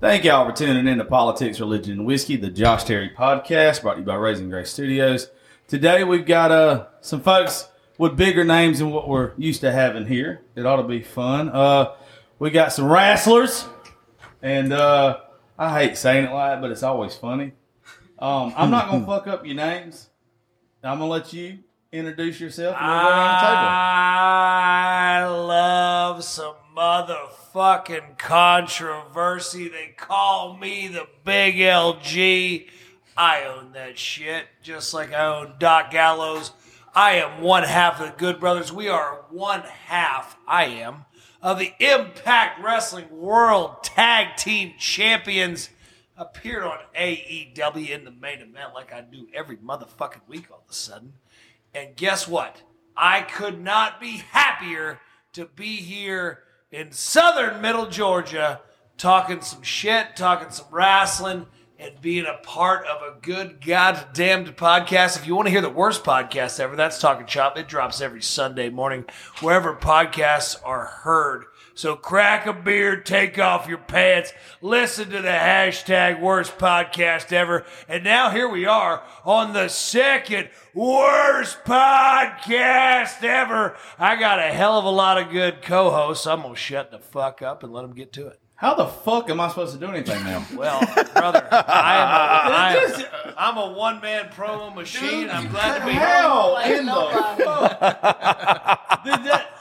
Thank 0.00 0.24
y'all 0.24 0.48
for 0.48 0.56
tuning 0.56 0.88
in 0.88 0.96
to 0.96 1.04
Politics, 1.04 1.60
Religion, 1.60 1.98
and 1.98 2.06
Whiskey, 2.06 2.36
the 2.36 2.48
Josh 2.48 2.84
Terry 2.84 3.10
podcast, 3.10 3.82
brought 3.82 3.94
to 3.94 4.00
you 4.00 4.06
by 4.06 4.14
Raising 4.14 4.48
Grace 4.48 4.70
Studios. 4.70 5.30
Today 5.68 6.04
we've 6.04 6.24
got 6.24 6.50
uh, 6.50 6.86
some 7.02 7.20
folks 7.20 7.68
with 7.98 8.16
bigger 8.16 8.42
names 8.42 8.78
than 8.78 8.92
what 8.92 9.06
we're 9.06 9.32
used 9.36 9.60
to 9.60 9.70
having 9.70 10.06
here. 10.06 10.40
It 10.56 10.64
ought 10.64 10.76
to 10.76 10.88
be 10.88 11.02
fun. 11.02 11.50
Uh, 11.50 11.92
we 12.38 12.48
got 12.48 12.72
some 12.72 12.86
wrestlers, 12.86 13.66
and 14.40 14.72
uh, 14.72 15.18
I 15.58 15.78
hate 15.78 15.98
saying 15.98 16.24
it 16.24 16.32
like 16.32 16.52
that, 16.52 16.62
but 16.62 16.70
it's 16.70 16.82
always 16.82 17.14
funny. 17.14 17.52
Um, 18.18 18.54
I'm 18.56 18.70
not 18.70 18.90
gonna 18.90 19.04
fuck 19.06 19.26
up 19.26 19.44
your 19.44 19.56
names. 19.56 20.08
I'm 20.82 20.98
gonna 20.98 21.10
let 21.10 21.34
you 21.34 21.58
introduce 21.92 22.40
yourself 22.40 22.74
and 22.74 22.86
we'll 22.86 23.02
go 23.02 23.08
around 23.10 23.34
the 23.34 23.40
table. 23.40 23.68
I 24.62 25.26
love 25.26 26.24
some 26.24 26.54
motherfucking 26.76 28.16
controversy. 28.18 29.68
They 29.68 29.94
call 29.96 30.56
me 30.56 30.88
the 30.88 31.06
big 31.24 31.56
LG. 31.56 32.68
I 33.16 33.44
own 33.44 33.72
that 33.72 33.98
shit, 33.98 34.46
just 34.62 34.94
like 34.94 35.12
I 35.12 35.26
own 35.26 35.54
Doc 35.58 35.90
Gallows. 35.90 36.52
I 36.94 37.14
am 37.16 37.42
one 37.42 37.64
half 37.64 38.00
of 38.00 38.06
the 38.06 38.16
Good 38.16 38.40
Brothers. 38.40 38.72
We 38.72 38.88
are 38.88 39.24
one 39.30 39.62
half, 39.62 40.36
I 40.46 40.66
am, 40.66 41.04
of 41.42 41.58
the 41.58 41.72
Impact 41.78 42.62
Wrestling 42.62 43.10
World 43.10 43.82
Tag 43.82 44.36
Team 44.36 44.74
Champions. 44.78 45.70
Appeared 46.16 46.64
on 46.64 46.78
AEW 46.94 47.88
in 47.88 48.04
the 48.04 48.10
main 48.10 48.40
event 48.40 48.74
like 48.74 48.92
I 48.92 49.00
do 49.00 49.26
every 49.32 49.56
motherfucking 49.56 50.28
week 50.28 50.50
all 50.50 50.62
of 50.64 50.70
a 50.70 50.74
sudden. 50.74 51.14
And 51.74 51.96
guess 51.96 52.28
what? 52.28 52.62
I 52.96 53.22
could 53.22 53.60
not 53.60 54.00
be 54.00 54.18
happier 54.18 55.00
to 55.32 55.46
be 55.46 55.76
here 55.76 56.40
in 56.72 56.92
southern 56.92 57.60
middle 57.60 57.86
Georgia 57.86 58.60
talking 58.96 59.40
some 59.40 59.62
shit, 59.62 60.14
talking 60.14 60.50
some 60.50 60.66
wrestling, 60.70 61.46
and 61.78 62.00
being 62.02 62.26
a 62.26 62.38
part 62.44 62.86
of 62.86 63.00
a 63.02 63.18
good 63.20 63.64
goddamn 63.64 64.44
podcast. 64.44 65.16
If 65.16 65.26
you 65.26 65.34
want 65.34 65.46
to 65.46 65.50
hear 65.50 65.62
the 65.62 65.70
worst 65.70 66.04
podcast 66.04 66.60
ever, 66.60 66.76
that's 66.76 67.00
Talking 67.00 67.26
Shop. 67.26 67.56
It 67.56 67.68
drops 67.68 68.02
every 68.02 68.22
Sunday 68.22 68.68
morning 68.68 69.06
wherever 69.40 69.74
podcasts 69.74 70.56
are 70.62 70.84
heard. 70.84 71.46
So 71.80 71.96
crack 71.96 72.44
a 72.44 72.52
beer, 72.52 73.00
take 73.00 73.38
off 73.38 73.66
your 73.66 73.78
pants, 73.78 74.34
listen 74.60 75.08
to 75.12 75.22
the 75.22 75.28
hashtag 75.28 76.20
worst 76.20 76.58
podcast 76.58 77.32
ever. 77.32 77.64
And 77.88 78.04
now 78.04 78.28
here 78.28 78.50
we 78.50 78.66
are 78.66 79.02
on 79.24 79.54
the 79.54 79.68
second 79.68 80.50
worst 80.74 81.64
podcast 81.64 83.24
ever. 83.24 83.78
I 83.98 84.20
got 84.20 84.40
a 84.40 84.52
hell 84.52 84.78
of 84.78 84.84
a 84.84 84.90
lot 84.90 85.16
of 85.16 85.30
good 85.30 85.62
co-hosts. 85.62 86.26
I'm 86.26 86.42
going 86.42 86.52
to 86.52 86.60
shut 86.60 86.90
the 86.90 86.98
fuck 86.98 87.40
up 87.40 87.62
and 87.62 87.72
let 87.72 87.80
them 87.80 87.94
get 87.94 88.12
to 88.12 88.26
it. 88.26 88.38
How 88.56 88.74
the 88.74 88.84
fuck 88.84 89.30
am 89.30 89.40
I 89.40 89.48
supposed 89.48 89.72
to 89.72 89.80
do 89.80 89.90
anything 89.90 90.22
now? 90.22 90.44
Well, 90.54 90.80
brother, 91.14 91.48
I 91.50 91.96
am 91.96 92.10
a, 92.10 92.54
I 92.54 92.74
am, 92.74 93.34
I'm 93.38 93.56
a 93.56 93.72
one 93.72 94.02
man 94.02 94.26
promo 94.26 94.74
machine. 94.74 95.30
I'm 95.30 95.48
glad 95.48 95.78
to 95.78 95.86
be 95.86 95.92
here. 95.92 96.00
How 96.00 96.58
in 96.58 96.84
the 96.84 96.92
fuck 97.42 99.04
did 99.06 99.24
that? 99.24 99.59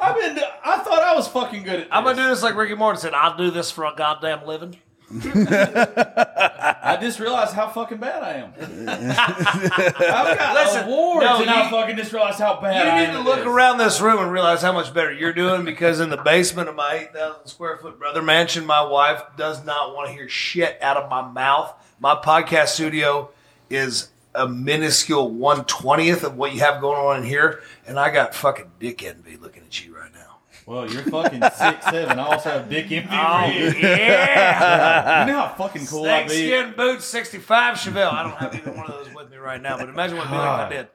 I've 0.00 0.16
been. 0.16 0.38
I 0.64 0.78
thought 0.78 1.02
I 1.02 1.14
was 1.14 1.26
fucking 1.28 1.62
good 1.64 1.74
at. 1.74 1.78
This. 1.80 1.88
I'm 1.90 2.04
gonna 2.04 2.16
do 2.16 2.28
this 2.28 2.42
like 2.42 2.54
Ricky 2.54 2.74
Morton 2.74 3.00
said. 3.00 3.14
I'll 3.14 3.36
do 3.36 3.50
this 3.50 3.70
for 3.70 3.84
a 3.84 3.94
goddamn 3.96 4.46
living. 4.46 4.76
I 5.10 6.98
just 7.00 7.18
realized 7.18 7.54
how 7.54 7.68
fucking 7.68 7.98
bad 7.98 8.22
I 8.22 8.32
am. 8.34 8.52
I've 8.88 10.38
got 10.38 10.54
Listen, 10.54 10.84
awards, 10.84 11.24
no, 11.24 11.40
and 11.40 11.50
I 11.50 11.64
you- 11.64 11.70
fucking 11.70 11.96
just 11.96 12.12
realized 12.12 12.38
how 12.38 12.60
bad 12.60 12.84
You 12.84 12.90
I 12.92 13.00
need 13.00 13.12
to 13.12 13.18
at 13.20 13.24
look 13.24 13.38
this. 13.38 13.46
around 13.46 13.78
this 13.78 14.00
room 14.00 14.18
and 14.22 14.30
realize 14.32 14.62
how 14.62 14.72
much 14.72 14.92
better 14.92 15.12
you're 15.12 15.32
doing 15.32 15.64
because 15.64 16.00
in 16.00 16.10
the 16.10 16.16
basement 16.18 16.68
of 16.68 16.74
my 16.74 17.08
8,000 17.10 17.46
square 17.46 17.76
foot 17.78 17.98
brother 17.98 18.22
mansion, 18.22 18.66
my 18.66 18.82
wife 18.82 19.22
does 19.36 19.64
not 19.64 19.94
want 19.94 20.08
to 20.08 20.12
hear 20.14 20.28
shit 20.28 20.78
out 20.82 20.96
of 20.96 21.08
my 21.10 21.22
mouth. 21.22 21.72
My 22.00 22.14
podcast 22.14 22.68
studio 22.68 23.30
is 23.70 24.08
a 24.34 24.46
minuscule 24.48 25.30
120th 25.30 26.22
of 26.22 26.36
what 26.36 26.52
you 26.52 26.60
have 26.60 26.80
going 26.80 26.98
on 26.98 27.18
in 27.22 27.24
here, 27.24 27.62
and 27.86 27.98
I 27.98 28.10
got 28.10 28.34
fucking 28.34 28.70
dick 28.78 29.02
envy 29.02 29.36
looking 29.36 29.62
at 29.64 29.84
you 29.84 29.96
right 29.96 30.12
now. 30.12 30.36
Well, 30.68 30.86
you're 30.86 31.02
fucking 31.04 31.40
six 31.40 31.86
seven. 31.86 32.18
I 32.18 32.26
also 32.26 32.50
have 32.50 32.68
dick 32.68 32.92
envy. 32.92 33.08
Oh, 33.10 33.46
for 33.46 33.58
you. 33.58 33.88
yeah. 33.88 35.24
You 35.24 35.32
know 35.32 35.38
how 35.46 35.54
fucking 35.54 35.86
cool 35.86 36.04
I'd 36.04 36.28
be. 36.28 36.46
Snakeskin 36.46 36.74
boots 36.76 37.06
65 37.06 37.76
Chevelle. 37.76 38.12
I 38.12 38.22
don't 38.24 38.36
have 38.36 38.54
either 38.54 38.72
one 38.72 38.84
of 38.84 39.02
those 39.06 39.14
with 39.14 39.30
me 39.30 39.38
right 39.38 39.62
now, 39.62 39.78
but 39.78 39.88
imagine 39.88 40.18
what 40.18 40.26
it'd 40.26 40.32
be 40.32 40.36
like 40.36 40.60
if 40.60 40.66
I 40.66 40.76
did. 40.76 40.88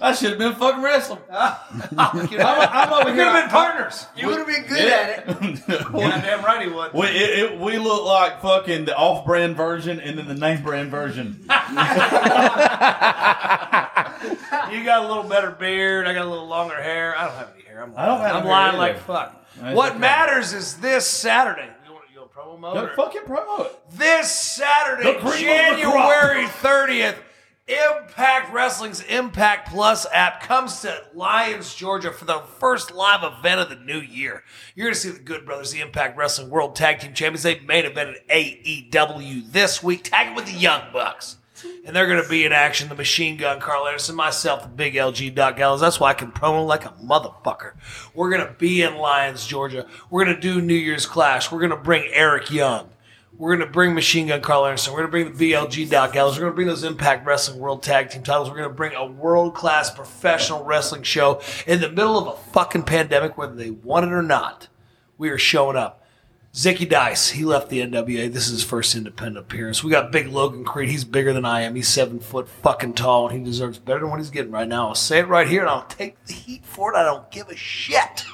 I 0.00 0.14
should 0.14 0.30
have 0.30 0.38
been 0.38 0.54
fucking 0.54 0.82
wrestling. 0.82 1.20
I'm, 1.30 1.56
I'm 1.98 2.92
over 2.92 3.10
we 3.10 3.16
could 3.16 3.26
have 3.26 3.42
been 3.44 3.50
partners. 3.50 4.06
You 4.16 4.28
would 4.28 4.38
have 4.38 4.46
been 4.46 4.64
good 4.66 4.78
at 4.92 5.28
it. 5.28 5.66
Goddamn 5.92 6.44
right 6.44 6.62
he 6.66 6.72
would. 6.72 6.92
We, 6.92 7.06
it, 7.06 7.38
it, 7.52 7.58
we 7.58 7.78
look 7.78 8.04
like 8.04 8.40
fucking 8.40 8.84
the 8.84 8.96
off-brand 8.96 9.56
version 9.56 9.98
and 10.00 10.16
then 10.18 10.28
the 10.28 10.34
name-brand 10.34 10.90
version. 10.90 11.44
You 14.70 14.84
got 14.84 15.04
a 15.04 15.08
little 15.08 15.22
better 15.24 15.50
beard. 15.50 16.06
I 16.06 16.12
got 16.12 16.26
a 16.26 16.28
little 16.28 16.46
longer 16.46 16.80
hair. 16.80 17.16
I 17.16 17.24
don't 17.26 17.36
have 17.36 17.48
any 17.54 17.64
hair. 17.64 17.82
I'm, 17.82 17.92
I 17.96 18.04
don't 18.06 18.20
have 18.20 18.36
I'm 18.36 18.44
lying 18.44 18.68
either. 18.74 18.78
like 18.78 18.98
fuck. 19.00 19.46
That's 19.56 19.74
what 19.76 19.90
okay. 19.92 19.98
matters 20.00 20.52
is 20.52 20.76
this 20.76 21.06
Saturday. 21.06 21.68
You 21.86 21.92
want, 21.92 22.04
you 22.12 22.20
want 22.20 22.32
promo 22.32 22.58
mode? 22.58 22.76
Or- 22.76 22.94
fucking 22.94 23.22
promo 23.22 23.66
it. 23.66 23.78
This 23.92 24.30
Saturday, 24.30 25.14
The 25.14 25.18
cream 25.20 25.30
of 25.30 25.76
the 25.76 25.82
January 25.82 26.44
30th, 26.46 27.16
Impact 27.68 28.50
Wrestling's 28.50 29.02
Impact 29.02 29.68
Plus 29.68 30.06
app 30.10 30.42
comes 30.42 30.80
to 30.80 31.04
Lyons, 31.12 31.74
Georgia 31.74 32.10
for 32.10 32.24
the 32.24 32.40
first 32.58 32.94
live 32.94 33.22
event 33.22 33.60
of 33.60 33.68
the 33.68 33.76
new 33.76 34.00
year. 34.00 34.42
You're 34.74 34.86
going 34.86 34.94
to 34.94 35.00
see 35.00 35.10
the 35.10 35.18
Good 35.18 35.44
Brothers, 35.44 35.72
the 35.72 35.80
Impact 35.80 36.16
Wrestling 36.16 36.48
World 36.48 36.74
Tag 36.74 37.00
Team 37.00 37.12
Champions. 37.12 37.42
They 37.42 37.60
main 37.60 37.84
event 37.84 38.16
at 38.16 38.28
AEW 38.28 39.52
this 39.52 39.82
week, 39.82 40.04
tagging 40.04 40.34
with 40.34 40.46
the 40.46 40.52
Young 40.52 40.80
Bucks. 40.94 41.36
And 41.84 41.94
they're 41.94 42.06
going 42.06 42.22
to 42.22 42.28
be 42.28 42.46
in 42.46 42.52
action. 42.52 42.88
The 42.88 42.94
Machine 42.94 43.36
Gun, 43.36 43.60
Karl 43.60 43.86
Anderson, 43.86 44.16
myself, 44.16 44.62
the 44.62 44.68
Big 44.68 44.94
LG, 44.94 45.34
Doc 45.34 45.56
Gallows. 45.56 45.82
That's 45.82 46.00
why 46.00 46.10
I 46.10 46.14
can 46.14 46.32
promo 46.32 46.66
like 46.66 46.86
a 46.86 46.94
motherfucker. 47.04 47.72
We're 48.14 48.30
going 48.30 48.46
to 48.46 48.52
be 48.54 48.80
in 48.80 48.96
Lyons, 48.96 49.46
Georgia. 49.46 49.86
We're 50.08 50.24
going 50.24 50.36
to 50.36 50.40
do 50.40 50.62
New 50.62 50.74
Year's 50.74 51.04
Clash. 51.04 51.52
We're 51.52 51.58
going 51.58 51.70
to 51.70 51.76
bring 51.76 52.08
Eric 52.14 52.50
Young. 52.50 52.88
We're 53.38 53.54
going 53.54 53.68
to 53.68 53.72
bring 53.72 53.94
Machine 53.94 54.26
Gun 54.26 54.40
Karl 54.40 54.66
Anderson. 54.66 54.92
We're 54.92 55.06
going 55.06 55.24
to 55.24 55.30
bring 55.30 55.36
the 55.36 55.52
BLG 55.52 55.88
Doc 55.88 56.12
Gallows. 56.12 56.34
We're 56.34 56.46
going 56.46 56.52
to 56.52 56.56
bring 56.56 56.66
those 56.66 56.82
Impact 56.82 57.24
Wrestling 57.24 57.60
World 57.60 57.84
Tag 57.84 58.10
Team 58.10 58.24
titles. 58.24 58.50
We're 58.50 58.56
going 58.56 58.68
to 58.68 58.74
bring 58.74 58.94
a 58.94 59.06
world 59.06 59.54
class 59.54 59.94
professional 59.94 60.64
wrestling 60.64 61.04
show 61.04 61.40
in 61.64 61.80
the 61.80 61.88
middle 61.88 62.18
of 62.18 62.26
a 62.26 62.50
fucking 62.50 62.82
pandemic, 62.82 63.38
whether 63.38 63.54
they 63.54 63.70
want 63.70 64.06
it 64.06 64.12
or 64.12 64.24
not. 64.24 64.66
We 65.18 65.28
are 65.28 65.38
showing 65.38 65.76
up. 65.76 66.04
Zicky 66.52 66.88
Dice, 66.88 67.30
he 67.30 67.44
left 67.44 67.68
the 67.68 67.78
NWA. 67.78 68.32
This 68.32 68.46
is 68.46 68.54
his 68.54 68.64
first 68.64 68.96
independent 68.96 69.46
appearance. 69.46 69.84
We 69.84 69.92
got 69.92 70.10
big 70.10 70.26
Logan 70.26 70.64
Creed. 70.64 70.88
He's 70.88 71.04
bigger 71.04 71.32
than 71.32 71.44
I 71.44 71.60
am. 71.60 71.76
He's 71.76 71.86
seven 71.86 72.18
foot 72.18 72.48
fucking 72.48 72.94
tall, 72.94 73.28
and 73.28 73.38
he 73.38 73.44
deserves 73.44 73.78
better 73.78 74.00
than 74.00 74.10
what 74.10 74.18
he's 74.18 74.30
getting 74.30 74.50
right 74.50 74.66
now. 74.66 74.88
I'll 74.88 74.94
say 74.96 75.20
it 75.20 75.28
right 75.28 75.46
here, 75.46 75.60
and 75.60 75.70
I'll 75.70 75.86
take 75.86 76.24
the 76.24 76.32
heat 76.32 76.64
for 76.64 76.92
it. 76.92 76.96
I 76.96 77.04
don't 77.04 77.30
give 77.30 77.48
a 77.50 77.56
shit. 77.56 78.24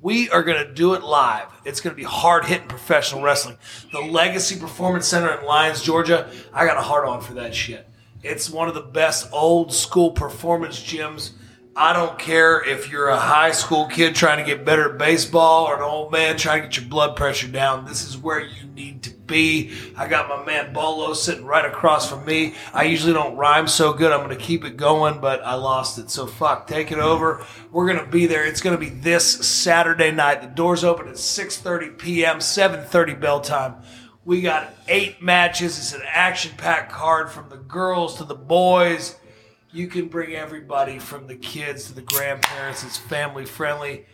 We 0.00 0.30
are 0.30 0.44
going 0.44 0.64
to 0.64 0.72
do 0.72 0.94
it 0.94 1.02
live. 1.02 1.48
It's 1.64 1.80
going 1.80 1.94
to 1.94 1.96
be 1.96 2.06
hard 2.06 2.44
hitting 2.44 2.68
professional 2.68 3.20
wrestling. 3.20 3.58
The 3.90 4.00
Legacy 4.00 4.58
Performance 4.58 5.08
Center 5.08 5.32
in 5.32 5.44
Lyons, 5.44 5.82
Georgia. 5.82 6.30
I 6.52 6.66
got 6.66 6.76
a 6.76 6.82
hard 6.82 7.08
on 7.08 7.20
for 7.20 7.34
that 7.34 7.52
shit. 7.52 7.88
It's 8.22 8.48
one 8.48 8.68
of 8.68 8.74
the 8.74 8.80
best 8.80 9.28
old 9.32 9.72
school 9.72 10.12
performance 10.12 10.78
gyms. 10.80 11.32
I 11.74 11.92
don't 11.92 12.16
care 12.16 12.62
if 12.64 12.90
you're 12.90 13.08
a 13.08 13.18
high 13.18 13.50
school 13.50 13.86
kid 13.86 14.14
trying 14.14 14.38
to 14.38 14.44
get 14.44 14.64
better 14.64 14.92
at 14.92 14.98
baseball 14.98 15.66
or 15.66 15.76
an 15.76 15.82
old 15.82 16.12
man 16.12 16.36
trying 16.36 16.62
to 16.62 16.68
get 16.68 16.76
your 16.76 16.88
blood 16.88 17.16
pressure 17.16 17.48
down. 17.48 17.84
This 17.84 18.06
is 18.06 18.16
where 18.16 18.40
you 18.40 18.68
need 18.74 19.02
to 19.04 19.17
be. 19.28 19.72
I 19.96 20.08
got 20.08 20.28
my 20.28 20.44
man 20.44 20.72
Bolo 20.72 21.12
sitting 21.12 21.44
right 21.44 21.64
across 21.64 22.10
from 22.10 22.24
me. 22.24 22.54
I 22.74 22.84
usually 22.84 23.12
don't 23.12 23.36
rhyme 23.36 23.68
so 23.68 23.92
good. 23.92 24.10
I'm 24.10 24.26
going 24.26 24.36
to 24.36 24.44
keep 24.44 24.64
it 24.64 24.76
going, 24.76 25.20
but 25.20 25.44
I 25.44 25.54
lost 25.54 25.98
it. 25.98 26.10
So 26.10 26.26
fuck, 26.26 26.66
take 26.66 26.90
it 26.90 26.98
over. 26.98 27.46
We're 27.70 27.86
going 27.86 28.04
to 28.04 28.10
be 28.10 28.26
there. 28.26 28.44
It's 28.44 28.60
going 28.60 28.76
to 28.76 28.80
be 28.80 28.90
this 28.90 29.46
Saturday 29.46 30.10
night. 30.10 30.42
The 30.42 30.48
doors 30.48 30.82
open 30.82 31.06
at 31.06 31.14
6:30 31.14 31.96
p.m., 31.96 32.38
7:30 32.38 33.20
bell 33.20 33.40
time. 33.40 33.76
We 34.24 34.40
got 34.40 34.74
eight 34.88 35.22
matches. 35.22 35.78
It's 35.78 35.94
an 35.94 36.02
action-packed 36.06 36.90
card 36.90 37.30
from 37.30 37.48
the 37.48 37.56
girls 37.56 38.16
to 38.16 38.24
the 38.24 38.34
boys. 38.34 39.16
You 39.70 39.86
can 39.86 40.08
bring 40.08 40.34
everybody 40.34 40.98
from 40.98 41.26
the 41.26 41.36
kids 41.36 41.86
to 41.86 41.94
the 41.94 42.02
grandparents. 42.02 42.84
It's 42.84 42.96
family 42.96 43.44
friendly. 43.44 44.06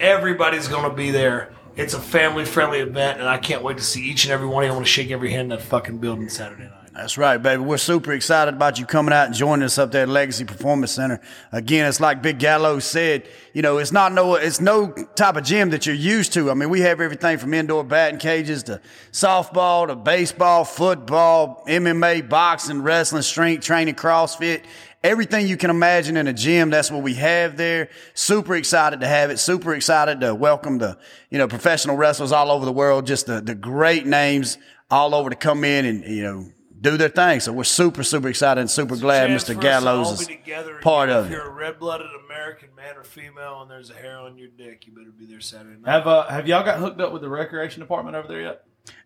Everybody's 0.00 0.68
going 0.68 0.88
to 0.90 0.96
be 0.96 1.10
there. 1.10 1.54
It's 1.74 1.94
a 1.94 2.00
family 2.00 2.44
friendly 2.44 2.80
event, 2.80 3.18
and 3.18 3.28
I 3.28 3.38
can't 3.38 3.62
wait 3.62 3.78
to 3.78 3.82
see 3.82 4.04
each 4.04 4.24
and 4.24 4.32
every 4.32 4.46
one 4.46 4.62
of 4.62 4.66
you. 4.66 4.72
I 4.72 4.74
want 4.74 4.86
to 4.86 4.92
shake 4.92 5.10
every 5.10 5.30
hand 5.30 5.42
in 5.52 5.58
that 5.58 5.62
fucking 5.62 5.98
building 5.98 6.28
Saturday 6.28 6.64
night. 6.64 6.82
That's 6.94 7.16
right, 7.16 7.38
baby. 7.38 7.62
We're 7.62 7.78
super 7.78 8.12
excited 8.12 8.52
about 8.52 8.78
you 8.78 8.84
coming 8.84 9.14
out 9.14 9.24
and 9.24 9.34
joining 9.34 9.64
us 9.64 9.78
up 9.78 9.92
there 9.92 10.02
at 10.02 10.10
Legacy 10.10 10.44
Performance 10.44 10.92
Center. 10.92 11.22
Again, 11.50 11.88
it's 11.88 12.00
like 12.00 12.20
Big 12.20 12.38
Gallo 12.38 12.80
said, 12.80 13.26
you 13.54 13.62
know, 13.62 13.78
it's 13.78 13.92
not 13.92 14.12
no, 14.12 14.34
it's 14.34 14.60
no 14.60 14.90
type 15.14 15.36
of 15.36 15.44
gym 15.44 15.70
that 15.70 15.86
you're 15.86 15.94
used 15.94 16.34
to. 16.34 16.50
I 16.50 16.54
mean, 16.54 16.68
we 16.68 16.80
have 16.80 17.00
everything 17.00 17.38
from 17.38 17.54
indoor 17.54 17.82
batting 17.82 18.18
cages 18.18 18.64
to 18.64 18.82
softball 19.10 19.86
to 19.86 19.96
baseball, 19.96 20.66
football, 20.66 21.64
MMA, 21.66 22.28
boxing, 22.28 22.82
wrestling, 22.82 23.22
strength 23.22 23.64
training, 23.64 23.94
CrossFit. 23.94 24.62
Everything 25.04 25.46
you 25.46 25.56
can 25.56 25.70
imagine 25.70 26.16
in 26.16 26.26
a 26.28 26.32
gym. 26.32 26.70
That's 26.70 26.90
what 26.90 27.02
we 27.02 27.14
have 27.14 27.56
there. 27.56 27.88
Super 28.14 28.54
excited 28.54 29.00
to 29.00 29.06
have 29.08 29.30
it. 29.30 29.38
Super 29.38 29.74
excited 29.74 30.20
to 30.20 30.34
welcome 30.34 30.78
the, 30.78 30.98
you 31.30 31.38
know, 31.38 31.48
professional 31.48 31.96
wrestlers 31.96 32.32
all 32.32 32.50
over 32.50 32.64
the 32.64 32.72
world. 32.72 33.06
Just 33.06 33.26
the, 33.26 33.40
the 33.40 33.54
great 33.54 34.06
names 34.06 34.58
all 34.90 35.14
over 35.14 35.30
to 35.30 35.36
come 35.36 35.64
in 35.64 35.84
and, 35.84 36.04
you 36.04 36.22
know, 36.22 36.46
do 36.80 36.96
their 36.96 37.08
thing. 37.08 37.40
So 37.40 37.52
we're 37.52 37.64
super, 37.64 38.02
super 38.02 38.28
excited 38.28 38.60
and 38.60 38.70
super 38.70 38.96
glad 38.96 39.30
Mr. 39.30 39.30
for 39.30 39.36
us 39.36 39.44
to 39.44 39.54
Gallows 39.54 40.20
is 40.20 40.28
part 40.82 41.08
again. 41.08 41.18
of 41.18 41.24
it. 41.26 41.28
If 41.28 41.32
you're 41.32 41.48
a 41.48 41.50
red-blooded 41.50 42.08
American 42.24 42.74
man 42.74 42.96
or 42.96 43.04
female, 43.04 43.62
and 43.62 43.70
there's 43.70 43.90
a 43.90 43.94
hair 43.94 44.18
on 44.18 44.36
your 44.36 44.48
dick, 44.48 44.86
you 44.86 44.92
better 44.92 45.12
be 45.16 45.26
there 45.26 45.40
Saturday 45.40 45.80
night. 45.80 45.90
Have 45.90 46.06
uh, 46.08 46.26
have 46.28 46.48
y'all 46.48 46.64
got 46.64 46.80
hooked 46.80 47.00
up 47.00 47.12
with 47.12 47.22
the 47.22 47.28
recreation 47.28 47.80
department 47.80 48.16
over 48.16 48.26
there 48.26 48.40
yet? 48.40 48.64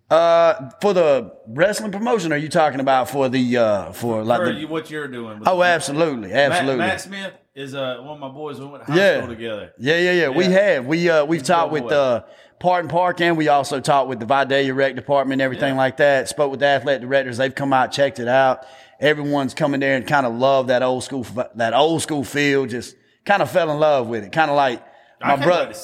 Uh, 0.09 0.71
for 0.81 0.95
the 0.95 1.33
wrestling 1.49 1.91
promotion, 1.91 2.33
are 2.33 2.37
you 2.37 2.49
talking 2.49 2.79
about 2.79 3.11
for 3.11 3.29
the, 3.29 3.57
uh, 3.57 3.91
for 3.93 4.23
like 4.23 4.41
the, 4.41 4.53
you, 4.53 4.69
what 4.69 4.89
you're 4.89 5.09
doing? 5.09 5.41
with 5.41 5.49
oh, 5.49 5.59
the- 5.59 5.65
absolutely. 5.65 6.29
Matt, 6.29 6.53
Absolutely. 6.53 6.77
Matt 6.79 7.01
Smith 7.01 7.33
is 7.57 7.75
uh, 7.75 7.97
one 8.03 8.15
of 8.15 8.21
my 8.21 8.29
boys. 8.29 8.61
We 8.61 8.67
went 8.67 8.87
to 8.87 8.93
high 8.93 8.99
Yeah. 8.99 9.17
school 9.19 9.29
together. 9.35 9.73
Yeah, 9.79 9.99
yeah, 9.99 10.13
yeah. 10.13 10.29
We 10.29 10.45
have. 10.45 10.87
We 10.87 11.11
uh 11.11 11.25
we've 11.25 11.43
talked 11.43 11.73
with 11.73 11.91
uh 11.91 12.23
Parton 12.61 12.89
Park 12.89 13.21
and 13.21 13.37
we 13.37 13.49
also 13.49 13.81
talked 13.81 14.09
with 14.09 14.21
the 14.21 14.27
Vidalia 14.27 14.73
Rec 14.75 14.95
Department 14.95 15.33
and 15.35 15.43
everything 15.43 15.75
Yeah. 15.75 15.79
like 15.81 15.97
that. 15.97 16.29
Spoke 16.29 16.53
with 16.53 16.61
the 16.61 16.67
athletic 16.67 17.03
directors. 17.03 17.39
They've 17.39 17.55
come 17.55 17.73
out, 17.73 17.91
checked 17.91 18.21
it 18.21 18.29
out. 18.29 18.65
Everyone's 19.01 19.55
coming 19.55 19.81
there 19.81 19.97
and 19.97 20.07
kind 20.07 20.25
of 20.25 20.35
love 20.35 20.69
that 20.69 20.83
old 20.85 21.03
school 21.03 21.27
that 21.57 21.75
old 21.75 22.01
school 22.03 22.23
feel. 22.23 22.65
Just 22.67 22.95
kind 23.25 23.43
of 23.43 23.51
fell 23.51 23.71
in 23.73 23.81
love 23.81 24.07
with 24.07 24.23
it. 24.23 24.31
Kind 24.31 24.53
of 24.53 24.57
like 24.57 24.85
my 25.21 25.35
brother. 25.35 25.75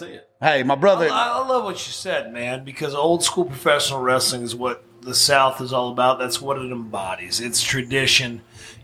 Hey, 0.42 0.64
my 0.64 0.74
brother. 0.74 1.08
I, 1.08 1.38
I 1.38 1.46
love 1.46 1.62
what 1.62 1.86
you 1.86 1.92
said, 1.92 2.32
man, 2.32 2.64
because 2.64 2.96
old 2.96 3.22
school 3.22 3.44
professional 3.44 4.00
wrestling 4.00 4.42
is 4.42 4.56
what 4.56 4.82
the 5.00 5.14
South 5.14 5.60
is 5.60 5.72
all 5.72 5.92
about. 5.92 6.18
That's 6.18 6.42
what 6.42 6.58
it 6.58 6.72
embodies. 6.72 7.40
It's 7.40 7.62
tradition. 7.62 8.40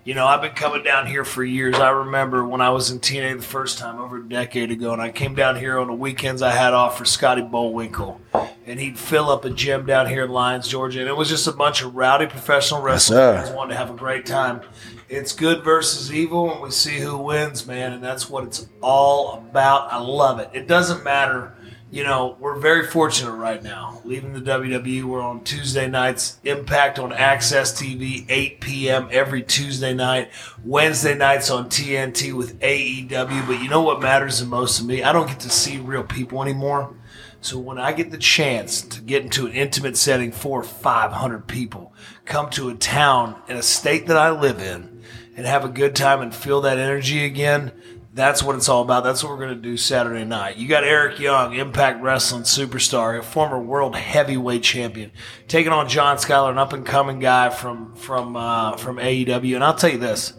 You 0.08 0.14
know, 0.14 0.26
I've 0.26 0.40
been 0.40 0.52
coming 0.52 0.82
down 0.82 1.06
here 1.06 1.22
for 1.22 1.44
years. 1.44 1.74
I 1.74 1.90
remember 1.90 2.42
when 2.42 2.62
I 2.62 2.70
was 2.70 2.90
in 2.90 2.98
TNA 2.98 3.36
the 3.36 3.42
first 3.42 3.76
time 3.76 4.00
over 4.00 4.16
a 4.16 4.26
decade 4.26 4.70
ago, 4.70 4.94
and 4.94 5.02
I 5.02 5.10
came 5.10 5.34
down 5.34 5.56
here 5.56 5.78
on 5.78 5.86
the 5.86 5.92
weekends 5.92 6.40
I 6.40 6.50
had 6.50 6.72
off 6.72 6.96
for 6.96 7.04
Scotty 7.04 7.42
Bullwinkle. 7.42 8.18
And 8.64 8.80
he'd 8.80 8.98
fill 8.98 9.28
up 9.28 9.44
a 9.44 9.50
gym 9.50 9.84
down 9.84 10.06
here 10.08 10.24
in 10.24 10.30
Lyons, 10.30 10.66
Georgia. 10.66 11.00
And 11.00 11.10
it 11.10 11.16
was 11.18 11.28
just 11.28 11.46
a 11.46 11.52
bunch 11.52 11.82
of 11.82 11.94
rowdy 11.94 12.24
professional 12.24 12.80
wrestlers 12.80 13.18
fans 13.18 13.54
wanting 13.54 13.72
to 13.72 13.76
have 13.76 13.90
a 13.90 13.94
great 13.98 14.24
time. 14.24 14.62
It's 15.10 15.34
good 15.34 15.62
versus 15.62 16.10
evil, 16.10 16.52
and 16.52 16.62
we 16.62 16.70
see 16.70 17.00
who 17.00 17.18
wins, 17.18 17.66
man. 17.66 17.92
And 17.92 18.02
that's 18.02 18.30
what 18.30 18.44
it's 18.44 18.66
all 18.80 19.34
about. 19.34 19.92
I 19.92 19.98
love 19.98 20.40
it. 20.40 20.48
It 20.54 20.66
doesn't 20.66 21.04
matter 21.04 21.54
you 21.90 22.04
know, 22.04 22.36
we're 22.38 22.58
very 22.58 22.86
fortunate 22.86 23.32
right 23.32 23.62
now. 23.62 24.02
Leaving 24.04 24.34
the 24.34 24.40
WWE, 24.40 25.04
we're 25.04 25.22
on 25.22 25.42
Tuesday 25.42 25.88
nights. 25.88 26.38
Impact 26.44 26.98
on 26.98 27.12
AXS 27.12 27.74
TV, 27.74 28.26
8 28.28 28.60
p.m. 28.60 29.08
every 29.10 29.42
Tuesday 29.42 29.94
night. 29.94 30.30
Wednesday 30.64 31.14
nights 31.14 31.50
on 31.50 31.70
TNT 31.70 32.34
with 32.34 32.60
AEW. 32.60 33.46
But 33.46 33.62
you 33.62 33.70
know 33.70 33.80
what 33.80 34.02
matters 34.02 34.40
the 34.40 34.46
most 34.46 34.78
to 34.78 34.84
me? 34.84 35.02
I 35.02 35.12
don't 35.12 35.28
get 35.28 35.40
to 35.40 35.50
see 35.50 35.78
real 35.78 36.04
people 36.04 36.42
anymore. 36.42 36.94
So 37.40 37.58
when 37.58 37.78
I 37.78 37.92
get 37.92 38.10
the 38.10 38.18
chance 38.18 38.82
to 38.82 39.00
get 39.00 39.22
into 39.22 39.46
an 39.46 39.52
intimate 39.52 39.96
setting 39.96 40.32
for 40.32 40.62
500 40.62 41.46
people, 41.46 41.94
come 42.24 42.50
to 42.50 42.68
a 42.68 42.74
town 42.74 43.40
in 43.48 43.56
a 43.56 43.62
state 43.62 44.08
that 44.08 44.16
I 44.16 44.30
live 44.30 44.60
in, 44.60 45.02
and 45.36 45.46
have 45.46 45.64
a 45.64 45.68
good 45.68 45.94
time 45.94 46.20
and 46.20 46.34
feel 46.34 46.60
that 46.62 46.78
energy 46.78 47.24
again, 47.24 47.70
that's 48.18 48.42
what 48.42 48.56
it's 48.56 48.68
all 48.68 48.82
about. 48.82 49.04
That's 49.04 49.22
what 49.22 49.30
we're 49.30 49.38
going 49.38 49.54
to 49.54 49.62
do 49.62 49.76
Saturday 49.76 50.24
night. 50.24 50.56
You 50.56 50.66
got 50.66 50.82
Eric 50.82 51.20
Young, 51.20 51.54
Impact 51.54 52.02
Wrestling 52.02 52.42
superstar, 52.42 53.16
a 53.16 53.22
former 53.22 53.60
world 53.60 53.94
heavyweight 53.94 54.64
champion, 54.64 55.12
taking 55.46 55.70
on 55.70 55.88
John 55.88 56.18
Schuyler, 56.18 56.50
an 56.50 56.58
up 56.58 56.72
and 56.72 56.84
coming 56.84 57.20
guy 57.20 57.50
from 57.50 57.94
from 57.94 58.34
uh, 58.34 58.76
from 58.76 58.96
AEW. 58.96 59.54
And 59.54 59.62
I'll 59.62 59.76
tell 59.76 59.90
you 59.90 59.98
this, 59.98 60.32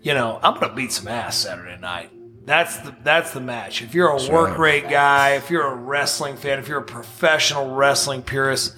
you 0.00 0.14
know, 0.14 0.38
I'm 0.44 0.54
going 0.54 0.68
to 0.68 0.76
beat 0.76 0.92
some 0.92 1.08
ass 1.08 1.36
Saturday 1.36 1.76
night. 1.80 2.12
That's 2.46 2.76
the 2.78 2.94
that's 3.02 3.32
the 3.32 3.40
match. 3.40 3.82
If 3.82 3.94
you're 3.94 4.10
a 4.10 4.30
work 4.30 4.56
rate 4.56 4.88
guy, 4.88 5.30
if 5.30 5.50
you're 5.50 5.66
a 5.66 5.74
wrestling 5.74 6.36
fan, 6.36 6.60
if 6.60 6.68
you're 6.68 6.80
a 6.80 6.84
professional 6.84 7.74
wrestling 7.74 8.22
purist, 8.22 8.76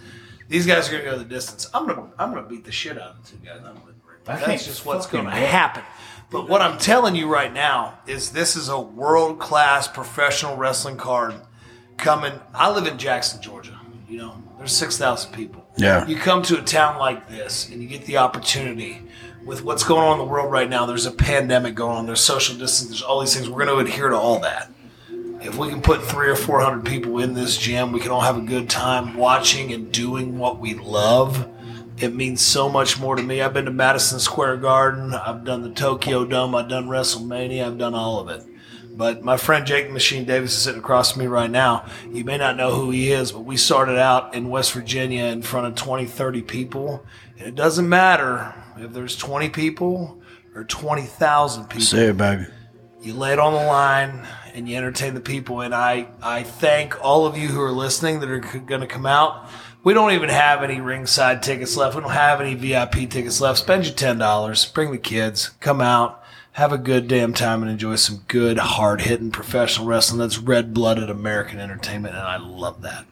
these 0.49 0.67
guys 0.67 0.89
are 0.89 0.93
going 0.93 1.05
to 1.05 1.11
go 1.11 1.19
the 1.19 1.25
distance. 1.25 1.69
I'm 1.75 1.87
gonna 1.87 2.09
I'm 2.19 2.33
gonna 2.33 2.47
beat 2.47 2.65
the 2.65 2.73
shit 2.73 2.97
out 2.97 3.17
of 3.17 3.23
the 3.23 3.33
two 3.33 3.45
guys. 3.45 3.59
I'm 3.59 3.75
gonna, 3.75 3.93
that's 4.25 4.67
just 4.67 4.87
what's 4.87 5.07
going 5.07 5.25
to 5.27 5.31
happen. 5.31 5.85
But 6.31 6.49
what 6.49 6.61
I'm 6.61 6.79
telling 6.79 7.15
you 7.15 7.29
right 7.29 7.53
now 7.53 8.01
is 8.07 8.31
this 8.31 8.57
is 8.57 8.69
a 8.69 8.81
world 8.81 9.39
class 9.39 9.87
professional 9.87 10.57
wrestling 10.57 10.97
card 10.97 11.35
coming. 11.97 12.33
I 12.53 12.71
live 12.71 12.87
in 12.87 12.99
Jackson, 12.99 13.41
Georgia. 13.41 13.79
You 14.09 14.19
know, 14.19 14.43
there's 14.59 14.73
six 14.73 14.97
thousand 14.99 15.33
people. 15.33 15.67
Yeah. 15.77 16.07
You 16.07 16.17
come 16.17 16.43
to 16.43 16.59
a 16.59 16.63
town 16.63 16.99
like 16.99 17.29
this 17.29 17.69
and 17.69 17.83
you 17.83 17.89
get 17.89 18.05
the 18.07 18.17
opportunity 18.17 19.03
with 19.45 19.63
what's 19.63 19.85
going 19.85 20.03
on 20.03 20.13
in 20.15 20.19
the 20.19 20.31
world 20.31 20.51
right 20.51 20.69
now. 20.69 20.87
There's 20.87 21.07
a 21.07 21.13
pandemic 21.13 21.75
going 21.75 21.97
on. 21.97 22.07
There's 22.07 22.21
social 22.21 22.57
distance. 22.57 22.91
There's 22.91 23.03
all 23.03 23.21
these 23.21 23.35
things. 23.35 23.49
We're 23.49 23.65
going 23.65 23.85
to 23.85 23.91
adhere 23.91 24.09
to 24.09 24.17
all 24.17 24.41
that. 24.41 24.71
If 25.41 25.57
we 25.59 25.69
can 25.69 25.81
put 25.83 26.03
three 26.03 26.29
or 26.29 26.35
four 26.35 26.61
hundred 26.61 26.85
people 26.87 27.21
in 27.21 27.35
this 27.35 27.57
gym, 27.57 27.93
we 27.93 28.01
can 28.01 28.11
all 28.11 28.23
have 28.23 28.37
a 28.37 28.41
good 28.41 28.69
time 28.69 29.17
watching 29.17 29.73
and 29.73 29.93
doing 29.93 30.39
what 30.39 30.59
we 30.59 30.75
love. 30.75 31.49
It 31.99 32.15
means 32.15 32.43
so 32.43 32.69
much 32.69 32.99
more 33.01 33.17
to 33.17 33.23
me. 33.23 33.41
I've 33.41 33.55
been 33.55 33.65
to 33.65 33.71
Madison 33.71 34.21
Square 34.21 34.59
Garden. 34.59 35.15
I've 35.15 35.45
done 35.45 35.63
the 35.63 35.71
Tokyo 35.71 36.25
Dome. 36.27 36.55
I've 36.55 36.69
done 36.69 36.89
WrestleMania. 36.89 37.65
I've 37.67 37.79
done 37.79 37.95
all 37.95 38.21
of 38.21 38.29
it. 38.29 38.45
But 38.91 39.23
my 39.23 39.37
friend 39.37 39.67
Jake 39.67 39.91
Machine 39.91 40.25
Davis 40.25 40.53
is 40.53 40.63
sitting 40.63 40.81
across 40.81 41.13
from 41.13 41.21
me 41.23 41.27
right 41.27 41.51
now. 41.51 41.87
You 42.11 42.25
may 42.25 42.39
not 42.39 42.57
know 42.57 42.71
who 42.75 42.91
he 42.91 43.13
is, 43.13 43.33
but 43.33 43.41
we 43.41 43.57
started 43.57 43.99
out 43.99 44.35
in 44.35 44.49
West 44.49 44.73
Virginia 44.73 45.25
in 45.25 45.43
front 45.43 45.67
of 45.67 45.75
20, 45.75 46.07
30 46.07 46.43
people. 46.43 47.05
And 47.39 47.49
it 47.49 47.55
doesn't 47.55 47.89
matter 47.89 48.55
if 48.79 48.93
there's 48.93 49.17
20 49.17 49.49
people 49.51 50.21
or 50.55 50.65
20,000 50.65 51.65
people 51.65 51.83
Say 51.83 52.07
it, 52.09 52.17
baby. 52.17 52.47
you 53.03 53.15
lay 53.15 53.33
it 53.33 53.39
on 53.39 53.53
the 53.53 53.59
line 53.67 54.27
and 54.55 54.67
you 54.67 54.77
entertain 54.77 55.13
the 55.13 55.21
people 55.21 55.61
and 55.61 55.75
i 55.75 56.09
i 56.23 56.43
thank 56.43 56.99
all 57.05 57.27
of 57.27 57.37
you 57.37 57.49
who 57.49 57.61
are 57.61 57.71
listening 57.71 58.21
that 58.21 58.31
are 58.31 58.39
going 58.39 58.81
to 58.81 58.87
come 58.87 59.05
out 59.05 59.51
we 59.87 59.95
don't 59.95 60.11
even 60.11 60.29
have 60.29 60.65
any 60.65 60.81
ringside 60.81 61.45
tickets 61.45 61.77
left 61.77 61.95
we 61.95 62.01
don't 62.01 62.11
have 62.11 62.41
any 62.41 62.55
vip 62.55 62.91
tickets 63.09 63.41
left 63.41 63.61
spend 63.61 63.87
your 63.87 63.95
$10 63.95 64.75
bring 64.75 64.91
the 64.91 64.99
kids 64.99 65.51
come 65.61 65.81
out 65.81 66.21
have 66.53 66.73
a 66.73 66.79
good 66.79 67.07
damn 67.07 67.33
time 67.33 67.63
and 67.63 67.71
enjoy 67.71 67.95
some 67.95 68.25
good 68.27 68.59
hard-hitting 68.59 69.31
professional 69.31 69.87
wrestling 69.87 70.19
that's 70.19 70.39
red-blooded 70.39 71.09
american 71.09 71.61
entertainment 71.61 72.17
and 72.17 72.25
i 72.25 72.37
love 72.37 72.83
that 72.83 73.07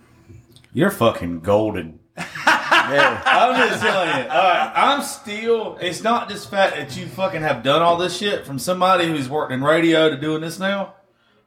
You're 0.73 0.91
fucking 0.91 1.41
golden. 1.41 2.01
Yeah. 2.17 3.23
I'm 3.25 3.69
just 3.69 3.81
telling 3.81 4.09
you. 4.09 4.31
All 4.31 4.43
right, 4.43 4.73
I'm 4.75 5.03
still. 5.03 5.79
It's 5.81 6.03
not 6.03 6.29
just 6.29 6.51
fact 6.51 6.75
that 6.77 6.97
you 6.97 7.07
fucking 7.07 7.43
have 7.43 7.63
done 7.63 7.83
all 7.83 7.97
this 7.97 8.17
shit 8.17 8.45
from 8.45 8.59
somebody 8.59 9.07
who's 9.07 9.29
worked 9.29 9.53
in 9.53 9.63
radio 9.63 10.11
to 10.11 10.17
doing 10.17 10.41
this 10.41 10.59
now. 10.59 10.95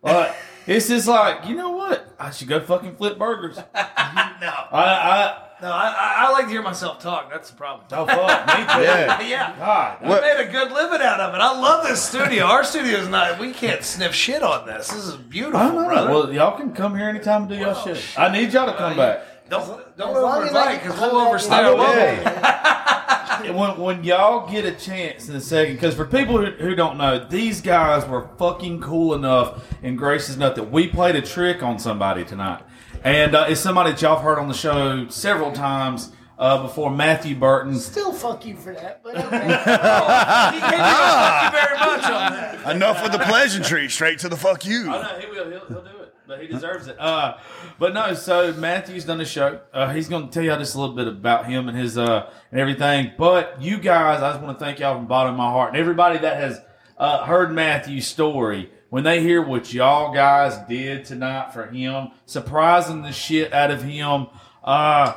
Like, 0.02 0.34
it's 0.68 0.88
just 0.90 1.08
like 1.08 1.46
you 1.48 1.56
know 1.56 1.72
what? 1.72 2.14
I 2.20 2.32
should 2.32 2.48
go 2.48 2.60
fucking 2.60 2.96
flip 2.96 3.18
burgers. 3.18 3.58
no 3.58 3.64
I, 3.74 4.42
I 4.74 5.44
no 5.62 5.72
I, 5.72 5.88
I, 5.90 6.16
I 6.28 6.32
like 6.32 6.46
to 6.46 6.52
hear 6.52 6.62
myself 6.62 7.00
talk 7.00 7.32
that's 7.32 7.50
the 7.50 7.56
problem 7.56 7.88
oh 7.92 8.06
fuck 8.06 8.48
me 8.48 8.54
too. 8.54 8.82
Yeah. 8.88 9.22
yeah 9.22 9.56
God, 9.58 10.02
We 10.02 10.10
made 10.22 10.48
a 10.48 10.52
good 10.52 10.72
living 10.72 11.02
out 11.02 11.20
of 11.20 11.34
it. 11.34 11.38
I 11.42 11.60
love 11.60 11.86
this 11.88 12.02
studio. 12.04 12.46
Our 12.46 12.64
studio 12.64 12.98
is 13.00 13.08
not. 13.08 13.40
We 13.40 13.54
can't 13.54 13.84
sniff 13.84 14.14
shit 14.14 14.44
on 14.44 14.68
this. 14.68 14.90
This 14.90 15.06
is 15.06 15.16
beautiful, 15.16 15.60
I 15.60 15.70
know. 15.74 15.86
brother. 15.86 16.10
Well, 16.12 16.34
y'all 16.34 16.58
can 16.58 16.74
come 16.74 16.96
here 16.96 17.10
anytime 17.10 17.42
and 17.44 17.50
do 17.50 17.56
y'all 17.56 17.74
shit. 17.74 18.04
I 18.18 18.32
need 18.32 18.54
y'all 18.54 18.68
to 18.68 18.78
come 18.78 18.96
back. 18.98 19.50
don't 19.50 19.66
don't 19.98 20.16
As 20.16 20.22
long 20.24 20.44
as 20.44 20.54
I 20.54 20.76
overinvite 20.76 20.84
because 20.84 21.00
we'll 21.00 21.18
overstay 21.18 21.56
and- 21.56 21.68
our 21.68 23.17
I 23.38 23.52
when, 23.52 23.78
when 23.78 24.04
y'all 24.04 24.50
get 24.50 24.66
a 24.66 24.72
chance 24.72 25.30
in 25.30 25.36
a 25.36 25.42
second, 25.42 25.76
because 25.76 25.96
for 25.96 26.06
people 26.06 26.38
who, 26.38 26.52
who 26.52 26.76
don't 26.76 26.98
know, 26.98 27.26
these 27.28 27.62
guys 27.62 28.08
were 28.08 28.28
fucking 28.38 28.82
cool 28.82 29.14
enough 29.14 29.66
and 29.84 29.98
gracious 29.98 30.36
enough 30.36 30.56
that 30.56 30.72
we 30.72 30.88
played 30.88 31.16
a 31.16 31.22
trick 31.22 31.64
on 31.64 31.80
somebody 31.80 32.24
tonight. 32.24 32.62
And 33.04 33.36
uh, 33.36 33.46
it's 33.48 33.62
somebody 33.62 33.92
that 33.92 34.02
y'all 34.02 34.16
have 34.16 34.24
heard 34.24 34.40
on 34.40 34.48
the 34.48 34.54
show 34.54 35.08
several 35.10 35.52
times 35.52 36.12
uh, 36.38 36.62
before, 36.62 36.92
Matthew 36.92 37.36
Burton. 37.36 37.76
Still 37.80 38.14
fuck 38.14 38.46
you 38.46 38.56
for 38.56 38.74
that, 38.74 39.02
but 39.04 39.18
okay. 39.18 39.26
He 40.54 40.60
gave 40.60 40.72
you 40.72 40.86
a 40.86 41.52
thank 41.52 41.54
you 41.54 41.60
very 41.60 41.80
much 41.80 42.04
on 42.06 42.34
that. 42.34 42.76
Enough 42.76 43.04
with 43.04 43.12
the 43.12 43.20
pleasantry. 43.20 43.90
Straight 43.90 44.20
to 44.20 44.30
the 44.30 44.38
fuck 44.38 44.66
you. 44.66 44.92
I 44.92 45.02
know 45.02 45.20
he 45.20 45.28
will. 45.28 45.50
He'll, 45.50 45.66
he'll 45.66 45.82
do 45.82 45.90
it, 45.90 45.97
but 46.28 46.42
he 46.42 46.48
deserves 46.48 46.88
it. 46.88 46.98
Uh, 47.00 47.38
but 47.80 47.94
no, 47.94 48.14
so 48.14 48.54
Matthew's 48.54 49.06
done 49.06 49.18
the 49.18 49.26
show. 49.26 49.60
Uh, 49.74 49.92
he's 49.94 50.10
going 50.10 50.28
to 50.28 50.32
tell 50.34 50.44
y'all 50.44 50.60
just 50.60 50.76
a 50.76 50.80
little 50.80 50.96
bit 50.96 51.08
about 51.08 51.46
him 51.48 51.70
and 51.70 51.78
his 51.78 51.98
uh 51.98 52.30
and 52.52 52.60
everything. 52.60 53.12
But 53.18 53.62
you 53.62 53.78
guys, 53.78 54.22
I 54.22 54.32
just 54.32 54.44
want 54.44 54.60
to 54.60 54.64
thank 54.66 54.80
y'all 54.80 54.96
from 54.96 55.04
the 55.06 55.10
bottom 55.10 55.34
of 55.34 55.38
my 55.38 55.50
heart 55.52 55.70
and 55.70 55.78
everybody 55.78 56.18
that 56.20 56.38
has 56.38 56.60
uh, 56.98 57.26
heard 57.26 57.52
Matthew's 57.54 58.08
story. 58.08 58.72
When 58.90 59.04
they 59.04 59.22
hear 59.22 59.42
what 59.42 59.74
y'all 59.74 60.14
guys 60.14 60.58
did 60.70 61.04
tonight 61.04 61.52
for 61.54 61.66
him, 61.68 62.12
surprising 62.26 63.02
the 63.02 63.12
shit 63.12 63.52
out 63.52 63.70
of 63.70 63.84
him, 63.84 64.28
uh, 64.64 65.14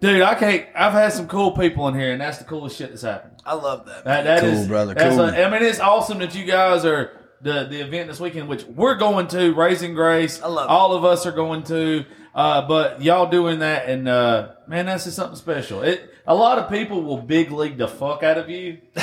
dude, 0.00 0.20
I 0.20 0.34
can't. 0.34 0.66
I've 0.74 0.92
had 0.92 1.14
some 1.14 1.26
cool 1.26 1.52
people 1.52 1.88
in 1.88 1.94
here, 1.94 2.12
and 2.12 2.20
that's 2.20 2.36
the 2.36 2.44
coolest 2.44 2.76
shit 2.76 2.90
that's 2.90 3.00
happened. 3.02 3.32
I 3.46 3.54
love 3.54 3.86
that. 3.86 4.04
That, 4.04 4.24
that 4.24 4.40
Cool, 4.40 4.50
is- 4.50 4.68
brother, 4.68 4.92
that's 4.92 5.16
cool. 5.16 5.24
a- 5.24 5.42
I 5.42 5.48
mean, 5.50 5.62
it's 5.62 5.80
awesome 5.80 6.18
that 6.18 6.34
you 6.34 6.44
guys 6.44 6.84
are 6.84 7.17
the 7.42 7.64
the 7.64 7.80
event 7.80 8.08
this 8.08 8.20
weekend, 8.20 8.48
which 8.48 8.64
we're 8.64 8.96
going 8.96 9.28
to. 9.28 9.54
Raising 9.54 9.94
Grace, 9.94 10.42
I 10.42 10.48
love 10.48 10.66
it. 10.66 10.70
all 10.70 10.92
of 10.94 11.04
us 11.04 11.26
are 11.26 11.32
going 11.32 11.62
to. 11.64 12.04
Uh, 12.34 12.66
but 12.68 13.02
y'all 13.02 13.28
doing 13.28 13.60
that, 13.60 13.88
and 13.88 14.08
uh, 14.08 14.52
man, 14.66 14.86
that's 14.86 15.04
just 15.04 15.16
something 15.16 15.36
special. 15.36 15.82
It 15.82 16.14
a 16.26 16.34
lot 16.34 16.58
of 16.58 16.70
people 16.70 17.02
will 17.02 17.20
big 17.20 17.50
league 17.50 17.78
the 17.78 17.88
fuck 17.88 18.22
out 18.22 18.38
of 18.38 18.48
you, 18.50 18.78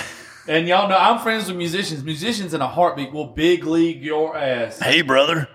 And 0.47 0.67
y'all 0.67 0.87
know 0.87 0.97
I'm 0.97 1.19
friends 1.19 1.47
with 1.47 1.57
musicians. 1.57 2.03
Musicians 2.03 2.53
in 2.53 2.61
a 2.61 2.67
heartbeat 2.67 3.11
will 3.11 3.27
big 3.27 3.63
league 3.63 4.03
your 4.03 4.37
ass. 4.37 4.79
Hey, 4.79 5.01
brother. 5.01 5.47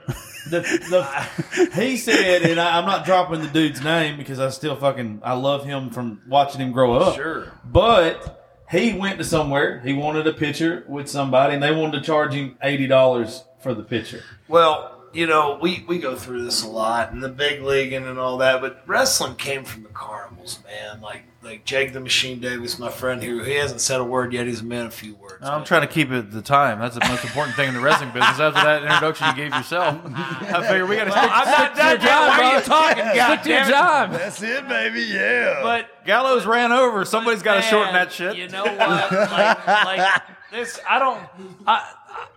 The, 0.49 0.61
the, 0.61 1.69
he 1.75 1.97
said, 1.97 2.43
and 2.43 2.59
I, 2.59 2.79
I'm 2.79 2.87
not 2.87 3.05
dropping 3.05 3.41
the 3.41 3.47
dude's 3.47 3.85
name 3.85 4.17
because 4.17 4.41
I 4.41 4.49
still 4.49 4.75
fucking 4.75 5.21
I 5.23 5.35
love 5.35 5.65
him 5.65 5.91
from 5.91 6.23
watching 6.27 6.61
him 6.61 6.73
grow 6.73 6.95
up. 6.95 7.15
Sure. 7.15 7.53
But 7.65 8.40
he 8.71 8.93
went 8.93 9.19
to 9.19 9.25
somewhere. 9.25 9.81
He 9.81 9.93
wanted 9.93 10.27
a 10.27 10.33
picture 10.33 10.85
with 10.89 11.09
somebody, 11.09 11.55
and 11.55 11.63
they 11.63 11.75
wanted 11.75 11.99
to 11.99 12.05
charge 12.05 12.35
him 12.35 12.57
eighty 12.63 12.87
dollars 12.87 13.45
for 13.61 13.75
the 13.75 13.83
picture. 13.83 14.23
Well, 14.49 15.00
you 15.13 15.27
know, 15.27 15.59
we, 15.61 15.85
we 15.89 15.99
go 15.99 16.15
through 16.17 16.45
this 16.45 16.63
a 16.63 16.69
lot 16.69 17.13
and 17.13 17.23
the 17.23 17.29
big 17.29 17.63
league 17.63 17.93
and, 17.93 18.07
and 18.07 18.19
all 18.19 18.39
that, 18.39 18.61
but 18.61 18.83
wrestling 18.87 19.35
came 19.37 19.65
from 19.65 19.83
the 19.83 19.89
carnivals, 19.89 20.61
man. 20.65 21.01
Like 21.01 21.25
like 21.43 21.65
Jake 21.65 21.95
the 21.95 22.01
Machine 22.01 22.39
Davis, 22.39 22.79
my 22.79 22.91
friend 22.91 23.23
here, 23.23 23.43
he 23.43 23.55
hasn't 23.55 23.81
said 23.81 23.99
a 23.99 24.05
word 24.05 24.35
yet. 24.35 24.47
He's 24.47 24.63
meant 24.63 24.89
a 24.89 24.91
few 24.91 25.15
words. 25.15 25.39
I'm 25.43 25.61
but- 25.61 25.67
trying 25.67 25.81
to 25.83 25.87
keep 25.87 26.11
it 26.11 26.31
the 26.31 26.43
time. 26.43 26.79
That's 26.81 26.97
the 26.97 27.07
most 27.09 27.25
important 27.25 27.57
thing 27.57 27.69
in 27.69 27.75
the 27.75 27.81
wrestling 27.81 28.11
business. 28.11 28.39
After 28.39 28.61
that 28.61 28.83
introduction 28.83 29.29
you 29.29 29.35
gave 29.35 29.55
yourself, 29.55 30.01
I 30.05 30.67
figure 30.69 30.87
we 30.87 30.97
got 30.97 31.05
to 31.05 31.13
stick, 31.13 31.31
I'm 31.33 31.47
not 31.47 31.57
stick 31.57 31.75
to 31.75 31.89
your 31.89 31.97
done 31.97 32.01
yet. 32.01 32.01
job. 32.03 32.29
Why 32.29 32.37
are 32.37 32.45
you 32.45 32.51
brother. 32.51 32.67
talking? 32.67 33.05
God 33.17 33.33
Stick 33.33 33.43
to 33.43 33.49
your 33.49 33.59
damn 33.59 33.71
job. 33.71 34.11
That's 34.13 34.43
it, 34.43 34.69
baby. 34.69 35.01
Yeah. 35.03 35.61
But 35.63 36.05
Gallows 36.05 36.45
ran 36.45 36.73
over. 36.73 37.05
Somebody's 37.07 37.43
got 37.43 37.55
to 37.55 37.63
shorten 37.63 37.95
that 37.95 38.13
shit. 38.13 38.37
You 38.37 38.49
know 38.49 38.65
what? 38.65 38.79
like, 38.79 39.67
like 39.67 40.23
this, 40.53 40.79
I 40.89 40.99
don't. 40.99 41.21
I, 41.67 41.95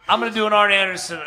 I'm 0.08 0.20
going 0.22 0.32
to 0.32 0.38
do 0.38 0.48
an 0.48 0.54
Arn 0.54 0.72
Anderson 0.72 1.20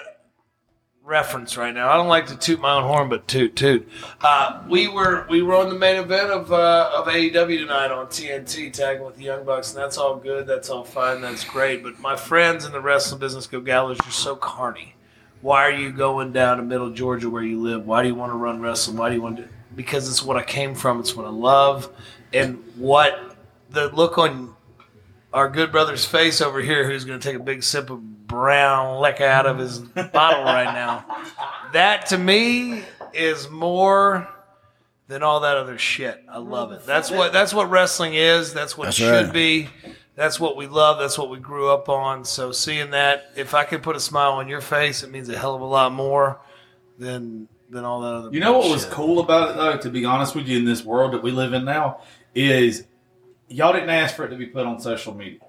reference 1.06 1.56
right 1.56 1.72
now. 1.72 1.88
I 1.88 1.94
don't 1.94 2.08
like 2.08 2.26
to 2.26 2.36
toot 2.36 2.60
my 2.60 2.74
own 2.74 2.82
horn, 2.82 3.08
but 3.08 3.26
toot 3.28 3.54
toot. 3.54 3.88
Uh, 4.20 4.62
we 4.68 4.88
were 4.88 5.24
we 5.30 5.40
were 5.40 5.54
on 5.54 5.68
the 5.70 5.78
main 5.78 5.96
event 5.96 6.30
of 6.30 6.52
uh, 6.52 6.90
of 6.94 7.06
AEW 7.06 7.58
tonight 7.58 7.92
on 7.92 8.06
TNT, 8.08 8.72
tagging 8.72 9.06
with 9.06 9.16
the 9.16 9.24
Young 9.24 9.44
Bucks, 9.44 9.72
and 9.72 9.82
that's 9.82 9.96
all 9.96 10.16
good. 10.16 10.46
That's 10.46 10.68
all 10.68 10.84
fine. 10.84 11.20
That's 11.20 11.44
great. 11.44 11.82
But 11.82 12.00
my 12.00 12.16
friends 12.16 12.66
in 12.66 12.72
the 12.72 12.80
wrestling 12.80 13.20
business 13.20 13.46
go, 13.46 13.60
Gallows, 13.60 13.98
you're 14.04 14.10
so 14.10 14.34
carny. 14.34 14.94
Why 15.40 15.62
are 15.62 15.70
you 15.70 15.92
going 15.92 16.32
down 16.32 16.56
to 16.56 16.64
Middle 16.64 16.90
Georgia 16.90 17.30
where 17.30 17.42
you 17.42 17.60
live? 17.60 17.86
Why 17.86 18.02
do 18.02 18.08
you 18.08 18.14
want 18.14 18.32
to 18.32 18.36
run 18.36 18.60
wrestling? 18.60 18.96
Why 18.96 19.08
do 19.08 19.14
you 19.14 19.22
want 19.22 19.36
to? 19.36 19.48
Because 19.76 20.08
it's 20.08 20.22
what 20.22 20.36
I 20.36 20.42
came 20.42 20.74
from. 20.74 20.98
It's 20.98 21.14
what 21.14 21.26
I 21.26 21.30
love, 21.30 21.88
and 22.32 22.62
what 22.74 23.36
the 23.70 23.88
look 23.94 24.18
on 24.18 24.55
our 25.36 25.50
good 25.50 25.70
brother's 25.70 26.06
face 26.06 26.40
over 26.40 26.62
here, 26.62 26.88
who's 26.88 27.04
going 27.04 27.20
to 27.20 27.28
take 27.28 27.38
a 27.38 27.42
big 27.42 27.62
sip 27.62 27.90
of 27.90 28.26
brown 28.26 29.02
liquor 29.02 29.26
out 29.26 29.44
of 29.44 29.58
his 29.58 29.80
bottle 29.80 30.44
right 30.44 30.72
now. 30.72 31.04
That 31.74 32.06
to 32.06 32.16
me 32.16 32.82
is 33.12 33.50
more 33.50 34.26
than 35.08 35.22
all 35.22 35.40
that 35.40 35.58
other 35.58 35.76
shit. 35.76 36.24
I 36.26 36.38
love 36.38 36.72
it. 36.72 36.86
That's 36.86 37.10
what 37.10 37.34
that's 37.34 37.52
what 37.52 37.68
wrestling 37.68 38.14
is. 38.14 38.54
That's 38.54 38.78
what 38.78 38.86
That's 38.86 38.98
it 38.98 39.02
should 39.02 39.24
right. 39.26 39.32
be. 39.32 39.68
That's 40.14 40.40
what 40.40 40.56
we 40.56 40.68
love. 40.68 40.98
That's 40.98 41.18
what 41.18 41.28
we 41.28 41.38
grew 41.38 41.68
up 41.68 41.90
on. 41.90 42.24
So 42.24 42.50
seeing 42.50 42.92
that, 42.92 43.30
if 43.36 43.52
I 43.52 43.64
could 43.64 43.82
put 43.82 43.94
a 43.94 44.00
smile 44.00 44.32
on 44.32 44.48
your 44.48 44.62
face, 44.62 45.02
it 45.02 45.10
means 45.10 45.28
a 45.28 45.36
hell 45.36 45.54
of 45.54 45.60
a 45.60 45.66
lot 45.66 45.92
more 45.92 46.40
than 46.98 47.46
than 47.68 47.84
all 47.84 48.00
that 48.00 48.14
other. 48.14 48.30
You 48.32 48.40
know 48.40 48.52
what 48.54 48.70
was 48.70 48.84
bullshit. 48.84 48.90
cool 48.92 49.20
about 49.20 49.50
it 49.50 49.56
though? 49.56 49.76
To 49.76 49.90
be 49.90 50.06
honest 50.06 50.34
with 50.34 50.48
you, 50.48 50.56
in 50.56 50.64
this 50.64 50.82
world 50.82 51.12
that 51.12 51.22
we 51.22 51.30
live 51.30 51.52
in 51.52 51.66
now, 51.66 52.00
is 52.34 52.86
y'all 53.48 53.72
didn't 53.72 53.90
ask 53.90 54.14
for 54.16 54.24
it 54.24 54.30
to 54.30 54.36
be 54.36 54.46
put 54.46 54.66
on 54.66 54.80
social 54.80 55.14
media. 55.14 55.40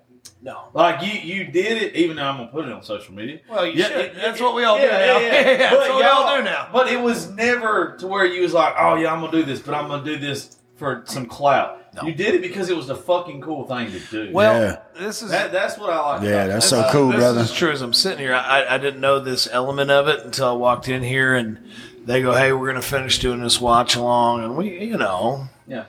No. 0.42 0.66
Like 0.74 1.02
you, 1.02 1.20
you 1.20 1.46
did 1.46 1.82
it, 1.82 1.96
even 1.96 2.16
though 2.18 2.24
I'm 2.24 2.38
gonna 2.38 2.50
put 2.50 2.66
it 2.66 2.72
on 2.72 2.84
social 2.84 3.14
media. 3.14 3.40
Well, 3.50 3.66
you 3.66 3.74
Yeah, 3.74 3.88
should. 3.88 3.98
it- 3.98 4.16
That's 4.16 4.40
it- 4.40 4.44
what 4.44 4.54
we 4.56 4.64
all 4.64 4.78
do 4.78 4.84
yeah, 4.84 4.90
now. 4.92 5.18
yeah, 5.20 5.20
yeah. 5.20 5.58
That's 5.58 5.76
But 5.76 5.80
what 5.90 5.98
we 5.98 6.04
all 6.04 6.22
y'all- 6.28 6.38
do 6.38 6.44
now. 6.44 6.70
But 6.72 6.88
it 6.92 7.02
was 7.02 7.30
never 7.32 7.96
to 8.00 8.08
where 8.08 8.26
you 8.26 8.42
was 8.44 8.54
like, 8.54 8.76
oh 8.78 8.96
yeah, 8.96 9.12
I'm 9.12 9.20
gonna 9.22 9.32
do 9.32 9.44
this, 9.44 9.60
but 9.60 9.74
I'm 9.74 9.88
gonna 9.88 10.04
do 10.06 10.18
this 10.18 10.58
for 10.76 11.04
some 11.06 11.26
clout. 11.26 11.82
You 12.06 12.14
did 12.14 12.36
it 12.36 12.44
because 12.44 12.70
it 12.70 12.78
was 12.78 12.86
the 12.86 12.96
fucking 12.96 13.42
cool 13.42 13.66
thing 13.66 13.92
to 13.92 14.00
do. 14.00 14.30
Well, 14.32 14.62
Yeah. 14.62 14.78
this 15.04 15.24
is 15.24 15.32
that, 15.32 15.52
that's 15.52 15.80
what 15.80 15.90
I 15.90 15.98
like. 16.14 16.22
Yeah, 16.22 16.44
about 16.44 16.54
that's 16.54 16.70
so 16.70 16.88
cool, 16.92 17.08
this 17.08 17.18
brother. 17.18 17.42
is 17.42 17.52
true. 17.52 17.72
As 17.72 17.82
I'm 17.82 17.94
sitting 17.94 18.20
here, 18.20 18.36
I, 18.36 18.76
I 18.76 18.78
didn't 18.78 19.02
know 19.02 19.20
this 19.20 19.48
element 19.52 19.90
of 19.90 20.08
it 20.08 20.24
until 20.24 20.50
I 20.50 20.52
walked 20.52 20.88
in 20.88 21.02
here, 21.02 21.34
and 21.34 21.58
they 22.06 22.22
go, 22.22 22.34
"Hey, 22.34 22.52
we're 22.54 22.70
going 22.72 22.80
to 22.80 22.88
finish 22.88 23.18
doing 23.18 23.42
this 23.42 23.60
watch 23.60 23.96
along," 23.96 24.44
and 24.44 24.56
we, 24.56 24.78
you 24.86 24.96
know, 24.98 25.48
Yeah. 25.68 25.86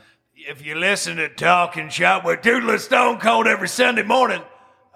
If 0.49 0.65
you 0.65 0.75
listen 0.75 1.17
to 1.19 1.29
Talking 1.29 1.89
Shop 1.91 2.25
with 2.25 2.43
Toothless 2.43 2.85
Stone 2.85 3.19
Cold 3.21 3.47
every 3.47 3.69
Sunday 3.69 4.03
morning, 4.03 4.41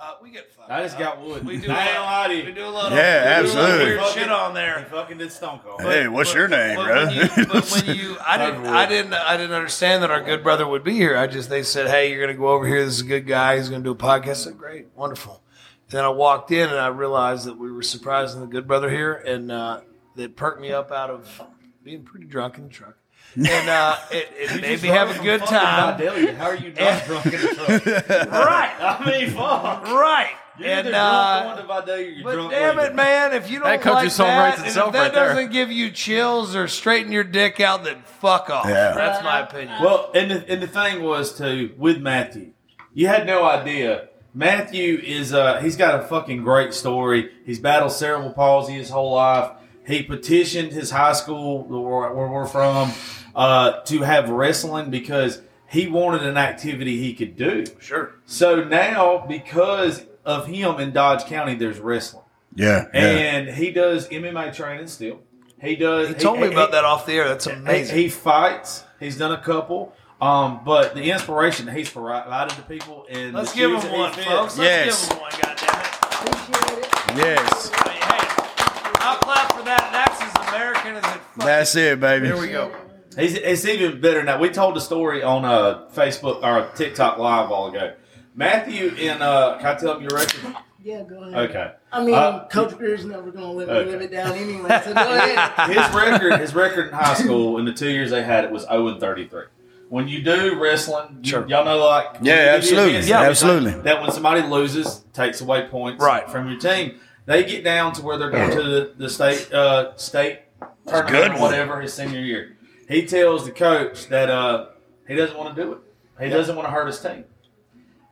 uh, 0.01 0.15
we 0.23 0.31
get 0.31 0.53
fucked. 0.53 0.71
I 0.71 0.83
just 0.83 0.99
got 0.99 1.21
wood. 1.21 1.45
We 1.47 1.59
do. 1.59 1.71
I 1.71 1.89
ain't 1.89 1.97
a 1.97 2.01
lot- 2.01 2.31
lie 2.31 2.43
We 2.45 2.53
do 2.53 2.65
a 2.65 2.69
lot. 2.69 2.93
Yeah, 2.93 3.39
of, 3.41 3.45
we 3.47 3.53
do 3.53 3.59
a 3.59 3.61
lot 3.61 3.69
of 3.71 3.75
absolutely. 3.77 3.97
Weird 3.97 4.07
shit 4.15 4.31
on 4.31 4.51
He 4.51 4.55
there. 4.57 4.87
fucking 4.91 5.19
did 5.19 5.31
Stone 5.33 5.61
Cold. 5.65 5.81
Hey, 5.83 6.09
what's 6.09 6.35
your 6.35 6.49
name, 6.49 6.77
But 6.77 6.87
bro? 6.87 7.07
when 7.07 7.15
you, 7.15 7.47
but 7.47 7.71
when 7.87 7.97
you, 7.97 8.17
I 8.27 8.39
didn't, 8.39 8.67
I 8.67 8.87
didn't, 8.87 9.15
I 9.15 9.37
didn't 9.37 9.53
understand 9.55 10.03
that 10.03 10.11
our 10.11 10.23
good 10.23 10.43
brother 10.43 10.67
would 10.67 10.83
be 10.83 10.95
here. 10.95 11.17
I 11.17 11.27
just, 11.27 11.51
they 11.51 11.63
said, 11.63 11.89
"Hey, 11.89 12.11
you're 12.11 12.25
going 12.25 12.35
to 12.35 12.41
go 12.41 12.49
over 12.49 12.67
here. 12.67 12.85
This 12.85 12.95
is 12.95 13.01
a 13.03 13.05
good 13.07 13.27
guy. 13.27 13.59
He's 13.59 13.69
going 13.69 13.83
to 13.83 13.87
do 13.87 13.93
a 13.93 13.95
podcast." 13.95 14.29
I 14.31 14.33
said, 14.35 14.59
"Great, 14.59 14.87
wonderful." 14.97 15.43
Then 15.91 16.05
I 16.05 16.09
walked 16.09 16.51
in 16.51 16.71
and 16.71 16.79
I 16.79 16.87
realized 16.89 17.45
that 17.47 17.59
we 17.59 17.71
were 17.71 17.83
surprising 17.83 18.41
the 18.41 18.47
good 18.47 18.67
brother 18.67 18.89
here, 18.89 19.13
and 19.13 19.53
uh, 19.53 19.83
that 20.17 20.37
perked 20.37 20.61
me 20.61 20.73
up 20.73 20.91
out 20.91 21.11
of 21.11 21.43
being 21.85 22.03
pretty 22.03 22.25
drunk 22.27 22.57
in 22.57 22.65
the 22.65 22.71
truck, 22.71 22.97
and 23.37 23.69
uh, 23.69 23.97
it, 24.11 24.29
it 24.37 24.61
made 24.61 24.83
me 24.83 24.89
have 24.89 25.19
a 25.19 25.23
good 25.23 25.41
time. 25.43 25.97
Vidalia. 25.99 26.35
How 26.35 26.47
are 26.47 26.55
you 26.57 26.73
not 26.73 27.05
drunk 27.07 27.27
in 27.27 27.33
the 27.33 27.39
truck? 27.39 28.29
Right, 28.33 28.73
I 28.81 29.05
mean, 29.07 29.31
fuck. 29.31 29.85
right, 29.87 30.31
You're 30.59 30.69
and 30.69 30.89
uh, 30.89 31.43
drunk 31.55 31.57
going 31.69 31.81
to 31.81 31.87
Vidalia, 31.87 32.11
you're 32.11 32.25
But 32.25 32.35
drunk 32.35 32.51
damn 32.53 32.77
leaving. 32.77 32.93
it, 32.93 32.95
man! 32.97 33.33
If 33.33 33.51
you 33.51 33.59
don't 33.61 33.69
That 33.69 33.81
country 33.81 34.05
like 34.05 34.13
song 34.13 34.27
that, 34.27 34.39
writes 34.45 34.59
and 34.59 34.67
itself 34.67 34.87
if 34.89 34.93
that 34.95 35.01
right 35.01 35.15
there. 35.15 35.29
doesn't 35.35 35.53
give 35.53 35.73
you 35.73 35.91
chills 35.91 36.55
or 36.55 36.69
straighten 36.69 37.11
your 37.13 37.25
dick 37.25 37.61
out, 37.61 37.85
then 37.85 38.03
fuck 38.21 38.51
off. 38.51 38.67
Yeah. 38.67 38.93
That's 38.93 39.23
my 39.25 39.41
opinion. 39.41 39.83
Well, 39.83 40.11
and 40.15 40.31
the, 40.31 40.49
and 40.51 40.63
the 40.63 40.67
thing 40.69 41.03
was 41.03 41.37
too 41.37 41.73
with 41.79 41.99
Matthew, 42.01 42.53
you 42.93 43.09
had 43.09 43.27
no 43.27 43.45
idea. 43.45 44.09
Matthew 44.35 44.99
is 45.05 45.33
uh 45.35 45.61
he's 45.61 45.77
got 45.77 46.01
a 46.01 46.03
fucking 46.05 46.43
great 46.43 46.73
story. 46.75 47.31
He's 47.45 47.59
battled 47.59 47.93
cerebral 47.93 48.33
palsy 48.33 48.75
his 48.75 48.91
whole 48.91 49.13
life. 49.15 49.51
He 49.87 50.03
petitioned 50.03 50.73
his 50.73 50.91
high 50.93 51.13
school 51.13 51.65
where, 51.65 52.13
where 52.15 52.29
we're 52.29 52.47
from 52.47 52.93
uh, 53.35 53.81
to 53.83 54.01
have 54.03 54.29
wrestling 54.31 54.91
because 54.91 55.41
he 55.69 55.87
wanted 55.87 56.23
an 56.25 56.37
activity 56.37 56.99
he 56.99 57.15
could 57.15 57.37
do. 57.37 57.65
sure. 57.81 58.15
So 58.27 58.65
now, 58.65 59.25
because 59.27 60.05
of 60.25 60.47
him 60.47 60.79
in 60.81 60.93
Dodge 60.93 61.25
County, 61.25 61.55
there's 61.55 61.79
wrestling, 61.81 62.25
Yeah, 62.55 62.87
yeah. 62.93 63.01
and 63.01 63.49
he 63.49 63.71
does 63.71 64.09
MMA 64.09 64.55
training 64.55 64.87
still. 64.89 65.21
He 65.61 65.77
does. 65.77 66.09
He 66.09 66.15
told 66.15 66.41
me 66.41 66.49
about 66.49 66.73
that 66.73 66.85
off 66.85 67.07
the 67.07 67.13
air. 67.15 67.29
That's 67.29 67.47
amazing. 67.47 67.97
He, 67.97 68.09
fights. 68.09 68.83
He's 68.99 69.17
done 69.17 69.31
a 69.33 69.41
couple. 69.41 69.95
Um, 70.21 70.61
but 70.65 70.95
the 70.95 71.11
inspiration 71.11 71.67
that 71.67 71.77
he's 71.77 71.89
provided 71.91 72.55
to 72.57 72.63
people 72.63 73.07
and 73.11 73.33
Let's 73.33 73.53
give 73.55 73.71
him 73.71 73.93
one, 73.93 74.13
fits- 74.13 74.27
folks. 74.27 74.59
Let's 74.59 74.59
Yes. 74.59 75.09
give 75.09 75.17
him 75.17 75.23
one, 75.23 75.31
goddammit. 75.33 77.17
Yes. 77.17 77.71
I 77.75 77.89
mean, 77.89 77.97
hey, 78.03 79.01
I'll 79.01 79.19
clap 79.19 79.53
for 79.53 79.63
that. 79.65 79.91
That's 79.93 80.23
as 80.23 80.49
American 80.49 80.97
as 80.97 81.17
it 81.17 81.21
That's 81.37 81.77
it, 81.77 82.01
baby. 82.01 82.27
Here 82.27 82.41
we 82.41 82.49
go. 82.49 82.73
He's 83.17 83.35
it's 83.35 83.65
even 83.65 84.01
better 84.01 84.17
than 84.19 84.27
that. 84.27 84.41
We 84.41 84.49
told 84.51 84.77
the 84.77 84.81
story 84.81 85.23
on 85.23 85.45
uh, 85.45 85.89
Facebook 85.95 86.43
or 86.43 86.71
TikTok 86.75 87.19
live 87.19 87.51
all 87.51 87.65
while 87.71 87.75
ago. 87.75 87.95
Matthew 88.35 88.89
in 88.95 89.21
uh, 89.23 89.59
can 89.59 89.67
I 89.67 89.75
tell 89.79 89.97
him 89.97 90.03
your 90.03 90.11
record? 90.19 90.57
Yeah, 90.83 91.03
go 91.05 91.23
ahead. 91.23 91.51
Okay. 91.51 91.73
I 91.93 92.05
mean, 92.05 92.15
Uh, 92.15 92.49
Coach 92.49 92.77
Greer's 92.77 93.05
never 93.05 93.31
going 93.31 93.45
to 93.45 93.51
let 93.53 93.69
me 93.69 93.75
Okay. 93.75 93.91
live 93.91 94.01
it 94.03 94.11
down 94.11 94.33
anyway, 94.33 94.81
so 94.85 94.93
go 94.95 95.01
ahead. 95.01 95.69
his 95.77 95.95
record, 95.95 96.41
his 96.41 96.55
record 96.55 96.89
in 96.89 96.95
high 96.95 97.15
school 97.15 97.59
in 97.59 97.65
the 97.65 97.73
two 97.73 97.89
years 97.91 98.11
they 98.11 98.23
had 98.25 98.45
it 98.45 98.51
was 98.51 98.63
zero 98.65 98.89
and 98.89 99.01
thirty 99.01 99.29
three. 99.29 99.45
When 99.91 100.09
you 100.09 100.23
do 100.23 100.59
wrestling, 100.61 101.19
you- 101.23 101.31
Sure. 101.31 101.47
y'all 101.47 101.65
know 101.65 101.79
like 101.79 102.17
Yeah, 102.23 102.35
when 102.35 102.41
you 102.41 102.45
do 102.45 102.57
absolutely. 102.57 102.91
events, 102.93 103.09
Yeah, 103.09 103.21
absolutely. 103.21 103.73
That 103.83 104.01
when 104.03 104.11
somebody 104.11 104.43
loses, 104.43 105.05
takes 105.13 105.41
away 105.41 105.67
points 105.71 106.03
Right. 106.03 106.29
from 106.29 106.49
your 106.51 106.59
team. 106.59 106.99
They 107.27 107.45
get 107.45 107.63
down 107.63 107.93
to 107.93 108.03
where 108.03 108.17
they're 108.19 108.31
going 108.31 108.51
to 108.51 108.63
the, 108.63 108.93
the 108.97 109.09
state 109.09 109.53
uh, 109.53 109.95
state 109.97 110.41
tournament 110.89 111.09
good 111.13 111.33
or 111.37 111.41
whatever 111.43 111.81
his 111.81 111.93
senior 111.95 112.19
year. 112.21 112.57
He 112.89 113.07
tells 113.07 113.45
the 113.45 113.53
coach 113.53 114.09
that 114.09 114.29
uh, 114.31 114.67
he 115.09 115.15
doesn't 115.15 115.37
want 115.37 115.55
to 115.57 115.63
do 115.63 115.73
it. 115.73 115.79
He 116.21 116.29
doesn't 116.29 116.55
want 116.57 116.67
to 116.69 116.73
hurt 116.73 116.87
his 116.87 117.01
team. 117.01 117.25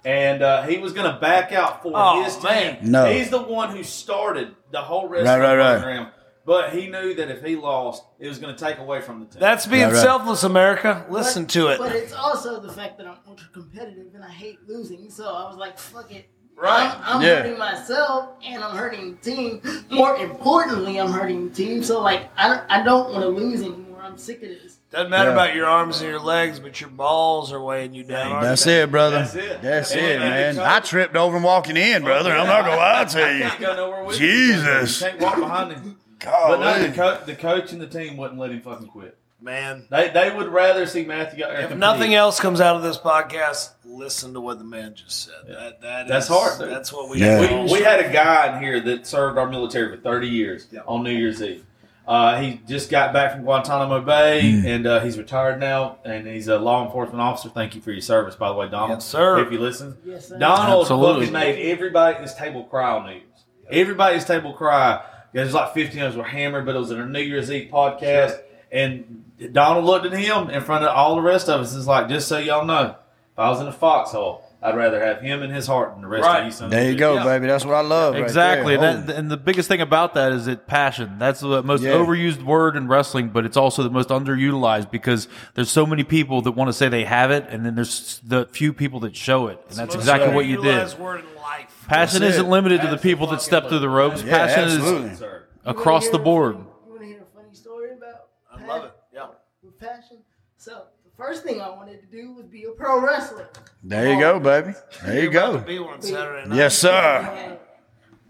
And 0.05 0.43
uh, 0.43 0.63
he 0.63 0.79
was 0.79 0.93
going 0.95 1.13
to 1.13 1.21
back 1.21 1.53
out 1.53 1.83
for 1.83 1.93
Oh, 1.95 2.23
his 2.25 2.35
team. 2.37 2.45
man. 2.45 2.79
No. 2.83 3.05
He's 3.13 3.29
the 3.31 3.43
one 3.43 3.71
who 3.77 3.83
started 3.85 4.55
the 4.71 4.81
whole 4.81 5.09
wrestling 5.09 5.41
Right, 5.41 5.57
right, 5.57 5.57
right. 5.75 5.83
program. 5.83 6.09
But 6.47 6.71
he 6.73 6.89
knew 6.89 7.13
that 7.15 7.31
if 7.31 7.45
he 7.45 7.55
lost, 7.57 8.03
it 8.19 8.27
was 8.27 8.39
going 8.39 8.55
to 8.55 8.59
take 8.65 8.79
away 8.79 9.03
from 9.03 9.21
the 9.21 9.27
team. 9.27 9.41
That's 9.41 9.67
being 9.67 9.83
Right, 9.85 9.93
right. 9.93 10.03
selfless, 10.03 10.43
America. 10.43 11.05
Listen 11.11 11.43
But- 11.45 11.51
to 11.51 11.69
it. 11.69 11.79
But 11.79 11.93
it's 11.95 12.15
also 12.15 12.59
the 12.61 12.73
fact 12.73 12.97
that 12.99 13.07
I'm 13.07 13.19
ultra 13.29 13.49
competitive 13.53 14.15
and 14.15 14.25
I 14.25 14.31
hate 14.31 14.59
losing, 14.67 15.11
so 15.11 15.25
I 15.27 15.47
was 15.49 15.57
like, 15.57 15.79
fuck 15.79 16.11
it. 16.13 16.29
Right. 16.57 16.91
I'm, 16.95 17.17
I'm 17.17 17.23
Yeah. 17.23 17.37
hurting 17.43 17.59
myself 17.59 18.31
and 18.45 18.65
I'm 18.65 18.75
hurting 18.77 19.17
the 19.23 19.31
team. 19.31 19.63
More 19.91 20.17
importantly, 20.17 20.99
I'm 20.99 21.11
hurting 21.13 21.51
the 21.51 21.55
team. 21.55 21.83
So, 21.83 22.01
like, 22.03 22.31
I 22.39 22.49
don't, 22.49 22.63
I 22.71 22.83
don't 22.83 23.11
want 23.13 23.23
to 23.23 23.29
lose 23.29 23.61
anymore. 23.61 23.90
I'm 24.03 24.19
sick 24.19 24.43
of 24.43 24.49
this. 24.49 24.77
Doesn't 24.91 25.11
matter 25.11 25.29
Yeah. 25.31 25.35
about 25.35 25.55
your 25.55 25.67
arms 25.67 26.01
and 26.01 26.11
your 26.11 26.21
legs, 26.21 26.59
but 26.61 26.81
your 26.81 26.91
balls 26.91 27.53
are 27.53 27.63
weighing 27.63 27.95
you 27.95 28.03
down. 28.05 28.33
aren't 28.33 28.43
That's 28.45 28.65
they? 28.65 28.83
it, 28.83 28.91
brother. 28.91 29.19
That's 29.19 29.35
it. 29.35 29.63
That's 29.63 29.91
And- 29.93 30.01
it, 30.01 30.21
and 30.23 30.57
man. 30.57 30.67
I 30.67 30.81
tripped 30.81 31.17
over 31.17 31.37
him 31.37 31.43
walking 31.43 31.77
in, 31.77 32.03
oh, 32.03 32.07
brother. 32.07 32.33
I'm 32.33 32.47
not 32.47 32.65
gonna 32.65 32.77
lie 32.77 33.05
to 33.05 33.23
I 33.27 33.31
you. 33.33 33.41
can't 33.43 33.61
go 33.61 33.77
nowhere 33.77 34.05
with. 34.05 34.17
Jesus. 34.19 35.01
You 35.01 35.07
can't 35.09 35.21
walk 35.21 35.37
behind 35.37 35.73
him. 35.73 35.97
But 36.23 36.57
no, 36.61 36.83
the, 36.87 36.93
co- 36.93 37.19
the 37.25 37.35
coach 37.35 37.73
and 37.73 37.81
the 37.81 37.87
team 37.87 38.17
wouldn't 38.17 38.39
let 38.39 38.51
him 38.51 38.61
fucking 38.61 38.89
quit. 38.89 39.17
Man. 39.43 39.87
They, 39.91 40.11
they 40.11 40.31
would 40.31 40.49
rather 40.49 40.85
see 40.85 41.07
Matthew 41.07 41.47
If 41.47 41.61
compete. 41.61 41.79
nothing 41.79 42.15
else 42.15 42.39
comes 42.39 42.61
out 42.61 42.77
of 42.77 42.83
this 42.83 42.99
podcast, 42.99 43.71
listen 43.87 44.35
to 44.35 44.41
what 44.41 44.59
the 44.59 44.65
man 44.65 44.95
just 44.95 45.25
said. 45.25 45.35
That, 45.49 45.81
that 45.81 46.09
That's 46.09 46.27
is- 46.27 46.31
hard, 46.31 46.59
dude. 46.59 46.69
That's 46.71 46.93
what 46.93 47.09
we 47.09 47.21
Yeah. 47.21 47.63
We, 47.65 47.73
we 47.73 47.81
had 47.83 48.01
a 48.05 48.13
guy 48.13 48.55
in 48.55 48.63
here 48.63 48.81
that 48.83 49.07
served 49.07 49.39
our 49.39 49.49
military 49.49 49.97
for 49.97 50.03
30 50.03 50.29
years 50.29 50.67
Yeah. 50.71 50.81
on 50.87 51.03
New 51.05 51.11
Year's 51.11 51.43
Eve. 51.43 51.65
Uh, 52.11 52.41
he 52.41 52.61
just 52.67 52.91
got 52.91 53.13
back 53.13 53.31
from 53.31 53.43
Guantanamo 53.43 54.01
Bay 54.01 54.41
and 54.67 54.85
uh, 54.85 54.99
he's 54.99 55.17
retired 55.17 55.61
now 55.61 55.99
and 56.05 56.27
he's 56.27 56.49
a 56.49 56.59
law 56.59 56.85
enforcement 56.85 57.21
officer. 57.21 57.49
Thank 57.51 57.77
you 57.77 57.81
for 57.81 57.93
your 57.93 58.01
service, 58.01 58.35
by 58.35 58.49
the 58.49 58.55
way, 58.57 58.69
Donald. 58.69 58.99
Yes, 58.99 59.05
sir. 59.07 59.39
If 59.39 59.53
you 59.53 59.61
listen, 59.61 59.97
Yes, 60.05 60.27
sir. 60.27 60.37
Donald 60.37 60.83
Absolutely. 60.87 61.27
fucking 61.27 61.33
made 61.33 61.71
everybody 61.71 62.17
at 62.17 62.23
this 62.23 62.35
table 62.35 62.65
cry 62.65 62.91
on 62.97 63.07
New 63.07 63.13
Year's. 63.13 63.45
Everybody 63.71 64.15
at 64.17 64.19
this 64.19 64.27
table 64.27 64.53
cry. 64.55 65.05
There's 65.33 65.55
like 65.55 65.73
15 65.73 66.03
of 66.03 66.11
us 66.11 66.17
were 66.17 66.25
hammered, 66.25 66.67
but 66.67 66.75
it 66.75 66.81
was 66.81 66.91
in 66.91 66.99
a 66.99 67.07
New 67.07 67.21
Year's 67.21 67.49
Eve 67.49 67.71
podcast. 67.71 68.41
And 68.73 69.25
Donald 69.53 69.85
looked 69.85 70.07
at 70.07 70.13
him 70.13 70.51
in 70.51 70.63
front 70.63 70.85
of 70.85 70.91
all 70.93 71.15
the 71.15 71.23
rest 71.23 71.49
of 71.49 71.61
us. 71.61 71.77
It's 71.77 71.87
like, 71.87 72.09
just 72.09 72.27
so 72.27 72.39
y'all 72.39 72.65
know, 72.65 72.97
if 73.33 73.39
I 73.39 73.49
was 73.51 73.61
in 73.61 73.69
a 73.69 73.73
foxhole, 73.73 74.43
I'd 74.63 74.77
rather 74.77 75.03
have 75.03 75.23
him 75.23 75.43
in 75.43 75.51
his 75.51 75.67
heart 75.67 75.95
than 75.95 76.03
the 76.03 76.09
rest 76.09 76.27
Right. 76.27 76.41
of 76.41 76.45
you. 76.47 76.51
sons 76.51 76.71
There 76.71 76.91
you 76.91 76.97
go, 76.99 77.15
Yeah. 77.15 77.25
baby. 77.25 77.47
That's 77.47 77.65
what 77.65 77.75
I 77.77 77.81
love. 77.81 78.13
right 78.15 78.23
Exactly, 78.23 78.77
there. 78.77 78.91
and, 78.97 79.07
that, 79.07 79.17
and 79.17 79.31
the 79.31 79.39
biggest 79.39 79.69
thing 79.69 79.81
about 79.81 80.13
that 80.15 80.33
is 80.33 80.47
it 80.47 80.67
passion. 80.67 81.17
That's 81.19 81.41
the 81.41 81.63
most 81.63 81.83
Yeah. 81.83 81.93
overused 81.93 82.43
word 82.43 82.77
in 82.77 82.87
wrestling, 82.87 83.31
but 83.31 83.47
it's 83.47 83.57
also 83.57 83.83
the 83.83 83.89
most 83.91 84.11
underutilized 84.11 84.91
because 84.91 85.29
there's 85.55 85.71
so 85.71 85.87
many 85.87 86.05
people 86.05 86.43
that 86.43 86.53
want 86.53 86.69
to 86.69 86.73
say 86.75 86.89
they 86.91 87.05
have 87.05 87.31
it, 87.31 87.47
and 87.49 87.65
then 87.65 87.75
there's 87.75 88.21
the 88.27 88.47
few 88.53 88.73
people 88.75 89.01
that 89.01 89.17
show 89.17 89.47
it, 89.47 89.59
and 89.71 89.79
that's 89.79 89.95
Most 89.95 90.03
exactly 90.03 90.35
what 90.35 90.45
you 90.45 90.57
did. 90.57 90.65
utilized 90.67 90.99
word 90.99 91.21
in 91.21 91.43
life. 91.43 91.85
Passion 91.89 92.21
That's 92.21 92.35
isn't 92.35 92.47
it. 92.47 92.51
limited 92.51 92.83
to 92.83 92.89
the 92.89 92.99
people 92.99 93.27
that 93.29 93.41
step 93.41 93.69
through 93.69 93.79
the 93.79 93.89
ropes. 93.89 94.23
Yeah, 94.23 94.47
Passion 94.47 94.65
absolutely. 94.65 95.11
is 95.11 95.23
across 95.65 96.09
the 96.11 96.19
board. 96.19 96.57
You 96.57 96.67
want 96.91 97.01
to 97.01 97.07
hear 97.07 97.21
a 97.23 97.25
funny 97.41 97.55
story 97.55 97.91
about? 97.97 98.27
I 98.55 98.67
love 98.67 98.85
it. 98.85 98.93
Yeah. 99.15 99.27
With 99.63 99.79
passion. 99.81 100.19
So 100.59 100.83
the 101.05 101.10
first 101.21 101.43
thing 101.43 101.61
I 101.61 101.69
wanted 101.69 102.01
to 102.01 102.07
do 102.07 102.33
was 102.33 102.47
be 102.47 102.65
a 102.65 102.71
pro 102.71 102.99
wrestler. 102.99 103.51
There 103.85 104.11
you 104.11 104.19
go, 104.19 104.41
baby. 104.41 104.73
There 105.05 105.23
you 105.23 105.31
go. 105.31 105.59
be 105.59 105.79
one 105.79 106.01
Saturday 106.01 106.49
night. 106.49 106.57
Yes, 106.57 106.79
sir. 106.79 107.59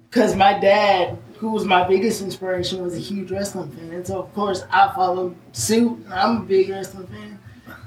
Because 0.09 0.35
my 0.35 0.59
dad, 0.59 1.17
who 1.39 1.53
was 1.53 1.65
my 1.65 1.87
biggest 1.87 2.21
inspiration, 2.21 2.83
was 2.83 2.97
a 2.97 2.99
huge 2.99 3.31
wrestling 3.31 3.71
fan. 3.71 3.93
And 3.93 4.05
so, 4.05 4.19
of 4.19 4.35
course, 4.35 4.65
I 4.73 4.93
followed 4.93 5.37
suit. 5.53 6.05
I'm 6.11 6.39
a 6.39 6.41
big 6.41 6.69
wrestling 6.69 7.07
fan. 7.07 7.39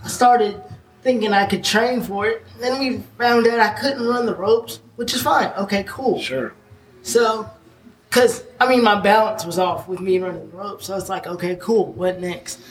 I 0.04 0.08
started 0.08 0.64
thinking 1.02 1.34
I 1.34 1.48
could 1.48 1.66
train 1.66 2.02
for 2.02 2.26
it. 2.26 2.46
Then 2.62 2.80
we 2.80 3.00
found 3.18 3.46
out 3.48 3.60
I 3.60 3.74
couldn't 3.74 4.08
run 4.08 4.26
the 4.26 4.36
ropes, 4.36 4.80
which 4.96 5.14
is 5.14 5.22
fine. 5.22 5.52
Okay, 5.58 5.84
cool. 5.84 6.22
Sure. 6.22 6.54
So, 7.02 7.50
because, 8.10 8.46
I 8.58 8.70
mean, 8.70 8.82
my 8.82 9.02
balance 9.02 9.44
was 9.44 9.60
off 9.60 9.90
with 9.90 10.00
me 10.00 10.20
running 10.20 10.50
the 10.50 10.56
ropes. 10.56 10.86
So 10.86 10.96
it's 10.96 11.10
like, 11.10 11.28
okay, 11.28 11.58
cool. 11.58 11.92
What 11.92 12.22
next? 12.22 12.62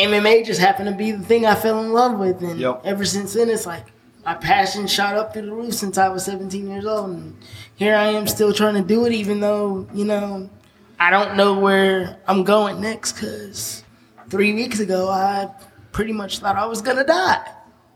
MMA 0.00 0.44
just 0.46 0.60
happened 0.60 0.88
to 0.88 0.94
be 0.94 1.12
the 1.12 1.24
thing 1.24 1.46
I 1.46 1.54
fell 1.54 1.82
in 1.84 1.92
love 1.92 2.18
with. 2.18 2.42
And 2.42 2.58
Yep. 2.58 2.82
ever 2.84 3.04
since 3.04 3.34
then, 3.34 3.48
it's 3.50 3.66
like 3.66 3.84
my 4.24 4.34
passion 4.34 4.86
shot 4.86 5.16
up 5.16 5.32
through 5.32 5.46
the 5.46 5.52
roof 5.52 5.74
since 5.74 5.98
I 5.98 6.08
was 6.08 6.24
17 6.24 6.68
years 6.68 6.84
old. 6.86 7.10
And 7.10 7.36
here 7.76 7.94
I 7.96 8.06
am 8.06 8.26
still 8.26 8.52
trying 8.52 8.74
to 8.74 8.82
do 8.82 9.04
it, 9.06 9.12
even 9.12 9.40
though, 9.40 9.86
you 9.94 10.04
know, 10.04 10.48
I 10.98 11.10
don't 11.10 11.36
know 11.36 11.58
where 11.58 12.18
I'm 12.28 12.44
going 12.44 12.80
next 12.80 13.12
because 13.12 13.82
three 14.28 14.52
weeks 14.52 14.80
ago, 14.80 15.08
I 15.08 15.48
pretty 15.92 16.12
much 16.12 16.38
thought 16.38 16.56
I 16.56 16.66
was 16.66 16.82
going 16.82 16.98
to 16.98 17.04
die. 17.04 17.42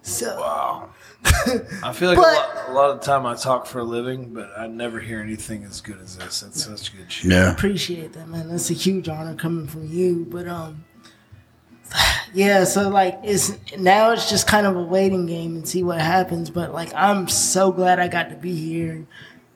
So, 0.02 0.36
Wow. 0.38 0.88
I 1.82 1.92
feel 1.94 2.10
like 2.10 2.18
But- 2.18 2.34
a, 2.34 2.36
lot, 2.36 2.68
a 2.68 2.72
lot 2.72 2.90
of 2.90 3.00
the 3.00 3.06
time 3.06 3.24
I 3.24 3.34
talk 3.34 3.64
for 3.66 3.78
a 3.78 3.84
living, 3.84 4.34
but 4.34 4.50
I 4.58 4.66
never 4.66 5.00
hear 5.00 5.20
anything 5.20 5.64
as 5.64 5.80
good 5.80 5.98
as 6.02 6.16
this. 6.16 6.40
That's 6.40 6.64
such 6.64 6.94
good 6.96 7.10
shit. 7.10 7.30
Yeah. 7.30 7.52
appreciate 7.52 8.12
that, 8.14 8.28
man. 8.28 8.48
That's 8.50 8.68
a 8.70 8.74
huge 8.74 9.08
honor 9.08 9.34
coming 9.34 9.66
from 9.66 9.86
you. 9.86 10.26
But 10.28 10.46
um, 10.48 10.84
yeah. 12.32 12.64
So 12.64 12.88
like, 12.88 13.18
it's 13.22 13.52
now 13.78 14.10
it's 14.12 14.28
just 14.30 14.46
kind 14.46 14.66
of 14.66 14.76
a 14.76 14.82
waiting 14.82 15.26
game 15.26 15.56
and 15.56 15.68
see 15.68 15.82
what 15.82 16.00
happens. 16.00 16.50
But 16.50 16.72
like, 16.72 16.92
I'm 16.94 17.28
so 17.28 17.72
glad 17.72 18.00
I 18.00 18.08
got 18.08 18.30
to 18.30 18.36
be 18.36 18.54
here. 18.54 19.06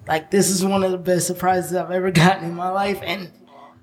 Like, 0.07 0.31
this 0.31 0.49
is 0.51 0.65
one 0.65 0.83
of 0.85 0.91
the 0.91 0.99
best 0.99 1.27
surprises 1.27 1.75
I've 1.75 1.91
ever 1.91 2.11
gotten 2.13 2.45
in 2.49 2.55
my 2.55 2.71
life, 2.71 3.01
and 3.03 3.31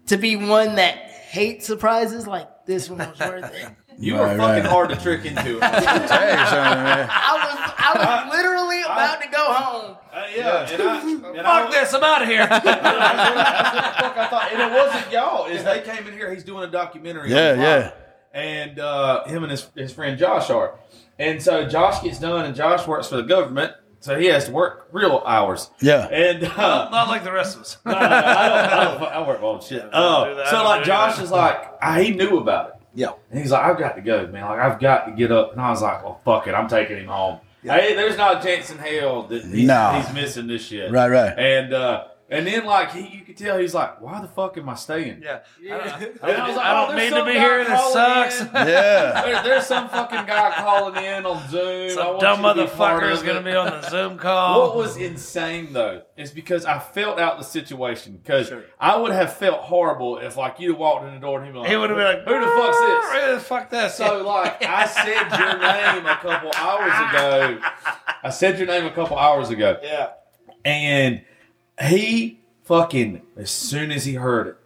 to 0.08 0.18
be 0.18 0.36
one 0.36 0.76
that 0.76 0.96
hates 0.98 1.66
surprises, 1.68 2.26
like 2.28 2.66
this 2.66 2.90
one 2.90 3.00
was 3.00 3.20
worth 3.20 3.54
it. 3.54 3.70
You 3.98 4.16
Right, 4.18 4.34
were 4.34 4.38
fucking 4.38 4.64
right. 4.66 4.70
hard 4.70 4.90
to 4.90 4.98
trick 4.98 5.24
into 5.24 5.56
it. 5.56 5.64
Uh, 5.64 5.72
Tell 5.80 6.28
you. 6.28 6.36
I 6.38 7.40
was 7.40 7.74
I 7.78 8.26
was 8.26 8.36
literally 8.36 8.82
about 8.82 9.22
to 9.22 9.30
go 9.30 9.54
home. 9.54 9.96
yeah, 10.36 10.70
and 10.70 10.82
I, 10.82 11.02
and 11.02 11.22
Fuck 11.46 11.72
this! 11.72 11.94
I'm 11.94 12.04
out 12.04 12.22
of 12.22 12.28
here. 12.28 12.46
That's 12.46 12.66
what 12.66 12.76
the 12.76 12.82
fuck 12.84 14.18
I 14.18 14.28
thought. 14.30 14.50
And 14.52 14.62
it 14.64 14.72
wasn't 14.78 15.14
y'all. 15.14 15.46
Is 15.46 15.64
they 15.64 15.80
came 15.80 16.06
in 16.08 16.14
here. 16.14 16.34
He's 16.34 16.44
doing 16.44 16.66
a 16.66 16.68
documentary. 16.68 17.32
Yeah, 17.32 17.52
on 17.54 17.60
yeah. 17.62 17.92
Fox. 18.36 18.46
And 18.46 18.80
uh, 18.80 19.24
him 19.26 19.44
and 19.44 19.52
his, 19.52 19.70
his 19.76 19.94
friend 19.94 20.18
Josh 20.18 20.50
are. 20.50 20.78
And 21.18 21.42
so 21.42 21.68
Josh 21.68 22.04
gets 22.04 22.20
done, 22.20 22.46
and 22.46 22.56
Josh 22.56 22.86
works 22.88 23.08
for 23.08 23.16
the 23.16 23.24
government, 23.24 23.74
so 24.02 24.20
he 24.20 24.26
has 24.28 24.46
to 24.46 24.52
work 24.52 24.88
real 24.92 25.24
hours. 25.26 25.70
Yeah. 25.82 26.08
And 26.08 26.44
uh, 26.44 26.90
Not 26.90 27.08
like 27.08 27.24
the 27.24 27.32
rest 27.32 27.56
of 27.56 27.62
us. 27.62 27.78
no, 27.86 27.94
no, 27.94 28.00
no, 28.00 28.06
I, 28.06 28.10
don't, 28.10 28.22
I, 28.22 28.94
don't, 29.00 29.04
I 29.14 29.28
work 29.28 29.42
all 29.42 29.62
shit. 29.62 29.82
do 29.82 29.88
Uh, 29.90 30.50
so 30.50 30.64
like 30.64 30.84
Josh 30.84 31.20
is 31.20 31.32
like, 31.32 31.74
I, 31.82 32.04
he 32.04 32.12
knew 32.12 32.38
about 32.38 32.70
it. 32.70 32.76
Yeah. 32.94 33.12
And 33.32 33.40
he's 33.40 33.52
like, 33.52 33.64
I've 33.64 33.78
got 33.80 33.96
to 33.96 34.02
go, 34.02 34.28
man. 34.28 34.44
Like, 34.46 34.60
I've 34.60 34.80
got 34.80 35.06
to 35.06 35.12
get 35.14 35.32
up. 35.32 35.54
And 35.54 35.62
I 35.62 35.70
was 35.70 35.82
like, 35.82 36.04
well, 36.04 36.20
fuck 36.24 36.48
it. 36.48 36.54
I'm 36.54 36.68
taking 36.68 36.98
him 36.98 37.08
home. 37.08 37.40
Hey, 37.64 37.96
there's 37.96 38.16
not 38.18 38.40
a 38.40 38.48
chance 38.48 38.70
in 38.70 38.78
hell 38.78 39.24
that 39.24 39.44
he's, 39.44 39.68
No. 39.68 39.92
he's 39.94 40.14
missing 40.14 40.48
this 40.48 40.66
shit. 40.66 40.92
Right, 40.92 41.10
right. 41.10 41.34
And 41.38 41.74
uh, 41.74 42.06
and 42.30 42.48
then 42.48 42.66
like 42.66 42.92
he, 42.92 43.18
you 43.18 43.24
could 43.24 43.38
tell 43.38 43.58
he's 43.60 43.74
like, 43.76 44.02
why 44.02 44.20
the 44.20 44.28
fuck 44.28 44.58
am 44.58 44.68
I 44.70 44.76
staying? 44.76 45.22
Yeah. 45.24 45.40
And 45.66 46.32
I 46.32 46.48
was 46.48 46.56
like, 46.58 46.66
I 46.66 46.84
oh, 46.84 46.88
don't 46.88 46.96
there's 46.96 47.12
mean 47.12 47.20
to 47.20 47.26
be 47.26 47.34
here. 47.34 47.58
This 47.60 47.68
calling 47.68 47.94
sucks. 47.94 48.42
in. 48.42 48.48
Yeah. 48.54 49.22
There, 49.22 49.44
there's 49.44 49.66
some 49.68 49.90
fucking 49.90 50.26
guy 50.26 50.54
calling 50.58 51.04
in 51.04 51.26
on 51.26 51.50
Zoom. 51.50 51.92
I 51.92 51.94
Some 51.94 52.20
dumb 52.20 52.44
you 52.44 52.54
to 52.64 52.70
be 52.72 52.76
part 52.76 53.04
motherfucker 53.04 53.12
is 53.12 53.22
going 53.24 53.38
to 53.38 53.44
be 53.44 53.56
on 53.56 53.68
the 53.68 53.90
Zoom 53.90 54.18
call. 54.26 54.68
What 54.68 54.76
was 54.78 54.98
insane 54.98 55.72
though 55.74 56.02
is 56.18 56.32
because 56.32 56.66
I 56.66 56.80
felt 56.80 57.20
out 57.20 57.38
the 57.38 57.44
situation 57.44 58.18
because 58.18 58.48
Sure. 58.48 58.64
I 58.80 58.96
would 58.98 59.12
have 59.12 59.34
felt 59.34 59.62
horrible 59.62 60.18
if 60.18 60.36
like 60.38 60.60
you'd 60.60 60.72
have 60.72 60.80
walked 60.80 61.06
in 61.06 61.14
the 61.14 61.20
door 61.20 61.38
and 61.40 61.46
he'd 61.48 61.54
be 61.54 61.60
like, 61.60 61.70
he 61.70 61.78
would 61.78 61.90
have 61.92 61.98
been 61.98 62.06
like, 62.06 62.24
"Who 62.26 62.40
the 62.40 62.52
fuck's 62.52 62.80
this?" 62.80 63.12
Who 63.26 63.34
the 63.36 63.40
fuck 63.40 63.70
this? 63.70 63.96
So 63.96 64.24
like 64.24 64.64
I 64.64 64.86
said 64.88 65.40
your 65.40 65.60
name 65.60 66.06
a 66.06 66.16
couple 66.18 66.52
hours 66.56 66.94
ago. 67.10 67.60
I 68.24 68.30
said 68.32 68.58
your 68.58 68.68
name 68.68 68.86
a 68.86 68.92
couple 68.92 69.18
hours 69.18 69.50
ago, 69.52 69.78
yeah. 69.84 70.10
and 70.64 71.22
he 71.82 72.40
fucking 72.64 73.22
as 73.38 73.52
soon 73.52 73.92
as 73.92 74.06
he 74.06 74.16
heard 74.16 74.48
it, 74.48 74.58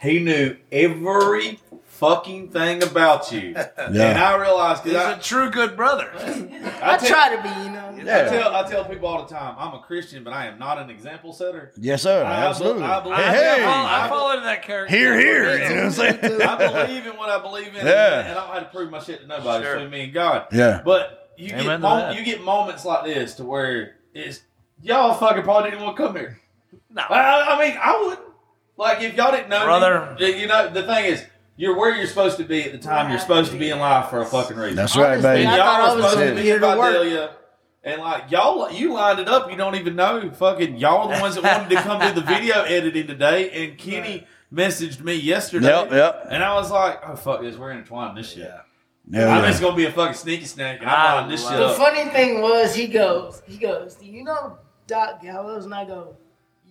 he 0.00 0.18
knew 0.18 0.56
every 0.72 1.60
fucking 1.84 2.48
thing 2.50 2.82
about 2.82 3.30
you. 3.32 3.54
And 3.76 3.98
I 4.00 4.36
realized 4.36 4.84
He's 4.84 4.92
because 4.92 5.18
a 5.18 5.22
true 5.22 5.50
good 5.50 5.76
brother. 5.76 6.10
I, 6.14 6.20
I 6.82 6.94
I, 6.94 6.96
tell, 6.96 7.08
try 7.08 7.36
to 7.36 7.42
be, 7.42 7.48
you 7.66 7.70
know. 7.72 7.94
I 7.94 8.02
Yeah. 8.02 8.28
tell 8.30 8.54
I 8.54 8.68
tell 8.70 8.84
people 8.86 9.06
all 9.08 9.26
the 9.26 9.34
time 9.34 9.54
I'm 9.58 9.74
a 9.74 9.80
Christian, 9.80 10.24
but 10.24 10.32
I 10.32 10.46
am 10.46 10.58
not 10.58 10.78
an 10.78 10.88
example 10.88 11.32
setter. 11.34 11.72
Yes, 11.76 12.02
sir. 12.02 12.24
I- 12.24 12.44
I 12.44 12.46
Absolutely. 12.48 12.82
bel- 12.82 12.90
I 12.90 13.00
believe- 13.02 13.18
Hey, 13.18 13.24
I, 13.50 13.54
hey. 13.58 13.64
fall, 13.64 13.86
I 13.86 14.08
fall 14.08 14.30
into 14.32 14.44
that 14.44 14.62
character. 14.62 14.96
Here, 14.96 15.18
here. 15.20 15.52
You 15.54 15.68
know 15.68 15.74
what 15.76 15.84
I'm 15.84 15.90
saying? 15.90 16.42
I 16.42 16.56
believe 16.86 17.06
in 17.06 17.16
what 17.18 17.28
I 17.28 17.40
believe 17.42 17.74
in, 17.76 17.86
Yeah. 17.86 18.20
and 18.20 18.28
I 18.30 18.34
don't 18.46 18.54
have 18.54 18.62
to 18.70 18.76
prove 18.76 18.90
my 18.90 19.00
shit 19.00 19.20
to 19.20 19.26
nobody. 19.26 19.64
Sure. 19.64 19.74
Between 19.74 19.90
me 19.90 20.04
and 20.04 20.12
God. 20.14 20.46
Yeah. 20.52 20.80
But 20.84 21.30
you 21.36 21.48
Amen 21.52 21.64
get 21.66 21.80
mom- 21.80 22.16
you 22.16 22.24
get 22.24 22.42
moments 22.42 22.84
like 22.86 23.04
this 23.04 23.34
to 23.34 23.44
where 23.44 23.96
it's 24.14 24.40
y'all 24.82 25.12
fucking 25.14 25.42
probably 25.42 25.70
didn't 25.70 25.84
want 25.84 25.96
to 25.98 26.02
come 26.06 26.16
here. 26.16 26.40
No. 26.92 27.02
I, 27.02 27.56
I 27.56 27.68
mean, 27.68 27.78
I 27.80 28.02
wouldn't. 28.02 28.20
Like 28.76 29.02
if 29.02 29.14
y'all 29.14 29.30
didn't 29.32 29.48
know, 29.50 29.60
me, 29.60 29.64
Brother. 29.66 30.16
you 30.20 30.46
know 30.46 30.70
the 30.70 30.82
thing 30.84 31.04
is. 31.06 31.24
You're 31.56 31.76
where 31.76 31.94
you're 31.94 32.06
supposed 32.06 32.38
to 32.38 32.44
be 32.44 32.62
at 32.62 32.72
the 32.72 32.78
time 32.78 33.10
you're 33.10 33.18
supposed 33.18 33.52
to 33.52 33.58
be 33.58 33.68
in 33.68 33.78
life 33.78 34.08
for 34.08 34.22
a 34.22 34.24
fucking 34.24 34.56
reason. 34.56 34.76
That's 34.76 34.96
right, 34.96 35.10
Honestly, 35.18 35.22
baby. 35.30 35.44
and 35.44 35.56
y'all 35.56 35.66
thought 35.66 35.80
I 35.80 35.94
were 35.94 36.00
was 36.00 36.04
supposed 36.12 36.18
gonna 36.20 36.30
be 36.30 36.36
be 36.36 36.42
here 36.46 36.54
in 36.56 36.62
to 36.62 36.68
work. 36.68 36.92
Vidalia. 36.94 37.30
And 37.84 38.00
like 38.00 38.30
y'all, 38.30 38.72
you 38.72 38.94
lined 38.94 39.18
it 39.20 39.28
up. 39.28 39.50
You 39.50 39.58
don't 39.58 39.74
even 39.74 39.94
know. 39.94 40.30
Fucking 40.30 40.78
y'all 40.78 41.08
are 41.10 41.14
the 41.16 41.20
ones 41.20 41.34
that 41.34 41.44
wanted 41.44 41.68
to 41.76 41.82
come 41.82 42.00
do 42.00 42.18
the 42.18 42.26
video 42.26 42.62
editing 42.66 43.06
today. 43.08 43.50
And 43.50 43.76
Kenny 43.76 44.26
messaged 44.50 45.00
me 45.02 45.16
yesterday. 45.16 45.66
Yep, 45.68 45.90
yep. 45.92 46.26
And 46.30 46.42
I 46.42 46.54
was 46.54 46.70
like, 46.70 47.00
oh 47.06 47.14
fuck 47.16 47.42
this, 47.42 47.56
we're 47.58 47.72
intertwined 47.72 48.16
this 48.16 48.30
shit. 48.30 48.44
Yeah. 48.44 48.60
Yeah, 49.10 49.28
I'm 49.28 49.42
yeah. 49.42 49.50
just 49.50 49.60
gonna 49.60 49.76
be 49.76 49.84
a 49.84 49.92
fucking 49.92 50.14
sneaky 50.14 50.46
snake, 50.46 50.80
and 50.80 50.88
I 50.88 51.08
I'm 51.08 51.14
lining 51.16 51.30
this 51.32 51.42
shit 51.46 51.58
The 51.58 51.66
up. 51.66 51.76
funny 51.76 52.04
thing 52.10 52.40
was, 52.40 52.74
he 52.74 52.86
goes, 52.86 53.42
he 53.46 53.58
goes, 53.58 53.96
do 53.96 54.06
you 54.06 54.24
know 54.24 54.56
Doc 54.86 55.20
Gallows? 55.20 55.66
And 55.66 55.74
I 55.74 55.84
go, 55.84 56.16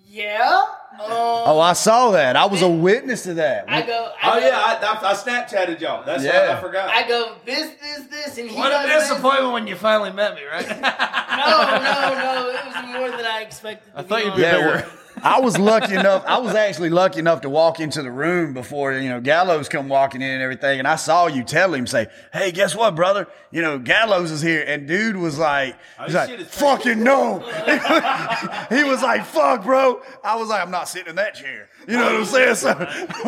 yeah. 0.09 0.63
Um, 0.93 0.99
Oh, 1.01 1.59
I 1.59 1.73
saw 1.73 2.11
that. 2.11 2.35
I 2.35 2.45
was 2.45 2.61
a 2.63 2.67
witness 2.67 3.23
to 3.23 3.35
that. 3.35 3.65
I 3.69 3.83
go, 3.83 4.11
I 4.21 4.29
Oh 4.31 4.39
go, 4.39 4.45
yeah, 4.47 4.57
I, 4.59 4.97
I, 5.07 5.11
I 5.11 5.13
Snapchatted 5.13 5.79
y'all. 5.79 6.03
That's 6.03 6.23
Yeah. 6.23 6.47
yeah. 6.49 6.57
I 6.57 6.61
forgot. 6.61 6.89
I 6.89 7.07
go, 7.07 7.35
this, 7.45 7.71
this, 7.81 8.03
this, 8.07 8.37
and 8.39 8.49
he 8.49 8.57
What 8.57 8.71
goes, 8.71 8.85
a 8.85 8.87
this. 8.87 9.07
disappointment 9.09 9.53
when 9.53 9.67
you 9.67 9.75
finally 9.75 10.11
met 10.11 10.35
me, 10.35 10.41
right? 10.51 10.67
No, 11.39 11.45
no, 11.45 12.15
no. 12.15 12.49
It 12.49 12.65
was 12.65 12.93
more 12.99 13.11
than 13.11 13.25
I 13.25 13.41
expected. 13.43 13.93
To 13.93 13.99
I 13.99 14.03
thought 14.03 14.25
you'd 14.25 14.35
be 14.35 14.41
Yeah, 14.41 14.57
bigger. 14.57 14.91
Well, 15.23 15.35
I 15.35 15.39
was 15.39 15.57
lucky 15.57 15.93
enough. 15.95 16.23
I 16.25 16.39
was 16.39 16.55
actually 16.55 16.89
lucky 16.89 17.19
enough 17.19 17.41
to 17.41 17.49
walk 17.49 17.79
into 17.79 18.01
the 18.01 18.11
room 18.11 18.53
before 18.53 18.93
you 18.93 19.09
know 19.09 19.21
Gallows 19.21 19.69
come 19.69 19.89
walking 19.89 20.21
in 20.21 20.29
and 20.31 20.41
everything, 20.41 20.79
and 20.79 20.87
I 20.87 20.95
saw 20.95 21.27
you 21.27 21.43
tell 21.43 21.73
him 21.73 21.87
say, 21.87 22.07
"Hey, 22.33 22.51
guess 22.51 22.75
what, 22.75 22.95
brother? 22.95 23.27
You 23.51 23.61
know 23.61 23.79
Gallows 23.79 24.31
is 24.31 24.41
here." 24.41 24.63
And 24.65 24.87
dude 24.87 25.15
was 25.17 25.37
like, 25.37 25.75
oh, 25.99 26.05
he's 26.05 26.15
Oh, 26.15 26.19
like, 26.19 26.39
"Fucking 26.41 27.03
no!" 27.03 27.39
he 28.69 28.83
was 28.83 29.01
like, 29.01 29.25
"Fuck, 29.25 29.63
bro." 29.63 30.01
I 30.23 30.35
was 30.35 30.49
like, 30.49 30.61
"I'm 30.61 30.71
not 30.71 30.87
sitting 30.89 31.09
in 31.09 31.15
that 31.15 31.35
chair." 31.35 31.69
You 31.87 31.97
know 31.97 32.05
what 32.05 32.15
I'm 32.15 32.25
saying? 32.25 32.55
So, 32.55 32.69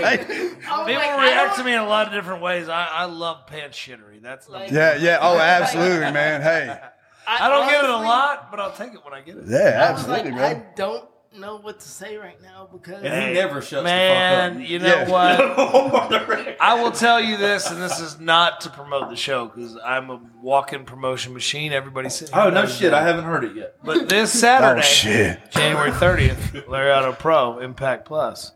like, 0.00 0.28
People 0.28 0.94
like, 0.94 1.20
react 1.20 1.56
to 1.58 1.64
me 1.64 1.72
in 1.74 1.78
a 1.80 1.86
lot 1.88 2.06
of 2.06 2.12
different 2.12 2.42
ways. 2.42 2.68
I, 2.68 2.86
I 2.86 3.04
love 3.04 3.46
pants 3.46 3.76
shittery. 3.76 4.22
That's 4.22 4.48
Like- 4.48 4.70
yeah, 4.70 4.96
yeah. 4.96 5.18
Oh, 5.20 5.38
absolutely, 5.38 6.10
man. 6.12 6.40
Hey, 6.40 6.78
I 7.26 7.48
don't 7.48 7.68
get 7.68 7.84
it 7.84 7.90
a 7.90 7.96
lot, 7.96 8.50
but 8.50 8.60
I'll 8.60 8.72
take 8.72 8.94
it 8.94 9.04
when 9.04 9.12
I 9.12 9.20
get 9.20 9.36
it. 9.36 9.44
Yeah, 9.46 9.86
I 9.88 9.92
was 9.92 10.08
like, 10.08 10.20
absolutely, 10.24 10.42
I 10.42 10.64
don't 10.76 11.04
know 11.36 11.58
what 11.58 11.78
to 11.80 11.88
say 11.88 12.16
right 12.16 12.40
now 12.42 12.68
because 12.72 13.02
And 13.04 13.28
he 13.28 13.34
never 13.34 13.60
shuts 13.60 13.84
Man, 13.84 14.54
the 14.54 14.60
fuck 14.60 14.70
you 14.70 14.78
know 14.78 14.86
Yeah. 14.86 15.08
what? 15.10 16.56
I 16.60 16.82
will 16.82 16.90
tell 16.90 17.20
you 17.20 17.36
this, 17.36 17.70
and 17.70 17.80
this 17.80 18.00
is 18.00 18.18
not 18.18 18.62
to 18.62 18.70
promote 18.70 19.10
the 19.10 19.16
show 19.16 19.46
because 19.46 19.76
I'm 19.84 20.10
a 20.10 20.20
walk-in 20.42 20.84
promotion 20.84 21.32
machine. 21.34 21.72
Everybody 21.72 22.08
sitting 22.08 22.34
Oh 22.34 22.50
no 22.50 22.66
shit! 22.66 22.92
I 22.92 23.02
haven't 23.02 23.24
heard 23.24 23.44
it 23.44 23.54
yet. 23.56 23.76
But 23.84 24.08
this 24.08 24.32
Saturday, 24.38 24.80
Oh, 24.84 24.84
shit. 24.84 25.50
January 25.50 25.90
30th, 25.90 26.64
Lariato 26.64 27.18
Pro 27.18 27.58
Impact 27.58 28.04
Plus. 28.06 28.52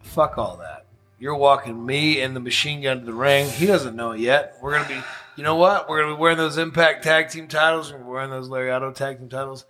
Fuck 0.00 0.38
all 0.38 0.56
that. 0.58 0.86
You're 1.18 1.34
walking 1.36 1.84
me 1.84 2.20
and 2.20 2.36
the 2.36 2.40
machine 2.40 2.82
gun 2.82 3.00
to 3.00 3.04
the 3.06 3.12
ring. 3.14 3.48
He 3.48 3.66
doesn't 3.66 3.96
know 3.96 4.12
it 4.12 4.20
yet. 4.20 4.54
We're 4.62 4.72
gonna 4.72 4.88
be, 4.88 5.00
you 5.36 5.42
know 5.42 5.56
what? 5.56 5.88
We're 5.88 6.02
gonna 6.02 6.14
be 6.14 6.20
wearing 6.20 6.36
those 6.38 6.58
Impact 6.58 7.02
Tag 7.04 7.30
Team 7.30 7.48
titles. 7.48 7.92
We're 7.92 7.98
wearing 8.04 8.30
those 8.30 8.48
Lariato 8.48 8.94
Tag 8.94 9.18
Team 9.18 9.28
titles. 9.28 9.64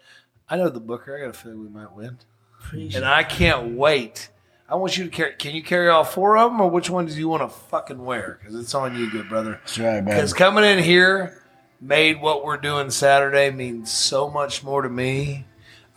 I 0.48 0.56
know 0.56 0.68
the 0.68 0.80
Booker. 0.80 1.16
I 1.16 1.20
got 1.20 1.30
a 1.30 1.32
feeling 1.32 1.62
we 1.62 1.68
might 1.68 1.92
win, 1.92 2.18
Appreciate 2.60 2.96
and 2.96 3.04
I 3.04 3.24
can't 3.24 3.76
wait. 3.76 4.30
I 4.68 4.74
want 4.74 4.96
you 4.96 5.04
to 5.04 5.10
carry. 5.10 5.34
Can 5.34 5.54
you 5.54 5.62
carry 5.62 5.88
all 5.88 6.04
four 6.04 6.36
of 6.36 6.50
them, 6.50 6.60
or 6.60 6.68
which 6.68 6.90
ones 6.90 7.14
do 7.14 7.20
you 7.20 7.28
want 7.28 7.42
to 7.42 7.48
fucking 7.48 8.04
wear? 8.04 8.38
Because 8.40 8.58
it's 8.58 8.74
on 8.74 8.96
you, 8.96 9.10
good 9.10 9.28
brother. 9.28 9.60
That's 9.64 9.78
right, 9.78 10.02
man. 10.02 10.04
Because 10.04 10.32
coming 10.32 10.64
in 10.64 10.82
here 10.82 11.42
made 11.80 12.20
what 12.20 12.44
we're 12.44 12.56
doing 12.56 12.90
Saturday 12.90 13.50
mean 13.50 13.86
so 13.86 14.30
much 14.30 14.64
more 14.64 14.82
to 14.82 14.88
me. 14.88 15.44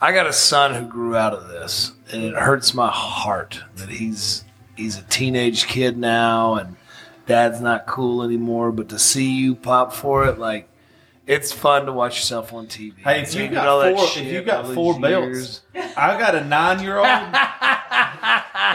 I 0.02 0.14
got 0.14 0.28
a 0.28 0.34
son 0.34 0.76
who 0.76 0.88
grew 0.88 1.16
out 1.16 1.34
of 1.34 1.48
this, 1.48 1.94
and 2.12 2.24
it 2.24 2.36
hurts 2.36 2.74
my 2.74 2.90
heart 2.90 3.62
that 3.76 3.90
he's 3.90 4.46
he's 4.76 4.98
a 4.98 5.04
teenage 5.04 5.68
kid 5.68 5.98
now, 5.98 6.56
and 6.56 6.76
dad's 7.26 7.62
not 7.62 7.86
cool 7.88 8.24
anymore. 8.24 8.72
But 8.72 8.90
to 8.90 9.00
see 9.00 9.32
you 9.32 9.56
pop 9.56 9.94
for 9.94 10.26
it, 10.26 10.38
like 10.38 10.70
it's 11.30 11.52
fun 11.52 11.86
to 11.86 11.94
watch 11.94 12.16
yourself 12.18 12.52
on 12.54 12.68
TV. 12.68 12.98
Hey, 12.98 13.22
if 13.22 13.28
you 13.28 13.40
Seeing 13.42 13.52
got 13.54 13.68
all 13.68 13.80
that 13.82 13.96
four- 13.96 14.06
if 14.06 14.26
you 14.26 14.42
got 14.42 14.74
four 14.74 14.94
these 14.96 15.02
belts, 15.02 15.26
years. 15.76 15.94
I 15.96 16.18
got 16.20 16.34
a 16.36 16.44
nine-year-old 16.44 17.06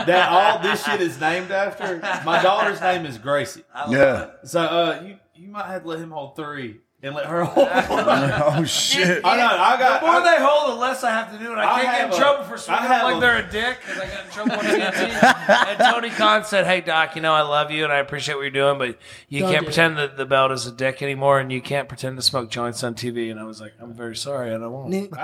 that 0.06 0.28
all 0.30 0.60
this 0.62 0.84
shit 0.84 1.00
is 1.00 1.20
named 1.20 1.50
after. 1.50 1.98
My 2.24 2.42
daughter's 2.42 2.80
name 2.80 3.06
is 3.06 3.18
Gracie. 3.18 3.64
Yeah. 3.88 4.30
So 4.44 4.60
uh, 4.60 5.02
you 5.04 5.16
you 5.34 5.48
might 5.48 5.66
have 5.66 5.82
to 5.82 5.88
let 5.88 5.98
him 5.98 6.10
hold 6.12 6.36
three 6.36 6.80
and 7.04 7.14
let 7.14 7.26
her 7.26 7.44
hold 7.54 7.68
one. 7.68 8.32
Oh 8.32 8.64
shit. 8.64 9.20
I 9.24 9.36
know. 9.36 9.46
I 9.46 9.76
got. 9.78 10.00
The 10.00 10.06
more 10.06 10.16
I- 10.16 10.22
they 10.36 10.42
hold, 10.44 10.70
the 10.76 10.80
less 10.80 11.04
I 11.04 11.10
have 11.10 11.30
to 11.32 11.38
do, 11.38 11.52
and 11.52 11.60
I 11.60 11.64
I 11.64 11.66
can't 11.66 11.82
get 11.84 11.94
have 12.00 12.08
in 12.08 12.14
a- 12.14 12.18
trouble 12.18 12.44
for 12.44 12.54
I 12.54 12.56
swinging 12.56 12.88
like 12.90 13.16
a- 13.16 13.20
they're 13.20 13.36
a 13.38 13.50
dick 13.50 13.76
because 13.86 14.00
I 14.00 14.06
got 14.08 14.24
in 14.24 14.30
trouble 14.32 14.52
on 14.52 14.64
TNT. 14.64 15.48
and 15.68 15.78
Tony 15.78 16.10
Khan 16.10 16.44
said, 16.44 16.66
"Hey 16.66 16.80
Doc, 16.80 17.14
you 17.16 17.22
know 17.22 17.32
I 17.32 17.42
love 17.42 17.70
you 17.70 17.84
and 17.84 17.92
I 17.92 17.98
appreciate 17.98 18.34
what 18.36 18.42
you're 18.42 18.50
doing, 18.50 18.78
but 18.78 18.98
you 19.28 19.40
Don't 19.40 19.50
can't 19.52 19.60
do 19.62 19.66
pretend 19.66 19.98
that 19.98 20.16
the 20.16 20.26
belt 20.26 20.50
is 20.52 20.66
a 20.66 20.72
dick 20.72 21.02
anymore, 21.02 21.38
and 21.40 21.52
you 21.52 21.60
can't 21.60 21.88
pretend 21.88 22.16
to 22.16 22.22
smoke 22.22 22.50
joints 22.50 22.82
on 22.82 22.94
TV." 22.94 23.30
And 23.30 23.38
I 23.38 23.44
was 23.44 23.60
like, 23.60 23.74
"I'm 23.80 23.92
very 23.94 24.16
sorry, 24.16 24.52
and 24.54 24.64
I 24.64 24.66
won't." 24.66 24.92
it. 24.94 25.10
full 25.10 25.18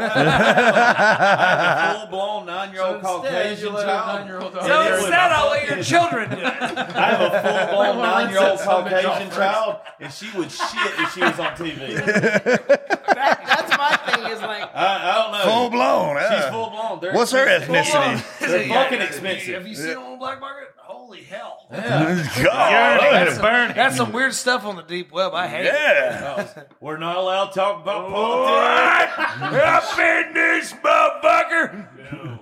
blown 2.08 2.46
nine 2.46 2.72
year 2.72 2.82
old 2.82 3.02
So 3.02 3.22
instead, 3.22 3.32
Caucasian 3.32 3.66
you 3.68 3.72
let 3.74 3.84
a 3.84 3.86
child. 3.86 4.18
nine-year-old 4.20 4.52
And 4.52 4.54
dog- 4.54 4.66
So 4.66 4.80
it 4.82 4.90
was 4.90 5.00
instead, 5.00 5.30
a 5.30 5.34
I'll 5.34 5.50
let 5.50 5.68
your 5.68 5.82
children 5.82 6.30
do 6.30 6.36
it. 6.36 6.44
I 6.44 7.10
have 7.10 7.20
a 7.20 7.66
full 7.68 7.76
blown 7.76 7.98
nine 7.98 8.30
year 8.30 8.38
old 8.40 8.48
let's 8.50 8.62
set 8.62 8.70
some 8.70 8.84
bitch 8.84 9.04
off 9.04 9.18
Caucasian 9.18 9.30
child, 9.30 9.76
and 10.00 10.12
she 10.12 10.30
would 10.36 10.50
shit 10.50 10.92
if 10.98 11.12
she 11.14 11.20
was 11.20 11.38
on 11.40 11.52
TV. 11.56 11.69
That, 11.78 13.04
that's 13.06 13.76
my 13.76 13.96
thing. 13.96 14.32
Is 14.32 14.40
like 14.40 14.62
I, 14.74 15.10
I 15.10 15.14
don't 15.14 15.32
know. 15.32 15.52
Full 15.52 15.70
blown. 15.70 16.16
She's 16.30 16.44
full 16.50 16.70
blown. 16.70 17.00
They're 17.00 17.12
What's 17.12 17.32
her 17.32 17.46
ethnicity? 17.46 18.38
They're 18.40 18.66
Yeah, 18.66 18.82
fucking 18.82 19.00
expensive. 19.00 19.54
Have 19.54 19.66
you 19.66 19.74
seen 19.74 19.88
them 19.88 20.02
on 20.02 20.12
the 20.12 20.18
black 20.18 20.40
market? 20.40 20.68
Holy 20.76 21.22
hell! 21.22 21.66
God. 21.70 21.80
That's 21.80 23.34
some, 23.34 23.42
that's 23.42 23.96
some 23.96 24.12
weird 24.12 24.34
stuff 24.34 24.64
on 24.64 24.76
the 24.76 24.82
deep 24.82 25.12
web. 25.12 25.34
I 25.34 25.46
hate 25.46 25.66
it. 25.66 25.74
Oh, 25.74 26.64
we're 26.80 26.98
not 26.98 27.16
allowed 27.16 27.48
to 27.48 27.54
talk 27.54 27.82
about 27.82 28.10
politics. 28.10 29.52
Up 29.62 29.98
in 29.98 30.34
this 30.34 30.72
motherfucker! 30.72 32.40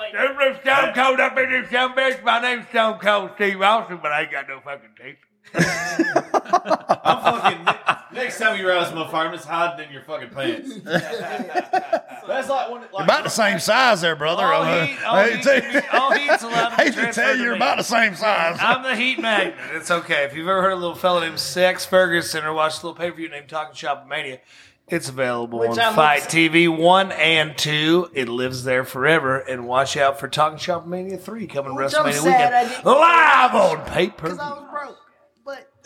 like 0.00 0.62
Stone 0.62 0.94
Cold 0.94 1.20
up 1.20 1.38
in 1.38 1.50
this 1.50 1.70
dumb 1.70 1.94
bitch. 1.94 2.22
My 2.22 2.40
name's 2.40 2.68
Stone 2.68 2.98
Cold 2.98 3.30
Steve 3.36 3.60
Austin, 3.60 3.98
but 4.02 4.12
I 4.12 4.22
ain't 4.22 4.32
got 4.32 4.48
no 4.48 4.60
fucking 4.60 4.90
teeth. 4.96 5.16
I'm 5.54 7.22
fucking. 7.22 7.74
Next 8.12 8.38
time 8.40 8.58
you 8.58 8.68
rouse 8.68 8.92
my 8.92 9.08
fire, 9.10 9.28
I'm 9.28 9.34
just 9.34 9.46
hiding 9.46 9.86
in 9.86 9.92
your 9.92 10.02
fucking 10.02 10.30
pants. 10.30 10.74
That's 10.84 12.48
like 12.48 12.70
when. 12.70 12.82
Like, 12.92 13.04
About 13.04 13.24
the 13.24 13.30
same 13.30 13.58
size 13.58 14.00
there, 14.00 14.16
brother. 14.16 14.44
All 14.44 14.62
Uh, 14.62 14.86
heat, 14.86 15.04
all 15.04 15.14
I 15.16 15.30
hate 15.30 15.36
heat 15.36 15.42
to 15.42 15.60
can 15.60 15.80
be- 15.82 15.88
all 15.98 16.10
heat's 16.12 16.42
allowed 16.42 16.72
I 16.72 16.84
hate 16.84 16.94
to 16.94 17.12
tell 17.12 17.36
you, 17.36 17.42
you're 17.44 17.54
about 17.54 17.78
the 17.78 17.84
same 17.84 18.14
size. 18.14 18.58
I'm 18.60 18.82
the 18.82 18.94
heat 18.96 19.18
magnet. 19.20 19.54
It's 19.74 19.90
okay. 19.90 20.24
If 20.24 20.34
you've 20.36 20.48
ever 20.48 20.60
heard 20.62 20.72
a 20.72 20.76
little 20.76 20.94
fella 20.94 21.20
named 21.22 21.38
Sex 21.38 21.84
Ferguson 21.86 22.44
or 22.44 22.52
watched 22.52 22.82
a 22.82 22.86
little 22.86 22.98
pay 23.00 23.10
per 23.10 23.16
view 23.16 23.28
named 23.28 23.48
Talking 23.48 23.74
Shop 23.74 24.06
Mania, 24.08 24.40
it's 24.88 25.08
available 25.08 25.60
Which 25.60 25.70
on 25.70 25.78
I'm 25.80 25.94
Fight 25.94 26.24
obs- 26.26 26.34
TV 26.34 26.68
1 26.68 27.12
and 27.12 27.56
2. 27.56 28.10
It 28.12 28.28
lives 28.28 28.64
there 28.64 28.84
forever. 28.84 29.38
And 29.38 29.66
watch 29.66 29.96
out 29.96 30.18
for 30.20 30.26
Talking 30.28 30.58
Shop 30.58 30.84
Mania 30.86 31.16
3 31.16 31.46
coming 31.46 31.74
Which 31.76 31.94
I'm 31.94 32.06
WrestleMania 32.06 32.12
sad 32.22 32.66
weekend. 32.66 32.84
Live 32.86 33.54
on 33.54 33.84
pay 33.86 34.08
per 34.08 34.24
because 34.24 34.38
I 34.40 34.50
was 34.50 34.64
broke, 34.70 34.98
but 35.06 35.09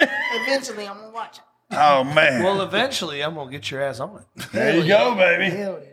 eventually 0.01 0.87
I'm 0.87 0.97
gonna 0.99 1.11
watch 1.13 1.39
it. 1.39 1.45
Oh 1.77 2.05
man. 2.05 2.43
Well, 2.43 2.61
eventually, 2.63 3.23
I'm 3.25 3.35
going 3.35 3.49
to 3.49 3.53
get 3.53 3.69
your 3.71 3.83
ass 3.83 3.99
on 3.99 4.17
it. 4.37 4.45
there 4.53 4.77
you 4.77 4.87
go, 4.87 5.15
baby. 5.17 5.47
Hell 5.57 5.81
yeah. 5.83 5.91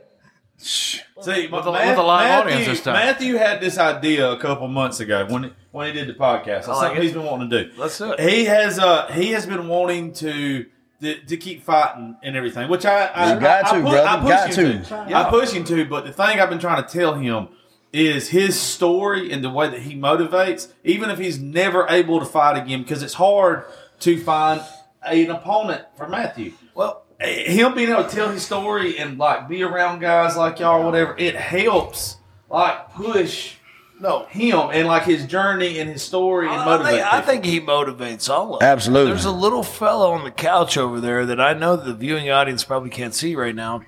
See, 0.58 1.00
With 1.18 1.28
a- 1.28 1.72
Ma- 1.72 1.88
with 1.90 1.98
a 1.98 2.04
live 2.04 2.28
Matthew, 2.28 2.52
audience 2.52 2.66
this 2.68 2.84
time. 2.84 2.94
Matthew 2.94 3.36
had 3.36 3.62
this 3.62 3.78
idea 3.80 4.30
a 4.32 4.38
couple 4.38 4.68
months 4.68 5.00
ago 5.00 5.26
when 5.28 5.44
he, 5.46 5.54
when 5.72 5.88
he 5.88 5.94
did 5.94 6.08
the 6.08 6.14
podcast. 6.14 6.46
That's 6.46 6.68
like 6.68 6.78
something 6.78 6.98
it. 6.98 7.04
he's 7.04 7.14
been 7.14 7.24
wanting 7.26 7.50
to 7.50 7.64
do. 7.66 7.72
Let's 7.78 7.98
do 7.98 8.12
it. 8.12 8.20
He 8.20 8.46
has 8.46 8.78
uh 8.78 9.08
he 9.08 9.32
has 9.32 9.46
been 9.48 9.68
wanting 9.68 10.14
to 10.14 10.66
to, 11.02 11.16
to 11.26 11.38
keep 11.38 11.64
fighting 11.64 12.16
and 12.22 12.36
everything, 12.36 12.70
which 12.70 12.86
I 12.86 13.06
I, 13.06 13.34
You 13.34 13.40
got 13.40 13.66
I, 13.66 13.70
to, 13.70 13.76
I, 13.76 13.82
pu- 13.82 13.82
brother. 13.90 14.08
I 14.08 14.18
push 14.20 14.30
Got 14.30 14.54
him 14.54 14.84
to. 14.84 14.90
to. 14.90 15.18
I 15.18 15.30
push 15.32 15.52
him 15.52 15.64
to, 15.64 15.86
but 15.86 16.06
the 16.06 16.14
thing 16.14 16.40
I've 16.40 16.50
been 16.50 16.60
trying 16.60 16.84
to 16.84 16.90
tell 16.90 17.16
him 17.16 17.48
is 17.92 18.30
his 18.30 18.60
story 18.60 19.32
and 19.32 19.44
the 19.44 19.50
way 19.50 19.68
that 19.70 19.80
he 19.82 19.96
motivates, 19.96 20.72
even 20.84 21.10
if 21.10 21.18
he's 21.18 21.40
never 21.40 21.88
able 21.90 22.20
to 22.20 22.26
fight 22.26 22.62
again, 22.62 22.82
because 22.84 23.02
it's 23.02 23.16
hard 23.16 23.66
to 24.02 24.20
find 24.20 24.62
an 25.06 25.32
opponent 25.32 25.86
for 25.96 26.08
Matthew. 26.08 26.54
Well, 26.76 27.06
Him 27.20 27.74
being 27.76 27.90
able 27.90 28.04
to 28.04 28.10
tell 28.10 28.30
his 28.30 28.44
story 28.46 28.98
and 28.98 29.18
like 29.18 29.48
be 29.48 29.64
around 29.64 30.00
guys 30.00 30.36
like 30.36 30.60
y'all 30.60 30.82
or 30.82 30.86
whatever, 30.86 31.16
it 31.18 31.36
helps 31.36 32.18
like 32.50 32.92
push 32.94 33.56
no. 34.00 34.26
him 34.26 34.70
and 34.74 34.88
like 34.88 35.04
his 35.04 35.26
journey 35.28 35.80
and 35.80 35.90
his 35.90 36.02
story 36.02 36.48
and 36.48 36.56
I 36.56 36.66
motivate. 36.66 36.94
think, 36.94 37.14
I 37.14 37.22
think 37.22 37.46
he 37.46 37.62
motivates 37.62 38.30
all 38.30 38.56
of 38.56 38.60
them. 38.60 38.68
Absolutely. 38.68 39.12
There's 39.12 39.26
a 39.26 39.32
little 39.32 39.64
fellow 39.64 40.12
on 40.12 40.24
the 40.24 40.32
couch 40.32 40.78
over 40.78 41.00
there 41.00 41.26
that 41.28 41.40
I 41.40 41.54
know 41.54 41.76
the 41.76 41.94
viewing 41.94 42.30
audience 42.32 42.64
probably 42.64 42.90
can't 42.90 43.14
see 43.14 43.36
right 43.36 43.56
now. 43.56 43.82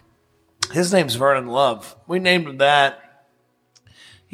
His 0.72 0.94
name's 0.94 1.16
Vernon 1.16 1.48
Love. 1.48 1.96
We 2.08 2.20
named 2.20 2.48
him 2.48 2.58
that. 2.58 3.00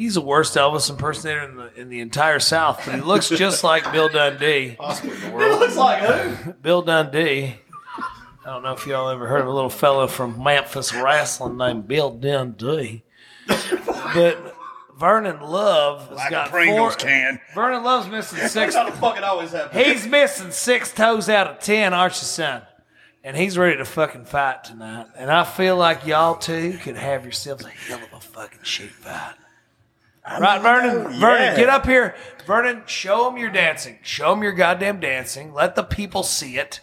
He's 0.00 0.14
the 0.14 0.22
worst 0.22 0.54
Elvis 0.56 0.88
impersonator 0.88 1.42
in 1.42 1.56
the 1.56 1.78
in 1.78 1.88
the 1.90 2.00
entire 2.00 2.38
South, 2.38 2.80
but 2.86 2.94
he 2.94 3.02
looks 3.02 3.28
just 3.28 3.62
like 3.62 3.92
Bill 3.92 4.08
Dundee. 4.08 4.74
it 4.80 5.60
looks 5.60 5.76
like 5.76 6.00
who? 6.02 6.52
Bill 6.62 6.80
Dundee. 6.80 7.56
I 7.98 8.46
don't 8.46 8.62
know 8.62 8.72
if 8.72 8.86
y'all 8.86 9.10
ever 9.10 9.26
heard 9.28 9.42
of 9.42 9.46
a 9.46 9.50
little 9.50 9.68
fellow 9.68 10.06
from 10.06 10.42
Memphis 10.42 10.94
wrestling 10.94 11.58
named 11.58 11.86
Bill 11.86 12.08
Dundee, 12.12 13.02
but 13.46 14.56
Vernon 14.96 15.42
Love 15.42 16.08
has 16.08 16.16
Like 16.16 16.30
got 16.30 16.48
a 16.48 16.50
Pringles 16.50 16.94
four. 16.94 17.06
can. 17.06 17.38
Vernon 17.54 17.84
Love's 17.84 18.08
missing 18.08 18.38
six 18.48 18.54
That's 18.54 18.76
how 18.76 18.86
the 18.88 18.92
fucking 18.96 19.22
always 19.22 19.50
happens. 19.50 19.84
He's 19.86 20.06
missing 20.06 20.50
six 20.50 20.94
toes 20.94 21.28
out 21.28 21.46
of 21.46 21.58
ten, 21.60 21.92
Archie's 21.92 22.26
son. 22.26 22.62
And 23.22 23.36
he's 23.36 23.58
ready 23.58 23.76
to 23.76 23.84
fucking 23.84 24.24
fight 24.24 24.64
tonight. 24.64 25.08
And 25.14 25.30
I 25.30 25.44
feel 25.44 25.76
like 25.76 26.06
y'all 26.06 26.36
two 26.36 26.78
could 26.78 26.96
have 26.96 27.24
yourselves 27.24 27.66
a 27.66 27.68
hell 27.68 28.00
of 28.02 28.14
a 28.14 28.20
fucking 28.20 28.60
shit 28.62 28.88
fight. 28.88 29.34
Right, 30.38 30.60
Vernon? 30.62 30.96
Oh, 31.06 31.18
Vernon, 31.18 31.42
yeah. 31.42 31.56
get 31.56 31.68
up 31.68 31.86
here. 31.86 32.14
Vernon, 32.46 32.82
show 32.86 33.24
them 33.24 33.36
your 33.38 33.50
dancing. 33.50 33.98
Show 34.02 34.30
them 34.34 34.42
your 34.42 34.52
goddamn 34.52 35.00
dancing. 35.00 35.52
Let 35.52 35.74
the 35.74 35.82
people 35.82 36.22
see 36.22 36.56
it. 36.58 36.80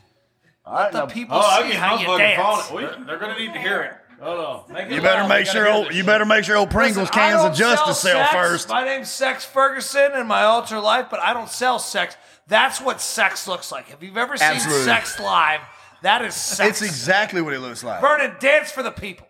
Let 0.70 0.92
the 0.92 1.06
people 1.06 1.38
Oh, 1.42 1.62
see 1.62 1.70
get 1.70 1.78
how 1.78 1.98
you 1.98 2.06
fucking 2.08 2.18
dance. 2.18 2.42
falling. 2.68 2.86
We- 3.00 3.06
They're 3.06 3.18
gonna 3.18 3.38
need 3.40 3.54
to 3.54 3.60
hear 3.60 3.82
it. 3.84 3.94
Hold 4.22 4.40
on. 4.40 4.74
Make 4.74 4.88
it 4.88 4.92
You 4.94 5.02
better 5.02 5.22
loud. 5.22 5.30
make 5.30 5.46
We 5.46 5.52
sure 5.52 5.70
old, 5.70 5.94
you 5.94 6.04
better 6.04 6.26
make 6.26 6.44
sure 6.44 6.58
old 6.58 6.72
Pringles 6.72 7.08
Listen, 7.08 7.14
cans 7.14 7.42
don't 7.44 7.52
adjust 7.54 8.02
sell 8.02 8.18
sex. 8.24 8.34
first. 8.34 8.68
My 8.70 8.84
name's 8.84 9.10
Sex 9.12 9.46
Ferguson 9.46 10.14
in 10.14 10.26
my 10.28 10.42
alter 10.44 10.80
life, 10.80 11.06
but 11.12 11.20
I 11.20 11.34
don't 11.34 11.50
sell 11.50 11.78
sex. 11.80 12.18
That's 12.48 12.82
what 12.82 13.00
sex 13.00 13.48
looks 13.48 13.72
like. 13.72 13.90
Have 13.90 14.02
you've 14.02 14.18
ever 14.18 14.36
seen 14.36 14.48
Absolutely. 14.48 14.84
sex 14.86 15.20
live, 15.20 15.62
that 16.02 16.24
is 16.24 16.34
sex. 16.34 16.70
It's 16.70 16.82
exactly 16.82 17.42
what 17.42 17.54
it 17.54 17.60
looks 17.60 17.84
like. 17.84 18.02
Vernon, 18.02 18.36
dance 18.40 18.72
for 18.72 18.82
the 18.84 18.92
people. 18.92 19.28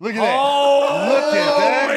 Look 0.00 0.14
at 0.14 0.20
that. 0.20 0.36
Oh, 0.38 1.08
Look 1.08 1.34
at 1.34 1.56
that. 1.56 1.88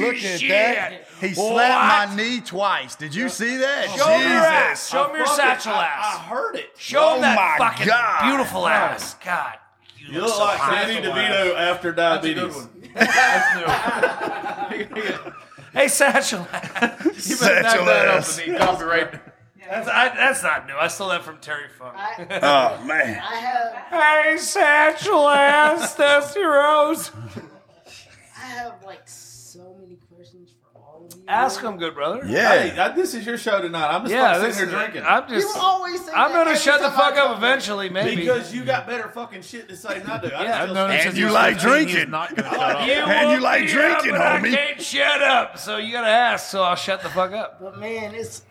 Holy 0.00 0.06
Look 0.14 0.16
at 0.24 0.40
shit. 0.40 0.48
that. 0.50 0.92
He 1.20 1.34
slapped 1.34 2.08
What? 2.08 2.16
my 2.16 2.16
knee 2.16 2.40
twice. 2.40 2.94
Did 2.96 3.14
you 3.14 3.28
see 3.28 3.56
that? 3.58 3.88
Show 3.90 4.06
him 4.08 4.20
your 4.30 4.40
ass. 4.40 4.70
Jesus. 4.80 4.88
Show 4.90 5.08
him 5.08 5.16
your 5.16 5.26
Fucking- 5.26 5.42
satchel 5.42 5.72
I, 5.72 5.84
I 5.84 6.18
heard 6.28 6.56
it. 6.56 6.70
Show 6.76 6.98
oh 7.00 7.12
him 7.14 7.18
Oh 7.18 7.20
that 7.22 7.58
my 7.58 7.66
fucking 7.68 7.86
God. 7.86 8.22
beautiful 8.28 8.66
ass. 8.66 9.14
God, 9.24 9.54
you, 9.98 10.06
You 10.08 10.12
look, 10.20 10.28
look 10.28 10.36
so 10.36 10.44
like 10.44 10.58
hot. 10.58 10.86
Danny 10.86 11.06
DeVito 11.06 11.54
after 11.56 11.92
diabetes. 11.92 12.68
That's 12.94 14.70
new. 14.70 15.32
hey, 15.72 15.88
satchel 15.88 16.46
ass. 16.52 17.28
You 17.30 17.36
better 17.38 17.62
knock 17.62 17.70
Satchel 17.72 17.84
that 17.86 18.08
ass. 18.08 18.38
off 18.38 18.44
the 18.44 18.52
knee. 18.52 18.58
Copyright. 18.58 19.20
That's, 19.68 19.88
I, 19.88 20.14
that's 20.14 20.42
not 20.44 20.66
new. 20.68 20.74
I 20.76 20.86
stole 20.86 21.08
that 21.08 21.24
from 21.24 21.38
Terry 21.38 21.68
Funk. 21.76 21.96
I, 21.96 22.24
Oh 22.80 22.84
man. 22.84 23.20
I 23.20 23.34
have 23.36 24.24
hey, 24.26 24.36
satchel 24.38 25.28
ass, 25.28 25.96
Dusty 25.96 26.40
Rhodes. 26.42 27.10
I 28.36 28.46
have 28.46 28.74
like 28.84 29.08
so 29.08 29.76
many 29.80 29.96
questions 30.14 30.50
for 30.62 30.78
all 30.78 31.08
of 31.10 31.15
you. 31.15 31.15
Ask 31.28 31.60
him, 31.60 31.76
good 31.76 31.94
brother. 31.94 32.22
Yeah. 32.26 32.48
Hey, 32.68 32.78
uh, 32.78 32.90
this 32.90 33.12
is 33.14 33.26
your 33.26 33.36
show 33.36 33.60
tonight. 33.60 33.88
I'm 33.88 34.02
just 34.02 34.12
Yeah, 34.14 34.34
fucking 34.34 34.46
this 34.46 34.56
sitting 34.58 34.68
is, 34.68 34.74
here 34.78 34.88
drinking. 34.90 35.02
I'm 35.08 35.28
just. 35.28 35.56
You 35.56 35.60
always 35.60 36.04
say 36.04 36.12
I'm 36.12 36.30
that 36.30 36.38
gonna 36.38 36.50
every 36.50 36.62
shut 36.62 36.80
the 36.80 36.88
time 36.88 36.94
I 36.94 37.02
fuck 37.02 37.16
up 37.16 37.26
come. 37.28 37.36
eventually, 37.38 37.88
maybe. 37.90 38.16
because 38.16 38.54
you 38.54 38.64
got 38.64 38.86
better 38.86 39.08
fucking 39.08 39.42
shit 39.42 39.68
to 39.68 39.76
say 39.76 39.98
than 39.98 40.06
I 40.10 40.20
do. 40.20 40.28
I 40.28 40.30
Yeah, 40.30 40.44
just 40.44 40.54
I've 40.60 40.64
feel 40.66 40.74
known 40.74 40.90
him. 40.90 40.94
And 40.94 41.02
since 41.02 41.14
you 41.16 41.20
he 41.20 41.24
was 41.24 41.34
like 41.34 41.54
15. 41.60 41.72
He's 41.78 41.86
drinking. 41.94 42.10
not 42.12 42.36
gonna 42.36 42.48
shut 42.50 42.60
up. 42.76 42.86
You 42.86 42.92
And 42.92 43.28
you 43.30 43.34
woke 43.36 43.42
like 43.42 43.60
me 43.62 43.66
drinking, 43.72 44.10
but 44.12 44.20
homie. 44.20 44.52
I 44.52 44.56
can't 44.56 44.82
shut 44.82 45.22
up, 45.22 45.58
so 45.58 45.76
you 45.78 45.92
gotta 45.92 46.06
ask. 46.08 46.48
So 46.50 46.62
I'll 46.62 46.76
shut 46.76 47.02
the 47.02 47.08
fuck 47.08 47.32
up. 47.32 47.60
But 47.60 47.78
man, 47.78 48.14
it's 48.14 48.42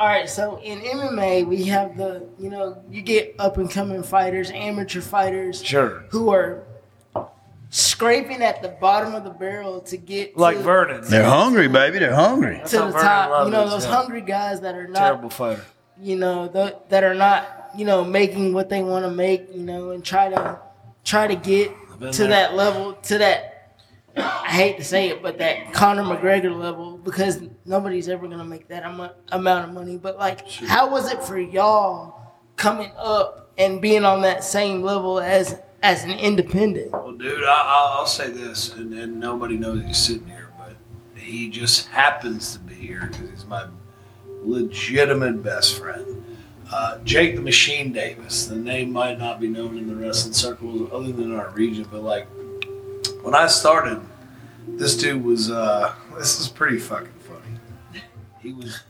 all 0.00 0.08
right. 0.08 0.28
So 0.28 0.60
in 0.62 0.78
MMA, 0.80 1.46
we 1.46 1.64
have 1.64 1.96
the 1.98 2.26
you 2.38 2.48
know 2.48 2.82
you 2.88 3.02
get 3.02 3.34
up 3.38 3.58
and 3.58 3.70
coming 3.70 4.02
fighters, 4.02 4.50
amateur 4.52 5.02
fighters, 5.02 5.62
Sure. 5.62 6.04
who 6.10 6.30
are 6.30 6.62
scraping 7.70 8.42
at 8.42 8.62
the 8.62 8.68
bottom 8.68 9.14
of 9.14 9.24
the 9.24 9.30
barrel 9.30 9.80
to 9.82 9.96
get 9.96 10.36
Like 10.36 10.56
to, 10.58 10.62
Vernon, 10.62 11.04
They're 11.04 11.24
hungry, 11.28 11.68
baby. 11.68 11.98
They're 11.98 12.14
hungry. 12.14 12.60
to 12.66 12.70
the 12.76 12.78
Vernon 12.86 12.92
top. 13.00 13.46
You 13.46 13.52
know 13.52 13.68
those 13.68 13.84
yeah. 13.84 13.90
hungry 13.94 14.20
guys 14.22 14.60
that 14.62 14.74
are 14.74 14.88
not 14.88 14.98
terrible 14.98 15.30
fighter. 15.30 15.64
you 16.00 16.16
know 16.16 16.48
th- 16.48 16.74
that 16.88 17.04
are 17.04 17.14
not 17.14 17.70
you 17.76 17.84
know 17.84 18.04
making 18.04 18.52
what 18.54 18.68
they 18.68 18.82
want 18.82 19.04
to 19.04 19.10
make 19.10 19.48
you 19.54 19.62
know 19.62 19.90
and 19.90 20.04
try 20.04 20.28
to 20.30 20.58
try 21.04 21.26
to 21.26 21.36
get 21.36 21.70
to 22.00 22.08
there. 22.22 22.28
that 22.28 22.54
level 22.54 22.94
to 22.94 23.18
that 23.18 23.74
I 24.16 24.48
hate 24.50 24.78
to 24.78 24.84
say 24.84 25.08
it 25.10 25.22
but 25.22 25.38
that 25.38 25.72
Conor 25.74 26.02
McGregor 26.02 26.56
level 26.58 26.96
because 26.98 27.40
nobody's 27.66 28.08
ever 28.08 28.26
gonna 28.26 28.44
make 28.44 28.68
that 28.68 28.82
am- 28.84 29.10
amount 29.30 29.68
of 29.68 29.74
money 29.74 29.96
but 29.98 30.16
like 30.18 30.48
how 30.48 30.90
was 30.90 31.12
it 31.12 31.22
for 31.22 31.38
y'all 31.38 32.14
coming 32.56 32.90
up 32.96 33.52
and 33.58 33.80
being 33.82 34.04
on 34.04 34.22
that 34.22 34.42
same 34.44 34.82
level 34.82 35.20
as 35.20 35.60
as 35.82 36.04
an 36.04 36.10
independent 36.10 36.90
Well, 36.92 37.12
dude, 37.12 37.44
I, 37.44 37.62
I'll, 37.66 37.98
I'll 38.00 38.06
say 38.06 38.30
this, 38.30 38.74
and, 38.74 38.92
and 38.94 39.20
nobody 39.20 39.56
knows 39.56 39.82
he's 39.84 39.98
sitting 39.98 40.26
here, 40.26 40.50
but 40.58 40.76
he 41.16 41.48
just 41.48 41.88
happens 41.88 42.52
to 42.54 42.58
be 42.60 42.74
here 42.74 43.08
because 43.10 43.30
he's 43.30 43.46
my 43.46 43.66
legitimate 44.42 45.42
best 45.42 45.78
friend. 45.78 46.24
Uh, 46.70 46.98
Jake 46.98 47.34
the 47.34 47.40
Machine 47.40 47.92
Davis. 47.92 48.46
The 48.46 48.56
name 48.56 48.92
might 48.92 49.18
not 49.18 49.40
be 49.40 49.48
known 49.48 49.78
in 49.78 49.86
the 49.86 49.94
wrestling 49.94 50.34
circles 50.34 50.90
other 50.92 51.12
than 51.12 51.34
our 51.34 51.50
region, 51.50 51.86
but 51.90 52.02
like 52.02 52.28
when 53.22 53.34
I 53.34 53.46
started, 53.46 54.00
this 54.66 54.96
dude 54.96 55.24
was. 55.24 55.50
Uh, 55.50 55.94
this 56.18 56.40
is 56.40 56.48
pretty 56.48 56.78
fucking 56.78 57.12
funny. 57.20 58.02
He 58.40 58.52
was 58.52 58.80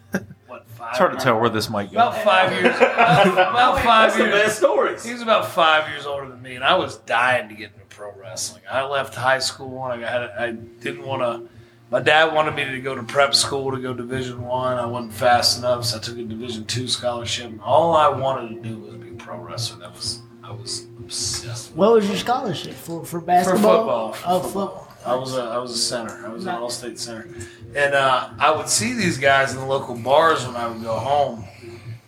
what 0.47 0.67
five? 0.69 0.89
It's 0.91 0.99
hard 0.99 1.13
to 1.13 1.25
tell 1.25 1.41
where 1.41 1.51
this 1.51 1.69
might 1.71 1.91
go. 1.93 1.99
About 1.99 2.17
five 2.23 2.53
years. 2.53 2.77
About, 2.77 3.27
about 3.33 3.75
five 3.83 4.11
That's 4.11 4.17
the 4.17 4.25
years. 4.25 4.43
best 4.43 4.59
stories. 4.59 5.05
He 5.05 5.13
was 5.13 5.23
about 5.23 5.49
five 5.49 5.89
years 5.91 6.07
older 6.07 6.29
than 6.29 6.41
me, 6.43 6.55
and 6.57 6.65
I 6.65 6.77
was 6.77 6.97
dying 6.99 7.49
to 7.49 7.55
get 7.55 7.73
into 7.75 7.85
pro 7.89 8.13
wrestling. 8.13 8.63
I 8.71 8.85
left 8.85 9.15
high 9.15 9.39
school 9.41 9.85
and 9.85 9.93
I 10.05 10.07
got 10.07 10.31
I 10.39 10.53
didn't 10.53 11.05
want 11.07 11.23
to. 11.23 11.49
My 11.91 12.01
dad 12.01 12.35
wanted 12.35 12.55
me 12.55 12.65
to 12.67 12.81
go 12.81 12.95
to 12.95 13.03
prep 13.03 13.35
school 13.35 13.71
to 13.71 13.79
go 13.81 13.95
Division 13.95 14.43
One. 14.43 14.77
I. 14.77 14.85
wasn't 14.87 15.15
fast 15.15 15.59
enough, 15.59 15.85
so 15.87 15.97
I 15.97 16.01
took 16.01 16.19
a 16.19 16.23
Division 16.23 16.65
Two 16.67 16.87
scholarship. 16.87 17.47
And 17.47 17.61
all 17.63 17.97
I 17.97 18.09
wanted 18.09 18.63
to 18.63 18.69
do 18.69 18.79
was 18.79 18.95
be 18.97 19.09
a 19.11 19.13
pro 19.15 19.39
wrestler. 19.39 19.81
That 19.81 19.95
was 19.95 20.21
I 20.45 20.53
was 20.53 20.87
obsessed. 20.99 21.71
with 21.71 21.77
what 21.79 21.93
was 21.93 22.07
your 22.09 22.17
scholarship 22.19 22.75
for 22.75 23.05
for 23.05 23.21
basketball 23.21 24.13
For 24.13 24.13
football, 24.13 24.13
for 24.13 24.25
oh 24.29 24.41
football. 24.41 24.69
football 24.69 24.88
I 25.09 25.15
was 25.15 25.35
a 25.35 25.41
I 25.43 25.57
was 25.59 25.71
a 25.71 25.79
center. 25.79 26.23
I 26.27 26.29
was 26.29 26.45
an 26.45 26.51
all 26.51 26.69
state 26.69 26.99
center, 26.99 27.27
and 27.75 27.95
uh, 27.95 28.29
I 28.39 28.55
would 28.55 28.69
see 28.69 28.93
these 28.93 29.17
guys 29.17 29.55
in 29.55 29.61
the 29.61 29.67
local 29.67 29.95
bars 29.95 30.47
when 30.47 30.55
I 30.55 30.69
would 30.69 30.83
go 30.83 30.95
home, 30.95 31.45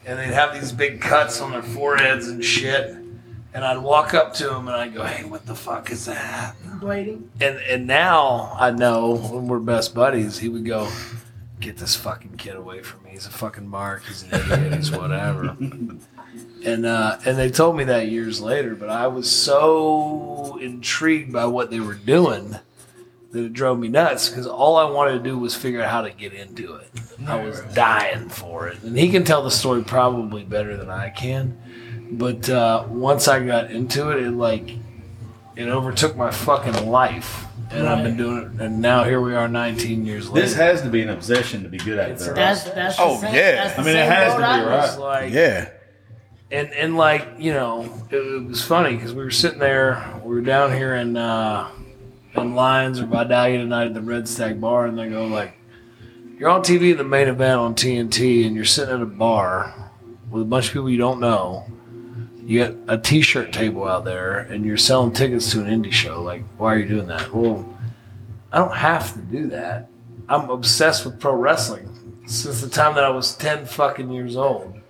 and 0.05 0.19
they'd 0.19 0.35
have 0.35 0.53
these 0.53 0.71
big 0.71 1.01
cuts 1.01 1.41
on 1.41 1.53
their 1.53 1.63
foreheads 1.63 2.29
and 2.29 2.45
shit. 2.45 2.97
And 3.53 3.65
I'd 3.65 3.79
walk 3.79 4.15
up 4.15 4.35
to 4.35 4.45
them 4.45 4.69
and 4.69 4.77
I'd 4.77 4.95
go, 4.95 5.03
"Hey, 5.05 5.25
what 5.25 5.47
the 5.47 5.55
fuck 5.55 5.91
is 5.91 6.05
that?" 6.05 6.55
blading 6.79 7.23
And 7.41 7.57
and 7.59 7.87
now 7.87 8.55
I 8.59 8.71
know 8.71 9.17
when 9.17 9.49
we're 9.49 9.59
best 9.61 9.95
buddies, 9.95 10.39
he 10.39 10.49
would 10.51 10.67
go, 10.67 10.89
"Get 11.59 11.79
this 11.79 11.97
fucking 11.97 12.37
kid 12.37 12.55
away 12.55 12.83
from 12.83 13.03
me. 13.03 13.11
He's 13.13 13.27
a 13.27 13.31
fucking 13.31 13.67
mark. 13.67 14.05
He's 14.05 14.25
an 14.25 14.35
idiot. 14.35 14.75
He's 14.75 14.91
whatever." 14.97 15.57
and 16.65 16.87
uh, 16.87 17.19
and 17.25 17.39
they 17.39 17.51
told 17.51 17.77
me 17.77 17.85
that 17.85 18.09
years 18.09 18.41
later, 18.41 18.77
but 18.77 18.91
I 18.91 19.07
was 19.07 19.29
so 19.31 20.59
intrigued 20.61 21.33
by 21.33 21.47
what 21.47 21.71
they 21.71 21.81
were 21.81 21.95
doing 21.95 22.57
that 23.33 23.45
it 23.45 23.53
drove 23.53 23.79
me 23.79 23.88
nuts 23.88 24.29
because 24.29 24.47
all 24.47 24.77
I 24.77 24.90
wanted 24.90 25.12
to 25.12 25.19
do 25.21 25.38
was 25.38 25.55
figure 25.55 25.83
out 25.83 25.90
how 25.90 26.03
to 26.03 26.11
get 26.11 26.33
into 26.33 26.75
it. 26.75 26.88
I 27.27 27.43
was 27.45 27.61
dying 27.75 28.29
for 28.29 28.69
it, 28.69 28.83
and 28.83 28.97
he 28.99 29.09
can 29.11 29.25
tell 29.25 29.43
the 29.43 29.51
story 29.51 29.83
probably 29.85 30.43
better 30.45 30.77
than 30.77 30.90
I 30.90 31.11
can. 31.11 31.57
But 32.12 32.49
uh, 32.51 32.87
once 32.88 33.29
I 33.29 33.45
got 33.45 33.71
into 33.71 34.11
it, 34.11 34.23
it 34.25 34.31
like 34.33 34.71
it 35.57 35.69
overtook 35.69 36.16
my 36.16 36.31
fucking 36.31 36.88
life, 36.88 37.45
and 37.71 37.87
I've 37.87 38.03
been 38.03 38.16
doing 38.16 38.38
it, 38.55 38.61
and 38.61 38.81
now 38.81 39.05
here 39.05 39.21
we 39.21 39.35
are, 39.37 39.47
19 39.47 40.05
years 40.07 40.29
later. 40.29 40.45
This 40.47 40.57
has 40.57 40.83
to 40.83 40.88
be 40.88 41.03
an 41.03 41.11
obsession 41.11 41.62
to 41.62 41.69
be 41.69 41.79
good 41.79 41.99
at 41.99 42.11
it. 42.11 42.19
though, 42.19 42.27
right? 42.29 42.35
that's 42.37 42.64
that's 42.64 42.97
Oh, 42.99 43.19
same, 43.21 43.35
yeah. 43.35 43.66
that's 43.66 43.79
I 43.79 43.83
mean, 43.85 43.97
it 43.97 44.07
has 44.11 44.33
to 44.33 44.38
be, 44.38 44.43
right? 44.43 44.85
It's 44.88 44.99
like 44.99 45.33
Yeah. 45.33 45.69
and 46.51 46.73
and 46.73 46.97
like 46.97 47.29
you 47.38 47.53
know, 47.53 47.85
it, 48.11 48.16
it 48.16 48.45
was 48.49 48.64
funny 48.64 48.97
because 48.97 49.12
we 49.12 49.23
were 49.23 49.31
sitting 49.31 49.59
there, 49.61 50.21
we 50.25 50.35
were 50.35 50.40
down 50.40 50.73
here 50.73 50.95
in 50.97 51.16
uh, 51.16 51.69
in 52.35 52.55
Lyons 52.55 53.01
or 53.01 53.07
Vidalia 53.07 53.59
tonight 53.59 53.87
at 53.87 53.95
the 53.95 54.01
Red 54.01 54.29
Stack 54.29 54.61
Bar, 54.61 54.87
and 54.87 54.99
they 54.99 55.09
go 55.09 55.27
like, 55.27 55.55
"You're 56.38 56.51
on 56.51 56.62
TV 56.62 56.93
in 56.93 56.99
the 56.99 57.05
main 57.05 57.29
event 57.29 57.61
on 57.61 57.75
TNT, 57.75 58.47
and 58.47 58.55
you're 58.55 58.64
sitting 58.64 58.95
at 58.95 59.03
a 59.03 59.07
bar 59.07 59.90
with 60.31 60.43
a 60.43 60.47
bunch 60.47 60.69
of 60.69 60.73
people 60.73 60.90
you 60.90 60.99
don't 60.99 61.21
know. 61.21 61.66
You 62.45 62.64
got 62.66 62.75
a 62.88 62.99
T-shirt 62.99 63.53
table 63.53 63.87
out 63.87 64.05
there, 64.05 64.38
and 64.38 64.64
you're 64.64 64.77
selling 64.77 65.12
tickets 65.12 65.51
to 65.53 65.64
an 65.64 65.66
indie 65.66 65.93
show. 65.93 66.23
Like, 66.23 66.43
why 66.57 66.75
are 66.75 66.79
you 66.79 66.88
doing 66.88 67.07
that? 67.09 67.33
Well, 67.35 67.66
I 68.53 68.59
don't 68.59 68.77
have 68.77 69.12
to 69.14 69.21
do 69.21 69.47
that. 69.49 69.88
I'm 70.29 70.51
obsessed 70.51 71.05
with 71.05 71.21
pro 71.21 71.35
wrestling 71.35 72.23
since 72.27 72.61
the 72.61 72.69
time 72.69 72.95
that 72.95 73.05
I 73.05 73.11
was 73.11 73.35
ten 73.35 73.66
fucking 73.66 74.11
years 74.11 74.37
old." 74.37 74.81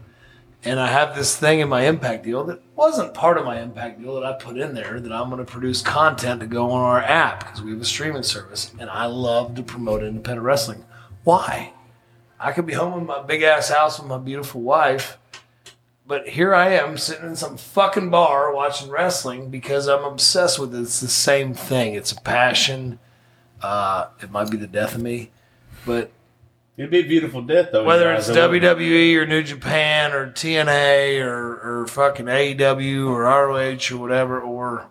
and 0.64 0.78
I 0.78 0.88
have 0.88 1.16
this 1.16 1.36
thing 1.36 1.60
in 1.60 1.68
my 1.68 1.82
impact 1.86 2.24
deal 2.24 2.44
that 2.44 2.60
wasn't 2.80 3.12
part 3.12 3.36
of 3.36 3.44
my 3.44 3.60
impact 3.60 4.00
deal 4.00 4.14
that 4.14 4.24
I 4.24 4.32
put 4.32 4.56
in 4.56 4.72
there 4.72 5.00
that 5.00 5.12
I'm 5.12 5.28
going 5.28 5.44
to 5.44 5.52
produce 5.52 5.82
content 5.82 6.40
to 6.40 6.46
go 6.46 6.70
on 6.70 6.80
our 6.80 7.02
app 7.02 7.40
because 7.40 7.60
we 7.60 7.72
have 7.72 7.80
a 7.82 7.84
streaming 7.84 8.22
service 8.22 8.72
and 8.78 8.88
I 8.88 9.04
love 9.04 9.54
to 9.56 9.62
promote 9.62 10.02
independent 10.02 10.46
wrestling. 10.46 10.86
Why? 11.22 11.74
I 12.38 12.52
could 12.52 12.64
be 12.64 12.72
home 12.72 12.98
in 12.98 13.04
my 13.04 13.20
big 13.20 13.42
ass 13.42 13.68
house 13.68 13.98
with 13.98 14.08
my 14.08 14.16
beautiful 14.16 14.62
wife, 14.62 15.18
but 16.06 16.26
here 16.26 16.54
I 16.54 16.70
am 16.70 16.96
sitting 16.96 17.26
in 17.26 17.36
some 17.36 17.58
fucking 17.58 18.08
bar 18.08 18.54
watching 18.54 18.88
wrestling 18.88 19.50
because 19.50 19.86
I'm 19.86 20.04
obsessed 20.04 20.58
with 20.58 20.74
it. 20.74 20.80
It's 20.80 21.00
the 21.00 21.08
same 21.08 21.52
thing. 21.52 21.92
It's 21.92 22.12
a 22.12 22.20
passion. 22.22 22.98
Uh, 23.60 24.06
it 24.22 24.30
might 24.30 24.50
be 24.50 24.56
the 24.56 24.66
death 24.66 24.94
of 24.94 25.02
me, 25.02 25.32
but 25.84 26.10
It'd 26.76 26.90
be 26.90 27.00
a 27.00 27.02
beautiful 27.06 27.42
death 27.42 27.70
though. 27.72 27.84
whether 27.84 28.10
it's 28.12 28.28
guys, 28.28 28.36
I 28.36 28.46
wouldn't- 28.46 28.64
WWE 28.64 29.16
or 29.16 29.26
New 29.26 29.42
Japan 29.42 30.12
or 30.12 30.30
TNA 30.30 31.20
or, 31.22 31.82
or 31.82 31.86
fucking 31.86 32.26
AEW 32.26 33.06
or 33.10 33.24
ROH 33.24 33.94
or 33.94 33.98
whatever, 33.98 34.40
or 34.40 34.86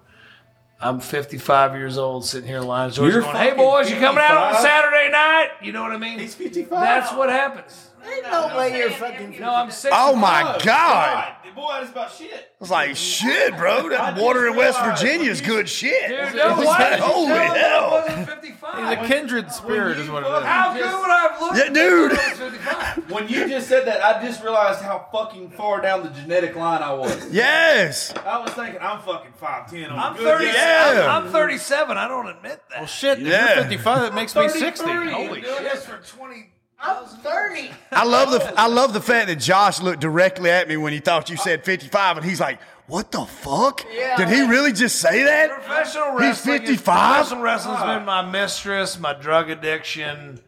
I'm 0.81 0.99
55 0.99 1.75
years 1.75 1.97
old 1.97 2.25
sitting 2.25 2.47
here 2.47 2.57
in 2.57 2.67
Lyons 2.67 2.95
Georgia 2.95 3.13
You're 3.15 3.21
going, 3.23 3.35
hey 3.35 3.53
boys, 3.55 3.89
you 3.89 3.97
coming 3.97 4.23
out 4.23 4.37
on 4.37 4.51
55? 4.53 4.61
Saturday 4.61 5.09
night? 5.11 5.49
You 5.63 5.71
know 5.71 5.81
what 5.81 5.91
I 5.91 5.97
mean? 5.97 6.19
He's 6.19 6.35
55. 6.35 6.69
That's 6.79 7.13
what 7.13 7.29
happens. 7.29 7.88
Ain't 8.05 8.23
no 8.23 8.57
way 8.57 8.77
you're 8.77 8.91
fucking. 8.91 9.39
No, 9.39 9.53
I'm 9.55 9.71
65. 9.71 9.93
Oh 9.95 10.15
my 10.15 10.59
God. 10.63 11.35
Boy, 11.55 11.79
that's 11.79 11.89
about 11.91 12.11
shit. 12.13 12.53
It's 12.61 12.69
like 12.69 12.95
shit, 12.95 13.57
bro. 13.57 13.89
That 13.89 14.17
water 14.17 14.47
in 14.47 14.55
West 14.55 14.79
Virginia 14.81 15.29
is 15.29 15.41
good 15.41 15.67
shit. 15.67 16.07
Dude, 16.09 16.19
It's 16.19 16.35
no, 16.35 16.55
why 16.55 16.63
like, 16.63 16.89
did 16.91 16.97
you 16.99 17.03
holy 17.05 17.27
tell 17.27 17.43
me 17.43 17.49
that 17.49 17.57
I 17.57 17.57
hell. 17.57 17.91
wasn't 17.91 18.29
55? 18.29 18.77
He's 18.99 19.05
a 19.05 19.07
kindred 19.13 19.51
spirit, 19.51 19.97
is 19.97 20.09
what 20.09 20.23
it 20.23 20.27
is. 20.27 20.43
How 20.43 20.73
good 20.73 20.83
would 20.83 21.09
I 21.09 21.27
have 21.31 21.41
looked? 21.41 21.57
Yeah, 21.57 21.63
if 21.65 21.73
dude. 21.73 22.11
I 22.11 22.29
was 22.29 22.37
55? 22.39 23.09
When 23.11 23.27
you 23.27 23.47
just 23.49 23.67
said 23.67 23.87
that, 23.87 24.03
I 24.05 24.23
just 24.23 24.43
realized 24.43 24.81
how 24.81 25.07
fucking 25.11 25.49
far 25.51 25.81
down 25.81 26.03
the 26.03 26.09
genetic 26.11 26.55
line 26.55 26.81
I 26.83 26.93
was. 26.93 27.29
Yes. 27.33 28.13
I 28.25 28.37
was 28.37 28.51
thinking 28.51 28.79
I'm 28.79 29.01
fucking 29.01 29.33
five 29.33 29.69
ten. 29.69 29.89
I'm 29.91 30.15
good 30.15 30.23
30. 30.39 30.45
Yeah. 30.45 31.07
I'm, 31.09 31.25
I'm 31.25 31.31
37. 31.31 31.97
I 31.97 32.07
don't 32.07 32.27
admit 32.27 32.61
that. 32.69 32.77
Well, 32.77 32.87
shit, 32.87 33.19
if 33.19 33.27
Yeah. 33.27 33.55
you're 33.55 33.63
55, 33.63 34.01
that 34.01 34.13
makes 34.15 34.35
me 34.35 34.47
60. 34.47 34.85
33. 34.85 35.11
Holy 35.11 35.41
shit. 35.41 35.57
this 35.59 35.85
for 35.85 35.97
20. 35.97 36.51
I'm 36.81 37.05
30. 37.05 37.71
I 37.91 38.05
love 38.05 38.31
the 38.31 38.59
I 38.59 38.67
love 38.67 38.93
the 38.93 39.01
fact 39.01 39.27
that 39.27 39.35
Josh 39.37 39.81
looked 39.81 39.99
directly 39.99 40.49
at 40.49 40.67
me 40.67 40.77
when 40.77 40.93
he 40.93 40.99
thought 40.99 41.29
you 41.29 41.37
said 41.37 41.65
55 41.65 42.17
and 42.17 42.25
he's 42.25 42.39
like, 42.39 42.59
"What 42.87 43.11
the 43.11 43.25
fuck? 43.25 43.85
Yeah. 43.93 44.15
Did 44.15 44.29
he 44.29 44.41
really 44.47 44.71
just 44.71 44.97
say 44.99 45.23
that?" 45.23 45.49
Professional 45.51 46.11
He's 46.13 46.21
wrestling. 46.21 46.55
is- 46.63 46.67
55? 46.69 47.15
Professional 47.15 47.41
wrestling's 47.43 47.83
been 47.83 48.05
my 48.05 48.21
mistress, 48.21 48.97
my 48.99 49.13
drug 49.13 49.49
addiction, 49.49 50.39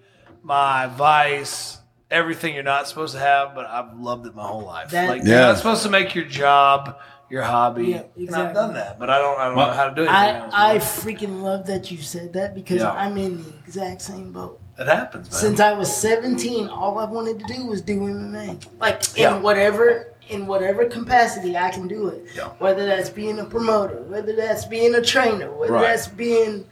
my 0.42 0.88
vice, 0.88 1.80
everything 2.10 2.54
you're 2.54 2.64
not 2.64 2.88
supposed 2.88 3.14
to 3.14 3.20
have, 3.20 3.54
but 3.54 3.66
I've 3.68 3.94
loved 4.00 4.26
it 4.26 4.34
my 4.36 4.44
whole 4.48 4.62
life. 4.66 4.90
That- 4.92 5.10
like 5.10 5.24
Yeah. 5.24 5.30
you're 5.30 5.48
not 5.48 5.58
supposed 5.58 5.84
to 5.84 5.90
make 5.90 6.16
your 6.16 6.26
job 6.26 6.98
your 7.30 7.44
hobby. 7.44 7.88
Yeah, 7.88 7.96
And 7.98 8.06
I've 8.06 8.22
exactly. 8.24 8.54
done 8.54 8.74
that, 8.76 9.00
but 9.00 9.10
I 9.10 9.18
don't 9.18 9.38
I 9.40 9.46
don't 9.48 9.56
know 9.58 9.66
how 9.72 9.90
to 9.90 9.96
do 9.96 10.04
it. 10.04 10.10
I 10.10 10.74
I 10.74 10.78
freaking 10.78 11.42
love 11.42 11.66
that 11.68 11.92
you 11.92 11.98
said 12.02 12.34
that 12.34 12.56
because 12.56 12.78
Yeah. 12.82 12.92
I'm 12.92 13.18
in 13.18 13.44
the 13.44 13.54
exact 13.66 14.02
same 14.02 14.32
boat. 14.32 14.60
It 14.82 14.88
happens, 14.88 15.32
man. 15.32 15.40
Since 15.42 15.60
I 15.60 15.74
was 15.74 15.96
17, 15.96 16.68
all 16.70 16.98
I 16.98 17.06
wanted 17.06 17.40
to 17.40 17.54
do 17.54 17.66
was 17.68 17.82
do 17.82 18.00
MMA. 18.00 18.58
Like 18.80 19.02
in 19.16 19.24
Yeah. 19.24 19.38
whatever 19.40 20.08
in 20.30 20.48
whatever 20.48 20.86
capacity 20.86 21.58
I 21.58 21.72
can 21.72 21.88
do 21.90 22.08
it. 22.08 22.24
Yeah. 22.34 22.50
Whether 22.60 22.86
that's 22.86 23.10
being 23.10 23.40
a 23.40 23.44
promoter, 23.44 24.02
whether 24.08 24.34
that's 24.34 24.64
being 24.66 24.96
a 24.96 25.02
trainer, 25.02 25.52
whether 25.52 25.74
Right. 25.74 25.82
that's 25.88 26.08
being, 26.08 26.64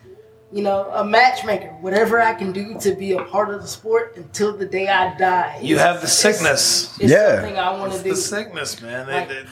you 0.53 0.63
know, 0.63 0.89
a 0.93 1.03
matchmaker, 1.03 1.67
whatever 1.81 2.21
I 2.21 2.35
can 2.35 2.53
do 2.53 2.79
to 2.79 2.95
be 2.95 3.11
a 3.13 3.23
part 3.25 3.53
of 3.53 3.61
the 3.61 3.67
sport 3.67 4.13
until 4.15 4.55
the 4.55 4.65
day 4.65 4.87
I 4.87 5.13
die. 5.17 5.57
you 5.61 5.75
It's- 5.75 5.85
have 5.91 5.99
the 6.01 6.07
sickness. 6.07 6.97
It's 7.01 7.11
Yeah. 7.11 7.35
something 7.35 7.57
I 7.59 7.71
want 7.77 7.91
to 7.91 7.95
It's 7.97 8.03
do. 8.05 8.09
the 8.11 8.15
sickness, 8.15 8.81
man. 8.81 9.07
They, 9.07 9.13
Like- 9.13 9.29
they- 9.29 9.45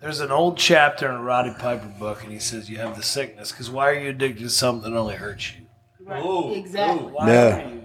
there's 0.00 0.18
an 0.20 0.32
old 0.32 0.56
chapter 0.56 1.08
in 1.08 1.14
a 1.14 1.22
Roddy 1.22 1.54
Piper 1.56 1.86
book, 2.00 2.24
and 2.24 2.32
he 2.32 2.40
says 2.40 2.68
you 2.68 2.78
have 2.78 2.96
the 2.96 3.02
sickness 3.04 3.52
because 3.52 3.70
why 3.70 3.90
are 3.90 3.94
you 3.94 4.10
addicted 4.10 4.42
to 4.42 4.48
something 4.50 4.92
that 4.92 4.98
only 4.98 5.14
hurts 5.14 5.52
you? 5.54 5.66
Right. 6.04 6.24
Ooh, 6.24 6.52
exactly. 6.54 7.04
ooh. 7.04 7.08
Why 7.12 7.32
Yeah. 7.32 7.56
are 7.64 7.68
you? 7.68 7.81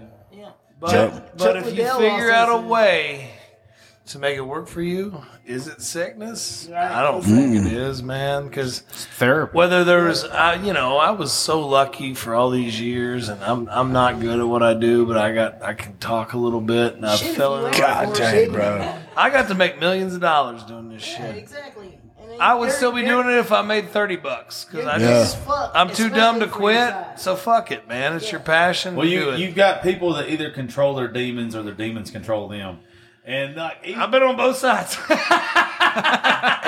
Yeah. 0.80 0.86
But, 0.86 0.90
Chuck- 0.90 1.22
but 1.36 1.52
Chuck 1.54 1.66
if 1.66 1.76
you 1.76 1.88
figure 1.98 2.30
out 2.30 2.48
a 2.48 2.60
said- 2.60 2.68
way 2.68 3.30
to 4.06 4.18
make 4.18 4.36
it 4.36 4.42
work 4.42 4.68
for 4.68 4.80
you, 4.80 5.22
is 5.44 5.66
it 5.66 5.82
sickness? 5.82 6.66
Right. 6.70 6.90
I 6.90 7.02
don't 7.02 7.22
think 7.22 7.56
it 7.56 7.68
hmm. 7.68 7.76
is, 7.76 8.02
man. 8.02 8.48
Because 8.48 8.80
Therapy. 8.80 9.56
whether 9.56 9.84
there 9.84 10.04
was, 10.04 10.24
I, 10.24 10.54
you 10.54 10.72
know, 10.72 10.96
I 10.96 11.10
was 11.10 11.30
so 11.32 11.66
lucky 11.66 12.14
for 12.14 12.34
all 12.34 12.50
these 12.50 12.80
years, 12.80 13.28
and 13.28 13.42
I'm 13.42 13.68
I'm 13.68 13.92
not 13.92 14.20
good 14.20 14.38
at 14.38 14.46
what 14.46 14.62
I 14.62 14.74
do, 14.74 15.04
but 15.04 15.18
I 15.18 15.34
got 15.34 15.62
I 15.62 15.74
can 15.74 15.98
talk 15.98 16.32
a 16.32 16.38
little 16.38 16.60
bit, 16.60 16.94
and 16.94 17.04
I 17.04 17.16
Shit, 17.16 17.30
if 17.30 17.36
fell 17.36 17.66
in. 17.66 17.72
God 17.72 18.10
for 18.10 18.18
dang, 18.18 18.52
bro. 18.52 18.94
I 19.16 19.30
got 19.30 19.48
to 19.48 19.54
make 19.54 19.78
millions 19.78 20.14
of 20.14 20.20
dollars 20.20 20.62
doing 20.64 20.88
this 20.88 21.06
Yeah, 21.06 21.26
shit. 21.32 21.36
exactly. 21.36 21.97
And 22.38 22.40
then 22.40 22.48
I 22.48 22.54
would 22.54 22.70
still 22.72 22.92
be 22.92 23.02
doing 23.04 23.28
it 23.28 23.34
if 23.38 23.50
I 23.52 23.62
made 23.62 23.90
thirty 23.90 24.16
bucks 24.16 24.64
because 24.64 24.86
I 24.86 24.96
Yeah. 24.98 25.08
just 25.08 25.38
Fuck, 25.38 25.72
I'm 25.74 25.88
too 25.92 26.08
dumb 26.08 26.38
to 26.40 26.46
especially 26.46 26.48
for 26.48 26.56
quit. 26.56 26.90
size. 26.90 27.22
So 27.22 27.36
fuck 27.36 27.70
it, 27.72 27.88
man. 27.88 28.14
It's 28.16 28.30
your 28.30 28.40
passion. 28.40 28.94
Well, 28.96 29.06
do 29.06 29.12
you 29.12 29.30
it. 29.30 29.38
you've 29.40 29.54
got 29.54 29.82
people 29.82 30.14
that 30.14 30.28
either 30.30 30.50
control 30.50 30.94
their 30.94 31.08
demons 31.08 31.54
or 31.56 31.62
their 31.62 31.74
demons 31.74 32.10
control 32.10 32.48
them, 32.48 32.78
and 33.24 33.56
like 33.56 33.78
uh, 33.78 33.86
even- 33.88 34.00
I've 34.00 34.10
been 34.10 34.22
on 34.22 34.36
both 34.36 34.56
sides. 34.56 34.96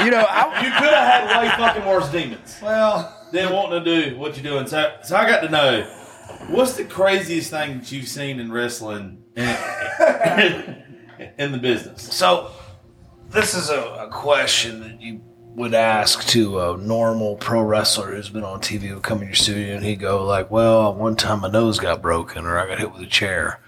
You 0.02 0.10
know, 0.10 0.24
I, 0.28 0.62
you 0.64 0.70
could 0.70 0.94
have 0.94 1.28
had 1.28 1.42
way 1.42 1.48
fucking 1.58 1.84
worse 1.84 2.08
demons 2.10 2.58
well, 2.62 3.28
than 3.32 3.52
wanting 3.52 3.84
to 3.84 4.10
do 4.10 4.16
what 4.18 4.34
you're 4.34 4.42
doing. 4.54 4.66
So, 4.66 4.94
so 5.02 5.14
I 5.14 5.28
got 5.28 5.40
to 5.42 5.48
know 5.50 5.82
what's 6.48 6.74
the 6.74 6.84
craziest 6.84 7.50
thing 7.50 7.78
that 7.80 7.92
you've 7.92 8.08
seen 8.08 8.40
in 8.40 8.50
wrestling 8.50 9.22
in, 9.36 9.44
in 11.38 11.52
the 11.52 11.58
business. 11.60 12.02
so 12.02 12.50
this 13.28 13.54
is 13.54 13.68
a, 13.68 13.78
a 13.80 14.08
question 14.08 14.80
that 14.80 15.02
you 15.02 15.20
would 15.54 15.74
ask 15.74 16.26
to 16.28 16.60
a 16.60 16.76
normal 16.76 17.36
pro 17.36 17.62
wrestler 17.62 18.14
who's 18.14 18.28
been 18.28 18.44
on 18.44 18.60
TV 18.60 18.94
would 18.94 19.02
come 19.02 19.20
in 19.20 19.26
your 19.26 19.34
studio 19.34 19.74
and 19.74 19.84
he'd 19.84 20.00
go 20.00 20.24
like, 20.24 20.50
"Well, 20.50 20.94
one 20.94 21.16
time 21.16 21.40
my 21.40 21.50
nose 21.50 21.78
got 21.78 22.02
broken 22.02 22.46
or 22.46 22.58
I 22.58 22.66
got 22.66 22.78
hit 22.78 22.92
with 22.92 23.02
a 23.02 23.06
chair." 23.06 23.60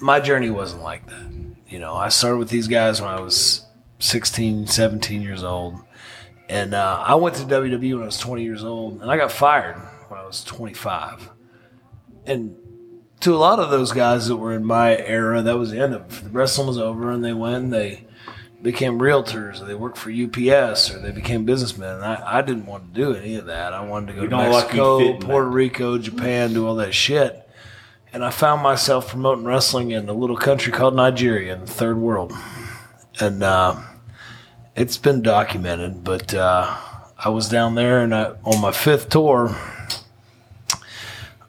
My 0.00 0.20
journey 0.20 0.50
wasn't 0.50 0.82
like 0.82 1.06
that. 1.08 1.28
You 1.68 1.78
know, 1.80 1.94
I 1.94 2.08
started 2.08 2.38
with 2.38 2.50
these 2.50 2.68
guys 2.68 3.00
when 3.00 3.10
I 3.10 3.20
was 3.20 3.66
16, 3.98 4.66
17 4.66 5.22
years 5.22 5.42
old. 5.42 5.74
And 6.48 6.72
uh, 6.72 7.04
I 7.06 7.14
went 7.16 7.36
to 7.36 7.42
WWE 7.42 7.94
when 7.94 8.02
I 8.02 8.06
was 8.06 8.18
20 8.18 8.42
years 8.42 8.64
old, 8.64 9.02
and 9.02 9.10
I 9.10 9.16
got 9.16 9.30
fired 9.30 9.76
when 10.08 10.18
I 10.18 10.24
was 10.24 10.42
25. 10.44 11.30
And 12.24 12.56
to 13.20 13.34
a 13.34 13.36
lot 13.36 13.58
of 13.58 13.70
those 13.70 13.92
guys 13.92 14.28
that 14.28 14.36
were 14.36 14.54
in 14.54 14.64
my 14.64 14.96
era, 14.96 15.42
that 15.42 15.58
was 15.58 15.72
the 15.72 15.80
end 15.80 15.94
of 15.94 16.02
it. 16.02 16.24
The 16.24 16.30
wrestling 16.30 16.68
was 16.68 16.78
over, 16.78 17.10
and 17.10 17.22
they 17.22 17.34
went, 17.34 17.70
they 17.70 18.06
became 18.62 18.98
realtors, 18.98 19.60
or 19.60 19.64
they 19.64 19.74
worked 19.74 19.98
for 19.98 20.10
UPS, 20.10 20.92
or 20.92 20.98
they 20.98 21.12
became 21.12 21.44
businessmen. 21.44 21.96
And 21.96 22.04
I, 22.04 22.38
I 22.38 22.42
didn't 22.42 22.66
want 22.66 22.92
to 22.92 23.00
do 23.00 23.14
any 23.14 23.36
of 23.36 23.46
that. 23.46 23.72
I 23.72 23.84
wanted 23.84 24.08
to 24.08 24.12
go 24.14 24.22
You 24.22 24.28
to 24.28 24.36
like 24.36 24.50
Mexico, 24.50 25.18
Puerto. 25.18 25.48
Rico, 25.48 25.98
Japan, 25.98 26.52
do 26.52 26.66
all 26.66 26.76
that 26.76 26.94
shit. 26.94 27.48
And 28.12 28.24
I 28.24 28.30
found 28.30 28.62
myself 28.62 29.08
promoting 29.08 29.44
wrestling 29.44 29.90
in 29.90 30.08
a 30.08 30.12
little 30.12 30.36
country 30.36 30.72
called 30.72 30.96
Nigeria 30.96 31.54
in 31.54 31.60
the 31.60 31.66
third 31.66 31.98
world. 31.98 32.32
And 33.20 33.42
uh, 33.42 33.76
it's 34.74 34.96
been 34.96 35.22
documented, 35.22 36.04
but 36.04 36.34
uh, 36.34 36.74
I 37.18 37.28
was 37.28 37.48
down 37.48 37.74
there 37.74 38.00
and 38.00 38.14
I, 38.14 38.32
on 38.44 38.60
my 38.60 38.72
fifth 38.72 39.10
tour, 39.10 39.54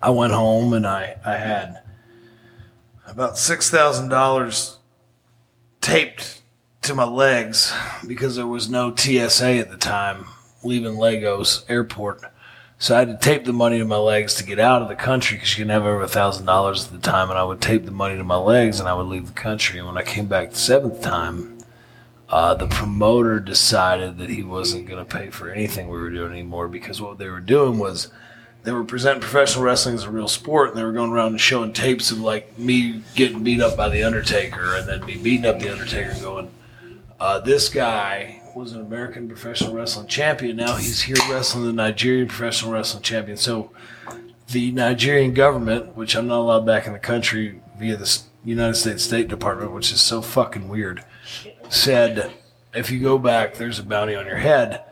I 0.01 0.09
went 0.09 0.33
home 0.33 0.73
and 0.73 0.85
I, 0.85 1.17
I 1.25 1.37
had 1.37 1.81
about 3.07 3.35
$6,000 3.35 4.75
taped 5.81 6.38
to 6.89 6.95
my 6.95 7.05
legs 7.05 7.71
because 8.07 8.35
there 8.35 8.47
was 8.47 8.67
no 8.67 8.93
TSA 8.95 9.57
at 9.57 9.69
the 9.69 9.77
time 9.77 10.25
leaving 10.63 10.97
Lagos 10.97 11.63
airport. 11.69 12.23
So 12.79 12.95
I 12.95 12.99
had 12.99 13.09
to 13.09 13.17
tape 13.17 13.45
the 13.45 13.53
money 13.53 13.77
to 13.77 13.85
my 13.85 13.97
legs 13.97 14.33
to 14.35 14.43
get 14.43 14.59
out 14.59 14.81
of 14.81 14.87
the 14.87 14.95
country 14.95 15.37
because 15.37 15.55
you 15.55 15.65
can 15.65 15.69
have 15.69 15.83
over 15.83 16.01
a 16.01 16.07
thousand 16.07 16.47
dollars 16.47 16.87
at 16.87 16.91
the 16.91 16.97
time, 16.97 17.29
and 17.29 17.37
I 17.37 17.43
would 17.43 17.61
tape 17.61 17.85
the 17.85 17.91
money 17.91 18.17
to 18.17 18.23
my 18.23 18.37
legs 18.37 18.79
and 18.79 18.89
I 18.89 18.95
would 18.95 19.05
leave 19.05 19.27
the 19.27 19.33
country. 19.33 19.77
And 19.77 19.87
when 19.87 19.99
I 19.99 20.01
came 20.01 20.25
back 20.25 20.49
the 20.49 20.55
seventh 20.55 21.01
time, 21.01 21.59
uh, 22.27 22.55
the 22.55 22.65
promoter 22.65 23.39
decided 23.39 24.17
that 24.17 24.31
he 24.31 24.41
wasn't 24.41 24.87
going 24.87 25.05
to 25.05 25.17
pay 25.17 25.29
for 25.29 25.51
anything 25.51 25.89
we 25.89 25.99
were 25.99 26.09
doing 26.09 26.31
anymore 26.31 26.67
because 26.67 26.99
what 26.99 27.19
they 27.19 27.29
were 27.29 27.39
doing 27.39 27.77
was 27.77 28.07
they 28.63 28.71
were 28.71 28.83
presenting 28.83 29.21
professional 29.21 29.63
wrestling 29.63 29.93
as 29.93 30.05
a 30.05 30.11
real 30.11 30.27
sport, 30.27 30.69
and 30.69 30.77
they 30.77 30.83
were 30.83 30.91
going 30.91 31.11
around 31.11 31.33
and 31.33 31.41
showing 31.41 31.71
tapes 31.71 32.09
of 32.09 32.19
like 32.19 32.57
me 32.57 33.03
getting 33.13 33.43
beat 33.43 33.61
up 33.61 33.77
by 33.77 33.89
the 33.89 34.01
Undertaker, 34.01 34.75
and 34.75 34.87
then 34.89 35.05
me 35.05 35.17
beating 35.17 35.45
up 35.45 35.59
the 35.59 35.71
Undertaker, 35.71 36.15
going, 36.19 36.49
uh, 37.19 37.39
"This 37.39 37.69
guy 37.69 38.41
was 38.55 38.73
an 38.73 38.81
American 38.81 39.27
professional 39.27 39.73
wrestling 39.73 40.07
champion. 40.07 40.57
Now 40.57 40.75
he's 40.75 41.01
here 41.01 41.17
wrestling 41.29 41.65
the 41.65 41.73
Nigerian 41.73 42.27
professional 42.27 42.71
wrestling 42.71 43.03
champion." 43.03 43.37
So 43.37 43.71
the 44.51 44.71
Nigerian 44.71 45.33
government, 45.33 45.95
which 45.95 46.15
I'm 46.15 46.27
not 46.27 46.39
allowed 46.39 46.65
back 46.65 46.87
in 46.87 46.93
the 46.93 46.99
country 46.99 47.61
via 47.77 47.95
the 47.97 48.21
United 48.43 48.75
States 48.75 49.03
State 49.03 49.27
Department, 49.27 49.71
which 49.71 49.91
is 49.91 50.01
so 50.01 50.21
fucking 50.21 50.67
weird, 50.67 51.03
said 51.69 52.31
if 52.73 52.91
you 52.91 52.99
go 52.99 53.17
back, 53.17 53.55
there's 53.55 53.79
a 53.79 53.83
bounty 53.83 54.15
on 54.15 54.25
your 54.25 54.37
head. 54.37 54.83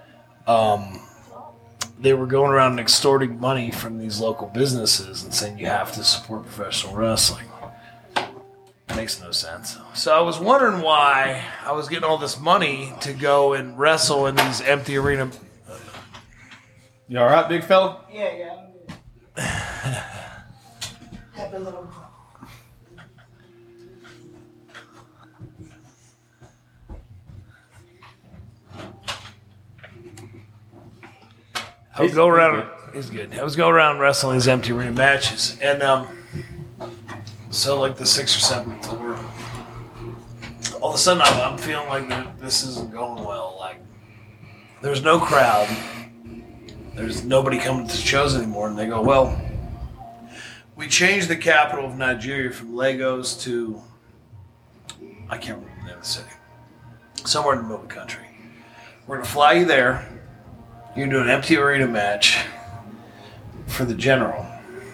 Um, 0.45 0.99
they 1.99 2.13
were 2.13 2.27
going 2.27 2.51
around 2.51 2.71
and 2.71 2.79
extorting 2.79 3.39
money 3.39 3.71
from 3.71 3.97
these 3.97 4.19
local 4.19 4.47
businesses 4.47 5.23
and 5.23 5.33
saying 5.33 5.57
you 5.57 5.65
have 5.65 5.91
to 5.93 6.03
support 6.03 6.43
professional 6.43 6.95
wrestling. 6.95 7.46
Makes 8.97 9.21
no 9.21 9.29
sense. 9.29 9.77
So 9.93 10.11
I 10.17 10.21
was 10.21 10.39
wondering 10.39 10.81
why 10.81 11.43
I 11.63 11.71
was 11.71 11.87
getting 11.87 12.03
all 12.03 12.17
this 12.17 12.39
money 12.39 12.91
to 13.01 13.13
go 13.13 13.53
and 13.53 13.77
wrestle 13.77 14.25
in 14.25 14.35
these 14.35 14.59
empty 14.59 14.97
arena. 14.97 15.29
You 17.07 17.19
all 17.19 17.27
right, 17.27 17.47
big 17.47 17.63
fella? 17.63 18.01
Yeah, 18.11 18.35
yeah, 18.35 18.55
I'm 18.55 18.71
good. 18.73 19.43
Have 21.35 21.53
a 21.53 21.59
little- 21.59 21.87
I 31.95 32.01
was 32.01 32.15
go 32.15 32.27
around. 32.27 32.67
He's 32.95 33.11
good. 33.11 33.37
I 33.37 33.43
was 33.43 33.55
go 33.55 33.69
around 33.69 33.99
wrestling 33.99 34.37
these 34.37 34.47
empty 34.47 34.71
arena 34.71 34.91
matches, 34.91 35.55
and 35.61 35.83
um, 35.83 36.16
so 37.57 37.79
like 37.79 37.97
the 37.97 38.05
six 38.05 38.37
or 38.37 38.39
seven 38.39 38.79
tour, 38.81 39.17
all 40.79 40.89
of 40.89 40.95
a 40.95 40.97
sudden 40.97 41.23
I'm, 41.23 41.53
I'm 41.53 41.57
feeling 41.57 41.87
like 41.89 42.39
this 42.39 42.63
isn't 42.63 42.91
going 42.91 43.23
well. 43.23 43.57
Like 43.59 43.79
there's 44.81 45.01
no 45.01 45.19
crowd, 45.19 45.67
there's 46.93 47.23
nobody 47.25 47.57
coming 47.57 47.87
to 47.87 47.97
shows 47.97 48.35
anymore, 48.35 48.67
and 48.67 48.77
they 48.77 48.85
go, 48.85 49.01
well, 49.01 49.41
we 50.75 50.87
changed 50.87 51.29
the 51.29 51.35
capital 51.35 51.85
of 51.85 51.97
Nigeria 51.97 52.51
from 52.51 52.75
Lagos 52.75 53.43
to 53.43 53.81
I 55.29 55.37
can't 55.39 55.59
remember 55.59 55.81
the 55.81 55.87
name 55.87 55.97
of 55.97 56.03
the 56.03 56.07
city, 56.07 56.29
somewhere 57.25 57.55
in 57.55 57.63
the 57.63 57.67
middle 57.67 57.81
of 57.81 57.89
the 57.89 57.93
country. 57.93 58.25
We're 59.07 59.17
gonna 59.17 59.27
fly 59.27 59.53
you 59.53 59.65
there. 59.65 60.07
You 60.95 61.03
can 61.03 61.09
do 61.09 61.21
an 61.21 61.29
empty 61.29 61.57
arena 61.57 61.87
match 61.87 62.37
for 63.65 63.83
the 63.83 63.95
general. 63.95 64.45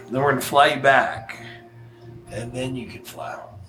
Then 0.06 0.21
we're 0.21 0.32
going 0.32 0.41
to 0.41 0.47
fly 0.47 0.73
you 0.73 0.82
back, 0.82 1.42
and 2.34 2.52
then 2.54 2.76
you 2.76 2.88
can 2.88 3.04
fly 3.04 3.34
home. 3.34 3.60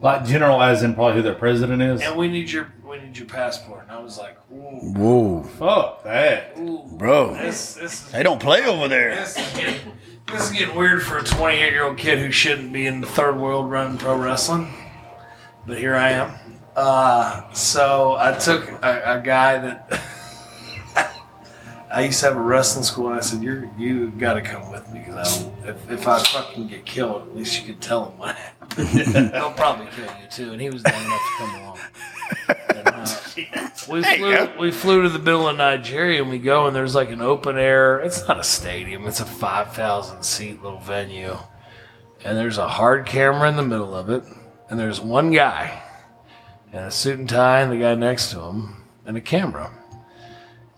Like 0.00 0.26
general, 0.26 0.60
as 0.60 0.82
in 0.82 0.94
probably 0.94 1.14
who 1.14 1.22
their 1.22 1.34
president 1.34 1.80
is. 1.80 2.02
And 2.02 2.16
we 2.16 2.28
need 2.28 2.50
your 2.50 2.72
we 2.86 2.98
need 2.98 3.16
your 3.16 3.26
passport. 3.26 3.82
And 3.84 3.92
I 3.92 4.00
was 4.00 4.18
like, 4.18 4.36
ooh, 4.52 4.92
whoa, 4.92 5.42
Fuck 5.44 6.04
that. 6.04 6.58
ooh, 6.58 6.82
bro, 6.92 7.32
this 7.34 7.74
this 7.74 8.04
is, 8.04 8.10
they 8.12 8.22
don't 8.22 8.40
play 8.40 8.64
over 8.66 8.88
there. 8.88 9.14
this 9.14 9.38
is 9.38 9.52
getting 9.56 9.92
this 10.30 10.50
is 10.50 10.58
getting 10.58 10.74
weird 10.74 11.02
for 11.02 11.18
a 11.18 11.24
28 11.24 11.72
year 11.72 11.84
old 11.84 11.96
kid 11.96 12.18
who 12.18 12.30
shouldn't 12.30 12.72
be 12.72 12.86
in 12.86 13.00
the 13.00 13.06
third 13.06 13.38
world 13.38 13.70
running 13.70 13.96
pro 13.96 14.16
wrestling. 14.16 14.72
But 15.66 15.78
here 15.78 15.94
I 15.94 16.10
am. 16.10 16.34
Uh, 16.76 17.52
so 17.52 18.16
I 18.18 18.32
took 18.36 18.68
a, 18.82 19.18
a 19.18 19.22
guy 19.22 19.58
that 19.58 20.00
I 21.94 22.00
used 22.02 22.18
to 22.20 22.26
have 22.26 22.36
a 22.36 22.40
wrestling 22.40 22.84
school, 22.84 23.08
and 23.08 23.16
I 23.16 23.20
said, 23.20 23.40
"You 23.40 23.70
you 23.78 24.10
got 24.10 24.34
to 24.34 24.42
come 24.42 24.70
with 24.72 24.90
me 24.92 25.04
because 25.06 25.46
if 25.64 25.90
if 25.90 26.08
I 26.08 26.20
fucking 26.20 26.66
get 26.66 26.84
killed, 26.84 27.22
at 27.22 27.36
least 27.36 27.60
you 27.60 27.72
can 27.72 27.80
tell 27.80 28.06
him 28.06 28.18
what 28.18 28.34
happened. 28.34 28.88
They'll 29.32 29.52
probably 29.52 29.86
kill 29.94 30.06
you 30.06 30.28
too." 30.28 30.52
And 30.52 30.60
he 30.60 30.70
was 30.70 30.82
dumb 30.82 31.00
enough 31.04 31.20
to 31.20 31.36
come 31.38 31.54
along. 31.54 31.78
And, 32.48 32.88
uh, 32.88 33.68
we 33.88 34.02
flew 34.02 34.48
we 34.58 34.70
flew 34.72 35.02
to 35.02 35.08
the 35.08 35.20
middle 35.20 35.48
of 35.48 35.56
Nigeria, 35.56 36.20
and 36.20 36.30
we 36.30 36.38
go, 36.38 36.66
and 36.66 36.74
there's 36.74 36.96
like 36.96 37.10
an 37.10 37.20
open 37.20 37.56
air. 37.56 38.00
It's 38.00 38.26
not 38.26 38.40
a 38.40 38.44
stadium; 38.44 39.06
it's 39.06 39.20
a 39.20 39.24
five 39.24 39.72
thousand 39.72 40.24
seat 40.24 40.62
little 40.62 40.80
venue. 40.80 41.38
and 42.24 42.36
there's 42.36 42.58
a 42.58 42.66
hard 42.68 43.06
camera 43.06 43.48
in 43.48 43.56
the 43.56 43.62
middle 43.62 43.94
of 43.94 44.10
it, 44.10 44.24
and 44.68 44.80
there's 44.80 45.00
one 45.00 45.30
guy 45.30 45.80
in 46.72 46.80
a 46.80 46.90
suit 46.90 47.20
and 47.20 47.28
tie, 47.28 47.60
and 47.60 47.70
the 47.70 47.76
guy 47.76 47.94
next 47.94 48.32
to 48.32 48.40
him, 48.40 48.82
and 49.06 49.16
a 49.16 49.20
camera. 49.20 49.70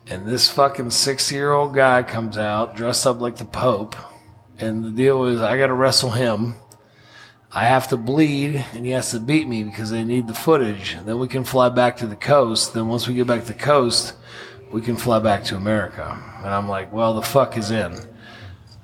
And 0.08 0.26
this 0.26 0.48
fucking 0.48 0.90
60 0.90 1.34
year 1.34 1.52
old 1.52 1.74
guy 1.74 2.02
comes 2.02 2.38
out 2.38 2.76
dressed 2.76 3.06
up 3.06 3.20
like 3.20 3.36
the 3.36 3.44
Pope. 3.44 3.96
And 4.58 4.84
the 4.84 4.90
deal 4.90 5.24
is, 5.24 5.40
I 5.40 5.58
got 5.58 5.66
to 5.66 5.74
wrestle 5.74 6.10
him. 6.10 6.54
I 7.52 7.64
have 7.64 7.88
to 7.88 7.96
bleed, 7.96 8.64
and 8.74 8.84
he 8.84 8.92
has 8.92 9.12
to 9.12 9.20
beat 9.20 9.48
me 9.48 9.64
because 9.64 9.90
they 9.90 10.04
need 10.04 10.28
the 10.28 10.34
footage. 10.34 10.96
Then 11.04 11.18
we 11.18 11.26
can 11.26 11.42
fly 11.42 11.70
back 11.70 11.96
to 11.98 12.06
the 12.06 12.16
coast. 12.16 12.74
Then 12.74 12.88
once 12.88 13.08
we 13.08 13.14
get 13.14 13.26
back 13.26 13.40
to 13.40 13.46
the 13.46 13.54
coast, 13.54 14.14
we 14.70 14.80
can 14.80 14.96
fly 14.96 15.18
back 15.20 15.44
to 15.44 15.56
America. 15.56 16.22
And 16.38 16.48
I'm 16.48 16.68
like, 16.68 16.92
well, 16.92 17.14
the 17.14 17.22
fuck 17.22 17.56
is 17.56 17.70
in. 17.70 17.98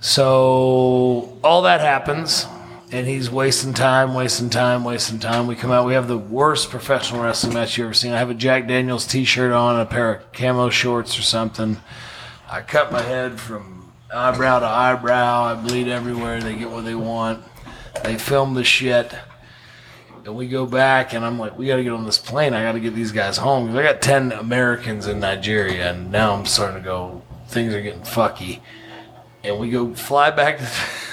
So 0.00 1.38
all 1.44 1.62
that 1.62 1.80
happens, 1.80 2.46
and 2.92 3.06
he's 3.06 3.30
wasting 3.30 3.72
time, 3.72 4.12
wasting 4.12 4.50
time, 4.50 4.84
wasting 4.84 5.18
time. 5.18 5.46
We 5.46 5.56
come 5.56 5.72
out, 5.72 5.86
we 5.86 5.94
have 5.94 6.08
the 6.08 6.18
worst 6.18 6.68
professional 6.68 7.22
wrestling 7.22 7.54
match 7.54 7.78
you 7.78 7.84
ever 7.84 7.94
seen. 7.94 8.12
I 8.12 8.18
have 8.18 8.28
a 8.28 8.34
Jack 8.34 8.68
Daniels 8.68 9.06
t-shirt 9.06 9.50
on, 9.50 9.80
a 9.80 9.86
pair 9.86 10.14
of 10.14 10.32
camo 10.32 10.68
shorts 10.68 11.18
or 11.18 11.22
something. 11.22 11.78
I 12.50 12.60
cut 12.60 12.92
my 12.92 13.00
head 13.00 13.40
from 13.40 13.90
eyebrow 14.12 14.58
to 14.58 14.66
eyebrow. 14.66 15.42
I 15.42 15.54
bleed 15.54 15.88
everywhere. 15.88 16.42
They 16.42 16.54
get 16.54 16.70
what 16.70 16.84
they 16.84 16.94
want. 16.94 17.42
They 18.04 18.18
film 18.18 18.52
the 18.52 18.62
shit. 18.62 19.14
And 20.26 20.36
we 20.36 20.46
go 20.46 20.66
back, 20.66 21.14
and 21.14 21.24
I'm 21.24 21.38
like, 21.38 21.58
we 21.58 21.66
got 21.66 21.76
to 21.76 21.82
get 21.82 21.92
on 21.92 22.04
this 22.04 22.18
plane. 22.18 22.52
I 22.52 22.62
got 22.62 22.72
to 22.72 22.80
get 22.80 22.94
these 22.94 23.10
guys 23.10 23.38
home. 23.38 23.74
I 23.74 23.82
got 23.82 24.02
10 24.02 24.32
Americans 24.32 25.06
in 25.06 25.18
Nigeria, 25.18 25.90
and 25.90 26.12
now 26.12 26.34
I'm 26.34 26.46
starting 26.46 26.76
to 26.76 26.84
go, 26.84 27.22
things 27.48 27.74
are 27.74 27.80
getting 27.80 28.02
fucky. 28.02 28.60
And 29.42 29.58
we 29.58 29.70
go 29.70 29.94
fly 29.94 30.30
back 30.30 30.58
to, 30.58 30.64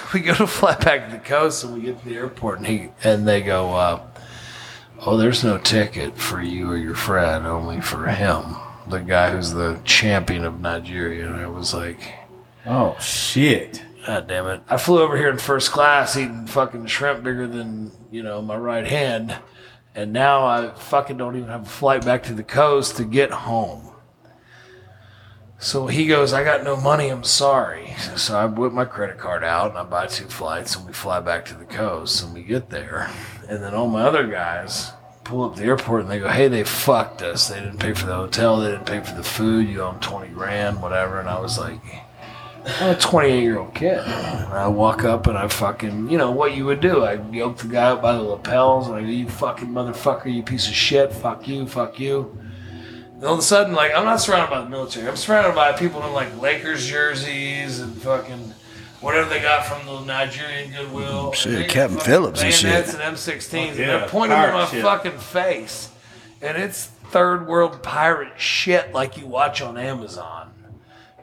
we 0.14 0.20
go 0.22 0.34
to 0.34 0.48
fly 0.48 0.76
back 0.76 1.08
to 1.08 1.12
the 1.12 1.22
coast, 1.22 1.64
and 1.64 1.74
we 1.74 1.82
get 1.82 2.00
to 2.00 2.06
the 2.06 2.16
airport, 2.16 2.60
and 2.60 2.68
he, 2.68 2.90
and 3.04 3.28
they 3.28 3.42
go, 3.42 3.74
uh, 3.74 4.02
oh, 5.02 5.18
there's 5.18 5.44
no 5.44 5.58
ticket 5.58 6.18
for 6.18 6.42
you 6.42 6.72
or 6.72 6.78
your 6.78 6.96
friend, 6.96 7.46
only 7.46 7.82
for 7.82 8.08
him, 8.08 8.56
the 8.88 9.00
guy 9.00 9.32
who's 9.32 9.54
the 9.54 9.80
champion 9.84 10.44
of 10.44 10.60
Nigeria. 10.60 11.26
And 11.26 11.36
I 11.36 11.48
was 11.48 11.74
like, 11.74 12.00
Oh 12.66 12.98
shit! 13.00 13.84
God 14.06 14.28
damn 14.28 14.48
it. 14.48 14.62
I 14.70 14.78
flew 14.78 15.02
over 15.02 15.18
here 15.18 15.30
in 15.30 15.38
first 15.38 15.72
class 15.72 16.18
eating 16.18 16.46
fucking 16.46 16.86
shrimp 16.88 17.24
bigger 17.24 17.48
than, 17.48 17.92
you 18.12 18.22
know, 18.22 18.42
my 18.42 18.58
right 18.58 18.86
hand. 18.86 19.38
And 19.96 20.14
now 20.14 20.46
I 20.46 20.70
fucking 20.70 21.18
don't 21.18 21.36
even 21.36 21.50
have 21.50 21.64
a 21.64 21.70
flight 21.70 22.06
back 22.06 22.24
to 22.24 22.34
the 22.34 22.44
coast 22.44 22.98
to 22.98 23.06
get 23.06 23.32
home. 23.32 23.89
So 25.62 25.88
he 25.88 26.08
goes, 26.08 26.32
I 26.32 26.46
got 26.46 26.64
no 26.64 26.78
money, 26.78 27.10
I'm 27.10 27.26
sorry. 27.26 27.94
So 28.16 28.38
I 28.38 28.46
whip 28.46 28.72
my 28.72 28.86
credit 28.86 29.18
card 29.18 29.44
out 29.44 29.72
and 29.72 29.78
I 29.78 29.84
buy 29.84 30.08
two 30.08 30.26
flights 30.26 30.78
and 30.78 30.88
we 30.88 30.94
fly 30.94 31.20
back 31.20 31.44
to 31.46 31.54
the 31.54 31.66
coast 31.66 32.24
and 32.24 32.34
we 32.34 32.44
get 32.44 32.70
there. 32.70 33.12
And 33.50 33.62
then 33.62 33.74
all 33.74 33.90
my 33.90 34.04
other 34.04 34.26
guys 34.26 34.94
pull 35.26 35.44
up 35.44 35.58
the 35.58 35.66
airport 35.66 36.04
and 36.04 36.10
they 36.10 36.20
go, 36.20 36.30
Hey, 36.30 36.48
they 36.48 36.64
fucked 36.64 37.22
us. 37.22 37.50
They 37.50 37.60
didn't 37.60 37.78
pay 37.78 37.92
for 37.92 38.06
the 38.06 38.16
hotel, 38.16 38.62
they 38.62 38.72
didn't 38.72 38.86
pay 38.86 39.02
for 39.02 39.14
the 39.16 39.24
food, 39.24 39.68
you 39.68 39.82
owe 39.82 39.92
them 39.92 40.00
20 40.00 40.30
grand, 40.30 40.82
whatever. 40.82 41.20
And 41.20 41.28
I 41.28 41.42
was 41.42 41.60
like, 41.60 41.82
I'm 42.80 42.92
a 42.92 42.98
28 42.98 43.42
year 43.42 43.60
old 43.60 43.76
kid. 43.76 44.00
And 44.00 44.54
I 44.54 44.70
walk 44.70 45.04
up 45.04 45.28
and 45.28 45.38
I 45.38 45.50
fucking, 45.50 46.10
you 46.10 46.18
know, 46.18 46.32
what 46.32 46.56
you 46.56 46.66
would 46.68 46.80
do. 46.80 47.04
I 47.04 47.22
yoke 47.32 47.58
the 47.58 47.68
guy 47.68 47.90
up 47.90 48.02
by 48.02 48.14
the 48.14 48.22
lapels 48.22 48.88
and 48.88 48.96
I 48.96 49.02
go, 49.02 49.08
you 49.08 49.28
fucking 49.28 49.68
motherfucker, 49.68 50.34
you 50.34 50.42
piece 50.42 50.70
of 50.70 50.74
shit, 50.74 51.12
fuck 51.12 51.50
you, 51.50 51.68
fuck 51.68 52.00
you. 52.00 52.38
And 53.20 53.28
all 53.28 53.34
of 53.34 53.40
a 53.40 53.44
sudden, 53.44 53.74
like, 53.74 53.94
I'm 53.94 54.06
not 54.06 54.18
surrounded 54.22 54.50
by 54.50 54.62
the 54.62 54.70
military. 54.70 55.08
I'm 55.08 55.16
surrounded 55.18 55.54
by 55.54 55.74
people 55.74 56.02
in 56.06 56.14
like 56.14 56.40
Lakers 56.42 56.88
jerseys 56.88 57.80
and 57.82 58.02
fucking 58.02 58.54
whatever 59.02 59.30
they 59.30 59.42
got 59.42 59.66
from 59.66 59.86
the 59.86 60.02
Nigerian 60.06 60.72
Goodwill. 60.72 61.34
Shit, 61.34 61.46
And 61.48 61.56
they 61.58 61.62
got 61.68 61.70
Captain 61.74 62.00
Phillips 62.00 62.42
and 62.42 62.54
shit. 62.54 62.64
bayonets 62.72 62.94
and 62.94 63.04
M16s. 63.18 63.70
and 63.72 63.78
yeah, 63.78 63.86
they're 64.00 64.08
pointing 64.08 64.38
at 64.38 64.54
my 64.54 64.66
shit. 64.68 64.82
fucking 64.82 65.18
face. 65.20 65.90
And 66.42 66.58
it's 66.58 66.86
third 67.12 67.46
world 67.48 67.84
pirate 67.84 68.40
shit 68.40 68.94
like 68.94 69.18
you 69.18 69.26
watch 69.28 69.62
on 69.62 69.78
Amazon. 69.78 70.54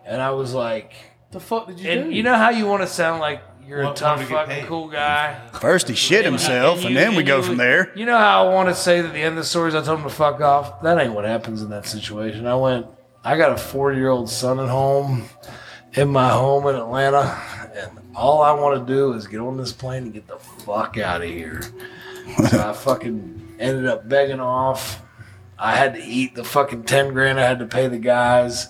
And 0.05 0.21
I 0.21 0.33
was 0.33 0.53
like, 0.53 0.93
The 1.33 1.41
fuck 1.41 1.67
did 1.67 1.81
you 1.81 1.91
and 1.91 2.11
do? 2.11 2.17
you 2.17 2.23
know 2.23 2.35
how 2.37 2.51
you 2.51 2.67
want 2.67 2.83
to 2.83 2.89
sound 2.89 3.21
like 3.21 3.41
you're 3.67 3.83
a 3.83 3.93
tough 3.95 4.19
want 4.19 4.21
to 4.21 4.27
get 4.29 4.35
fucking 4.35 4.55
paid. 4.61 4.67
cool 4.67 4.89
guy? 4.89 5.41
First 5.61 5.89
he 5.89 5.95
shit 5.95 6.25
himself, 6.25 6.81
and, 6.83 6.91
you- 6.91 6.95
then 6.95 7.13
we 7.13 7.19
and 7.19 7.27
go 7.27 7.37
you- 7.39 7.43
from 7.43 7.57
there. 7.57 7.93
You 7.97 8.07
know 8.07 8.17
how 8.19 8.47
I 8.49 8.55
want 8.55 8.69
to 8.69 8.75
say 8.75 9.01
that 9.01 9.13
the 9.13 9.19
end 9.21 9.31
of 9.31 9.37
the 9.37 9.45
story 9.45 9.69
is 9.69 9.75
I 9.75 9.83
told 9.83 9.99
him 9.99 10.05
to 10.05 10.11
fuck 10.11 10.41
off? 10.41 10.83
That 10.83 10.99
ain't 10.99 11.13
what 11.15 11.25
happens 11.25 11.63
in 11.63 11.71
that 11.71 11.87
situation. 11.87 12.47
I 12.47 12.55
went, 12.57 12.87
I 13.25 13.37
got 13.37 13.53
a 13.53 13.57
four 13.57 13.93
year 13.93 14.09
old 14.09 14.31
son 14.31 14.61
at 14.61 14.69
home, 14.69 15.25
in 15.95 16.09
my 16.09 16.29
home 16.31 16.67
in 16.69 16.77
Atlanta, 16.77 17.41
and 17.75 17.91
all 18.15 18.43
I 18.43 18.53
want 18.53 18.87
to 18.87 18.93
do 18.95 19.13
is 19.15 19.27
get 19.27 19.41
on 19.41 19.57
this 19.57 19.73
plane 19.73 20.05
and 20.05 20.13
get 20.13 20.27
the 20.29 20.37
fuck 20.39 20.97
out 20.99 21.23
of 21.23 21.29
here. 21.29 21.63
so 22.51 22.69
I 22.71 22.73
fucking 22.73 23.57
ended 23.59 23.87
up 23.87 24.09
begging 24.09 24.41
off. 24.41 25.03
I 25.59 25.75
had 25.75 25.95
to 25.95 26.03
eat 26.03 26.35
the 26.35 26.45
fucking 26.45 26.85
10 26.85 27.15
grand 27.15 27.41
I 27.41 27.45
had 27.47 27.59
to 27.61 27.67
pay 27.67 27.89
the 27.89 27.99
guys. 27.99 28.69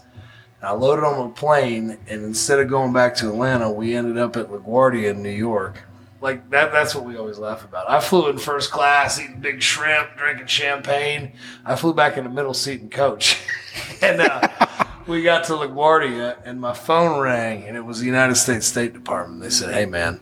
I 0.62 0.72
loaded 0.72 1.04
on 1.04 1.26
a 1.26 1.32
plane, 1.32 1.98
and 2.08 2.24
instead 2.24 2.58
of 2.58 2.68
going 2.68 2.92
back 2.92 3.14
to 3.16 3.28
Atlanta, 3.28 3.70
we 3.70 3.94
ended 3.94 4.18
up 4.18 4.36
at 4.36 4.48
LaGuardia 4.48 5.10
in 5.10 5.22
New 5.22 5.28
York. 5.28 5.82
Like 6.20 6.48
that, 6.50 6.72
that's 6.72 6.94
what 6.94 7.04
we 7.04 7.16
always 7.16 7.38
laugh 7.38 7.62
about. 7.64 7.90
I 7.90 8.00
flew 8.00 8.28
in 8.30 8.38
first 8.38 8.70
class, 8.70 9.20
eating 9.20 9.40
big 9.40 9.60
shrimp, 9.60 10.16
drinking 10.16 10.46
champagne. 10.46 11.32
I 11.64 11.76
flew 11.76 11.92
back 11.92 12.16
in 12.16 12.24
the 12.24 12.30
middle 12.30 12.54
seat 12.54 12.80
and 12.80 12.90
coach. 12.90 13.38
and 14.02 14.22
uh, 14.22 14.48
we 15.06 15.22
got 15.22 15.44
to 15.44 15.52
LaGuardia, 15.52 16.38
and 16.44 16.60
my 16.60 16.72
phone 16.72 17.20
rang, 17.20 17.64
and 17.64 17.76
it 17.76 17.84
was 17.84 18.00
the 18.00 18.06
United 18.06 18.36
States 18.36 18.66
State 18.66 18.94
Department. 18.94 19.42
They 19.42 19.50
said, 19.50 19.74
"Hey, 19.74 19.84
man, 19.84 20.20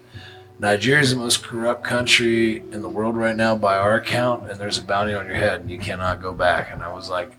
Nigeria's 0.59 1.11
the 1.11 1.16
most 1.16 1.45
corrupt 1.45 1.85
country 1.85 2.57
in 2.57 2.82
the 2.82 2.89
world 2.89 3.16
right 3.16 3.37
now 3.37 3.57
by 3.57 3.78
our 3.78 3.95
account, 3.95 4.51
and 4.51 4.59
there's 4.59 4.78
a 4.78 4.82
bounty 4.82 5.14
on 5.14 5.26
your 5.26 5.37
head, 5.37 5.61
and 5.61 5.70
you 5.70 5.78
cannot 5.78 6.20
go 6.20 6.32
back." 6.32 6.72
And 6.72 6.82
I 6.82 6.93
was 6.93 7.09
like, 7.09 7.32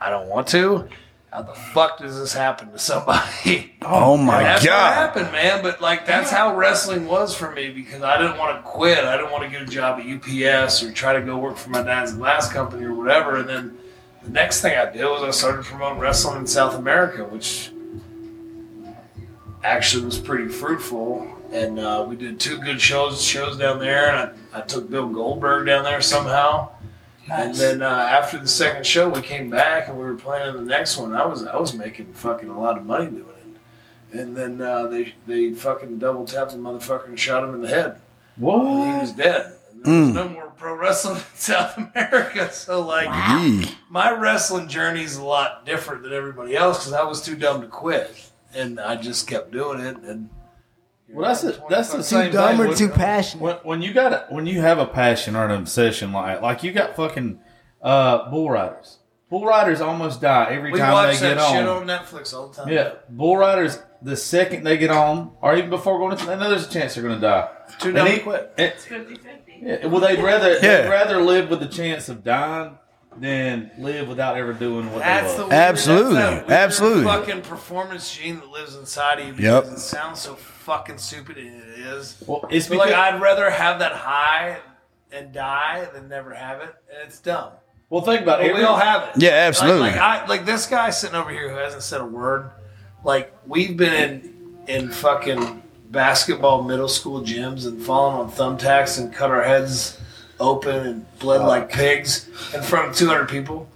"I 0.00 0.10
don't 0.10 0.28
want 0.28 0.48
to." 0.48 0.88
How 1.32 1.40
the 1.40 1.54
fuck 1.54 1.96
does 1.96 2.18
this 2.18 2.34
happen 2.34 2.70
to 2.72 2.78
somebody? 2.78 3.70
Oh 3.84 4.16
my 4.16 4.34
god. 4.34 4.44
that's 4.44 4.62
what 4.62 4.70
god! 4.70 4.94
happened, 4.94 5.32
man. 5.32 5.60
But 5.60 5.80
like, 5.80 6.06
that's 6.06 6.30
how 6.30 6.54
wrestling 6.54 7.08
was 7.08 7.34
for 7.34 7.50
me 7.50 7.70
because 7.70 8.00
I 8.00 8.16
didn't 8.16 8.38
want 8.38 8.56
to 8.56 8.62
quit. 8.62 8.98
I 8.98 9.16
didn't 9.16 9.32
want 9.32 9.42
to 9.42 9.50
get 9.50 9.60
a 9.62 9.66
job 9.66 9.98
at 9.98 10.06
UPS 10.06 10.84
or 10.84 10.92
try 10.92 11.14
to 11.14 11.20
go 11.20 11.36
work 11.36 11.56
for 11.56 11.70
my 11.70 11.82
dad's 11.82 12.14
glass 12.14 12.50
company 12.52 12.84
or 12.84 12.94
whatever. 12.94 13.38
And 13.38 13.48
then 13.48 13.78
the 14.22 14.30
next 14.30 14.60
thing 14.60 14.78
I 14.78 14.88
did 14.92 15.04
was 15.04 15.22
I 15.24 15.30
started 15.32 15.64
promoting 15.64 15.98
wrestling 15.98 16.38
in 16.38 16.46
South 16.46 16.76
America, 16.76 17.24
which 17.24 17.72
actually 19.64 20.04
was 20.04 20.18
pretty 20.18 20.48
fruitful. 20.48 21.26
And 21.50 21.80
uh, 21.80 22.06
we 22.08 22.14
did 22.14 22.38
two 22.38 22.58
good 22.58 22.80
shows 22.80 23.20
shows 23.20 23.58
down 23.58 23.80
there, 23.80 24.14
and 24.14 24.30
I, 24.54 24.58
I 24.58 24.60
took 24.60 24.88
Bill 24.88 25.08
Goldberg 25.08 25.66
down 25.66 25.82
there 25.82 26.02
somehow. 26.02 26.70
And 27.30 27.54
then 27.54 27.82
uh, 27.82 27.86
after 27.86 28.38
the 28.38 28.48
second 28.48 28.86
show, 28.86 29.08
we 29.08 29.20
came 29.22 29.48
back 29.48 29.88
and 29.88 29.96
we 29.96 30.04
were 30.04 30.14
planning 30.14 30.54
the 30.54 30.62
next 30.68 30.96
one. 30.98 31.14
I 31.14 31.24
was 31.26 31.44
I 31.46 31.56
was 31.56 31.74
making 31.74 32.12
fucking 32.14 32.48
a 32.48 32.60
lot 32.60 32.76
of 32.76 32.84
money 32.84 33.06
doing 33.10 33.26
it. 33.28 34.18
And 34.18 34.36
then 34.36 34.60
uh, 34.60 34.86
they 34.86 35.14
they 35.26 35.52
fucking 35.52 35.98
double 35.98 36.26
tapped 36.26 36.50
the 36.52 36.58
motherfucker 36.58 37.06
and 37.06 37.18
shot 37.18 37.44
him 37.44 37.54
in 37.54 37.62
the 37.62 37.68
head. 37.68 38.00
And 38.36 38.94
he 38.94 39.00
was 39.00 39.12
dead. 39.12 39.52
And 39.72 39.84
there 39.84 40.00
was 40.00 40.14
no 40.14 40.28
more 40.28 40.52
pro 40.56 40.74
wrestling 40.74 41.16
in 41.16 41.22
South 41.34 41.76
America. 41.76 42.52
So 42.52 42.80
like 42.80 43.08
Yee. 43.40 43.68
my 43.88 44.10
wrestling 44.10 44.68
journey 44.68 45.02
is 45.02 45.16
a 45.16 45.24
lot 45.24 45.64
different 45.64 46.02
than 46.02 46.12
everybody 46.12 46.56
else 46.56 46.78
because 46.80 46.92
I 46.92 47.04
was 47.04 47.22
too 47.22 47.36
dumb 47.36 47.60
to 47.62 47.66
quit, 47.68 48.30
and 48.54 48.78
I 48.80 48.96
just 48.96 49.26
kept 49.28 49.50
doing 49.52 49.80
it. 49.80 49.96
And 49.98 50.28
Well, 51.12 51.28
that's 51.28 51.44
it. 51.44 51.60
That's 51.68 51.92
the 51.92 52.02
same. 52.02 52.26
Too 52.26 52.32
dumb 52.38 52.56
thing. 52.56 52.60
or 52.64 52.68
with- 52.68 52.78
too 52.78 52.88
passionate? 52.88 53.42
When, 53.42 53.56
when 53.56 53.82
you 53.82 53.92
got 53.92 54.12
a, 54.12 54.26
when 54.30 54.46
you 54.46 54.60
have 54.60 54.78
a 54.78 54.86
passion 54.86 55.36
or 55.36 55.44
an 55.44 55.50
obsession 55.50 56.12
like 56.12 56.40
like 56.42 56.62
you 56.62 56.72
got 56.72 56.96
fucking 56.96 57.38
uh, 57.82 58.30
bull 58.30 58.50
riders. 58.50 58.98
Bull 59.28 59.46
riders 59.46 59.80
almost 59.80 60.20
die 60.20 60.48
every 60.50 60.72
we 60.72 60.78
time 60.78 60.92
watch 60.92 61.18
they 61.18 61.28
that 61.30 61.38
get 61.38 61.50
shit 61.52 61.66
on. 61.66 61.88
on 61.88 61.98
Netflix 61.98 62.34
all 62.34 62.48
the 62.48 62.54
time. 62.62 62.68
Yeah, 62.72 62.92
bull 63.08 63.36
riders. 63.36 63.78
The 64.02 64.16
second 64.16 64.64
they 64.64 64.76
get 64.76 64.90
on, 64.90 65.32
or 65.40 65.56
even 65.56 65.70
before 65.70 65.98
going 65.98 66.16
to, 66.16 66.26
they 66.26 66.36
know 66.36 66.50
there's 66.50 66.66
a 66.66 66.70
chance 66.70 66.94
they're 66.94 67.04
going 67.04 67.14
to 67.14 67.20
die. 67.20 67.48
Too 67.78 67.88
And 67.88 67.96
dumb 67.96 68.06
he- 68.08 68.16
to 68.18 68.22
quit. 68.22 68.52
and- 68.58 68.72
50-50. 68.72 69.18
yeah, 69.62 69.86
well, 69.86 70.00
they'd 70.00 70.18
rather 70.22 70.54
Yeah. 70.54 70.60
they'd 70.82 70.88
rather 70.90 71.22
live 71.22 71.48
with 71.48 71.60
the 71.60 71.68
chance 71.68 72.08
of 72.10 72.22
dying 72.24 72.76
than 73.16 73.70
live 73.78 74.08
without 74.08 74.36
ever 74.36 74.52
doing 74.52 74.90
what 74.92 74.98
That's 75.00 75.32
they 75.32 75.36
the 75.38 75.42
weird, 75.44 75.52
Absolutely. 75.52 76.14
that's 76.14 76.46
that 76.48 76.60
Absolutely. 76.64 77.04
fucking 77.04 77.42
performance 77.42 78.14
gene 78.14 78.36
that 78.40 78.48
lives 78.48 78.74
inside 78.76 79.20
of 79.20 79.26
you. 79.40 79.46
Yep. 79.46 79.64
Because 79.64 79.78
it 79.78 79.80
sounds 79.80 80.20
so 80.20 80.34
fucking 80.62 80.98
stupid, 80.98 81.38
it 81.38 81.46
is. 81.46 82.22
well, 82.26 82.46
it's 82.50 82.68
because 82.68 82.90
like, 82.90 82.94
I'd 82.94 83.20
rather 83.20 83.50
have 83.50 83.80
that 83.80 83.92
high 83.92 84.58
and 85.10 85.32
die 85.32 85.88
than 85.92 86.08
never 86.08 86.32
have 86.32 86.60
it, 86.60 86.74
and 86.90 87.06
it's 87.06 87.20
dumb. 87.20 87.52
well, 87.90 88.02
think 88.02 88.22
about 88.22 88.44
it. 88.44 88.54
We 88.54 88.62
all 88.62 88.78
have 88.78 89.08
it. 89.08 89.22
Yeah, 89.22 89.30
absolutely. 89.30 89.80
Like, 89.80 89.96
like, 89.96 90.00
I, 90.00 90.26
like 90.26 90.46
this 90.46 90.66
guy 90.66 90.90
sitting 90.90 91.16
over 91.16 91.30
here 91.30 91.50
who 91.50 91.56
hasn't 91.56 91.82
said 91.82 92.00
a 92.00 92.06
word. 92.06 92.50
Like 93.04 93.32
we've 93.46 93.76
been 93.76 93.92
in 93.92 94.32
in 94.68 94.90
fucking 94.90 95.62
basketball 95.90 96.62
middle 96.62 96.88
school 96.88 97.20
gyms 97.20 97.66
and 97.66 97.82
fallen 97.82 98.20
on 98.20 98.30
thumbtacks 98.30 98.98
and 98.98 99.12
cut 99.12 99.30
our 99.30 99.42
heads 99.42 100.00
open 100.40 100.86
and 100.86 101.18
bled 101.18 101.40
uh. 101.40 101.46
like 101.46 101.70
pigs 101.70 102.28
in 102.54 102.62
front 102.62 102.90
of 102.90 102.96
200 102.96 103.28
people. 103.28 103.68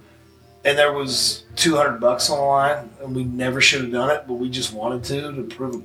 And 0.65 0.77
there 0.77 0.91
was 0.91 1.45
200 1.55 1.99
bucks 1.99 2.29
on 2.29 2.37
the 2.39 2.43
line, 2.43 2.89
and 3.01 3.15
we 3.15 3.23
never 3.23 3.61
should 3.61 3.83
have 3.83 3.91
done 3.91 4.09
it, 4.09 4.25
but 4.27 4.33
we 4.33 4.49
just 4.49 4.73
wanted 4.73 5.03
to 5.05 5.31
to 5.31 5.43
prove 5.43 5.75
a 5.75 5.79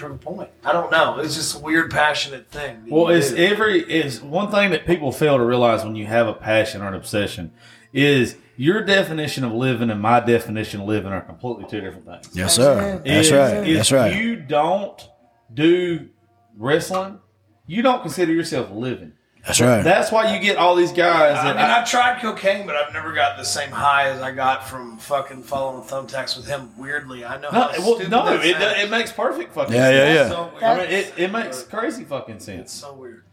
well, 0.00 0.08
prove 0.08 0.14
a 0.14 0.18
point. 0.18 0.50
I 0.64 0.72
don't 0.72 0.90
know. 0.90 1.18
It's 1.18 1.34
just 1.34 1.56
a 1.56 1.58
weird, 1.58 1.90
passionate 1.90 2.50
thing. 2.50 2.84
Well, 2.88 3.10
you 3.12 3.18
it's 3.18 3.30
do. 3.30 3.36
every 3.36 3.80
is 3.80 4.20
one 4.20 4.50
thing 4.50 4.70
that 4.70 4.86
people 4.86 5.12
fail 5.12 5.36
to 5.38 5.44
realize 5.44 5.84
when 5.84 5.96
you 5.96 6.06
have 6.06 6.26
a 6.28 6.34
passion 6.34 6.82
or 6.82 6.88
an 6.88 6.94
obsession 6.94 7.52
is 7.92 8.36
your 8.56 8.82
definition 8.84 9.44
of 9.44 9.52
living 9.52 9.90
and 9.90 10.00
my 10.00 10.20
definition 10.20 10.80
of 10.80 10.86
living 10.86 11.12
are 11.12 11.20
completely 11.20 11.64
two 11.68 11.80
different 11.80 12.06
things. 12.06 12.30
Yes, 12.36 12.54
sir. 12.54 13.00
That's 13.04 13.26
Is- 13.28 13.32
right. 13.32 13.68
If 13.68 13.76
That's 13.76 13.92
right. 13.92 14.14
you 14.16 14.36
don't 14.36 15.08
do 15.52 16.08
wrestling, 16.56 17.18
you 17.66 17.82
don't 17.82 18.02
consider 18.02 18.32
yourself 18.32 18.70
living. 18.70 19.12
That's 19.46 19.60
right. 19.60 19.82
That's 19.84 20.10
why 20.10 20.34
you 20.34 20.40
get 20.40 20.56
all 20.56 20.74
these 20.74 20.92
guys. 20.92 21.36
I 21.38 21.48
mean, 21.48 21.58
I've 21.58 21.88
tried 21.88 22.20
cocaine, 22.22 22.66
but 22.66 22.76
I've 22.76 22.92
never 22.94 23.12
got 23.12 23.36
the 23.36 23.44
same 23.44 23.70
high 23.70 24.08
as 24.08 24.22
I 24.22 24.32
got 24.32 24.66
from 24.66 24.96
fucking 24.96 25.42
following 25.42 25.86
thumbtacks 25.86 26.34
with 26.36 26.46
him. 26.46 26.70
Weirdly, 26.78 27.24
I 27.26 27.36
know 27.40 27.50
no, 27.50 27.60
how 27.60 27.70
well, 27.78 27.98
no, 28.08 28.24
that 28.38 28.44
it, 28.44 28.84
it 28.84 28.90
makes 28.90 29.12
perfect 29.12 29.52
fucking 29.52 29.74
Yeah, 29.74 29.90
yeah, 29.90 30.28
sense. 30.28 30.30
yeah. 30.30 30.60
So. 30.60 30.66
I 30.66 30.76
mean, 30.78 30.88
it, 30.90 31.12
it 31.18 31.30
makes 31.32 31.62
crazy 31.64 32.04
fucking 32.04 32.36
It's 32.36 32.44
sense. 32.46 32.72
so 32.72 32.94
weird. 32.94 33.24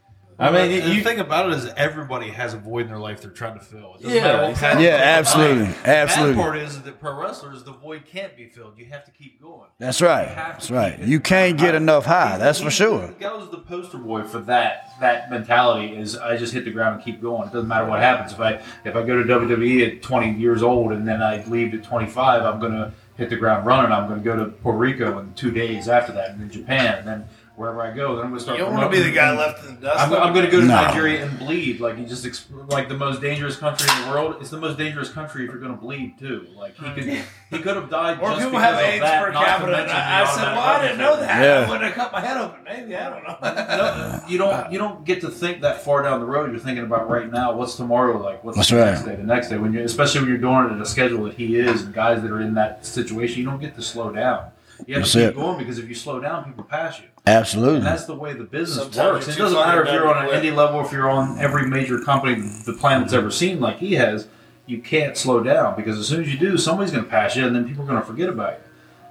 I 0.42 0.52
mean, 0.52 0.82
And 0.82 0.90
you, 0.94 0.96
the 0.96 1.02
thing 1.10 1.20
about 1.20 1.50
it 1.52 1.58
is 1.58 1.66
everybody 1.78 2.30
has 2.30 2.54
a 2.54 2.58
void 2.58 2.82
in 2.84 2.88
their 2.88 2.98
life 3.00 3.22
they're 3.22 3.30
trying 3.32 3.60
to 3.60 3.64
fill. 3.64 3.96
It 3.96 4.02
doesn't 4.04 4.16
Yeah, 4.18 4.24
matter 4.24 4.42
what 4.42 4.50
exactly. 4.52 4.68
kind 4.68 4.78
of 4.80 4.84
Yeah, 4.84 4.98
void. 4.98 5.04
absolutely. 5.20 5.66
The 5.74 5.88
Absolutely. 5.90 6.34
bad 6.36 6.42
part 6.42 6.58
is 6.58 6.82
that 6.82 7.00
pro 7.00 7.14
wrestlers, 7.22 7.64
the 7.64 7.72
void 7.74 8.04
can't 8.06 8.36
be 8.36 8.46
filled. 8.48 8.78
You 8.78 8.86
have 8.86 9.06
to 9.06 9.12
keep 9.12 9.42
going. 9.42 9.70
That's 9.78 10.02
right. 10.02 10.30
You 10.30 10.36
have 10.36 10.48
to 10.48 10.54
That's 10.54 10.72
right. 10.72 11.00
You 11.00 11.20
can't 11.20 11.58
get 11.58 11.76
enough 11.76 12.06
high. 12.06 12.38
That's 12.38 12.60
for 12.60 12.72
sure. 12.72 13.08
The 13.08 13.14
guy 13.20 13.34
was 13.36 13.50
the 13.50 13.60
poster 13.60 13.98
boy 13.98 14.24
for 14.24 14.40
that 14.40 14.90
that 15.00 15.30
mentality. 15.30 15.96
Is 15.96 16.18
I 16.18 16.38
just 16.38 16.54
hit 16.54 16.66
the 16.66 16.72
ground 16.72 16.96
and 16.96 17.04
keep 17.04 17.22
going. 17.22 17.48
It 17.48 17.54
doesn't 17.54 17.68
matter 17.70 17.86
what 17.86 18.00
happens. 18.00 18.32
If 18.34 18.40
I 18.40 18.54
if 18.86 18.96
I 18.96 19.04
go 19.04 19.22
to 19.22 19.24
WWE 19.24 19.88
at 19.98 20.02
20 20.02 20.34
years 20.40 20.64
old 20.64 20.92
and 20.92 21.08
then 21.08 21.22
I 21.22 21.44
leave 21.46 21.74
at 21.74 21.84
25, 21.84 22.44
I'm 22.44 22.60
gonna 22.60 22.94
hit 23.18 23.30
the 23.30 23.36
ground 23.36 23.66
running. 23.68 23.92
I'm 23.92 24.08
gonna 24.10 24.22
go 24.22 24.36
to 24.36 24.46
Puerto 24.52 24.78
Rico 24.80 25.20
in 25.20 25.34
two 25.34 25.52
days 25.52 25.88
after 25.88 26.12
that, 26.14 26.32
and 26.32 26.42
then 26.42 26.50
Japan, 26.50 27.00
and 27.00 27.08
then 27.08 27.26
wherever 27.62 27.82
I 27.82 27.92
go, 27.96 28.16
then 28.16 28.26
I'm 28.26 28.32
gonna 28.32 28.42
start. 28.42 28.58
You 28.58 28.66
don't 28.66 28.74
want 28.74 28.92
to 28.92 28.98
be 28.98 29.02
the 29.04 29.12
promoting- 29.14 29.38
guy 29.38 29.46
left 29.46 29.66
in 29.66 29.76
the 29.76 29.82
dust. 29.82 30.00
I'm, 30.00 30.14
I'm 30.14 30.34
going 30.34 30.46
to 30.46 30.52
go 30.52 30.60
to 30.60 30.66
No. 30.68 30.76
Nigeria 30.76 31.24
and 31.26 31.40
bleed. 31.40 31.80
Like 31.80 31.98
you 31.98 32.06
just 32.06 32.26
exp- 32.26 32.70
like 32.72 32.90
the 32.90 32.98
most 32.98 33.22
dangerous 33.22 33.56
country 33.56 33.88
in 33.96 34.06
the 34.06 34.12
world. 34.12 34.36
It's 34.42 34.50
the 34.50 34.58
most 34.60 34.78
dangerous 34.78 35.10
country 35.10 35.44
if 35.46 35.52
you're 35.52 35.60
going 35.60 35.74
to 35.76 35.80
bleed 35.80 36.18
too. 36.20 36.48
Like 36.58 36.76
he 36.76 36.90
could 36.92 37.06
he 37.06 37.60
could 37.60 37.76
have 37.78 37.90
died. 37.90 38.20
Or 38.22 38.32
just 38.32 38.44
people 38.44 38.60
have 38.60 38.74
of 38.76 38.82
AIDS 38.82 39.02
that, 39.04 39.24
per 39.24 39.32
capita. 39.32 39.64
And 39.68 39.72
mention 39.72 39.88
the 39.88 39.94
I, 39.96 40.22
I 40.22 40.36
said, 40.36 40.44
well, 40.44 40.60
I 40.60 40.82
didn't 40.82 40.98
know 40.98 41.16
that. 41.18 41.42
Yeah. 41.42 41.66
I 41.66 41.70
wouldn't 41.70 41.86
have 41.86 41.94
cut 41.94 42.12
my 42.12 42.20
head 42.22 42.38
open. 42.38 42.64
Maybe 42.66 42.96
I 42.96 43.10
don't 43.10 43.24
know. 43.24 43.38
No, 43.72 44.22
you 44.28 44.38
don't 44.38 44.72
you 44.72 44.78
don't 44.80 45.06
get 45.06 45.22
to 45.22 45.30
think 45.30 45.62
that 45.62 45.84
far 45.84 46.02
down 46.04 46.20
the 46.20 46.26
road. 46.26 46.52
You're 46.52 46.60
thinking 46.60 46.84
about 46.84 47.10
right 47.10 47.32
now. 47.32 47.54
What's 47.54 47.76
tomorrow 47.76 48.22
like? 48.22 48.44
What's 48.44 48.58
That's 48.58 48.70
the 48.70 48.78
right. 48.78 48.86
next 48.92 49.04
day? 49.06 49.16
The 49.16 49.24
next 49.24 49.50
day 49.50 49.58
when 49.58 49.74
you 49.74 49.82
especially 49.84 50.22
when 50.22 50.30
you're 50.30 50.38
doing 50.40 50.66
it 50.66 50.72
at 50.76 50.82
a 50.82 50.86
schedule 50.86 51.24
that 51.26 51.36
he 51.36 51.58
is 51.58 51.84
and 51.84 51.94
guys 51.94 52.22
that 52.22 52.32
are 52.32 52.42
in 52.42 52.54
that 52.56 52.86
situation, 52.86 53.40
you 53.40 53.46
don't 53.46 53.60
get 53.60 53.76
to 53.76 53.82
slow 53.82 54.12
down. 54.12 54.52
You 54.88 54.96
have 54.96 55.04
That's 55.04 55.12
to 55.14 55.20
keep 55.20 55.30
it. 55.30 55.36
going 55.36 55.58
because 55.58 55.78
if 55.78 55.88
you 55.88 55.96
slow 55.96 56.20
down, 56.20 56.46
people 56.46 56.64
pass 56.64 57.00
you. 57.00 57.06
Absolutely. 57.26 57.78
And 57.78 57.86
that's 57.86 58.06
the 58.06 58.16
way 58.16 58.34
the 58.34 58.44
business 58.44 58.84
Sometimes 58.84 59.26
works. 59.26 59.28
It 59.28 59.38
doesn't 59.40 59.58
matter 59.58 59.84
if 59.86 59.92
you're 59.94 60.08
on 60.08 60.26
an 60.26 60.32
dumb 60.32 60.44
indie 60.44 60.56
level, 60.56 60.84
if 60.86 60.92
you're 60.92 61.10
on 61.10 61.38
every 61.40 61.68
major 61.68 62.00
company 62.00 62.36
the 62.66 62.74
planet's 62.74 63.14
ever 63.14 63.32
seen, 63.32 63.60
like 63.60 63.78
he 63.78 63.94
has. 63.94 64.28
You 64.68 64.80
can't 64.82 65.18
slow 65.18 65.44
down 65.44 65.76
because 65.76 65.98
as 66.00 66.08
soon 66.08 66.22
as 66.22 66.32
you 66.32 66.40
do, 66.40 66.58
somebody's 66.58 66.92
going 66.92 67.04
to 67.04 67.10
pass 67.10 67.36
you, 67.36 67.46
and 67.46 67.54
then 67.56 67.68
people 67.68 67.84
are 67.84 67.88
going 67.88 68.00
to 68.00 68.06
forget 68.06 68.30
about 68.30 68.54
you. 68.54 68.64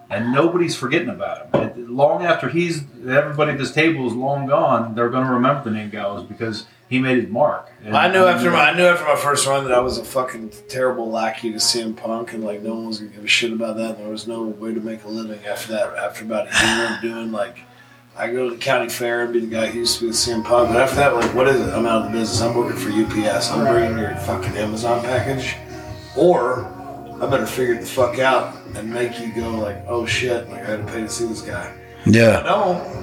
And 0.09 0.33
nobody's 0.33 0.75
forgetting 0.75 1.09
about 1.09 1.55
him. 1.55 1.61
And 1.61 1.91
long 1.91 2.25
after 2.25 2.49
he's 2.49 2.83
everybody 3.07 3.53
at 3.53 3.59
this 3.59 3.73
table 3.73 4.07
is 4.07 4.13
long 4.13 4.47
gone, 4.47 4.95
they're 4.95 5.11
going 5.11 5.27
to 5.27 5.33
remember 5.33 5.63
the 5.65 5.71
name 5.71 5.91
Gallows 5.91 6.25
because 6.25 6.67
he 6.91 6.99
made 6.99 7.23
his 7.23 7.33
mark. 7.33 7.71
And- 7.85 7.97
I 7.97 8.13
knew 8.13 8.27
after 8.27 8.51
my 8.51 8.71
I 8.71 8.77
knew 8.77 8.85
after 8.85 9.05
my 9.05 9.17
first 9.17 9.47
run 9.47 9.65
that 9.65 9.73
I 9.73 9.79
was 9.81 9.97
a 9.97 10.05
fucking 10.05 10.51
terrible 10.69 11.09
lackey 11.09 11.53
to 11.53 11.59
CM 11.59 11.97
Punk, 11.97 12.35
and 12.35 12.45
like 12.45 12.61
no 12.63 12.75
one 12.75 12.89
was 12.89 12.99
gonna 12.99 13.13
give 13.13 13.25
a 13.25 13.29
shit 13.29 13.53
about 13.53 13.77
that. 13.79 13.97
There 13.97 14.09
was 14.09 14.27
no 14.27 14.43
way 14.43 14.75
to 14.75 14.81
make 14.81 15.05
a 15.05 15.09
living 15.09 15.39
after 15.47 15.73
that. 15.73 15.97
After 15.97 16.25
about 16.25 16.49
a 16.49 16.67
year 16.67 16.95
of 16.95 17.01
doing 17.01 17.33
like, 17.33 17.61
I 18.17 18.31
go 18.33 18.51
to 18.51 18.57
the 18.57 18.61
county 18.61 18.91
fair 18.91 19.23
and 19.23 19.33
be 19.33 19.39
the 19.41 19.47
guy 19.47 19.69
who 19.69 19.79
used 19.79 19.95
to 19.95 20.01
be 20.01 20.07
with 20.09 20.17
CM 20.17 20.45
Punk. 20.45 20.71
But 20.71 20.79
after 20.79 20.97
that, 20.97 21.15
like, 21.15 21.33
what 21.33 21.47
is 21.47 21.61
it? 21.61 21.73
I'm 21.73 21.87
out 21.87 22.07
of 22.07 22.13
the 22.13 22.19
business. 22.19 22.43
I'm 22.43 22.57
working 22.57 22.77
for 22.77 22.91
UPS. 22.91 23.51
I'm 23.53 23.65
bringing 23.65 23.97
your 23.97 24.17
fucking 24.17 24.57
Amazon 24.57 25.01
package, 25.03 25.55
or 26.17 26.67
I 27.23 27.27
better 27.31 27.47
figure 27.47 27.79
the 27.79 27.87
fuck 27.87 28.19
out 28.19 28.57
and 28.75 28.93
make 28.93 29.21
you 29.21 29.33
go 29.33 29.51
like, 29.51 29.85
oh 29.87 30.07
shit, 30.07 30.49
like 30.49 30.63
I 30.63 30.71
had 30.71 30.87
to 30.87 30.93
pay 30.93 31.03
to 31.03 31.09
see 31.09 31.27
this 31.27 31.43
guy. 31.43 31.73
I 32.05 32.11
yeah. 32.11 32.43
don't. 32.43 33.01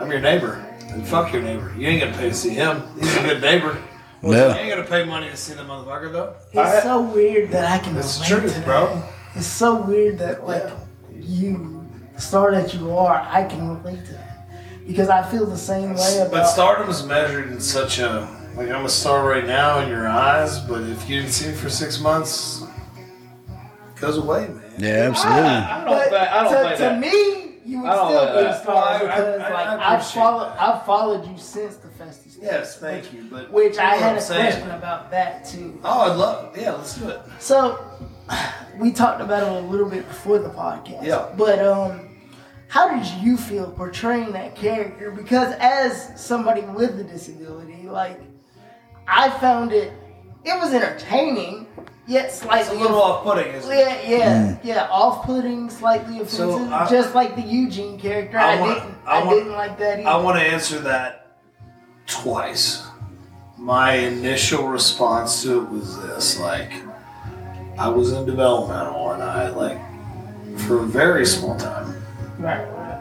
I'm 0.00 0.10
your 0.10 0.20
neighbor. 0.20 0.73
And 0.94 1.06
fuck 1.06 1.32
your 1.32 1.42
neighbor. 1.42 1.74
You 1.76 1.88
ain't 1.88 2.00
gonna 2.02 2.16
pay 2.16 2.28
to 2.30 2.34
see 2.34 2.50
him. 2.50 2.82
He's 2.98 3.16
a 3.16 3.22
good 3.22 3.40
neighbor. 3.42 3.76
You 4.22 4.32
Yeah. 4.32 4.54
ain't 4.56 4.70
gonna 4.70 4.88
pay 4.88 5.04
money 5.04 5.28
to 5.28 5.36
see 5.36 5.52
the 5.52 5.64
motherfucker 5.64 6.10
though. 6.10 6.34
It's 6.54 6.82
so 6.82 7.02
weird 7.02 7.50
that 7.50 7.70
I 7.70 7.76
can 7.84 7.94
It's 7.94 8.16
relate 8.18 8.30
the 8.30 8.40
truth, 8.40 8.54
to 8.54 8.60
bro. 8.62 8.86
that. 8.94 9.12
It's 9.34 9.46
so 9.46 9.82
weird 9.82 10.18
that 10.20 10.46
like 10.46 10.64
you, 11.20 11.84
star 12.16 12.50
that 12.52 12.72
you 12.72 12.96
are, 12.96 13.20
I 13.30 13.44
can 13.44 13.68
relate 13.76 14.02
to 14.06 14.12
that 14.14 14.48
because 14.86 15.10
I 15.10 15.22
feel 15.30 15.44
the 15.44 15.58
same 15.58 15.90
way 15.94 16.16
about. 16.20 16.30
But 16.30 16.36
about. 16.38 16.48
stardom 16.48 16.88
is 16.88 17.04
measured 17.04 17.50
in 17.52 17.60
such 17.60 17.98
a 17.98 18.26
like 18.56 18.70
I'm 18.70 18.86
a 18.86 18.88
star 18.88 19.28
right 19.28 19.46
now 19.46 19.80
in 19.80 19.90
your 19.90 20.08
eyes, 20.08 20.58
but 20.60 20.80
if 20.84 21.06
you 21.06 21.16
didn't 21.20 21.32
see 21.32 21.48
me 21.50 21.54
for 21.56 21.68
six 21.68 22.00
months, 22.00 22.62
it 23.94 24.00
goes 24.00 24.16
away, 24.16 24.48
man. 24.48 24.62
Yeah, 24.78 25.08
absolutely. 25.10 25.42
I 25.42 25.84
don't 25.84 25.90
but 25.94 26.08
think. 26.10 26.14
I 26.32 26.42
don't 26.44 26.52
to, 26.52 26.58
think 26.62 26.76
to 26.76 26.82
that. 26.84 26.98
me, 26.98 27.43
you 27.74 27.80
would 27.82 27.90
I 27.90 27.94
don't 27.96 28.08
still 28.08 28.24
like 28.24 28.34
be 28.34 28.50
a 28.50 28.60
star 28.62 28.74
Well, 28.74 28.98
because 29.00 29.40
I- 29.40 29.46
I- 29.48 29.52
like 29.52 29.66
I 29.80 29.94
I've 29.96 30.06
followed. 30.06 30.52
I've 30.58 30.86
followed 30.86 31.26
you 31.28 31.36
since 31.38 31.76
the 31.76 31.88
festive 31.88 32.32
stage. 32.32 32.44
Yes, 32.44 32.78
thank 32.78 33.12
you. 33.12 33.26
But 33.30 33.50
Which 33.52 33.76
I 33.78 33.96
had 33.96 34.00
what 34.00 34.12
a 34.12 34.14
I'm 34.16 34.20
saying? 34.20 34.52
question 34.52 34.70
about 34.70 35.10
that 35.10 35.44
too. 35.44 35.80
Oh, 35.84 36.10
I'd 36.12 36.16
love. 36.16 36.56
Yeah, 36.56 36.72
let's 36.72 36.96
do 36.96 37.08
it. 37.08 37.20
So 37.40 37.84
we 38.78 38.92
talked 38.92 39.20
about 39.20 39.42
it 39.42 39.48
a 39.64 39.66
little 39.66 39.88
bit 39.88 40.06
before 40.08 40.38
the 40.38 40.50
podcast. 40.50 41.04
Yeah. 41.04 41.28
But 41.36 41.58
um 41.58 42.10
how 42.68 42.88
did 42.96 43.06
you 43.22 43.36
feel 43.36 43.70
portraying 43.70 44.32
that 44.32 44.56
character? 44.56 45.10
Because 45.10 45.54
as 45.60 46.10
somebody 46.20 46.62
with 46.62 46.98
a 46.98 47.04
disability, 47.04 47.82
like 47.88 48.20
I 49.06 49.30
found 49.30 49.72
it 49.72 49.92
it 50.44 50.58
was 50.60 50.72
entertaining, 50.74 51.66
yet 52.06 52.26
It's 52.26 52.42
a 52.44 52.74
little 52.74 53.00
off-putting, 53.00 53.52
isn't 53.54 53.72
it? 53.72 53.76
yeah, 53.78 54.00
yeah, 54.08 54.52
hmm. 54.54 54.66
yeah, 54.66 54.88
off-putting, 54.90 55.70
slightly 55.70 56.16
offensive, 56.16 56.36
So, 56.36 56.72
I- 56.72 56.88
just 56.88 57.14
like 57.14 57.34
the 57.36 57.42
Eugene 57.42 57.98
character. 57.98 58.38
I 58.38 58.56
I, 58.56 58.60
wanna- 58.60 58.74
didn't, 58.74 58.94
I 59.06 59.10
I, 59.20 59.24
wanna- 59.24 59.36
didn't 59.38 59.52
like 59.52 59.78
that 59.78 60.00
either. 60.00 60.08
I 60.08 60.16
want 60.16 60.38
to 60.38 60.44
answer 60.44 60.78
that 60.80 61.36
twice. 62.06 62.82
My 63.56 63.92
initial 63.94 64.68
response 64.68 65.42
to 65.42 65.62
it 65.62 65.70
was 65.70 66.00
this: 66.02 66.38
like, 66.38 66.70
I 67.78 67.88
was 67.88 68.12
in 68.12 68.26
developmental, 68.26 69.12
and 69.12 69.22
I 69.22 69.48
like, 69.50 69.78
for 70.60 70.80
a 70.80 70.86
very 70.86 71.24
small 71.24 71.56
time, 71.56 71.96
right, 72.38 72.64
right, 72.66 73.00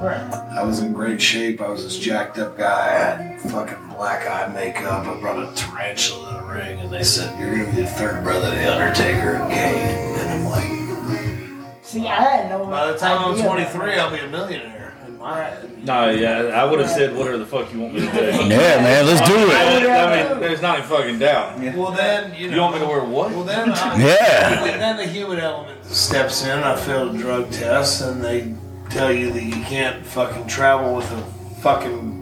right. 0.00 0.34
I 0.58 0.62
was 0.62 0.78
in 0.80 0.92
great 0.94 1.20
shape. 1.20 1.60
I 1.60 1.68
was 1.68 1.82
this 1.84 1.98
jacked 1.98 2.38
up 2.38 2.56
guy. 2.56 2.66
I 2.88 2.92
had 3.32 3.40
fucking 3.42 3.76
black 4.00 4.26
eye 4.26 4.50
makeup. 4.54 5.06
I 5.06 5.20
brought 5.20 5.38
a 5.38 5.54
tarantula 5.54 6.30
in 6.30 6.36
the 6.36 6.54
ring, 6.54 6.80
and 6.80 6.90
they 6.90 7.02
said, 7.02 7.38
"You're 7.38 7.50
gonna 7.50 7.66
be 7.66 7.82
the 7.82 7.86
third 7.86 8.24
brother 8.24 8.46
of 8.46 8.54
the 8.54 8.72
Undertaker 8.72 9.34
and 9.34 9.52
Kane." 9.52 10.18
And 10.18 10.30
I'm 10.30 10.44
like, 10.46 11.82
See, 11.82 12.08
I 12.08 12.14
had 12.14 12.48
no. 12.48 12.64
by 12.64 12.92
the 12.92 12.96
time 12.96 13.18
I'm 13.22 13.38
23, 13.38 13.98
I'll 13.98 14.10
be 14.10 14.20
a 14.20 14.26
millionaire. 14.28 14.94
In 15.06 15.18
my 15.18 15.36
head. 15.36 15.84
No, 15.84 16.08
yeah, 16.08 16.58
I 16.58 16.64
would 16.64 16.78
have 16.80 16.88
said 16.88 17.14
whatever 17.14 17.36
the 17.36 17.44
fuck 17.44 17.70
you 17.74 17.80
want 17.80 17.92
me 17.92 18.00
to 18.00 18.06
do. 18.06 18.10
Yeah, 18.20 18.80
man. 18.80 19.04
Let's 19.04 19.28
do 19.28 19.36
it. 19.36 19.54
I 19.54 20.30
mean, 20.30 20.40
there's 20.40 20.62
not 20.62 20.78
a 20.80 20.82
fucking 20.84 21.18
doubt. 21.18 21.58
Well, 21.58 21.92
then 21.92 22.34
you 22.34 22.48
know. 22.48 22.54
You 22.54 22.62
want 22.62 22.74
me 22.76 22.80
to 22.80 22.86
wear 22.86 23.04
what? 23.04 23.32
Well, 23.32 23.44
then, 23.44 23.70
I, 23.70 23.74
uh, 23.74 23.98
Yeah. 23.98 24.64
And 24.64 24.80
then 24.80 24.96
the 24.96 25.06
human 25.06 25.40
element 25.40 25.84
steps 25.84 26.46
in. 26.46 26.58
I 26.60 26.74
failed 26.74 27.16
a 27.16 27.18
drug 27.18 27.50
test, 27.50 28.00
and 28.00 28.24
they 28.24 28.54
tell 28.88 29.12
you 29.12 29.30
that 29.30 29.42
you 29.42 29.62
can't 29.64 30.06
fucking 30.06 30.46
travel 30.46 30.94
with 30.94 31.10
a 31.12 31.22
fucking 31.60 32.19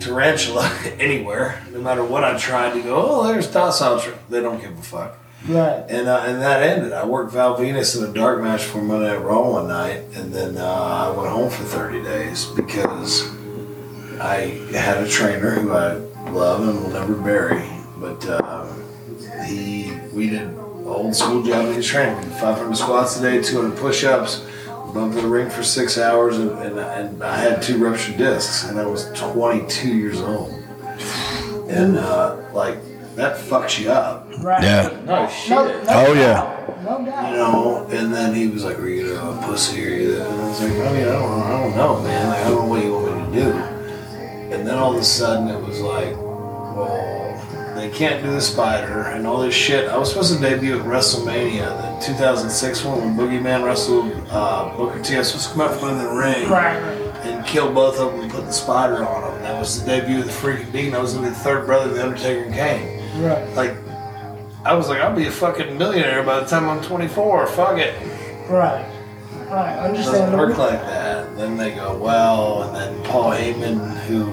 tarantula 0.00 0.68
anywhere, 0.98 1.62
no 1.72 1.80
matter 1.80 2.04
what 2.04 2.24
I 2.24 2.36
tried 2.38 2.74
to 2.74 2.82
go. 2.82 2.96
Oh, 2.96 3.26
there's 3.26 3.46
docile. 3.46 4.00
Tra-. 4.00 4.18
They 4.28 4.40
don't 4.40 4.60
give 4.60 4.78
a 4.78 4.82
fuck. 4.82 5.18
Right. 5.46 5.84
And 5.88 6.06
uh, 6.08 6.24
and 6.26 6.42
that 6.42 6.62
ended. 6.62 6.92
I 6.92 7.06
worked 7.06 7.32
Val 7.32 7.56
Venis 7.56 7.96
in 7.96 8.08
a 8.08 8.12
dark 8.12 8.42
match 8.42 8.62
for 8.62 8.82
Monday 8.82 9.08
Night 9.08 9.22
Raw 9.22 9.52
one 9.52 9.68
night, 9.68 10.04
and 10.14 10.32
then 10.32 10.58
uh, 10.58 10.64
I 10.64 11.10
went 11.16 11.30
home 11.30 11.50
for 11.50 11.64
30 11.64 12.02
days 12.02 12.44
because 12.46 13.26
I 14.20 14.60
had 14.74 14.98
a 15.02 15.08
trainer 15.08 15.50
who 15.50 15.72
I 15.72 15.94
love 16.30 16.68
and 16.68 16.82
will 16.82 16.90
never 16.90 17.14
bury. 17.14 17.66
But 17.96 18.26
uh, 18.28 18.66
he, 19.46 19.92
we 20.12 20.28
did 20.28 20.54
old 20.84 21.14
school 21.16 21.42
Japanese 21.42 21.86
training. 21.86 22.20
500 22.32 22.76
squats 22.76 23.18
a 23.18 23.22
day, 23.22 23.42
200 23.42 23.78
push-ups, 23.78 24.44
bumped 24.92 25.16
in 25.16 25.22
the 25.22 25.28
ring 25.28 25.48
for 25.50 25.62
six 25.62 25.98
hours, 25.98 26.38
and, 26.38 26.50
and, 26.58 26.78
and 26.78 27.22
I 27.22 27.36
had 27.38 27.62
two 27.62 27.78
ruptured 27.78 28.16
discs, 28.16 28.64
and 28.68 28.78
I 28.78 28.86
was 28.86 29.10
22 29.12 29.88
years 29.96 30.20
old. 30.20 30.52
And 31.68 31.96
uh, 31.98 32.36
like 32.52 32.78
that 33.16 33.36
fucks 33.36 33.78
you 33.78 33.90
up. 33.90 34.28
Right. 34.40 34.62
Yeah. 34.62 35.00
No 35.04 35.28
shit. 35.28 35.50
No, 35.50 35.66
no 35.66 35.84
Oh, 35.88 36.12
yeah. 36.14 36.56
No 36.84 37.04
doubt. 37.04 37.30
you 37.30 37.36
know. 37.36 37.86
And 37.90 38.12
then 38.12 38.34
he 38.34 38.48
was 38.48 38.64
like, 38.64 38.78
"Are 38.78 38.88
you 38.88 39.14
gonna 39.14 39.46
pussy 39.46 39.84
or 39.86 39.88
you?" 39.90 40.14
And 40.22 40.22
I 40.40 40.48
was 40.48 40.60
like, 40.62 40.72
"I 40.72 40.92
mean, 40.92 41.02
I 41.02 41.12
don't, 41.12 41.42
I 41.42 41.50
don't 41.50 41.76
know, 41.76 42.02
man. 42.02 42.28
Like, 42.28 42.38
I 42.38 42.48
don't 42.48 42.62
know 42.62 42.66
what 42.66 42.84
you 42.84 42.92
want 42.92 43.30
me 43.30 43.38
to 43.38 43.44
do." 43.44 43.52
And 44.54 44.66
then 44.66 44.76
all 44.78 44.92
of 44.94 45.00
a 45.00 45.04
sudden, 45.04 45.48
it 45.48 45.60
was 45.64 45.80
like, 45.80 46.16
"Well, 46.16 47.29
they 47.80 47.90
can't 47.90 48.22
do 48.22 48.30
the 48.30 48.40
spider 48.40 49.02
and 49.04 49.26
all 49.26 49.40
this 49.40 49.54
shit. 49.54 49.88
I 49.88 49.96
was 49.96 50.10
supposed 50.10 50.34
to 50.34 50.40
debut 50.40 50.78
at 50.78 50.84
WrestleMania, 50.84 51.98
the 52.00 52.06
2006 52.06 52.84
one 52.84 53.00
when 53.00 53.16
Boogeyman 53.16 53.64
wrestled 53.64 54.12
uh, 54.30 54.74
Booker 54.76 55.00
T. 55.02 55.14
I 55.14 55.18
was 55.18 55.28
supposed 55.28 55.48
to 55.48 55.52
come 55.54 55.62
out 55.62 55.78
from 55.78 55.88
under 55.90 56.04
the 56.08 56.14
ring 56.14 56.48
Right. 56.48 56.76
and 57.24 57.44
kill 57.46 57.72
both 57.72 57.98
of 57.98 58.12
them 58.12 58.20
and 58.20 58.30
put 58.30 58.44
the 58.44 58.52
spider 58.52 59.04
on 59.06 59.22
them. 59.32 59.42
That 59.42 59.58
was 59.58 59.80
the 59.82 59.86
debut 59.86 60.18
of 60.20 60.26
the 60.26 60.30
freaking 60.32 60.70
Deacon. 60.72 60.94
I 60.94 60.98
was 60.98 61.14
gonna 61.14 61.28
be 61.28 61.30
the 61.30 61.40
third 61.40 61.64
brother 61.66 61.88
of 61.90 61.94
the 61.96 62.02
Undertaker 62.02 62.42
and 62.44 62.54
Kane. 62.54 63.22
Right. 63.22 63.48
Like, 63.54 63.74
I 64.64 64.74
was 64.74 64.88
like, 64.90 65.00
I'll 65.00 65.16
be 65.16 65.26
a 65.26 65.30
fucking 65.30 65.78
millionaire 65.78 66.22
by 66.22 66.40
the 66.40 66.46
time 66.46 66.68
I'm 66.68 66.82
24. 66.82 67.46
Fuck 67.46 67.78
it. 67.78 67.94
Right. 68.50 68.84
Right. 69.48 69.92
doesn't 69.94 70.36
work 70.36 70.58
like 70.58 70.80
that. 70.82 71.34
Then 71.36 71.56
they 71.56 71.72
go, 71.72 71.96
well, 71.96 72.64
and 72.64 72.76
then 72.76 73.04
Paul 73.04 73.32
Heyman, 73.32 73.96
who 74.04 74.26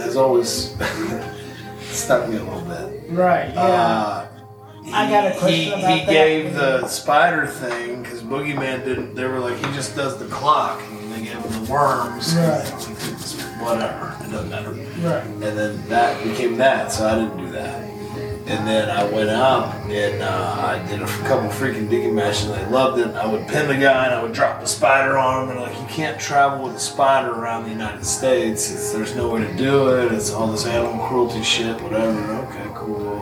has 0.00 0.16
always 0.16 0.74
stuck 1.92 2.28
me 2.28 2.36
a 2.36 2.42
little 2.42 2.60
bit. 2.62 3.10
Right. 3.10 3.52
Yeah. 3.54 3.60
Uh, 3.60 4.26
I 4.92 5.10
got 5.10 5.30
a 5.30 5.38
question 5.38 5.78
he, 5.78 5.84
about 5.84 5.98
he 5.98 6.06
that. 6.06 6.12
gave 6.12 6.54
the 6.54 6.86
spider 6.88 7.46
thing 7.46 8.02
because 8.02 8.22
Boogeyman 8.22 8.84
didn't. 8.84 9.14
They 9.14 9.24
were 9.24 9.38
like, 9.38 9.56
he 9.56 9.64
just 9.74 9.94
does 9.94 10.18
the 10.18 10.26
clock, 10.26 10.80
and 10.82 11.12
they 11.12 11.24
gave 11.24 11.34
him 11.34 11.64
the 11.64 11.70
worms. 11.70 12.34
Right. 12.34 12.66
Whatever, 13.60 14.16
it 14.24 14.30
doesn't 14.30 14.48
matter. 14.48 14.70
right. 14.70 15.24
And 15.26 15.42
then 15.42 15.88
that 15.88 16.22
became 16.24 16.56
that, 16.56 16.92
so 16.92 17.06
I 17.06 17.14
didn't 17.16 17.36
do 17.36 17.52
that. 17.52 17.89
And 18.50 18.66
then 18.66 18.90
I 18.90 19.04
went 19.04 19.30
up 19.30 19.72
and 19.86 20.20
uh, 20.22 20.56
I 20.58 20.84
did 20.88 21.00
a 21.00 21.06
couple 21.06 21.48
freaking 21.50 21.88
Deacon 21.88 22.16
matches 22.16 22.46
and 22.50 22.54
they 22.54 22.66
loved 22.68 22.98
it. 22.98 23.06
I 23.14 23.24
would 23.24 23.46
pin 23.46 23.68
the 23.68 23.76
guy 23.76 24.06
and 24.06 24.14
I 24.14 24.20
would 24.20 24.32
drop 24.32 24.60
the 24.60 24.66
spider 24.66 25.16
on 25.16 25.44
him 25.44 25.50
and 25.50 25.60
like 25.60 25.78
you 25.78 25.86
can't 25.86 26.20
travel 26.20 26.64
with 26.64 26.74
a 26.74 26.80
spider 26.80 27.30
around 27.30 27.62
the 27.62 27.70
United 27.70 28.04
States. 28.04 28.68
It's, 28.72 28.92
there's 28.92 29.14
no 29.14 29.30
way 29.30 29.46
to 29.46 29.56
do 29.56 29.94
it. 29.96 30.10
It's 30.10 30.32
all 30.32 30.48
this 30.48 30.66
animal 30.66 31.06
cruelty 31.06 31.44
shit, 31.44 31.80
whatever. 31.80 32.18
Okay, 32.48 32.70
cool. 32.74 33.20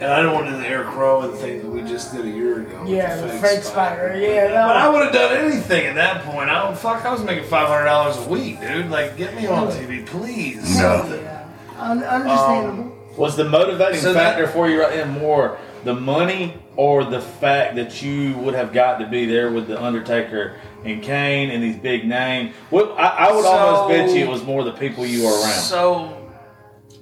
And 0.00 0.10
I 0.12 0.20
don't 0.20 0.34
want 0.34 0.46
to 0.46 0.52
do 0.54 0.58
the 0.58 0.66
Eric 0.66 0.96
Rowan 0.96 1.30
thing 1.36 1.60
that 1.60 1.68
we 1.68 1.82
just 1.82 2.12
did 2.12 2.24
a 2.24 2.28
year 2.28 2.62
ago. 2.62 2.82
Yeah, 2.84 3.14
the 3.20 3.28
fake 3.34 3.62
spider. 3.62 4.18
Yeah, 4.18 4.48
no. 4.48 4.66
But 4.66 4.76
I 4.78 4.88
would 4.88 5.04
have 5.04 5.12
done 5.12 5.36
anything 5.36 5.86
at 5.86 5.94
that 5.94 6.24
point. 6.24 6.50
I 6.50 6.68
would 6.68 6.76
fuck. 6.76 7.04
I 7.04 7.12
was 7.12 7.22
making 7.22 7.44
five 7.44 7.68
hundred 7.68 7.84
dollars 7.84 8.16
a 8.16 8.28
week, 8.28 8.60
dude. 8.60 8.90
Like, 8.90 9.16
get 9.16 9.36
me 9.36 9.46
on 9.46 9.68
TV, 9.68 10.04
please. 10.04 10.76
Yeah. 10.76 11.46
Un- 11.78 12.02
understandable. 12.02 12.98
Was 13.16 13.36
the 13.36 13.44
motivating 13.44 14.00
So 14.00 14.12
that- 14.12 14.34
factor 14.36 14.46
for 14.48 14.68
you 14.68 14.80
right 14.80 14.90
then 14.92 15.10
more 15.10 15.58
the 15.84 15.94
money 15.94 16.54
or 16.76 17.04
the 17.04 17.20
fact 17.20 17.74
that 17.76 18.02
you 18.02 18.34
would 18.38 18.54
have 18.54 18.72
got 18.72 18.98
to 19.00 19.06
be 19.06 19.26
there 19.26 19.50
with 19.50 19.66
the 19.66 19.82
Undertaker 19.82 20.54
and 20.84 21.02
Kane 21.02 21.50
and 21.50 21.62
these 21.62 21.76
big 21.76 22.06
names? 22.06 22.54
Well, 22.70 22.94
I, 22.96 23.28
I 23.28 23.32
would 23.32 23.44
So- 23.44 23.50
almost 23.50 23.88
bet 23.90 24.10
you 24.16 24.24
it 24.24 24.28
was 24.28 24.42
more 24.44 24.64
the 24.64 24.72
people 24.72 25.04
you 25.04 25.24
were 25.24 25.32
around. 25.32 25.50
So 25.60 26.16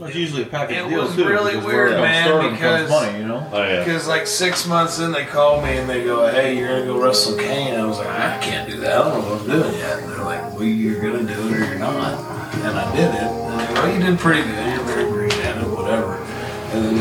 It's 0.01 0.15
usually 0.17 0.43
a 0.43 0.47
package 0.47 0.79
It 0.79 0.89
deal 0.89 1.03
was 1.03 1.15
too. 1.15 1.29
really 1.29 1.57
weird, 1.59 1.65
where 1.67 1.87
it 1.89 1.91
comes 1.91 2.03
man, 2.03 2.51
because- 2.53 2.91
money, 2.91 3.19
you 3.19 3.27
know. 3.27 3.47
oh 3.53 3.63
yeah. 3.63 3.85
Because 3.85 4.09
like 4.09 4.27
six 4.27 4.67
months 4.67 4.99
in, 4.99 5.13
they 5.13 5.27
call 5.27 5.61
me 5.61 5.77
and 5.77 5.89
they 5.91 6.03
go, 6.05 6.27
"Hey, 6.27 6.57
you're 6.57 6.69
gonna 6.69 6.87
go 6.87 6.99
wrestle 6.99 7.37
Kane." 7.37 7.75
I 7.79 7.85
was 7.85 7.99
like, 7.99 8.09
"I 8.09 8.39
can't 8.41 8.67
do 8.69 8.79
that. 8.81 8.97
I 8.97 8.99
don't 9.11 9.13
know 9.23 9.31
what 9.35 9.41
I'm 9.43 9.47
doing 9.61 9.75
yet." 9.75 9.99
And 9.99 10.11
they're 10.11 10.25
like, 10.25 10.55
"Well, 10.55 10.65
you're 10.65 11.03
gonna 11.03 11.25
do 11.25 11.49
it 11.49 11.53
or 11.55 11.65
you're 11.67 11.79
not." 11.79 12.19
And 12.65 12.79
I 12.79 12.97
did 12.97 13.15
it. 13.15 13.21
And 13.21 13.61
they 13.61 13.67
go, 13.75 13.75
"Well, 13.83 13.93
you 13.93 14.01
did 14.03 14.19
pretty 14.19 14.43
good. 14.43 14.67
You're 14.75 14.85
very 14.87 15.11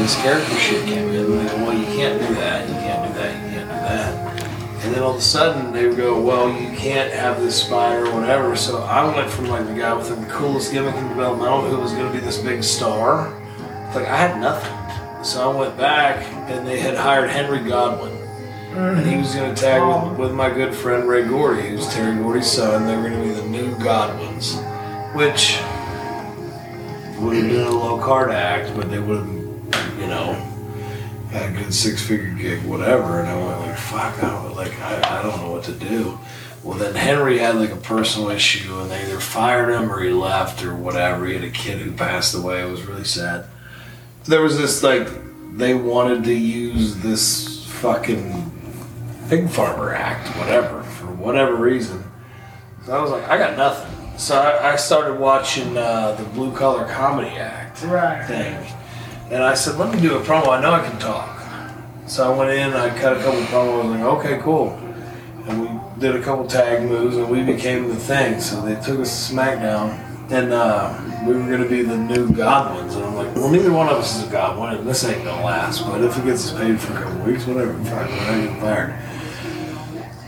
this 0.10 0.22
character 0.24 0.56
shit 0.56 0.86
came 0.86 1.10
in. 1.10 1.24
And 1.24 1.40
they 1.40 1.56
go, 1.56 1.66
"Well, 1.66 1.78
you 1.78 1.86
can't 1.86 2.20
do 2.20 2.34
that. 2.36 2.68
You 2.68 2.74
can't 2.76 3.08
do 3.08 3.20
that. 3.20 3.34
You 3.36 3.50
can't 3.52 3.70
do 3.70 3.76
that." 3.76 4.84
And 4.84 4.96
then 4.96 5.04
all 5.04 5.12
of 5.12 5.18
a 5.18 5.22
sudden 5.22 5.72
they 5.72 5.88
would 5.88 5.98
go, 5.98 6.20
"Well, 6.20 6.50
you 6.50 6.76
can't 6.76 7.14
have 7.14 7.42
this 7.42 7.62
spider 7.62 8.08
or 8.08 8.20
whatever." 8.20 8.56
So 8.56 8.82
I 8.82 9.16
went 9.16 9.30
from 9.30 9.50
like 9.50 9.68
the 9.68 9.74
guy 9.74 9.94
with 9.94 10.10
the 10.10 10.16
coolest 10.34 10.72
gimmick 10.72 10.96
in 10.96 11.08
developmental 11.10 11.62
who 11.62 11.78
was 11.78 11.92
gonna 11.92 12.12
be 12.12 12.20
this 12.20 12.40
big 12.40 12.64
star. 12.64 13.32
Like 13.94 14.08
I 14.08 14.16
had 14.16 14.42
nothing. 14.42 15.24
So 15.24 15.52
I 15.52 15.56
went 15.56 15.78
back 15.78 16.26
and 16.50 16.66
they 16.66 16.80
had 16.80 16.96
hired 16.96 17.30
Henry 17.30 17.60
Godwinn. 17.60 18.18
And 18.76 19.06
he 19.06 19.18
was 19.18 19.34
going 19.34 19.54
to 19.54 19.60
tag 19.60 19.82
with, 19.82 19.92
mm. 19.92 20.18
with 20.18 20.32
my 20.32 20.50
good 20.50 20.76
friend 20.76 21.10
Ray 21.10 21.28
Gordy, 21.28 21.70
who's 21.70 21.92
Terry 21.92 22.16
Gordy's 22.16 22.46
son. 22.46 22.86
They 22.86 22.96
were 22.96 23.10
going 23.10 23.22
to 23.22 23.28
be 23.28 23.34
the 23.34 23.48
new 23.48 23.76
Godwinns, 23.78 24.56
which 25.16 25.60
would 27.20 27.36
have 27.36 27.50
been 27.50 27.68
a 27.68 27.72
low 27.72 27.98
card 28.00 28.30
act, 28.30 28.78
but 28.78 28.92
they 28.92 29.00
would 29.00 29.18
have, 29.18 29.39
know, 30.10 30.34
had 31.32 31.54
a 31.54 31.58
good 31.58 31.74
six 31.74 32.06
figure 32.06 32.32
gig, 32.34 32.64
whatever. 32.66 33.20
And 33.20 33.30
I 33.30 33.36
went 33.36 33.60
like, 33.62 33.78
fuck, 33.78 34.24
I 34.24 34.30
don't, 34.30 34.56
like, 34.56 34.78
I, 34.82 35.20
I 35.20 35.24
don't 35.24 35.38
know 35.42 35.52
what 35.52 35.64
to 35.66 35.74
do. 35.74 36.20
Well, 36.64 36.78
then 36.78 36.94
Henry 36.96 37.38
had 37.38 37.56
like 37.56 37.72
a 37.72 37.78
personal 37.78 38.30
issue, 38.30 38.80
and 38.80 38.92
they 38.92 39.04
either 39.04 39.20
fired 39.20 39.72
him 39.74 39.92
or 39.92 40.02
he 40.02 40.12
left 40.12 40.64
or 40.64 40.76
whatever. 40.76 41.26
He 41.26 41.36
had 41.36 41.44
a 41.44 41.50
kid 41.50 41.80
who 41.80 41.92
passed 41.94 42.36
away. 42.36 42.62
It 42.62 42.70
was 42.70 42.84
really 42.84 43.06
sad 43.06 43.46
there 44.26 44.42
was 44.42 44.58
this 44.58 44.84
like 44.84 45.08
they 45.58 45.74
wanted 45.74 46.24
to 46.24 46.34
use 46.34 46.96
this 46.98 47.66
fucking 47.66 48.52
pig 49.28 49.50
farmer 49.50 49.94
act, 49.94 50.28
whatever, 50.38 50.84
for 50.84 51.08
whatever 51.08 51.56
reason. 51.56 52.04
So 52.86 52.98
I 52.98 53.02
was 53.02 53.12
like, 53.12 53.28
I 53.28 53.38
got 53.38 53.58
nothing. 53.58 54.18
So 54.18 54.38
I, 54.40 54.74
I 54.74 54.76
started 54.76 55.20
watching 55.20 55.76
uh, 55.78 56.14
the 56.14 56.24
blue 56.26 56.56
collar 56.56 56.86
comedy 56.88 57.30
act 57.30 57.82
Right. 57.84 58.26
thing, 58.26 58.56
and 59.32 59.44
I 59.44 59.54
said, 59.54 59.78
let 59.78 59.94
me 59.94 60.02
do 60.02 60.18
a 60.18 60.22
promo. 60.22 60.50
I 60.50 60.62
know 60.62 60.72
I 60.72 60.88
can 60.88 61.00
talk. 61.00 61.40
So 62.08 62.32
I 62.32 62.36
went 62.36 62.52
in, 62.52 62.74
I 62.74 62.90
cut 63.00 63.18
a 63.18 63.22
couple 63.22 63.42
promos, 63.42 63.82
and 63.82 64.04
like, 64.04 64.26
okay, 64.26 64.40
cool. 64.42 64.72
And 65.48 65.62
we 65.62 66.00
did 66.00 66.16
a 66.16 66.24
couple 66.24 66.48
tag 66.48 66.88
moves, 66.88 67.16
and 67.18 67.30
we 67.30 67.44
became 67.44 67.88
the 67.88 67.96
thing. 67.96 68.42
So 68.42 68.62
they 68.62 68.74
took 68.76 69.00
us 69.00 69.28
to 69.28 69.36
SmackDown, 69.36 70.32
and 70.32 70.52
uh, 70.52 71.00
we 71.28 71.34
were 71.34 71.46
going 71.46 71.62
to 71.62 71.70
be 71.70 71.84
the 71.84 71.98
new 71.98 72.30
Godwinns. 72.30 72.96
And 72.96 73.06
I'm 73.06 73.16
like, 73.16 73.36
well, 73.36 73.50
neither 73.50 73.72
one 73.72 73.88
of 73.88 73.98
us 73.98 74.18
is 74.18 74.28
a 74.28 74.32
Godwinn, 74.32 74.78
and 74.78 74.88
this 74.88 75.04
ain't 75.04 75.24
going 75.24 75.38
to 75.38 75.46
last. 75.46 75.86
But 75.86 76.04
if 76.04 76.18
it 76.18 76.26
gets 76.26 76.52
us 76.52 76.60
paid 76.60 76.80
for 76.80 76.94
a 76.94 77.04
couple 77.04 77.26
weeks, 77.26 77.46
whatever, 77.46 77.74
fine, 77.74 77.86
we're 77.86 77.96
not 77.96 78.42
getting 78.42 78.60
fired. 78.60 78.92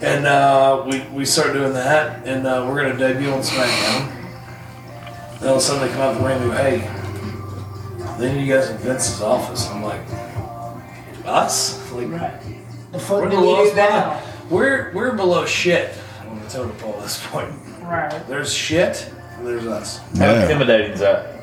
And 0.01 0.25
uh, 0.27 0.85
we, 0.87 1.01
we 1.15 1.25
start 1.25 1.53
doing 1.53 1.73
that, 1.73 2.25
and 2.27 2.45
uh, 2.45 2.65
we're 2.67 2.81
going 2.81 2.95
to 2.95 2.99
debut 2.99 3.31
on 3.31 3.41
SmackDown. 3.41 4.09
And 5.39 5.49
all 5.49 5.55
of 5.55 5.57
a 5.57 5.61
sudden 5.61 5.87
they 5.87 5.93
come 5.93 6.01
out 6.01 6.19
the 6.19 6.27
ring 6.27 6.41
and 6.41 6.51
go, 6.51 6.57
hey, 6.57 7.00
then 8.21 8.39
you 8.39 8.53
guys 8.53 8.69
in 8.69 8.77
Vince's 8.77 9.21
office. 9.21 9.67
I'm 9.69 9.83
like, 9.83 10.01
us? 11.25 11.91
Like, 11.91 12.07
Right. 12.09 12.39
The 12.91 12.97
we're 12.97 12.99
foot 12.99 13.29
the 13.29 13.35
we 13.39 13.45
do 13.45 13.75
now? 13.75 14.21
We're 14.49 14.91
we're 14.93 15.13
below 15.15 15.45
shit 15.45 15.93
on 16.27 16.39
the 16.41 16.47
totem 16.49 16.71
pole 16.77 16.95
at 16.97 17.03
this 17.03 17.25
point. 17.27 17.53
Right. 17.81 18.27
There's 18.27 18.53
shit, 18.53 19.09
and 19.37 19.47
there's 19.47 19.65
us. 19.65 19.99
How 20.17 20.25
Yeah. 20.25 20.41
intimidating 20.43 20.91
is 20.91 20.99
that? 20.99 21.41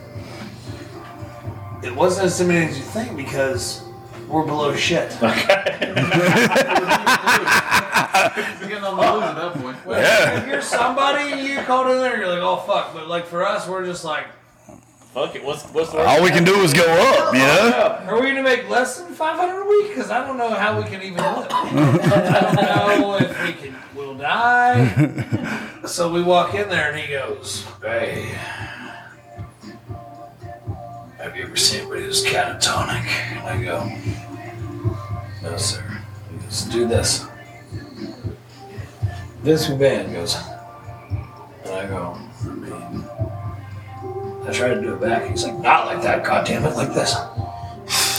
It 1.82 1.94
wasn't 1.94 2.26
as 2.26 2.38
intimidating 2.40 2.70
as 2.70 2.78
you 2.78 2.84
think 2.84 3.16
because 3.16 3.82
we're 4.28 4.44
below 4.44 4.74
shit. 4.76 5.16
Okay. 5.22 5.94
You're 8.60 8.68
getting 8.68 8.84
on 8.84 8.96
the 8.96 9.12
lose 9.12 9.22
at 9.24 9.34
that 9.36 9.52
point. 9.62 9.76
Yeah. 9.86 10.40
If 10.40 10.46
you're 10.48 10.60
somebody 10.62 11.40
you 11.48 11.60
called 11.62 11.86
in 11.88 11.98
there, 12.02 12.18
you're 12.18 12.28
like, 12.28 12.42
oh 12.42 12.56
fuck. 12.66 12.92
But 12.92 13.08
like 13.08 13.26
for 13.26 13.46
us, 13.46 13.66
we're 13.68 13.84
just 13.84 14.04
like, 14.04 14.26
Fuck 15.18 15.34
it. 15.34 15.44
What's 15.44 15.64
what's 15.70 15.90
the 15.90 15.98
All 15.98 16.22
we 16.22 16.30
can 16.30 16.44
do 16.44 16.54
is 16.60 16.72
go 16.72 16.84
up, 16.84 17.34
you 17.34 17.40
know? 17.40 18.04
are 18.06 18.20
we 18.20 18.28
gonna 18.28 18.40
make 18.40 18.68
less 18.68 19.00
than 19.00 19.12
500 19.12 19.62
a 19.62 19.68
week? 19.68 19.88
Because 19.88 20.12
I 20.12 20.24
don't 20.24 20.38
know 20.38 20.50
how 20.50 20.80
we 20.80 20.88
can 20.88 21.02
even 21.02 21.16
live. 21.16 21.48
I 21.50 22.86
don't 22.86 23.00
know 23.00 23.16
if 23.16 23.44
we 23.44 23.52
can. 23.52 23.76
We'll 23.96 24.14
die. 24.14 25.74
so 25.86 26.12
we 26.12 26.22
walk 26.22 26.54
in 26.54 26.68
there 26.68 26.92
and 26.92 27.00
he 27.00 27.10
goes, 27.10 27.66
hey. 27.82 28.26
Have 31.18 31.36
you 31.36 31.42
ever 31.42 31.56
seen 31.56 31.80
anybody 31.80 32.04
who's 32.04 32.24
catatonic? 32.24 33.04
And 33.08 33.48
I 33.48 33.64
go, 33.64 33.92
No, 35.42 35.56
sir. 35.56 36.00
He 36.30 36.36
goes, 36.44 36.62
Do 36.66 36.86
this. 36.86 37.26
This 39.42 39.66
McMahon 39.66 40.12
goes, 40.12 40.36
and 41.64 41.74
I 41.74 41.86
go, 41.88 42.16
I 42.44 42.48
mean, 42.54 43.27
I 44.48 44.52
try 44.52 44.68
to 44.68 44.80
do 44.80 44.94
it 44.94 45.00
back. 45.00 45.28
He's 45.30 45.44
like, 45.44 45.58
Not 45.58 45.86
like 45.86 46.02
that, 46.02 46.24
goddammit, 46.24 46.74
like 46.74 46.94
this. 46.94 47.12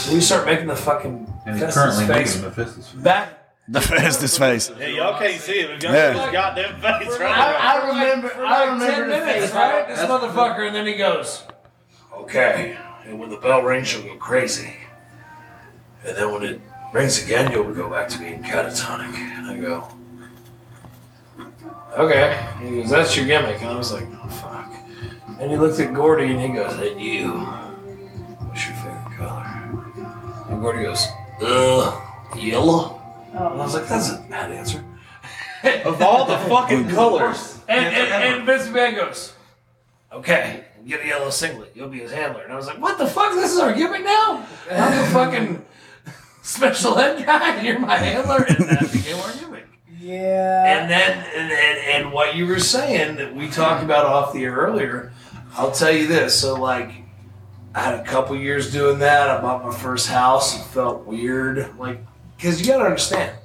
So 0.04 0.14
we 0.14 0.20
start 0.20 0.46
making 0.46 0.66
the 0.68 0.76
fucking 0.76 1.32
And 1.46 1.58
he's 1.58 1.74
currently 1.74 2.06
face 2.06 2.40
making 2.40 2.50
Mephistus. 2.64 3.02
back. 3.02 3.36
The 3.68 3.80
Festus 3.80 4.36
face. 4.38 4.70
Yeah, 4.78 4.86
y'all 4.88 5.18
can't 5.18 5.40
see 5.40 5.60
it. 5.60 5.70
We've 5.70 5.80
got 5.80 5.92
Yeah. 5.94 6.12
this 6.12 6.32
goddamn 6.32 6.80
face 6.80 7.16
I, 7.20 7.22
right 7.22 7.56
I 7.60 7.88
remember. 7.88 8.28
For 8.30 8.44
I 8.44 8.50
like 8.50 8.70
remember 8.70 8.86
10 8.96 9.00
the 9.02 9.06
minutes, 9.26 9.46
face. 9.46 9.54
right? 9.54 9.88
This 9.88 9.98
motherfucker, 10.00 10.66
and 10.66 10.74
then 10.74 10.86
he 10.86 10.94
goes, 10.96 11.44
Okay, 12.12 12.76
and 13.06 13.18
when 13.20 13.30
the 13.30 13.36
bell 13.36 13.62
rings, 13.62 13.92
you'll 13.92 14.02
go 14.02 14.16
crazy. 14.16 14.74
And 16.04 16.16
then 16.16 16.32
when 16.32 16.42
it 16.42 16.60
rings 16.92 17.24
again, 17.24 17.52
you'll 17.52 17.72
go 17.72 17.88
back 17.88 18.08
to 18.08 18.18
being 18.18 18.42
catatonic. 18.42 19.14
And 19.14 19.46
I 19.46 19.56
go, 19.56 19.88
Okay. 21.96 22.38
And 22.60 22.68
he 22.68 22.80
goes, 22.82 22.90
That's 22.90 23.16
your 23.16 23.26
gimmick. 23.26 23.60
And 23.60 23.70
I 23.70 23.76
was 23.76 23.92
like, 23.92 24.06
Oh, 24.22 24.28
fuck. 24.28 24.49
And 25.40 25.50
he 25.50 25.56
looks 25.56 25.80
at 25.80 25.94
Gordy 25.94 26.32
and 26.32 26.40
he 26.40 26.48
goes, 26.48 26.74
And 26.78 27.00
you, 27.00 27.30
what's 27.30 28.66
your 28.66 28.76
favorite 28.76 29.16
color? 29.16 30.46
And 30.50 30.60
Gordy 30.60 30.82
goes, 30.84 31.06
Uh, 31.40 32.00
yellow. 32.36 33.00
And 33.32 33.38
I 33.38 33.54
was 33.54 33.74
like, 33.74 33.88
That's 33.88 34.10
a 34.10 34.24
bad 34.28 34.52
answer. 34.52 34.84
Of 35.84 36.00
all 36.00 36.24
the 36.24 36.38
fucking 36.48 36.88
colors. 36.94 37.58
And, 37.68 37.84
and, 37.84 38.24
and 38.36 38.46
Vince 38.46 38.66
McMahon 38.68 38.96
goes, 38.96 39.34
okay, 40.10 40.64
get 40.86 41.02
a 41.04 41.06
yellow 41.06 41.30
singlet. 41.30 41.72
You'll 41.74 41.88
be 41.88 42.00
his 42.00 42.12
handler. 42.12 42.42
And 42.42 42.52
I 42.52 42.56
was 42.56 42.66
like, 42.66 42.80
what 42.80 42.98
the 42.98 43.06
fuck? 43.06 43.34
This 43.34 43.52
is 43.52 43.58
our 43.58 43.72
gimmick 43.72 44.02
now? 44.02 44.46
I'm 44.70 44.98
the 44.98 45.06
fucking 45.12 45.64
special 46.42 46.98
ed 46.98 47.24
guy 47.24 47.56
and 47.56 47.66
you're 47.66 47.78
my 47.78 47.96
handler? 47.96 48.44
And 48.48 48.56
that 48.70 48.90
became 48.90 49.16
our 49.16 49.32
gimmick. 49.34 49.66
Yeah. 50.00 50.80
And 50.80 50.90
then, 50.90 51.18
and, 51.36 51.52
and, 51.52 52.04
and 52.06 52.12
what 52.12 52.34
you 52.34 52.46
were 52.46 52.58
saying 52.58 53.16
that 53.16 53.34
we 53.34 53.48
talked 53.50 53.84
about 53.84 54.06
off 54.06 54.32
the 54.32 54.44
air 54.44 54.54
earlier, 54.54 55.09
I'll 55.54 55.72
tell 55.72 55.90
you 55.90 56.06
this. 56.06 56.38
So, 56.38 56.54
like, 56.54 56.90
I 57.74 57.80
had 57.80 58.00
a 58.00 58.04
couple 58.04 58.36
years 58.36 58.72
doing 58.72 58.98
that. 59.00 59.28
I 59.30 59.40
bought 59.40 59.64
my 59.64 59.74
first 59.74 60.08
house. 60.08 60.58
It 60.58 60.64
felt 60.64 61.06
weird. 61.06 61.78
Like, 61.78 62.00
because 62.36 62.60
you 62.60 62.66
got 62.66 62.78
to 62.78 62.84
understand, 62.84 63.36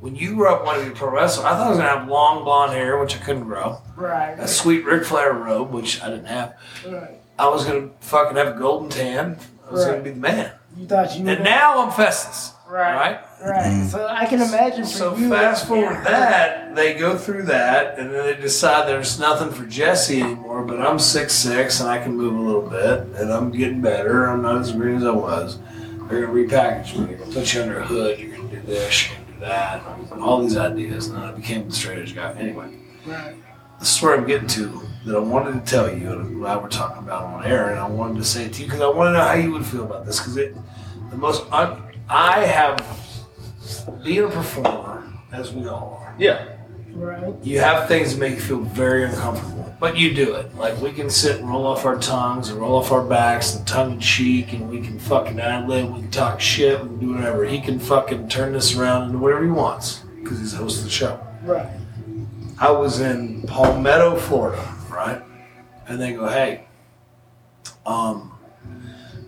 when 0.00 0.14
you 0.14 0.34
grew 0.34 0.48
up 0.48 0.64
wanting 0.64 0.84
to 0.84 0.90
be 0.90 0.96
a 0.96 0.98
pro 0.98 1.10
wrestler, 1.10 1.46
I 1.46 1.50
thought 1.50 1.66
I 1.66 1.70
was 1.70 1.78
going 1.78 1.90
to 1.90 1.98
have 1.98 2.08
long 2.08 2.44
blonde 2.44 2.72
hair, 2.72 2.98
which 2.98 3.16
I 3.16 3.18
couldn't 3.18 3.44
grow, 3.44 3.80
right. 3.96 4.36
a 4.38 4.48
sweet 4.48 4.84
Ric 4.84 5.04
Flair 5.04 5.32
robe, 5.32 5.70
which 5.72 6.02
I 6.02 6.10
didn't 6.10 6.26
have. 6.26 6.54
right. 6.86 7.20
I 7.38 7.48
was 7.48 7.64
going 7.64 7.90
to 7.90 7.94
fucking 8.00 8.36
have 8.36 8.56
a 8.56 8.58
golden 8.58 8.90
tan. 8.90 9.38
I 9.68 9.72
was 9.72 9.84
gonna 9.84 10.00
be 10.02 10.10
the 10.10 10.20
man. 10.20 10.52
You 10.76 10.86
thought 10.86 11.14
you 11.16 11.28
And 11.28 11.44
now 11.44 11.84
I'm 11.84 11.92
Festus. 11.92 12.54
Right. 12.68 12.94
Right? 12.94 13.20
Right. 13.42 13.64
Mm-hmm. 13.66 13.86
So 13.88 14.06
I 14.06 14.26
can 14.26 14.42
imagine 14.42 14.82
for 14.84 14.90
So 14.90 15.16
you. 15.16 15.30
fast 15.30 15.66
forward 15.66 15.94
hurt. 15.94 16.04
that, 16.04 16.74
they 16.76 16.94
go 16.94 17.16
through 17.16 17.44
that, 17.44 17.98
and 17.98 18.10
then 18.12 18.26
they 18.26 18.34
decide 18.40 18.86
there's 18.86 19.18
nothing 19.18 19.50
for 19.50 19.64
Jesse 19.64 20.20
anymore. 20.20 20.62
But 20.64 20.80
I'm 20.80 20.98
six 20.98 21.32
six, 21.32 21.80
and 21.80 21.88
I 21.88 22.02
can 22.02 22.14
move 22.16 22.34
a 22.36 22.40
little 22.40 22.68
bit, 22.68 23.20
and 23.20 23.32
I'm 23.32 23.50
getting 23.50 23.80
better. 23.80 24.26
I'm 24.26 24.42
not 24.42 24.60
as 24.60 24.72
green 24.72 24.96
as 24.96 25.04
I 25.04 25.12
was. 25.12 25.58
They're 26.08 26.26
gonna 26.26 26.32
repackage 26.38 26.98
me. 26.98 27.06
They're 27.06 27.16
gonna 27.18 27.32
put 27.32 27.54
you 27.54 27.62
under 27.62 27.78
a 27.80 27.86
hood. 27.86 28.18
You're 28.18 28.36
gonna 28.36 28.48
do 28.50 28.60
this. 28.62 29.08
You're 29.08 29.16
gonna 29.18 29.32
do 29.32 29.40
that. 29.46 29.82
And 30.12 30.22
all 30.22 30.42
these 30.42 30.56
ideas, 30.56 31.06
and 31.08 31.16
then 31.16 31.24
I 31.24 31.32
became 31.32 31.68
the 31.68 31.74
straight 31.74 32.00
edge 32.00 32.14
guy. 32.14 32.32
Anyway, 32.38 32.66
Right. 33.06 33.34
this 33.78 33.96
is 33.96 34.02
where 34.02 34.14
I'm 34.14 34.26
getting 34.26 34.48
to 34.48 34.82
that 35.06 35.16
I 35.16 35.20
wanted 35.20 35.64
to 35.64 35.70
tell 35.70 35.88
you, 35.90 36.10
and 36.12 36.40
what 36.40 36.50
I 36.50 36.56
were 36.56 36.68
talking 36.68 36.98
about 37.02 37.24
on 37.24 37.44
air, 37.46 37.70
and 37.70 37.78
I 37.78 37.88
wanted 37.88 38.18
to 38.18 38.24
say 38.24 38.44
it 38.44 38.52
to 38.54 38.60
you 38.62 38.66
because 38.66 38.82
I 38.82 38.88
want 38.88 39.08
to 39.08 39.12
know 39.18 39.24
how 39.26 39.34
you 39.34 39.52
would 39.52 39.64
feel 39.64 39.84
about 39.84 40.04
this. 40.04 40.18
Because 40.18 40.36
it, 40.36 40.54
the 41.10 41.16
most, 41.16 41.44
I, 41.50 41.78
I 42.10 42.40
have, 42.46 42.78
being 44.04 44.24
a 44.24 44.28
performer, 44.28 45.04
as 45.32 45.52
we 45.52 45.66
all 45.68 46.00
are, 46.02 46.14
Yeah. 46.18 46.54
Right. 46.94 47.34
you 47.44 47.60
have 47.60 47.86
things 47.86 48.14
that 48.14 48.18
make 48.20 48.34
you 48.36 48.40
feel 48.40 48.60
very 48.60 49.04
uncomfortable, 49.04 49.72
but 49.78 49.96
you 49.96 50.14
do 50.14 50.34
it. 50.34 50.56
Like 50.56 50.80
we 50.80 50.90
can 50.90 51.10
sit 51.10 51.38
and 51.38 51.48
roll 51.48 51.66
off 51.66 51.84
our 51.84 51.98
tongues 51.98 52.48
and 52.48 52.58
roll 52.58 52.76
off 52.76 52.90
our 52.90 53.04
backs 53.04 53.54
and 53.54 53.64
tongue 53.66 53.92
in 53.92 54.00
cheek, 54.00 54.52
and 54.52 54.68
we 54.68 54.80
can 54.80 54.98
fucking 54.98 55.38
ad 55.38 55.68
lib, 55.68 55.92
we 55.94 56.00
can 56.00 56.10
talk 56.10 56.40
shit, 56.40 56.80
we 56.82 56.88
can 56.88 56.98
do 56.98 57.14
whatever. 57.14 57.44
He 57.44 57.60
can 57.60 57.78
fucking 57.78 58.28
turn 58.28 58.52
this 58.52 58.74
around 58.74 59.04
into 59.08 59.18
whatever 59.18 59.44
he 59.44 59.50
wants 59.50 60.02
because 60.22 60.40
he's 60.40 60.52
the 60.52 60.58
host 60.58 60.78
of 60.78 60.84
the 60.84 60.90
show. 60.90 61.20
Right. 61.44 61.68
I 62.58 62.70
was 62.72 63.00
in 63.00 63.42
Palmetto, 63.42 64.16
Florida, 64.16 64.60
right? 64.90 65.22
And 65.86 66.00
they 66.00 66.14
go, 66.14 66.26
hey, 66.26 66.64
um, 67.86 68.32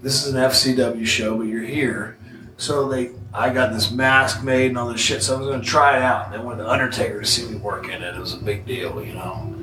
this 0.03 0.27
is 0.27 0.35
an 0.35 0.41
FCW 0.43 1.07
show, 1.07 1.37
but 1.37 1.47
you're 1.47 1.63
here. 1.63 2.17
So 2.61 2.89
they, 2.89 3.11
I 3.33 3.53
got 3.53 3.73
this 3.73 3.91
mask 3.91 4.45
made 4.45 4.69
and 4.69 4.79
all 4.79 4.89
this 4.89 5.01
shit. 5.01 5.23
So 5.23 5.37
I 5.37 5.41
was 5.41 5.61
to 5.61 5.67
try 5.67 5.97
it 5.97 6.03
out. 6.03 6.27
And 6.27 6.35
they 6.35 6.39
wanted 6.45 6.65
the 6.65 6.71
Undertaker 6.71 7.21
to 7.21 7.27
see 7.27 7.49
me 7.49 7.57
work 7.57 7.87
in 7.87 8.03
it. 8.03 8.15
It 8.15 8.21
was 8.21 8.35
a 8.35 8.39
big 8.39 8.67
deal, 8.67 9.03
you 9.03 9.15
know. 9.15 9.55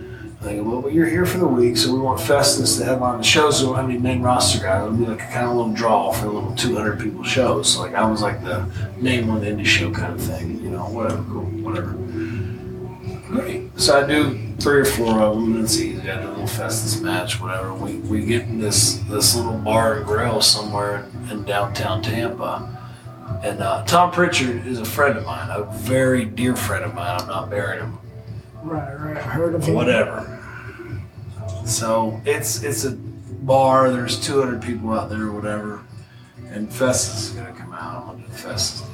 I 0.41 0.56
go, 0.56 0.64
well, 0.64 0.82
but 0.82 0.93
you're 0.93 1.08
here 1.08 1.26
for 1.26 1.39
the 1.39 1.48
week, 1.48 1.78
so 1.78 1.91
we 1.91 2.00
want 2.00 2.22
Festus 2.22 2.78
to 2.78 2.86
headline 2.86 3.18
the 3.18 3.24
show. 3.24 3.52
So 3.52 3.66
we 3.66 3.68
don't 3.70 3.82
have 3.82 3.89
any 3.89 4.00
main 4.00 4.22
roster 4.22 4.64
guys. 4.64 4.84
It'll 4.84 4.98
be 4.98 5.06
like 5.06 5.22
a 5.22 5.26
kind 5.26 5.48
of 5.48 5.56
little 5.56 5.74
draw 5.74 6.12
for 6.14 6.28
a 6.28 6.30
little 6.30 6.56
200 6.56 7.00
people 7.00 7.24
show. 7.24 7.64
So 7.64 7.82
like 7.82 7.95
I 7.95 8.10
was 8.10 8.22
like 8.22 8.43
the 8.43 8.68
name 8.98 9.30
on 9.30 9.41
the 9.41 9.48
indie 9.48 9.66
show 9.66 9.91
kind 9.91 10.14
of 10.14 10.22
thing, 10.22 10.62
you 10.64 10.70
know. 10.70 10.86
Whatever, 10.86 11.24
cool, 11.24 11.45
whatever. 11.64 11.93
Great. 13.28 13.80
So 13.80 14.02
I 14.02 14.08
do 14.08 14.56
three 14.60 14.80
or 14.80 14.86
four 14.86 15.20
of 15.20 15.36
them, 15.36 15.56
and 15.56 15.64
it's 15.66 15.80
easy. 15.80 16.10
I 16.10 16.22
do 16.22 16.30
a 16.30 16.32
little 16.32 16.48
Festus 16.48 17.02
match, 17.02 17.41
whatever. 17.41 17.74
We 17.74 17.98
we 17.98 18.26
get 18.26 18.43
in 18.43 18.60
this 18.60 19.00
this 19.10 19.36
little 19.36 19.58
bar 19.58 19.98
and 19.98 20.06
grill 20.06 20.41
somewhere 20.41 21.10
in 21.30 21.43
downtown 21.43 22.02
Tampa, 22.02 22.76
and 23.43 23.61
uh, 23.61 23.83
Tom 23.85 24.11
Pritchard 24.11 24.65
is 24.65 24.79
a 24.79 24.85
friend 24.85 25.17
of 25.17 25.25
mine, 25.25 25.49
a 25.49 25.63
very 25.63 26.25
dear 26.25 26.55
friend 26.55 26.83
of 26.85 26.93
mine. 26.93 27.19
I'm 27.21 27.27
not 27.27 27.49
burying 27.49 27.83
him. 27.83 27.97
Right. 28.63 28.93
Right. 28.95 29.17
I 29.17 29.21
Heard 29.21 29.55
of 29.55 29.63
him. 29.63 29.75
Whatever. 29.75 30.33
So 31.65 32.21
it's 32.25 32.63
it's 32.63 32.85
a 32.85 32.91
bar. 32.91 33.91
There's 33.91 34.19
200 34.19 34.61
people 34.61 34.93
out 34.93 35.09
there, 35.09 35.23
or 35.23 35.31
whatever, 35.31 35.83
and 36.49 36.71
Festus 36.71 37.29
is 37.29 37.35
gonna 37.35 37.53
come 37.53 37.73
out. 37.73 38.03
I'm 38.03 38.07
gonna 38.07 38.21
do 38.23 38.27
the 38.31 38.38
Festus 38.38 38.81
deal. 38.81 38.93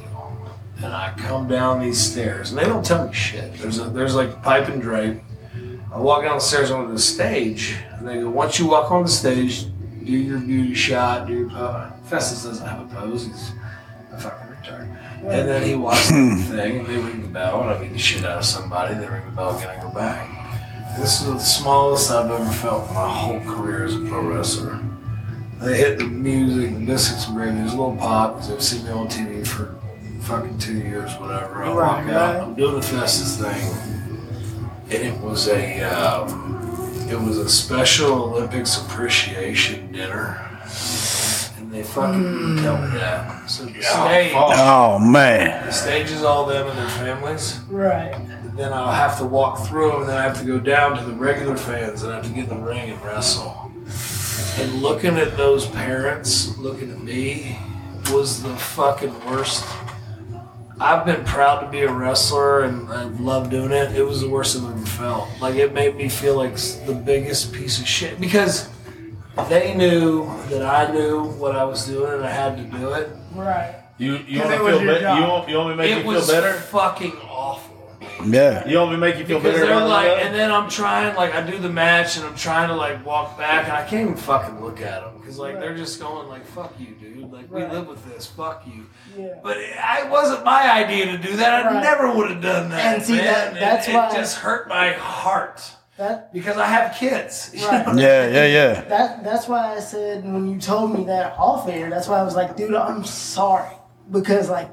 And 0.77 0.93
I 0.93 1.13
come 1.15 1.47
down 1.47 1.79
these 1.81 1.99
stairs, 1.99 2.49
and 2.49 2.59
they 2.59 2.65
don't 2.65 2.85
tell 2.85 3.07
me 3.07 3.13
shit. 3.13 3.53
There's 3.55 3.79
a, 3.79 3.85
there's 3.85 4.15
like 4.15 4.41
pipe 4.41 4.67
and 4.69 4.81
drape. 4.81 5.21
I 5.93 5.99
walk 5.99 6.23
down 6.23 6.35
the 6.35 6.41
stairs 6.41 6.71
onto 6.71 6.91
the 6.91 6.99
stage, 6.99 7.75
and 7.91 8.07
they 8.07 8.15
go, 8.15 8.29
once 8.29 8.57
you 8.57 8.65
walk 8.67 8.91
on 8.91 9.03
the 9.03 9.09
stage, 9.09 9.67
do 10.03 10.11
your 10.11 10.39
beauty 10.39 10.73
shot, 10.73 11.27
do 11.27 11.33
your 11.33 11.49
pose. 11.49 11.91
Festus 12.05 12.43
doesn't 12.43 12.67
have 12.67 12.91
a 12.91 12.95
pose. 12.95 13.27
He's 13.27 13.51
a 13.51 13.53
fucking 13.53 13.59
retard. 13.59 13.62
And 15.25 15.47
then 15.47 15.63
he 15.63 15.75
walks 15.75 16.09
through 16.09 16.35
the 16.35 16.43
thing, 16.43 16.79
and 16.79 16.87
they 16.87 16.97
ring 16.97 17.21
the 17.21 17.27
bell, 17.27 17.61
and 17.61 17.69
I 17.69 17.81
beat 17.81 17.93
the 17.93 17.97
shit 17.99 18.25
out 18.25 18.39
of 18.39 18.45
somebody. 18.45 18.95
They 18.95 19.07
ring 19.07 19.25
the 19.25 19.31
bell 19.31 19.57
again, 19.57 19.69
I 19.77 19.81
go 19.81 19.89
back. 19.89 20.29
This 20.99 21.21
is 21.21 21.27
the 21.27 21.39
smallest 21.39 22.11
I've 22.11 22.29
ever 22.29 22.51
felt 22.51 22.87
in 22.89 22.93
my 22.93 23.09
whole 23.09 23.39
career 23.41 23.85
as 23.85 23.95
a 23.95 23.99
pro 23.99 24.21
wrestler. 24.21 24.79
They 25.61 25.77
hit 25.77 25.97
the 25.97 26.05
music, 26.05 26.73
the 26.77 26.85
biscuits 26.85 27.27
and 27.27 27.35
gravy, 27.37 27.55
there's 27.57 27.73
a 27.73 27.77
little 27.77 27.95
pop, 27.95 28.33
because 28.35 28.49
they've 28.49 28.61
seen 28.61 28.85
me 28.85 28.91
on 28.91 29.07
TV 29.07 29.47
for 29.47 29.75
fucking 30.21 30.57
two 30.59 30.77
years, 30.77 31.11
whatever. 31.19 31.63
I 31.63 31.69
walk 31.69 31.77
Right, 32.05 32.13
out, 32.13 32.33
right. 32.35 32.43
I'm 32.43 32.55
doing 32.55 32.75
the 32.75 32.81
Festus 32.81 33.37
thing, 33.41 34.69
and 34.91 35.07
it 35.07 35.19
was 35.21 35.47
a, 35.47 35.81
um, 35.83 37.07
it 37.09 37.19
was 37.19 37.37
a 37.37 37.47
Special 37.49 38.11
Olympics 38.35 38.77
appreciation 38.81 39.91
dinner. 39.93 40.37
And 41.73 41.81
they 41.81 41.87
fucking 41.87 42.21
mm. 42.21 42.39
didn't 42.39 42.63
tell 42.63 42.79
me 42.79 42.87
that. 42.99 43.49
So 43.49 43.65
the 43.65 43.81
stage, 43.81 44.31
oh, 44.35 44.51
oh 44.53 44.99
man. 44.99 45.65
the 45.65 45.71
stage 45.71 46.11
is 46.11 46.23
all 46.23 46.45
them 46.45 46.67
and 46.67 46.77
their 46.77 46.89
families. 46.89 47.59
Right. 47.67 48.13
Then 48.55 48.71
I'll 48.71 48.91
have 48.91 49.17
to 49.17 49.25
walk 49.25 49.65
through 49.67 49.89
them, 49.89 50.01
and 50.01 50.09
then 50.09 50.17
I 50.17 50.21
have 50.21 50.39
to 50.39 50.45
go 50.45 50.59
down 50.59 50.95
to 50.97 51.03
the 51.03 51.13
regular 51.13 51.57
fans, 51.57 52.03
and 52.03 52.11
I 52.11 52.17
have 52.17 52.25
to 52.25 52.31
get 52.31 52.43
in 52.43 52.49
the 52.49 52.63
ring 52.63 52.91
and 52.91 53.03
wrestle. 53.03 53.71
And 54.59 54.83
looking 54.83 55.17
at 55.17 55.35
those 55.35 55.65
parents, 55.65 56.55
looking 56.59 56.91
at 56.91 57.01
me, 57.01 57.57
was 58.11 58.43
the 58.43 58.55
fucking 58.55 59.25
worst. 59.25 59.65
I've 60.79 61.05
been 61.05 61.25
proud 61.25 61.61
to 61.61 61.71
be 61.71 61.81
a 61.81 61.91
wrestler 61.91 62.63
and 62.63 62.89
I 62.89 63.03
love 63.03 63.49
doing 63.49 63.71
it. 63.71 63.95
It 63.95 64.03
was 64.03 64.21
the 64.21 64.29
worst 64.29 64.57
I've 64.57 64.65
ever 64.65 64.85
felt. 64.85 65.29
Like 65.39 65.55
it 65.55 65.73
made 65.73 65.95
me 65.95 66.09
feel 66.09 66.35
like 66.35 66.53
s- 66.53 66.75
the 66.85 66.93
biggest 66.93 67.53
piece 67.53 67.79
of 67.79 67.87
shit 67.87 68.19
because 68.19 68.69
they 69.49 69.73
knew 69.75 70.25
that 70.49 70.61
I 70.63 70.91
knew 70.91 71.23
what 71.23 71.55
I 71.55 71.63
was 71.63 71.85
doing 71.85 72.13
and 72.13 72.23
I 72.25 72.29
had 72.29 72.57
to 72.57 72.63
do 72.77 72.93
it. 72.93 73.09
Right. 73.35 73.75
You 73.97 74.17
you 74.27 74.41
'Cause 74.41 74.49
want 74.49 74.53
it 74.53 74.57
to 74.57 74.63
was 74.63 74.77
feel 74.79 74.87
better? 74.87 75.15
You 75.19 75.27
want 75.27 75.49
you 75.49 75.57
want 75.57 75.67
me 75.69 75.73
to 75.73 75.77
make 75.77 75.91
it 75.91 76.05
you 76.05 76.11
was 76.11 76.29
feel 76.31 76.41
better? 76.41 76.53
fucking 76.53 77.13
awful. 77.29 77.69
Yeah. 78.25 78.67
You 78.67 78.77
want 78.77 78.91
me 78.91 78.95
to 78.97 78.99
make 78.99 79.17
you 79.17 79.25
feel 79.25 79.39
Because 79.39 79.59
better? 79.59 79.67
they're 79.73 79.85
like, 79.85 80.07
that? 80.07 80.25
and 80.27 80.35
then 80.35 80.51
I'm 80.51 80.69
trying, 80.69 81.15
like, 81.15 81.33
I 81.33 81.41
do 81.41 81.57
the 81.57 81.69
match 81.69 82.15
and 82.17 82.25
I'm 82.25 82.35
trying 82.35 82.67
to, 82.69 82.75
like, 82.75 83.03
walk 83.05 83.37
back 83.37 83.63
and 83.65 83.73
I 83.73 83.83
can't 83.85 84.01
even 84.11 84.15
fucking 84.15 84.61
look 84.63 84.81
at 84.81 85.01
them. 85.03 85.19
Because, 85.19 85.39
like, 85.39 85.59
they're 85.59 85.75
just 85.75 85.99
going, 85.99 86.27
like, 86.27 86.45
fuck 86.45 86.73
you, 86.79 86.95
dude. 86.99 87.31
Like, 87.31 87.51
we 87.51 87.61
live 87.65 87.87
with 87.87 88.05
this. 88.13 88.25
Fuck 88.27 88.63
you. 88.67 88.85
Yeah. 89.17 89.35
But 89.41 89.57
it, 89.57 89.75
I 89.77 90.07
wasn't 90.09 90.43
my 90.45 90.71
idea 90.71 91.05
to 91.07 91.17
do 91.17 91.35
that. 91.37 91.65
I 91.65 91.73
Right. 91.73 91.83
never 91.83 92.13
would 92.13 92.29
have 92.29 92.41
done 92.41 92.69
that. 92.69 92.95
And 92.95 93.03
see, 93.03 93.15
man. 93.15 93.23
that- 93.25 93.53
that's 93.59 93.87
it, 93.87 93.95
why- 93.95 94.09
It 94.09 94.13
just 94.15 94.37
hurt 94.37 94.67
my 94.69 94.91
heart. 94.93 95.61
That 95.97 96.33
Because 96.33 96.57
I 96.57 96.65
have 96.65 96.95
kids. 96.95 97.51
Right. 97.53 97.85
Yeah, 97.95 98.27
yeah, 98.27 98.45
yeah. 98.45 98.81
that 98.85 99.23
that's 99.23 99.47
why 99.47 99.75
I 99.75 99.79
said 99.79 100.23
when 100.23 100.49
you 100.51 100.59
told 100.59 100.97
me 100.97 101.05
that 101.05 101.37
off 101.37 101.67
air, 101.69 101.89
that's 101.89 102.07
why 102.07 102.19
I 102.19 102.23
was 102.23 102.35
like, 102.35 102.55
dude, 102.57 102.73
I'm 102.73 103.03
sorry 103.05 103.75
because 104.11 104.49
like 104.49 104.69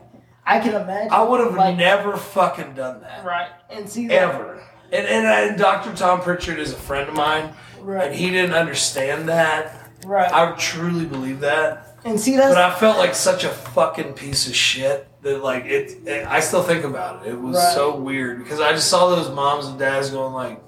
I 0.46 0.60
can 0.60 0.74
imagine. 0.74 1.12
I 1.12 1.22
would 1.22 1.40
have 1.40 1.54
like, 1.54 1.76
never 1.76 2.16
fucking 2.16 2.74
done 2.74 3.02
that. 3.02 3.24
right 3.24 3.50
and 3.68 3.88
see 3.88 4.06
that, 4.08 4.14
Ever. 4.22 4.62
And, 4.92 5.06
and, 5.06 5.26
and 5.26 5.58
Dr. 5.58 5.94
Tom 5.94 6.20
Pritchard 6.22 6.58
is 6.58 6.72
a 6.72 6.76
friend 6.76 7.08
of 7.08 7.14
mine. 7.14 7.52
Right. 7.80 8.06
And 8.08 8.14
he 8.14 8.30
didn't 8.30 8.54
understand 8.54 9.28
that. 9.28 9.90
right 10.06 10.32
I 10.32 10.52
truly 10.56 11.04
believe 11.04 11.40
that. 11.40 11.96
and 12.04 12.18
see 12.18 12.36
that. 12.38 12.48
But 12.48 12.58
I 12.58 12.74
felt 12.78 12.96
like 12.96 13.14
such 13.14 13.44
a 13.44 13.50
fucking 13.50 14.14
piece 14.14 14.48
of 14.48 14.56
shit 14.56 15.06
that 15.22 15.44
like 15.44 15.66
it, 15.66 16.06
it 16.08 16.26
I 16.26 16.40
still 16.40 16.62
think 16.62 16.84
about 16.84 17.26
it. 17.26 17.32
It 17.32 17.38
was 17.38 17.56
Right. 17.56 17.74
so 17.74 17.94
weird 17.96 18.38
because 18.42 18.58
I 18.58 18.72
just 18.72 18.88
saw 18.88 19.14
those 19.14 19.30
moms 19.30 19.66
and 19.66 19.78
dads 19.78 20.08
going 20.10 20.32
like, 20.32 20.60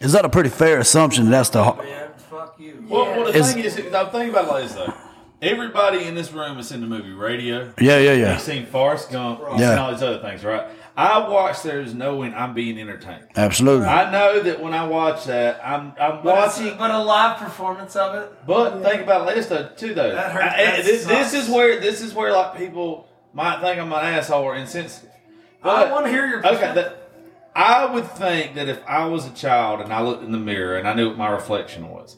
Is 0.00 0.12
that 0.12 0.24
a 0.24 0.28
pretty 0.28 0.48
fair 0.50 0.78
assumption? 0.78 1.30
That's 1.30 1.50
the 1.50 1.62
"Man, 1.64 2.10
fuck 2.30 2.54
you." 2.58 2.84
Well, 2.88 3.04
well, 3.06 3.24
the 3.32 3.38
Is- 3.38 3.52
thing 3.52 3.64
is, 3.64 3.76
I'm 3.76 4.08
thinking 4.10 4.30
about 4.30 4.44
it 4.44 4.50
like 4.50 4.62
this 4.64 4.72
though. 4.74 4.92
Everybody 5.40 6.04
in 6.04 6.16
this 6.16 6.32
room 6.32 6.56
has 6.56 6.68
seen 6.68 6.80
the 6.80 6.86
movie 6.88 7.12
Radio. 7.12 7.72
yeah, 7.80 7.98
yeah, 7.98 8.10
You've 8.12 8.20
yeah. 8.20 8.36
seen 8.38 8.66
Forrest 8.66 9.10
Gump. 9.12 9.38
You've 9.52 9.60
Yeah. 9.60 9.70
seen 9.70 9.78
all 9.78 9.92
these 9.92 10.02
other 10.02 10.18
things, 10.18 10.44
right? 10.44 10.64
I 10.96 11.28
watch 11.28 11.62
those 11.62 11.94
knowing 11.94 12.34
I'm 12.34 12.54
being 12.54 12.76
entertained. 12.76 13.22
Absolutely. 13.36 13.86
I 13.86 14.10
know 14.10 14.40
that 14.40 14.60
when 14.60 14.74
I 14.74 14.84
watch 14.84 15.26
that, 15.26 15.60
I'm 15.64 15.92
I'm 16.00 16.22
But, 16.24 16.36
watching. 16.36 16.76
but 16.76 16.90
a 16.90 16.98
live 16.98 17.36
performance 17.38 17.94
of 17.94 18.16
it. 18.16 18.32
But 18.48 18.82
think 18.82 19.02
about 19.02 19.28
this 19.32 19.46
though, 19.46 19.68
too 19.76 19.94
though. 19.94 20.10
That 20.12 20.32
hurt- 20.32 20.42
I- 20.42 20.64
that 20.76 20.84
this, 20.84 21.04
this 21.06 21.34
is 21.34 21.48
where 21.48 21.78
this 21.78 22.00
is 22.02 22.14
where 22.14 22.32
like 22.32 22.56
people 22.56 23.06
might 23.32 23.60
think 23.60 23.78
I'm 23.80 23.92
an 23.92 24.04
asshole 24.04 24.42
or 24.42 24.56
insensitive. 24.56 25.10
I 25.62 25.84
But 25.84 25.92
want 25.92 26.06
to 26.06 26.10
hear 26.10 26.26
your 26.26 26.38
okay, 26.44 26.72
that, 26.74 26.97
I 27.54 27.86
would 27.86 28.06
think 28.12 28.54
that 28.54 28.68
if 28.68 28.80
I 28.86 29.06
was 29.06 29.26
a 29.26 29.30
child 29.32 29.80
and 29.80 29.92
I 29.92 30.00
looked 30.02 30.22
in 30.22 30.32
the 30.32 30.38
mirror 30.38 30.76
and 30.76 30.86
I 30.86 30.94
knew 30.94 31.08
what 31.08 31.18
my 31.18 31.28
reflection 31.30 31.88
was, 31.88 32.16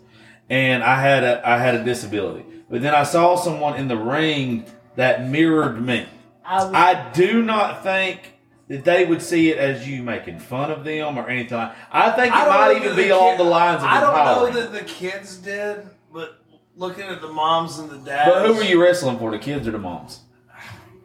and 0.51 0.83
I 0.83 1.01
had 1.01 1.24
a 1.24 1.49
I 1.49 1.59
had 1.59 1.74
a 1.76 1.85
disability, 1.85 2.45
but 2.68 2.83
then 2.83 2.95
I 2.95 3.05
saw 3.05 3.37
someone 3.37 3.76
in 3.76 3.89
the 3.89 3.97
ring 3.97 4.66
that 4.97 5.26
mirrored 5.28 5.81
me, 5.85 6.07
I 6.45 6.64
would, 6.64 6.74
I 6.74 7.11
do 7.12 7.43
not 7.43 7.83
think 7.83 8.35
that 8.68 8.85
they 8.85 9.05
would 9.05 9.22
see 9.22 9.51
it 9.51 9.59
as 9.59 9.89
you 9.89 10.03
making 10.03 10.39
fun 10.41 10.70
of 10.70 10.85
them 10.85 11.18
or 11.18 11.28
anything. 11.28 11.57
like- 11.59 11.72
I 11.91 12.11
think 12.11 12.35
it 12.35 12.39
I 12.39 12.49
might 12.49 12.76
even 12.76 12.95
be 12.97 13.05
the 13.05 13.11
along 13.16 13.39
the 13.39 13.45
lines 13.45 13.83
of 13.83 13.89
I 13.89 14.01
don't 14.01 14.11
empowering. 14.11 14.55
know 14.55 14.61
that 14.62 14.72
the 14.72 14.85
kids 14.85 15.37
did, 15.39 15.89
but 16.12 16.39
looking 16.76 17.05
at 17.05 17.20
the 17.20 17.28
moms 17.28 17.78
and 17.78 17.89
the 17.91 17.99
dads. 17.99 18.31
but 18.31 18.47
who 18.47 18.55
were 18.55 18.62
you 18.62 18.81
wrestling 18.83 19.18
for, 19.18 19.31
the 19.33 19.39
kids 19.39 19.66
or 19.66 19.70
the 19.72 19.78
moms? 19.78 20.20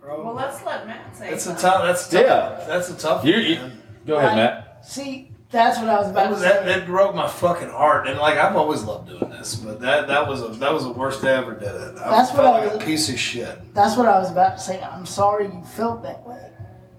Well, 0.05 0.35
let's 0.35 0.63
let 0.63 0.85
Matt 0.85 1.15
say. 1.17 1.31
That's 1.31 1.43
a 1.47 1.57
something. 1.57 1.61
tough. 1.63 1.81
That's 1.83 2.07
tough. 2.09 2.21
Yeah. 2.23 2.65
That's 2.67 2.89
a 2.91 2.97
tough. 2.97 3.25
You, 3.25 3.33
one, 3.33 3.43
you, 3.43 3.55
man. 3.55 3.81
Go 4.05 4.15
ahead, 4.17 4.29
Right. 4.29 4.35
Matt. 4.35 4.85
see, 4.85 5.31
that's 5.51 5.79
what 5.79 5.89
I 5.89 5.97
was 5.99 6.07
That, 6.07 6.11
about 6.11 6.23
to 6.25 6.29
was, 6.31 6.41
that, 6.41 6.59
say. 6.63 6.65
that 6.65 6.85
broke 6.85 7.15
my 7.15 7.27
fucking 7.27 7.69
heart, 7.69 8.07
and 8.07 8.19
like 8.19 8.37
I've 8.37 8.55
always 8.55 8.83
loved 8.83 9.07
doing 9.09 9.29
this, 9.31 9.55
but 9.55 9.79
that 9.81 10.07
that 10.07 10.27
was 10.27 10.41
a, 10.41 10.47
that 10.59 10.73
was 10.73 10.83
the 10.83 10.91
worst 10.91 11.23
I 11.23 11.31
ever 11.33 11.53
did 11.53 11.69
it. 11.69 11.97
I 11.97 12.09
That's 12.11 12.31
felt 12.31 12.43
what 12.43 12.45
I 12.61 12.65
like 12.65 12.73
was- 12.75 12.83
a 12.83 12.85
piece 12.85 13.09
of 13.09 13.17
shit. 13.19 13.73
That's 13.73 13.95
what 13.97 14.07
I 14.07 14.17
was 14.19 14.31
about 14.31 14.57
to 14.57 14.63
say. 14.63 14.81
I'm 14.81 15.05
sorry 15.05 15.45
you 15.45 15.63
felt 15.75 16.03
that 16.03 16.25
way. 16.27 16.41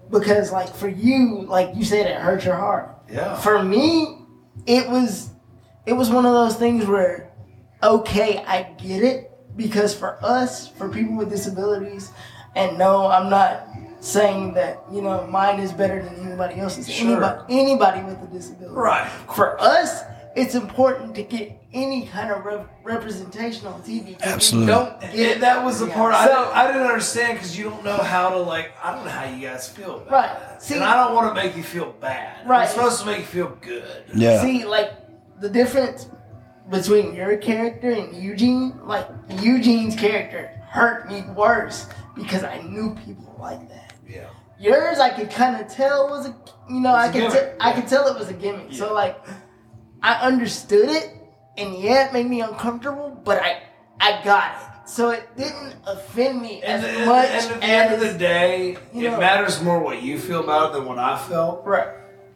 Because, 0.09 0.53
like, 0.53 0.73
for 0.73 0.87
you, 0.87 1.41
like 1.47 1.71
you 1.75 1.83
said, 1.83 2.07
it 2.07 2.15
hurt 2.15 2.45
your 2.45 2.55
heart. 2.55 2.95
Yeah. 3.11 3.35
For 3.35 3.61
me, 3.61 4.19
it 4.65 4.87
was 4.89 5.29
it 5.85 5.93
was 5.93 6.09
one 6.09 6.25
of 6.25 6.31
those 6.33 6.55
things 6.55 6.85
where, 6.85 7.29
okay, 7.83 8.37
I 8.47 8.63
get 8.77 9.03
it. 9.03 9.31
Because 9.57 9.93
for 9.95 10.17
us, 10.23 10.67
for 10.67 10.87
people 10.87 11.15
with 11.17 11.29
disabilities, 11.29 12.11
and 12.55 12.77
no, 12.77 13.07
I'm 13.07 13.29
not 13.29 13.67
saying 13.99 14.53
that, 14.53 14.83
you 14.91 15.01
know, 15.01 15.25
mine 15.27 15.59
is 15.59 15.71
better 15.71 16.01
than 16.03 16.15
anybody 16.25 16.59
else's. 16.59 16.89
Sure. 16.89 17.07
Anybody, 17.23 17.43
anybody 17.59 18.03
with 18.03 18.21
a 18.23 18.27
disability. 18.27 18.75
Right. 18.75 19.07
For 19.35 19.59
us, 19.59 20.03
it's 20.35 20.53
important 20.53 21.15
to 21.15 21.23
get 21.23 21.51
any 21.73 22.05
kind 22.05 22.31
of 22.31 22.45
rep- 22.45 22.69
representation 22.83 23.65
on 23.65 23.81
TV. 23.81 24.19
Absolutely. 24.21 24.67
Don't 24.71 25.01
get 25.01 25.15
Yeah, 25.15 25.37
that 25.39 25.63
was 25.65 25.79
the 25.79 25.87
part 25.87 26.13
I, 26.13 26.25
So- 26.27 26.43
didn't, 26.45 26.55
I 26.57 26.67
didn't 26.67 26.87
understand 26.87 27.33
because 27.39 27.57
you 27.57 27.63
don't 27.65 27.83
know 27.83 27.97
how 27.97 28.29
to 28.29 28.37
like. 28.37 28.71
I 28.83 28.93
don't 28.95 29.03
know 29.05 29.11
how 29.11 29.25
you 29.25 29.47
guys 29.47 29.67
feel. 29.67 29.95
About 29.97 30.11
Right. 30.11 30.39
That. 30.39 30.61
See- 30.63 30.75
and 30.75 30.83
I 30.83 30.93
don't 31.05 31.15
want 31.15 31.35
to 31.35 31.41
make 31.43 31.57
you 31.57 31.63
feel 31.63 31.91
bad. 31.99 32.47
Right. 32.47 32.61
I'm 32.63 32.67
supposed 32.67 32.99
to 32.99 33.05
make 33.07 33.17
you 33.19 33.25
feel 33.25 33.57
good. 33.61 34.03
Yeah. 34.13 34.41
See, 34.43 34.63
like 34.63 34.93
the 35.41 35.49
difference 35.49 36.07
between 36.69 37.15
your 37.15 37.35
character 37.37 37.89
and 37.89 38.15
Eugene, 38.15 38.79
like 38.85 39.07
Eugene's 39.41 39.95
character 39.95 40.51
hurt 40.69 41.09
me 41.09 41.23
worse 41.35 41.87
because 42.15 42.43
I 42.43 42.61
knew 42.61 42.95
people 43.05 43.35
like 43.39 43.67
that. 43.69 43.86
Yeah. 44.07 44.29
Yours, 44.59 44.99
I 44.99 45.09
could 45.11 45.29
kind 45.29 45.59
of 45.61 45.67
tell 45.71 46.09
was 46.09 46.25
a, 46.27 46.35
you 46.69 46.79
know, 46.79 46.93
I 46.93 47.07
It's 47.07 47.35
a 47.35 47.37
could. 47.39 47.55
I 47.59 47.73
could 47.73 47.87
tell 47.87 48.07
it 48.07 48.17
was 48.17 48.29
a 48.29 48.33
gimmick. 48.33 48.73
So 48.73 48.93
like, 48.93 49.17
I 50.01 50.15
understood 50.15 50.89
it, 50.89 51.11
and 51.57 51.75
yeah, 51.75 52.07
it 52.07 52.13
made 52.13 52.27
me 52.27 52.41
uncomfortable, 52.41 53.19
but 53.23 53.41
I, 53.41 53.61
I 53.99 54.23
got 54.23 54.55
it. 54.55 54.89
So 54.89 55.09
it 55.09 55.27
didn't 55.35 55.75
offend 55.85 56.41
me 56.41 56.61
And, 56.63 56.83
as 56.83 56.95
and- 56.97 57.05
much 57.05 57.29
and 57.29 57.51
at 57.51 57.59
the 57.59 57.65
end 57.65 57.93
of 57.93 57.99
the 57.99 58.17
day, 58.17 58.77
it 58.93 58.95
know- 58.95 59.19
matters 59.19 59.61
more 59.61 59.79
what 59.79 60.01
you 60.01 60.17
feel 60.17 60.43
about 60.43 60.69
it 60.71 60.73
than 60.77 60.85
what 60.85 60.97
I 60.97 61.17
felt. 61.17 61.65
right. 61.65 61.89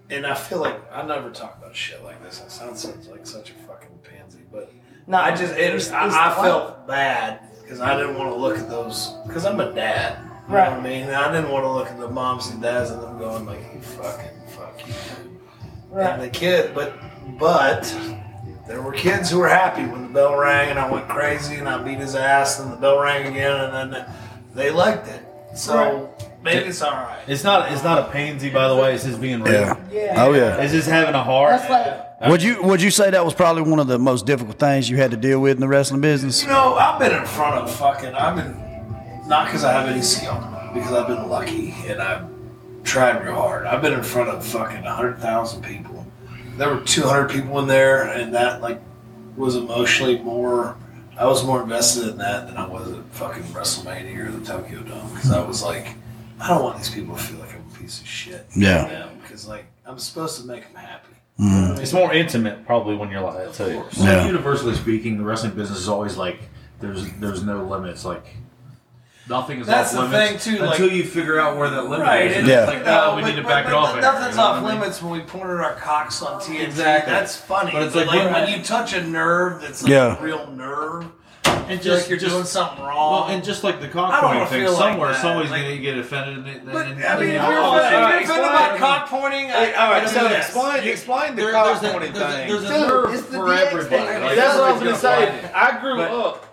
And 0.10 0.28
I 0.28 0.34
feel 0.36 0.60
like 0.60 0.78
I 0.94 1.04
never 1.04 1.30
talk 1.32 1.58
about 1.58 1.74
shit 1.74 2.04
like 2.04 2.22
this. 2.22 2.42
It 2.42 2.52
sounds 2.52 2.82
such- 2.82 3.08
like 3.10 3.26
such 3.26 3.52
a 3.52 3.54
fucking 3.54 3.98
pansy, 4.04 4.42
but 4.52 4.72
No, 5.08 5.18
I 5.18 5.32
just 5.34 5.54
it, 5.54 5.62
it's- 5.62 5.90
I, 5.92 6.06
it's 6.08 6.16
I 6.16 6.30
the 6.30 6.36
felt 6.42 6.88
bad 6.88 7.40
because 7.62 7.80
I 7.80 7.96
didn't 7.96 8.18
want 8.18 8.30
to 8.30 8.36
look 8.36 8.58
at 8.60 8.70
those 8.70 9.16
because 9.26 9.46
I'm 9.46 9.60
a 9.62 9.72
dad. 9.74 10.18
You 10.52 10.58
Right. 10.58 10.70
know 10.70 10.78
what 10.78 10.86
I 10.86 10.90
mean? 10.90 11.10
I 11.10 11.32
didn't 11.32 11.50
want 11.50 11.64
to 11.66 11.72
look 11.72 11.88
at 11.88 12.00
the 12.00 12.10
moms 12.10 12.50
and 12.50 12.62
dads 12.62 12.90
and 12.92 13.02
them 13.02 13.18
going 13.18 13.46
like, 13.46 13.60
"You 13.74 13.82
fucking 13.82 14.32
fuck 14.48 14.74
you." 14.88 14.94
dude." 14.94 15.40
right. 15.92 16.10
And 16.14 16.22
the 16.22 16.30
kid, 16.30 16.74
but 16.76 16.94
but 17.40 17.94
there 18.68 18.82
were 18.82 18.92
kids 18.92 19.30
who 19.30 19.40
were 19.40 19.48
happy 19.50 19.84
when 19.86 20.04
the 20.04 20.10
bell 20.10 20.36
rang 20.38 20.70
and 20.70 20.78
I 20.80 20.90
went 20.92 21.08
crazy 21.08 21.56
and 21.56 21.68
I 21.70 21.78
beat 21.82 22.00
his 22.00 22.16
ass 22.16 22.60
and 22.60 22.72
the 22.72 22.76
bell 22.78 23.00
rang 23.00 23.28
again 23.28 23.52
and 23.52 23.94
then 23.94 24.06
they 24.54 24.72
liked 24.72 25.08
it. 25.08 25.22
So 25.56 26.10
maybe 26.44 26.68
it's 26.70 26.82
all 26.82 26.92
right. 26.92 27.20
It's 27.28 27.44
not. 27.44 27.72
It's 27.72 27.84
not 27.84 28.00
a 28.00 28.12
pansy, 28.12 28.50
by 28.50 28.68
the 28.68 28.76
way. 28.76 28.94
It's 28.94 29.04
just 29.06 29.20
being 29.22 29.42
real. 29.44 29.54
Yeah. 29.54 29.76
Yeah. 29.92 30.24
Oh 30.26 30.34
yeah. 30.34 30.58
It's 30.62 30.74
just 30.74 30.88
having 30.90 31.16
a 31.16 31.24
heart. 31.24 31.52
That's 31.62 31.70
like 32.22 32.30
Would 32.30 32.44
you 32.44 32.62
would 32.64 32.82
you 32.82 32.92
say 32.92 33.10
that 33.10 33.24
was 33.26 33.34
probably 33.34 33.64
one 33.64 33.80
of 33.80 33.88
the 33.88 34.00
most 34.00 34.26
difficult 34.26 34.60
things 34.60 34.90
you 34.90 34.98
had 34.98 35.12
to 35.12 35.18
deal 35.18 35.40
with 35.40 35.54
in 35.58 35.60
the 35.62 35.68
wrestling 35.68 36.02
business? 36.02 36.42
You 36.44 36.50
know, 36.50 36.76
I've 36.76 37.00
been 37.00 37.14
in 37.14 37.26
front 37.26 37.56
of 37.56 37.72
fucking. 37.76 38.14
I've 38.14 38.36
been 38.36 38.54
not 39.32 39.46
because 39.46 39.64
I 39.64 39.72
have 39.72 39.88
any 39.88 40.02
skill, 40.02 40.36
because 40.74 40.92
I've 40.92 41.08
been 41.08 41.30
lucky 41.30 41.74
and 41.88 42.02
I've 42.02 42.26
tried 42.84 43.24
real 43.24 43.36
hard. 43.36 43.66
I've 43.66 43.82
been 43.82 43.94
in 43.94 44.04
front 44.04 44.30
of 44.30 44.46
fucking 44.46 44.84
hundred 44.84 45.20
thousand 45.20 45.64
people. 45.64 46.06
There 46.58 46.70
were 46.74 46.82
two 46.82 47.04
hundred 47.04 47.30
people 47.32 47.58
in 47.60 47.68
there, 47.68 48.04
and 48.04 48.34
that 48.36 48.62
like 48.62 48.80
was 49.38 49.56
emotionally 49.56 50.20
more. 50.20 50.76
I 51.18 51.26
was 51.26 51.46
more 51.46 51.62
invested 51.64 52.10
in 52.10 52.18
that 52.18 52.48
than 52.48 52.58
I 52.58 52.68
was 52.68 52.92
at 52.92 53.06
fucking 53.12 53.44
WrestleMania 53.44 54.28
or 54.28 54.32
the 54.32 54.46
Tokyo 54.46 54.82
Dome 54.82 55.10
because 55.14 55.32
I 55.32 55.42
was 55.46 55.64
like, 55.64 55.88
I 56.40 56.50
don't 56.50 56.64
want 56.64 56.78
these 56.78 56.90
people 56.90 57.16
to 57.16 57.22
feel 57.22 57.40
like 57.40 57.54
I'm 57.54 57.64
a 57.74 57.80
piece 57.80 58.02
of 58.02 58.08
shit. 58.08 58.46
Yeah. 58.56 59.08
because 59.22 59.48
like 59.48 59.66
I'm 59.86 59.98
supposed 59.98 60.42
to 60.42 60.46
make 60.48 60.64
them 60.64 60.76
happy. 60.76 61.14
Mm-hmm. 61.40 61.82
It's 61.82 61.94
more 61.94 62.12
intimate, 62.14 62.66
probably, 62.66 62.96
when 62.96 63.10
you're 63.10 63.22
like 63.22 63.38
that 63.38 63.54
too. 63.54 63.84
So 63.92 64.04
Yeah. 64.04 64.26
universally 64.26 64.76
speaking, 64.76 65.18
the 65.18 65.24
wrestling 65.24 65.54
business 65.54 65.80
is 65.80 65.88
always 65.88 66.18
like 66.18 66.40
there's 66.82 67.10
there's 67.14 67.44
no 67.44 67.64
limits. 67.64 68.04
Like 68.04 68.26
nothing 69.30 69.62
is 69.62 69.68
That's 69.68 69.94
off 69.96 70.10
the 70.12 70.18
limits 70.18 70.44
thing, 70.46 70.58
too, 70.58 70.64
like- 70.64 70.80
until 70.80 70.92
you 70.96 71.04
figure 71.04 71.40
out 71.40 71.58
where 71.58 71.70
that 71.70 71.84
limit 71.84 72.00
Right. 72.08 72.28
is. 72.32 72.38
and 72.38 72.48
Yeah. 72.48 72.60
It's 72.64 72.68
like, 72.68 72.88
oh, 72.88 73.16
we 73.16 73.22
but- 73.22 73.28
need 73.30 73.36
to 73.38 73.42
but- 73.44 73.50
back 73.50 73.64
but 73.66 73.72
it 73.72 73.76
off. 73.76 73.94
there, 73.94 74.02
Nothing's 74.02 74.32
you 74.32 74.38
know 74.38 74.44
off 74.44 74.62
what 74.62 74.70
I 74.70 74.72
mean? 74.74 74.82
limits 74.82 75.02
when 75.02 75.12
we 75.14 75.20
pointed 75.22 75.60
our 75.62 75.74
cocks 75.74 76.22
on 76.22 76.40
TNT. 76.42 76.64
Exactly. 76.64 77.14
That's 77.14 77.36
funny. 77.38 77.72
But 77.72 77.80
But 77.80 77.88
it's 77.88 77.96
it's 77.96 78.08
like 78.08 78.16
like, 78.16 78.32
when- 78.34 78.44
when 78.46 78.50
you 78.60 78.64
touch 78.64 78.94
a 78.94 79.02
nerve 79.04 79.62
that's 79.62 79.84
like 79.84 79.92
Yeah. 79.92 80.18
a 80.18 80.22
real 80.22 80.48
nerve, 80.56 81.06
And 81.44 81.80
I 81.80 81.84
feel 81.84 81.96
like 81.96 82.10
you're 82.10 82.18
doing 82.20 82.44
something 82.44 82.84
wrong. 82.84 83.12
Well, 83.12 83.24
and 83.30 83.44
just 83.44 83.64
like 83.64 83.80
the 83.80 83.88
I 83.88 83.90
cock 83.92 84.12
don't 84.12 84.22
pointing 84.22 84.38
wanna 84.40 84.50
thing, 84.50 84.62
feel 84.64 84.72
like 84.74 84.80
somewhere 84.92 85.12
that. 85.14 85.22
somebody's 85.22 85.52
Like- 85.52 85.62
gonna 85.62 85.78
get 85.78 85.98
offended. 85.98 86.38
And, 86.38 86.48
and, 86.48 86.72
but 86.72 86.86
and, 86.88 87.06
I 87.06 87.20
mean, 87.20 87.30
if 87.30 87.42
and- 87.42 87.52
you're 87.54 87.62
oh, 87.62 87.76
offended, 87.78 87.92
sorry, 87.92 88.22
if 88.24 88.28
you're 88.28 88.38
offended 88.38 88.72
by 88.72 88.78
cock 88.78 89.10
pointing, 89.10 89.46
I, 89.52 89.54
Hey, 89.54 89.74
all 89.76 89.92
right, 89.92 90.10
so 90.10 90.22
know 90.22 90.36
explain, 90.36 90.84
explain 90.88 91.36
the 91.36 91.42
there- 91.44 91.52
cock 91.52 91.66
there's 91.66 91.84
a- 91.84 91.90
pointing 91.94 92.14
there's 92.14 92.26
a- 92.26 92.38
thing. 92.38 92.48
there's 92.50 92.64
a 92.64 92.68
Dude, 92.68 92.88
nerve 92.88 93.14
it's 93.14 93.24
the 93.24 93.38
for 93.38 93.46
DX 93.48 93.68
everybody. 93.68 94.04
thing. 94.06 94.24
Like, 94.24 94.36
That's 94.36 94.58
what 94.58 94.64
I 94.68 94.72
was 94.72 94.82
gonna 94.84 94.96
say. 94.98 95.34
I 95.54 95.72
grew 95.80 95.96
But- 95.98 96.12
up. 96.12 96.46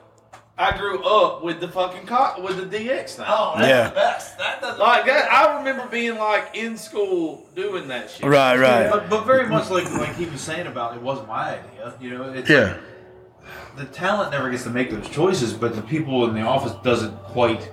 I 0.58 0.76
grew 0.76 1.02
up 1.04 1.44
with 1.44 1.60
the 1.60 1.68
fucking 1.68 2.06
cock 2.06 2.42
with 2.42 2.56
the 2.56 2.78
DX 2.78 3.14
thing. 3.14 3.26
Oh, 3.28 3.54
that's 3.56 3.68
Yeah. 3.68 3.88
the 3.90 3.94
best. 3.94 4.38
That 4.38 4.60
doesn't 4.60 4.80
Like 4.80 5.06
that, 5.06 5.30
I 5.32 5.56
remember 5.58 5.86
being 5.86 6.18
like 6.18 6.50
in 6.56 6.76
school 6.76 7.46
doing 7.54 7.86
that 7.88 8.10
shit. 8.10 8.26
Right, 8.26 8.58
right. 8.58 8.90
But, 8.90 9.08
but 9.08 9.24
very 9.24 9.46
much 9.48 9.70
like 9.70 9.88
like 9.92 10.16
he 10.16 10.26
was 10.26 10.40
saying 10.40 10.66
about 10.66 10.96
it 10.96 11.02
wasn't 11.02 11.28
my 11.28 11.50
idea. 11.58 11.94
You 12.00 12.10
know, 12.18 12.24
it's 12.32 12.50
Yeah. 12.50 12.74
the 13.76 13.84
talent 13.84 14.32
never 14.32 14.50
gets 14.50 14.64
to 14.64 14.70
make 14.70 14.90
those 14.90 15.08
choices, 15.08 15.52
but 15.52 15.76
the 15.76 15.82
people 15.82 16.24
in 16.28 16.34
the 16.34 16.42
office 16.42 16.72
doesn't 16.82 17.14
quite 17.24 17.70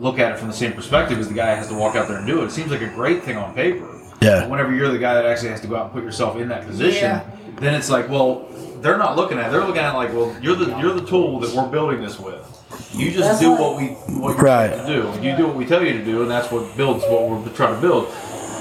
look 0.00 0.18
at 0.18 0.32
it 0.32 0.38
from 0.38 0.48
the 0.48 0.54
same 0.54 0.72
perspective 0.72 1.18
as 1.20 1.28
the 1.28 1.34
guy 1.34 1.54
has 1.54 1.68
to 1.68 1.74
walk 1.74 1.94
out 1.94 2.08
there 2.08 2.18
and 2.18 2.26
do 2.26 2.42
it. 2.42 2.46
It 2.46 2.50
seems 2.52 2.70
like 2.70 2.82
a 2.82 2.88
great 2.88 3.22
thing 3.22 3.36
on 3.36 3.54
paper. 3.54 3.88
Yeah. 4.20 4.40
But 4.40 4.50
whenever 4.50 4.74
you're 4.74 4.88
the 4.90 4.98
guy 4.98 5.14
that 5.14 5.24
actually 5.26 5.50
has 5.50 5.60
to 5.60 5.68
go 5.68 5.76
out 5.76 5.84
and 5.84 5.92
put 5.92 6.02
yourself 6.02 6.36
in 6.36 6.48
that 6.48 6.66
position, 6.66 7.04
Yeah. 7.04 7.20
then 7.60 7.74
it's 7.74 7.88
like, 7.90 8.08
well, 8.08 8.46
they're 8.80 8.98
not 8.98 9.16
looking 9.16 9.38
at 9.38 9.48
it. 9.48 9.52
They're 9.52 9.64
looking 9.64 9.82
at 9.82 9.94
it 9.94 9.96
like, 9.96 10.12
well, 10.12 10.34
you're 10.42 10.56
the 10.56 10.76
you're 10.78 10.94
the 10.94 11.06
tool 11.06 11.40
that 11.40 11.54
we're 11.54 11.68
building 11.68 12.00
this 12.00 12.18
with. 12.18 12.44
You 12.92 13.10
just 13.10 13.28
That's 13.28 13.40
do 13.40 13.52
right. 13.52 13.60
what 13.60 13.76
we 13.76 13.86
what 14.20 14.36
you're 14.36 14.44
Right. 14.44 14.68
to 14.70 14.86
do. 14.86 15.26
You 15.28 15.36
do 15.36 15.46
what 15.46 15.56
we 15.56 15.64
tell 15.66 15.84
you 15.84 15.92
to 15.94 16.04
do, 16.04 16.22
and 16.22 16.30
that's 16.30 16.50
what 16.50 16.76
builds 16.76 17.04
what 17.04 17.28
we're 17.28 17.48
trying 17.54 17.74
to 17.74 17.80
build. 17.80 18.08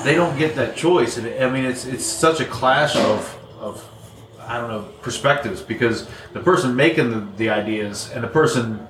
They 0.04 0.16
don't 0.16 0.38
get 0.38 0.56
that 0.56 0.76
choice, 0.76 1.18
and 1.18 1.28
I 1.44 1.50
mean, 1.50 1.66
it's 1.66 1.86
it's 1.86 2.06
such 2.06 2.40
a 2.40 2.46
clash 2.46 2.96
of 2.96 3.38
of 3.60 3.84
I 4.42 4.58
don't 4.60 4.70
know 4.70 4.84
perspectives 5.02 5.62
because 5.62 6.08
the 6.34 6.40
person 6.40 6.76
making 6.76 7.12
the, 7.12 7.28
the 7.38 7.50
ideas 7.50 8.12
and 8.14 8.24
the 8.24 8.28
person 8.30 8.86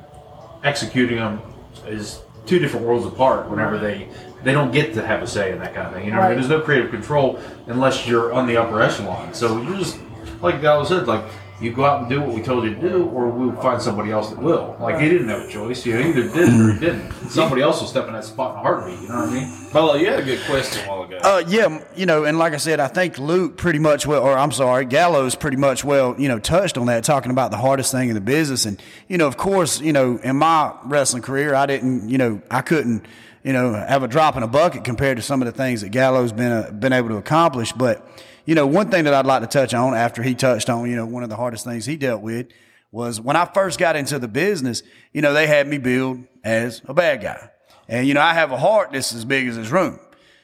executing 0.64 1.18
them 1.18 1.42
is 1.88 2.22
two 2.46 2.60
different 2.60 2.86
worlds 2.86 3.06
apart. 3.06 3.50
Whenever 3.50 3.78
they 3.78 4.08
they 4.44 4.52
don't 4.54 4.72
get 4.72 4.94
to 4.94 5.06
have 5.06 5.24
a 5.24 5.28
say 5.28 5.52
in 5.52 5.60
that 5.60 5.74
kind 5.74 5.88
of 5.88 5.94
thing, 5.94 6.06
you 6.06 6.12
know, 6.12 6.18
what 6.18 6.26
I 6.26 6.30
mean? 6.30 6.38
There's 6.38 6.50
no 6.50 6.62
creative 6.62 6.92
control 6.92 7.40
unless 7.66 8.08
you're 8.08 8.32
on 8.34 8.46
the 8.48 8.58
upper 8.58 8.82
echelon. 8.82 9.34
So 9.34 9.62
you're 9.62 9.78
just 9.78 10.00
like 10.42 10.62
Dallas 10.62 10.90
said, 10.90 11.08
like 11.08 11.24
you 11.60 11.72
go 11.72 11.86
out 11.86 12.02
and 12.02 12.10
do 12.10 12.22
what 12.22 12.36
we 12.36 12.42
told 12.42 12.66
you 12.66 12.76
to 12.76 12.82
do, 12.82 13.06
or 13.06 13.30
we'll 13.30 13.56
find 13.62 13.82
somebody 13.82 14.12
else 14.12 14.30
that 14.30 14.38
will. 14.38 14.78
Like 14.80 15.00
he 15.00 15.10
didn't 15.10 15.28
have 15.30 15.42
a 15.42 15.52
choice. 15.52 15.86
You 15.86 15.94
know, 15.94 16.08
either 16.08 16.24
did 16.24 16.36
it 16.36 16.62
or 16.62 16.74
he 16.74 16.80
didn't. 16.80 17.12
Somebody 17.30 17.64
else 17.64 17.82
will 17.82 17.88
step 17.88 18.06
in 18.08 18.14
that 18.14 18.26
spot 18.26 18.54
in 18.54 18.60
a 18.60 18.62
heartbeat. 18.62 19.02
You 19.02 19.10
know 19.10 19.16
what 19.16 19.30
I 19.30 19.34
mean? 19.34 19.72
Polo, 19.72 19.96
you 19.96 20.08
had 20.08 20.20
a 20.20 20.24
good 20.24 20.40
question 20.46 20.86
a 20.86 20.90
while 20.90 21.04
ago. 21.04 21.18
Uh, 21.18 21.44
yeah, 21.48 21.84
you 21.96 22.06
know, 22.06 22.26
and 22.26 22.38
like 22.38 22.54
I 22.54 22.58
said, 22.58 22.80
I 22.80 22.88
think 22.88 23.18
Luke 23.18 23.58
pretty 23.58 23.80
much 23.80 24.06
well, 24.06 24.22
or 24.22 24.38
I'm 24.38 24.52
sorry, 24.52 24.86
Gallows 24.86 25.34
pretty 25.34 25.58
much 25.58 25.84
well, 25.84 26.16
you 26.20 26.28
know, 26.28 26.38
touched 26.38 26.78
on 26.78 26.86
that, 26.86 27.04
talking 27.04 27.32
about 27.32 27.50
the 27.50 27.58
hardest 27.58 27.92
thing 27.92 28.10
in 28.10 28.16
the 28.16 28.22
business. 28.22 28.66
And, 28.66 28.82
you 29.08 29.18
know, 29.18 29.26
of 29.26 29.38
course, 29.38 29.82
you 29.82 29.94
know, 29.94 30.18
in 30.18 30.36
my 30.36 30.74
wrestling 30.86 31.24
career, 31.24 31.56
I 31.56 31.66
didn't, 31.66 32.08
you 32.08 32.20
know, 32.20 32.40
I 32.52 32.62
couldn't, 32.62 33.04
you 33.44 33.54
know, 33.54 33.74
have 33.74 34.04
a 34.04 34.08
drop 34.08 34.38
in 34.38 34.44
a 34.44 34.48
bucket 34.48 34.84
compared 34.84 35.18
to 35.18 35.24
some 35.24 35.42
of 35.42 35.48
the 35.48 35.52
things 35.52 35.82
that 35.82 35.90
Gallows 35.90 36.32
been, 36.32 36.52
uh, 36.52 36.72
been 36.72 36.94
able 36.94 37.10
to 37.10 37.18
accomplish. 37.18 37.72
But, 37.72 38.08
you 38.48 38.56
know, 38.56 38.66
one 38.66 38.90
thing 38.90 39.04
that 39.04 39.14
I'd 39.14 39.26
like 39.26 39.42
to 39.42 39.48
touch 39.48 39.74
on 39.74 39.94
after 39.94 40.24
he 40.24 40.34
touched 40.34 40.70
on, 40.70 40.90
you 40.90 40.96
know, 40.96 41.06
one 41.06 41.22
of 41.22 41.30
the 41.30 41.36
hardest 41.36 41.66
things 41.66 41.86
he 41.86 41.98
dealt 41.98 42.22
with 42.22 42.48
was 42.94 43.20
when 43.20 43.36
I 43.36 43.44
first 43.44 43.78
got 43.78 43.98
into 43.98 44.18
the 44.20 44.30
business, 44.30 44.84
you 45.12 45.22
know, 45.22 45.34
they 45.34 45.48
had 45.48 45.68
me 45.68 45.78
billed 45.78 46.24
as 46.46 46.82
a 46.86 46.94
bad 46.94 47.22
guy. 47.22 47.50
And, 47.90 48.08
you 48.08 48.14
know, 48.14 48.22
I 48.22 48.34
have 48.34 48.54
a 48.54 48.58
heart 48.58 48.94
that's 48.94 49.14
as 49.14 49.26
big 49.26 49.50
as 49.50 49.58
this 49.58 49.70
room. 49.70 50.00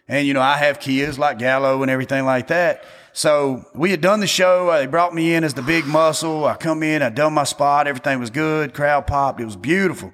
And, 0.09 0.27
you 0.27 0.33
know, 0.33 0.41
I 0.41 0.57
have 0.57 0.81
kids 0.81 1.17
like 1.17 1.39
Gallo 1.39 1.81
and 1.81 1.89
everything 1.89 2.25
like 2.25 2.47
that. 2.47 2.83
So 3.13 3.63
we 3.73 3.91
had 3.91 4.01
done 4.01 4.19
the 4.19 4.27
show. 4.27 4.67
Uh, 4.67 4.79
They 4.79 4.85
brought 4.85 5.15
me 5.15 5.33
in 5.33 5.45
as 5.45 5.53
the 5.53 5.61
big 5.61 5.85
muscle. 5.85 6.45
I 6.45 6.55
come 6.55 6.83
in, 6.83 7.01
I 7.01 7.09
done 7.09 7.33
my 7.33 7.45
spot. 7.45 7.87
Everything 7.87 8.19
was 8.19 8.29
good. 8.29 8.73
Crowd 8.73 9.07
popped. 9.07 9.39
It 9.39 9.45
was 9.45 9.55
beautiful. 9.55 10.11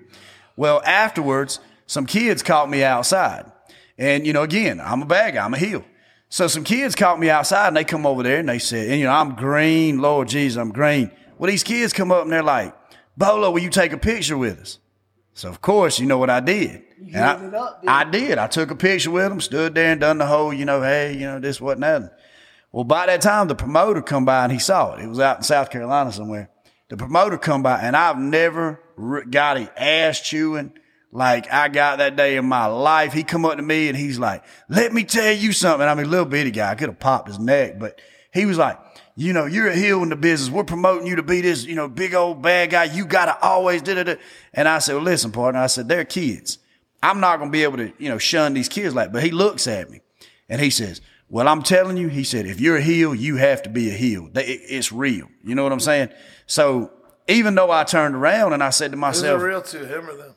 Well, 0.56 0.84
afterwards, 0.86 1.60
some 1.88 2.06
kids 2.06 2.44
caught 2.44 2.70
me 2.70 2.84
outside. 2.84 3.52
And, 3.98 4.28
you 4.28 4.34
know, 4.34 4.44
again, 4.44 4.80
I'm 4.80 5.02
a 5.02 5.08
bad 5.08 5.34
guy. 5.34 5.44
I'm 5.44 5.56
a 5.56 5.58
heel. 5.58 5.84
So 6.30 6.48
some 6.48 6.64
kids 6.64 6.94
caught 6.96 7.20
me 7.20 7.30
outside 7.30 7.70
and 7.70 7.78
they 7.78 7.84
come 7.84 8.06
over 8.06 8.22
there 8.22 8.38
and 8.38 8.48
they 8.48 8.60
said, 8.60 8.90
and 8.90 9.00
you 9.00 9.06
know, 9.06 9.12
I'm 9.12 9.36
green. 9.36 9.98
Lord 9.98 10.28
Jesus, 10.28 10.60
I'm 10.60 10.72
green. 10.72 11.12
Well, 11.38 11.50
these 11.50 11.64
kids 11.64 11.92
come 11.92 12.12
up 12.12 12.24
and 12.24 12.32
they're 12.32 12.44
like, 12.44 12.76
Bolo, 13.18 13.50
will 13.50 13.60
you 13.60 13.70
take 13.70 13.94
a 13.94 13.98
picture 13.98 14.38
with 14.38 14.60
us? 14.60 14.80
So 15.34 15.50
of 15.50 15.62
course, 15.62 16.00
you 16.00 16.06
know 16.06 16.20
what 16.20 16.30
I 16.30 16.40
did. 16.40 16.84
And 17.14 17.18
I, 17.18 17.48
it 17.48 17.54
up, 17.54 17.84
I 17.88 18.04
did. 18.04 18.38
I 18.38 18.48
took 18.48 18.70
a 18.72 18.76
picture 18.76 19.10
with 19.10 19.30
them, 19.30 19.42
stood 19.42 19.74
there 19.74 19.92
and 19.92 20.00
done 20.00 20.20
the 20.20 20.26
whole, 20.28 20.54
you 20.54 20.66
know, 20.66 20.82
hey, 20.82 21.14
you 21.14 21.22
know, 21.22 21.40
this, 21.40 21.60
what, 21.60 21.78
and 21.78 21.84
that. 21.84 22.20
Well, 22.72 22.84
by 22.84 23.08
that 23.08 23.22
time, 23.22 23.48
the 23.48 23.56
promoter 23.56 24.02
come 24.02 24.26
by 24.26 24.44
and 24.44 24.54
he 24.54 24.60
saw 24.60 24.94
it. 24.94 25.04
It 25.04 25.08
was 25.08 25.20
out 25.20 25.38
in 25.38 25.44
South 25.44 25.72
Carolina 25.72 26.12
somewhere. 26.12 26.52
The 26.90 26.98
promoter 26.98 27.38
come 27.38 27.64
by 27.64 27.80
and 27.80 27.96
I've 27.96 28.20
never 28.20 28.80
got 29.30 29.58
a 29.58 29.82
ass 29.82 30.22
chewing 30.22 30.74
like 31.12 31.52
I 31.52 31.70
got 31.70 31.98
that 31.98 32.16
day 32.16 32.38
in 32.38 32.46
my 32.46 32.66
life. 32.66 33.14
He 33.14 33.24
come 33.24 33.46
up 33.46 33.58
to 33.58 33.64
me 33.64 33.88
and 33.88 33.98
he's 33.98 34.20
like, 34.20 34.44
let 34.68 34.94
me 34.94 35.04
tell 35.04 35.34
you 35.34 35.52
something. 35.52 35.88
I 35.88 35.96
mean, 35.96 36.10
little 36.10 36.26
bitty 36.26 36.52
guy, 36.52 36.72
I 36.72 36.76
could 36.76 36.90
have 36.90 37.00
popped 37.00 37.28
his 37.28 37.40
neck, 37.40 37.80
but 37.80 38.00
he 38.34 38.46
was 38.46 38.58
like, 38.58 38.80
you 39.16 39.34
know, 39.34 39.46
you're 39.46 39.68
a 39.68 39.76
heel 39.76 40.02
in 40.04 40.10
the 40.10 40.16
business. 40.16 40.50
We're 40.50 40.64
promoting 40.64 41.08
you 41.08 41.18
to 41.18 41.24
be 41.24 41.42
this, 41.42 41.66
you 41.66 41.76
know, 41.76 41.90
big 41.90 42.14
old 42.14 42.42
bad 42.42 42.70
guy. 42.70 42.86
You 42.86 43.06
got 43.06 43.26
to 43.26 43.38
always 43.46 43.82
da 43.82 43.96
da 43.96 44.04
da. 44.04 44.16
And 44.54 44.68
I 44.68 44.80
said, 44.80 44.96
well, 44.96 45.04
listen, 45.04 45.32
partner. 45.32 45.60
I 45.60 45.68
said, 45.68 45.90
they're 45.90 46.06
kids. 46.06 46.60
I'm 47.02 47.20
not 47.20 47.38
going 47.38 47.50
to 47.50 47.52
be 47.52 47.64
able 47.64 47.78
to, 47.78 47.92
you 47.98 48.10
know, 48.10 48.18
shun 48.18 48.54
these 48.54 48.70
kids 48.70 48.94
like, 48.94 49.12
but 49.12 49.24
he 49.24 49.32
looks 49.32 49.68
at 49.68 49.90
me 49.90 50.02
and 50.48 50.62
he 50.62 50.70
says, 50.70 51.02
well, 51.30 51.48
I'm 51.48 51.64
telling 51.64 51.98
you, 51.98 52.08
he 52.08 52.24
said, 52.24 52.46
if 52.46 52.60
you're 52.60 52.78
a 52.78 52.82
heel, 52.82 53.14
you 53.14 53.36
have 53.36 53.62
to 53.64 53.70
be 53.70 53.90
a 53.90 53.94
heel. 53.94 54.30
It's 54.36 54.92
real. 54.92 55.28
You 55.44 55.54
know 55.54 55.64
what 55.64 55.72
I'm 55.72 55.80
saying? 55.80 56.10
So 56.48 56.92
even 57.28 57.56
though 57.56 57.72
I 57.72 57.84
turned 57.84 58.16
around 58.16 58.54
and 58.54 58.64
I 58.64 58.72
said 58.72 58.92
to 58.92 58.98
Is 58.98 58.98
it 58.98 59.02
myself, 59.02 59.42
real 59.42 59.62
to 59.62 59.86
him 59.86 60.10
or 60.10 60.16
them? 60.16 60.36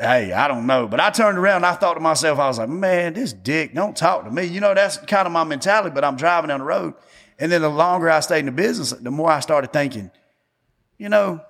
Hey, 0.00 0.32
I 0.32 0.48
don't 0.48 0.66
know. 0.66 0.86
But 0.86 1.00
I 1.00 1.10
turned 1.10 1.38
around 1.38 1.56
and 1.56 1.66
I 1.66 1.74
thought 1.74 1.94
to 1.94 2.00
myself, 2.00 2.38
I 2.38 2.48
was 2.48 2.58
like, 2.58 2.68
man, 2.68 3.14
this 3.14 3.32
dick, 3.32 3.74
don't 3.74 3.96
talk 3.96 4.24
to 4.24 4.30
me. 4.30 4.44
You 4.44 4.60
know, 4.60 4.74
that's 4.74 4.96
kind 4.98 5.26
of 5.26 5.32
my 5.32 5.44
mentality, 5.44 5.94
but 5.94 6.04
I'm 6.04 6.16
driving 6.16 6.48
down 6.48 6.60
the 6.60 6.66
road. 6.66 6.94
And 7.38 7.52
then 7.52 7.62
the 7.62 7.68
longer 7.68 8.08
I 8.10 8.20
stayed 8.20 8.40
in 8.40 8.46
the 8.46 8.52
business, 8.52 8.90
the 8.90 9.10
more 9.10 9.30
I 9.30 9.40
started 9.40 9.72
thinking, 9.72 10.10
you 10.98 11.08
know, 11.08 11.40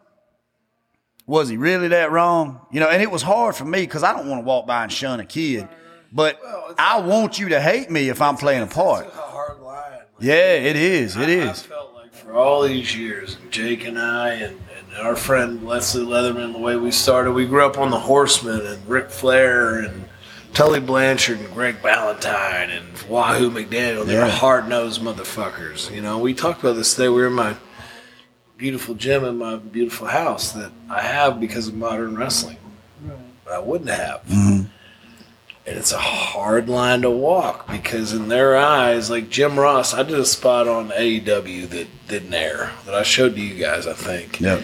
was 1.26 1.48
he 1.48 1.56
really 1.56 1.88
that 1.88 2.10
wrong? 2.12 2.60
You 2.70 2.80
know, 2.80 2.88
and 2.88 3.02
it 3.02 3.10
was 3.10 3.22
hard 3.22 3.56
for 3.56 3.64
me 3.64 3.80
because 3.80 4.02
I 4.02 4.12
don't 4.12 4.28
want 4.28 4.42
to 4.42 4.46
walk 4.46 4.66
by 4.66 4.84
and 4.84 4.92
shun 4.92 5.20
a 5.20 5.24
kid. 5.26 5.68
But 6.12 6.40
I 6.78 7.00
want 7.00 7.38
you 7.38 7.50
to 7.50 7.60
hate 7.60 7.90
me 7.90 8.08
if 8.08 8.22
I'm 8.22 8.36
playing 8.36 8.62
a 8.62 8.66
part. 8.66 9.06
a 9.06 9.10
hard 9.10 9.60
line. 9.60 10.00
Yeah, 10.20 10.54
it 10.54 10.76
is. 10.76 11.16
It 11.16 11.28
I 11.28 11.50
is. 11.50 11.62
felt 11.62 11.94
like 11.94 12.12
for 12.14 12.32
all 12.32 12.62
these 12.62 12.96
years, 12.96 13.36
Jake 13.50 13.84
and 13.84 13.98
I 13.98 14.34
and 14.34 14.58
our 14.98 15.16
friend 15.16 15.64
Leslie 15.64 16.04
Leatherman, 16.04 16.52
the 16.52 16.58
way 16.58 16.76
we 16.76 16.90
started, 16.90 17.32
we 17.32 17.46
grew 17.46 17.64
up 17.64 17.78
on 17.78 17.90
the 17.90 17.98
Horsemen 17.98 18.66
and 18.66 18.88
Ric 18.88 19.10
Flair 19.10 19.80
and 19.80 20.04
Tully 20.52 20.80
Blanchard 20.80 21.38
and 21.38 21.52
Greg 21.52 21.76
Valentine 21.76 22.70
and 22.70 22.86
Wahoo 23.08 23.50
McDaniel. 23.50 24.06
They 24.06 24.16
were 24.16 24.26
hard 24.26 24.68
nosed 24.68 25.02
motherfuckers. 25.02 25.94
You 25.94 26.00
know, 26.00 26.18
we 26.18 26.32
talked 26.34 26.60
about 26.60 26.76
this 26.76 26.94
today. 26.94 27.08
We 27.08 27.16
were 27.16 27.26
in 27.26 27.34
my 27.34 27.56
beautiful 28.56 28.94
gym 28.94 29.24
in 29.24 29.36
my 29.36 29.56
beautiful 29.56 30.06
house 30.06 30.52
that 30.52 30.72
I 30.88 31.02
have 31.02 31.40
because 31.40 31.68
of 31.68 31.74
modern 31.74 32.16
wrestling. 32.16 32.56
But 33.44 33.52
I 33.52 33.58
wouldn't 33.58 33.90
have. 33.90 34.22
Mm-hmm. 34.22 34.66
And 35.66 35.76
it's 35.76 35.92
a 35.92 35.98
hard 35.98 36.68
line 36.68 37.02
to 37.02 37.10
walk 37.10 37.68
because 37.68 38.12
in 38.12 38.28
their 38.28 38.56
eyes, 38.56 39.10
like 39.10 39.28
Jim 39.28 39.58
Ross, 39.58 39.94
I 39.94 40.04
did 40.04 40.18
a 40.18 40.24
spot 40.24 40.68
on 40.68 40.90
AEW 40.90 41.68
that 41.70 41.88
didn't 42.08 42.32
air 42.32 42.72
that 42.84 42.94
I 42.94 43.02
showed 43.02 43.34
to 43.34 43.40
you 43.40 43.54
guys, 43.60 43.86
I 43.86 43.92
think, 43.92 44.40
Yep. 44.40 44.62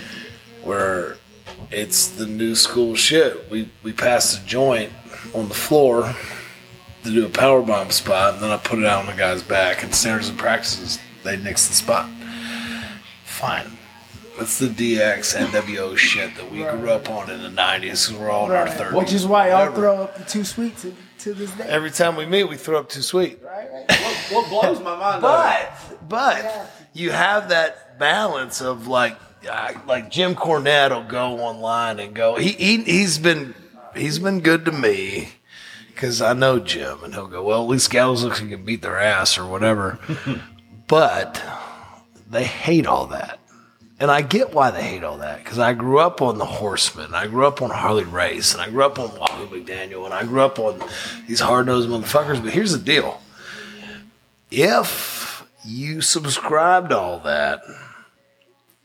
Where 0.65 1.17
it's 1.71 2.09
the 2.09 2.27
new 2.27 2.55
school 2.55 2.95
shit. 2.95 3.51
We 3.51 3.69
we 3.83 3.93
passed 3.93 4.41
a 4.41 4.45
joint 4.47 4.93
on 5.35 5.49
the 5.49 5.55
floor 5.55 6.15
to 7.05 7.11
do 7.11 7.27
a 7.27 7.29
power 7.29 7.63
bomb 7.63 7.91
spot, 7.91 8.35
and 8.35 8.43
then 8.43 8.51
I 8.51 8.57
put 8.59 8.79
it 8.79 8.85
out 8.85 9.01
on 9.01 9.07
the 9.07 9.19
guy's 9.19 9.43
back. 9.43 9.83
And 9.83 9.95
standards 9.95 10.29
and 10.29 10.39
practices, 10.39 10.99
they 11.25 11.37
nixed 11.37 11.69
the 11.69 11.75
spot. 11.75 12.09
Fine. 13.25 13.67
That's 14.39 14.59
the 14.59 14.69
DX 14.69 15.37
NWO 15.37 15.97
shit 15.97 16.35
that 16.37 16.51
we 16.51 16.59
grew 16.59 16.91
up 16.91 17.11
on 17.11 17.31
in 17.31 17.43
the 17.43 17.49
'90s. 17.49 18.17
We're 18.17 18.31
all 18.31 18.47
in 18.47 18.53
our 18.57 18.67
30s. 18.67 18.95
Which 18.95 19.13
is 19.13 19.27
why 19.27 19.51
y'all 19.51 19.73
throw 19.73 20.03
up 20.03 20.17
the 20.17 20.25
too 20.25 20.45
sweet 20.45 20.77
to, 20.79 20.95
to 21.21 21.35
this 21.35 21.51
day. 21.53 21.65
Every 21.65 21.91
time 21.91 22.17
we 22.17 22.25
meet, 22.25 22.45
we 22.45 22.57
throw 22.57 22.79
up 22.79 22.89
too 22.89 23.03
sweet. 23.03 23.41
right, 23.45 23.69
right. 23.71 24.01
What 24.31 24.49
blows 24.49 24.81
my 24.81 24.97
mind, 24.97 25.23
But 25.23 26.09
but 26.09 26.71
you 26.95 27.11
have 27.11 27.51
that 27.51 27.99
balance 27.99 28.63
of 28.63 28.87
like 28.87 29.19
uh, 29.49 29.73
like 29.87 30.11
Jim 30.11 30.35
Cornette 30.35 30.91
will 30.91 31.09
go 31.09 31.39
online 31.41 31.99
and 32.01 32.15
go. 32.15 32.37
He, 32.37 32.53
he 32.53 32.83
he's 32.83 33.19
been 33.19 33.55
he's 33.95 34.19
been 34.19 34.41
good 34.41 34.65
to 34.65 34.73
me 34.73 35.33
because 35.89 36.21
I 36.21 36.33
know 36.33 36.59
Jim, 36.59 37.05
and 37.05 37.15
he'll 37.15 37.27
go. 37.27 37.43
Well, 37.43 37.63
at 37.63 37.69
least 37.69 37.91
Gallows 37.91 38.23
looks 38.23 38.41
like 38.41 38.51
he 38.51 38.57
can 38.57 38.65
beat 38.65 38.83
their 38.83 38.99
ass 38.99 39.39
or 39.39 39.47
whatever. 39.47 39.99
but 40.89 41.43
they 42.29 42.45
hate 42.45 42.87
all 42.87 43.07
that. 43.09 43.39
And 44.01 44.11
I 44.11 44.21
get 44.21 44.53
why 44.53 44.73
they 44.73 44.83
hate 44.83 45.05
all 45.05 45.19
that 45.19 45.45
because 45.45 45.61
I 45.61 45.75
grew 45.75 46.01
up 46.01 46.21
on 46.21 46.39
the 46.39 46.45
Horsemen, 46.45 47.15
I 47.15 47.29
grew 47.29 47.47
up 47.47 47.63
on 47.63 47.71
Harley 47.71 48.03
Race, 48.03 48.53
and 48.53 48.61
I 48.61 48.69
grew 48.69 48.85
up 48.85 48.99
on 48.99 49.11
Wahoo 49.11 49.47
McDaniel, 49.47 50.05
and 50.07 50.13
I 50.13 50.25
grew 50.25 50.41
up 50.41 50.59
on 50.59 50.83
these 51.29 51.39
hard 51.39 51.67
nosed 51.67 51.89
motherfuckers. 51.89 52.43
But 52.43 52.53
here's 52.53 52.73
the 52.73 52.79
deal: 52.79 53.23
if 54.51 55.47
you 55.65 56.01
subscribe 56.01 56.89
to 56.89 56.99
all 56.99 57.21
that, 57.21 57.63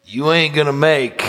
you 0.08 0.32
ain't 0.32 0.56
gonna 0.56 0.72
make 0.72 1.22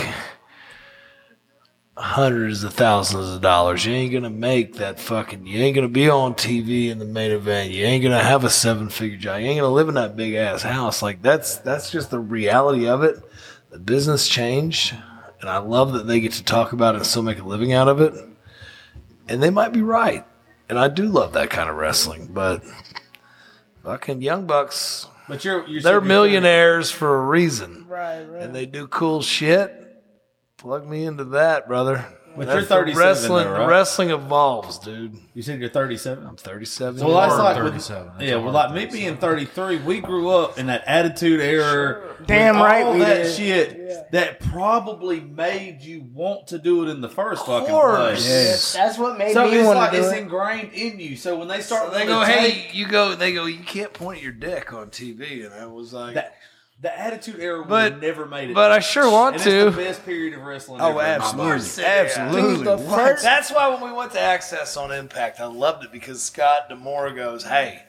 hundreds 1.97 2.63
of 2.63 2.73
thousands 2.73 3.35
of 3.35 3.41
dollars. 3.41 3.85
You 3.85 3.93
ain't 3.93 4.13
gonna 4.13 4.31
make 4.31 4.75
that 4.75 5.01
fucking. 5.01 5.47
You 5.47 5.61
ain't 5.61 5.75
gonna 5.75 5.89
be 5.89 6.09
on 6.09 6.35
TV 6.35 6.89
in 6.89 7.01
the 7.01 7.05
main 7.05 7.33
event. 7.33 7.73
You 7.73 7.85
ain't 7.85 8.05
gonna 8.05 8.23
have 8.23 8.45
a 8.45 8.51
seven 8.51 8.89
figure 8.89 9.19
job. 9.19 9.41
You 9.41 9.49
ain't 9.49 9.61
gonna 9.61 9.75
live 9.75 9.89
in 9.89 9.97
that 9.97 10.17
big 10.17 10.35
ass 10.35 10.63
house. 10.63 11.03
Like 11.03 11.23
that's 11.23 11.59
that's 11.59 11.91
just 11.91 12.13
the 12.13 12.21
reality 12.21 12.87
of 12.87 13.03
it. 13.03 13.17
The 13.71 13.81
business 13.81 14.29
changed, 14.29 14.95
and 15.41 15.51
I 15.51 15.59
love 15.59 15.93
that 15.95 16.07
they 16.07 16.21
get 16.21 16.33
to 16.35 16.45
talk 16.45 16.73
about 16.73 16.95
it 16.95 16.99
and 16.99 17.07
still 17.07 17.23
make 17.23 17.41
a 17.41 17.45
living 17.45 17.73
out 17.73 17.89
of 17.89 18.01
it. 18.01 18.15
And 19.29 19.43
they 19.43 19.51
might 19.51 19.73
be 19.73 19.83
right. 19.83 20.25
And 20.69 20.79
I 20.79 20.87
do 20.87 21.07
love 21.07 21.33
that 21.33 21.51
kind 21.51 21.69
of 21.69 21.77
wrestling, 21.77 22.29
but 22.33 22.63
fucking 23.83 24.23
young 24.23 24.47
bucks, 24.47 25.09
But 25.29 25.45
you're, 25.45 25.67
you're 25.69 25.83
they're 25.83 26.01
millionaires 26.01 26.91
for 26.91 27.19
a 27.19 27.27
reason, 27.27 27.87
Right, 27.89 28.23
right. 28.25 28.43
and 28.43 28.55
they 28.55 28.67
do 28.67 28.87
cool 28.89 29.21
shit. 29.23 29.75
Plug 30.57 30.87
me 30.89 31.05
into 31.05 31.25
that, 31.25 31.69
brother. 31.69 32.05
But 32.37 32.47
That's 32.47 32.61
you're 32.61 32.79
37 32.79 32.97
Wrestling, 33.09 33.45
though, 33.47 33.53
right? 33.59 33.69
wrestling 33.69 34.11
evolves, 34.11 34.79
dude. 34.79 35.19
You 35.35 35.43
said 35.43 35.59
you're 35.59 35.69
37. 35.71 36.25
I'm 36.25 36.37
37. 36.37 37.05
Well, 37.05 37.17
that's 37.17 37.35
hard 37.35 37.57
like 37.57 37.65
37. 37.65 38.07
That's 38.19 38.23
yeah, 38.25 38.35
a 38.35 38.41
well, 38.41 38.53
like 38.53 38.73
me 38.73 38.87
being 38.87 39.17
33, 39.17 39.79
we 39.79 40.01
grew 40.01 40.31
up 40.31 40.57
in 40.57 40.67
that 40.67 40.85
attitude 40.87 41.41
era. 41.41 42.15
with 42.19 42.29
Damn 42.29 42.57
right 42.57 42.85
all 42.85 42.93
we 42.93 43.01
that 43.01 43.23
did. 43.25 43.35
shit 43.37 44.11
that 44.13 44.39
probably 44.41 45.21
made 45.21 45.81
you 45.83 46.05
want 46.15 46.47
to 46.49 46.59
do 46.59 46.85
it 46.87 46.91
in 46.91 47.01
the 47.01 47.09
first 47.09 47.45
fucking 47.45 47.69
course. 47.69 47.99
place. 47.99 48.29
Yes. 48.29 48.73
That's 48.75 48.99
what 48.99 49.19
made 49.19 49.33
So 49.33 49.49
me 49.51 49.57
it's 49.59 49.67
want 49.67 49.79
like 49.79 49.91
to 49.93 49.97
do 49.97 50.03
it's 50.05 50.13
it. 50.13 50.19
ingrained 50.23 50.73
in 50.75 51.01
you. 51.01 51.17
So 51.17 51.37
when 51.39 51.49
they 51.49 51.61
start, 51.61 51.93
they 51.93 52.07
go, 52.07 52.21
to 52.21 52.27
hey, 52.27 52.51
take 52.53 52.75
you 52.75 52.87
go. 52.87 53.15
They 53.17 53.33
go, 53.33 53.47
you 53.47 53.65
can't 53.65 53.93
point 53.93 54.23
your 54.23 54.33
dick 54.33 54.73
on 54.73 54.91
TV, 54.91 55.45
and 55.45 55.53
I 55.55 55.67
was 55.67 55.93
like, 55.93 56.15
that, 56.15 56.37
the 56.81 56.97
attitude 56.97 57.41
era 57.41 57.59
would 57.59 57.69
But- 57.69 57.93
have 57.93 58.03
never 58.03 58.27
made 58.27 58.51
it. 58.51 58.55
but 58.55 58.71
I 58.71 58.79
sure 58.79 59.11
want 59.11 59.37
and 59.37 59.45
to. 59.45 59.67
It's 59.69 59.77
the 59.77 59.83
best 59.83 60.05
period 60.07 60.35
of 60.35 60.43
wrestling. 60.43 60.81
Oh, 60.81 60.91
ever 60.99 61.01
in 61.01 61.07
absolutely. 61.07 61.51
mind. 61.51 61.75
Dude, 61.75 61.85
Absolutely. 61.85 62.67
What? 62.87 62.99
first- 63.01 63.23
That's 63.25 63.51
why 63.51 63.69
when 63.69 63.81
we 63.81 63.93
went 63.93 64.13
to 64.13 64.19
AXS 64.19 64.77
on 64.77 64.93
Impact, 64.93 65.41
I 65.41 65.47
loved 65.47 65.85
it 65.85 65.93
because 65.93 66.23
Scott 66.23 66.69
D'Amore 66.69 67.11
goes, 67.11 67.45
"Hey, 67.45 67.83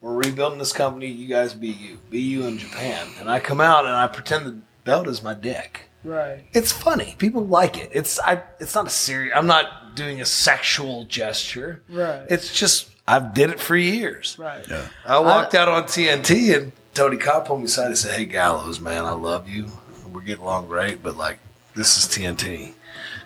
we're 0.00 0.14
rebuilding 0.14 0.58
this 0.58 0.72
company. 0.72 1.06
You 1.06 1.28
guys 1.28 1.54
be 1.54 1.68
you, 1.68 1.98
be 2.10 2.20
you 2.20 2.46
in 2.46 2.58
Japan." 2.58 3.06
And 3.20 3.30
I 3.30 3.38
come 3.40 3.60
out 3.60 3.84
and 3.86 3.94
I 3.94 4.06
pretend 4.08 4.46
the 4.46 4.58
belt 4.84 5.06
is 5.08 5.22
my 5.22 5.34
dick. 5.34 5.82
Right. 6.04 6.44
It's 6.52 6.70
funny. 6.72 7.16
People 7.18 7.46
like 7.46 7.76
it. 7.78 7.90
It's 7.92 8.18
I. 8.20 8.42
It's 8.60 8.74
not 8.74 8.86
a 8.86 8.90
serious. 8.90 9.32
I'm 9.36 9.46
not 9.46 9.94
doing 9.96 10.20
a 10.20 10.24
sexual 10.26 11.04
gesture. 11.04 11.82
Right. 11.88 12.22
It's 12.28 12.52
just 12.52 12.90
I've 13.08 13.34
did 13.34 13.50
it 13.50 13.58
for 13.60 13.76
years. 13.76 14.36
Right. 14.38 14.64
I 15.04 15.18
walked 15.20 15.54
out 15.54 15.68
on 15.68 15.84
TNT 15.84 16.54
and 16.56 16.72
Tony 16.96 17.18
Khan 17.18 17.44
pulled 17.44 17.60
me 17.60 17.66
aside 17.66 17.88
and 17.88 17.98
said, 17.98 18.14
"Hey 18.14 18.24
Gallows, 18.24 18.80
man, 18.80 19.04
I 19.04 19.10
love 19.10 19.46
you. 19.50 19.66
We're 20.10 20.22
getting 20.22 20.42
along 20.42 20.66
great, 20.66 21.02
but 21.02 21.14
like 21.14 21.38
this 21.74 21.98
is 21.98 22.06
TNT, 22.06 22.72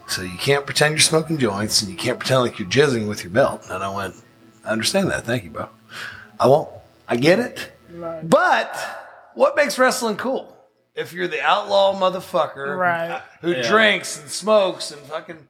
so 0.08 0.22
you 0.22 0.36
can't 0.38 0.66
pretend 0.66 0.94
you're 0.94 0.98
smoking 1.00 1.38
joints 1.38 1.80
and 1.80 1.88
you 1.88 1.96
can't 1.96 2.18
pretend 2.18 2.40
like 2.40 2.58
you're 2.58 2.68
jizzing 2.68 3.06
with 3.06 3.22
your 3.22 3.30
belt." 3.32 3.62
And 3.70 3.84
I 3.84 3.94
went, 3.94 4.16
"I 4.64 4.70
understand 4.70 5.08
that. 5.12 5.24
Thank 5.24 5.44
you, 5.44 5.50
bro. 5.50 5.68
I 6.40 6.48
won't. 6.48 6.68
I 7.06 7.14
get 7.14 7.38
it. 7.38 7.70
Right. 7.92 8.28
But 8.28 8.76
what 9.34 9.54
makes 9.54 9.78
wrestling 9.78 10.16
cool? 10.16 10.56
If 10.96 11.12
you're 11.12 11.28
the 11.28 11.40
outlaw 11.40 11.94
motherfucker 11.94 12.76
Right. 12.76 13.22
who 13.40 13.52
Yeah. 13.52 13.68
drinks 13.68 14.18
and 14.18 14.28
smokes 14.28 14.90
and 14.90 15.00
fucking." 15.02 15.46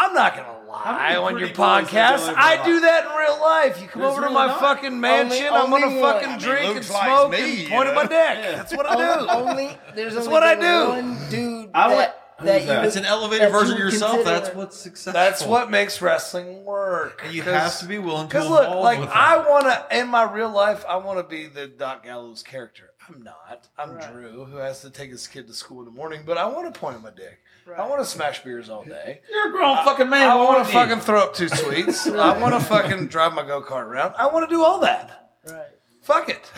I'm 0.00 0.14
not 0.14 0.36
gonna 0.36 0.58
lie 0.68 0.98
many 1.08 1.16
on 1.16 1.30
your 1.32 1.48
pretty 1.48 1.54
boys 1.54 1.88
have 1.90 2.20
podcast. 2.20 2.34
I 2.36 2.64
do 2.64 2.80
that 2.80 3.06
in 3.06 3.10
real 3.16 3.40
life. 3.40 3.82
You 3.82 3.88
come 3.88 4.02
There's 4.02 4.12
over 4.12 4.20
to 4.20 4.26
really 4.28 4.34
my 4.34 4.46
not. 4.46 4.60
fucking 4.60 5.00
mansion. 5.00 5.46
Only- 5.46 5.58
I'm 5.58 5.70
gonna 5.70 5.86
only 5.86 6.00
one. 6.00 6.12
fucking 6.14 6.28
I 6.28 6.32
mean, 6.32 6.40
drink 6.40 6.64
and 6.76 6.90
likes 6.90 7.04
smoke 7.06 7.30
me, 7.32 7.38
and 7.38 7.58
you 7.58 7.68
point 7.68 7.88
at 7.88 7.94
my 7.94 8.02
dick. 8.02 8.10
Yeah. 8.12 8.52
That's 8.56 8.74
what 8.76 8.86
I 8.86 8.94
do. 8.96 9.02
only, 9.28 9.30
only 9.64 9.78
there's 9.94 10.16
only 10.16 10.28
what 10.28 10.42
I 10.44 10.54
been 10.54 10.62
do. 10.64 10.88
one 10.90 11.28
dude 11.30 11.70
I 11.74 11.88
would- 11.88 11.96
that, 11.98 12.34
who's 12.38 12.46
that, 12.46 12.66
that? 12.66 12.82
you 12.82 12.86
It's 12.86 12.96
an 12.96 13.04
elevated 13.06 13.46
that 13.48 13.50
version 13.52 13.72
of 13.72 13.78
would 13.84 13.92
yourself. 13.92 14.12
consider- 14.18 14.38
That's 14.40 14.54
what's 14.54 14.76
successful. 14.78 15.12
That's 15.14 15.42
what 15.44 15.70
makes 15.70 16.00
wrestling 16.00 16.64
work. 16.64 17.22
And 17.24 17.34
you 17.34 17.42
'Cause- 17.42 17.52
have 17.54 17.78
to 17.80 17.86
be 17.86 17.98
willing 17.98 18.28
to 18.28 18.36
Because 18.36 18.46
evolve 18.46 18.68
look, 18.76 18.84
like 18.84 19.00
with 19.00 19.10
I 19.12 19.40
it. 19.40 19.48
want 19.50 19.64
to 19.64 19.86
in 19.98 20.06
my 20.08 20.22
real 20.22 20.50
life, 20.50 20.84
I 20.88 20.96
want 20.96 21.18
to 21.18 21.24
be 21.24 21.46
the 21.48 21.66
Doc 21.66 22.04
Gallows 22.04 22.42
character. 22.44 22.90
I'm 23.08 23.22
not. 23.22 23.66
I'm 23.78 23.98
Drew, 24.12 24.44
who 24.44 24.58
has 24.58 24.82
to 24.82 24.90
take 24.90 25.10
his 25.10 25.26
kid 25.26 25.46
to 25.48 25.54
school 25.54 25.78
in 25.80 25.86
the 25.86 25.90
morning, 25.90 26.22
but 26.26 26.36
I 26.36 26.44
want 26.44 26.72
to 26.72 26.78
point 26.78 26.96
at 26.96 27.02
my 27.02 27.08
dick. 27.10 27.40
I 27.76 27.86
want 27.86 28.00
to 28.00 28.06
smash 28.06 28.42
beers 28.44 28.68
all 28.68 28.84
day. 28.84 29.20
You're 29.30 29.48
a 29.48 29.52
grown 29.52 29.76
fucking 29.84 30.08
man. 30.08 30.28
I 30.30 30.34
Why 30.36 30.44
want 30.44 30.66
to 30.66 30.72
fucking 30.72 31.00
throw 31.00 31.20
up 31.22 31.34
too 31.34 31.48
sweets. 31.48 32.06
I 32.06 32.38
want 32.40 32.54
to 32.54 32.60
fucking 32.60 33.08
drive 33.08 33.34
my 33.34 33.46
go 33.46 33.62
kart 33.62 33.84
around. 33.84 34.14
I 34.18 34.26
want 34.26 34.48
to 34.48 34.54
do 34.54 34.62
all 34.64 34.80
that. 34.80 35.32
Right. 35.46 35.66
Fuck 36.02 36.30
it. 36.30 36.50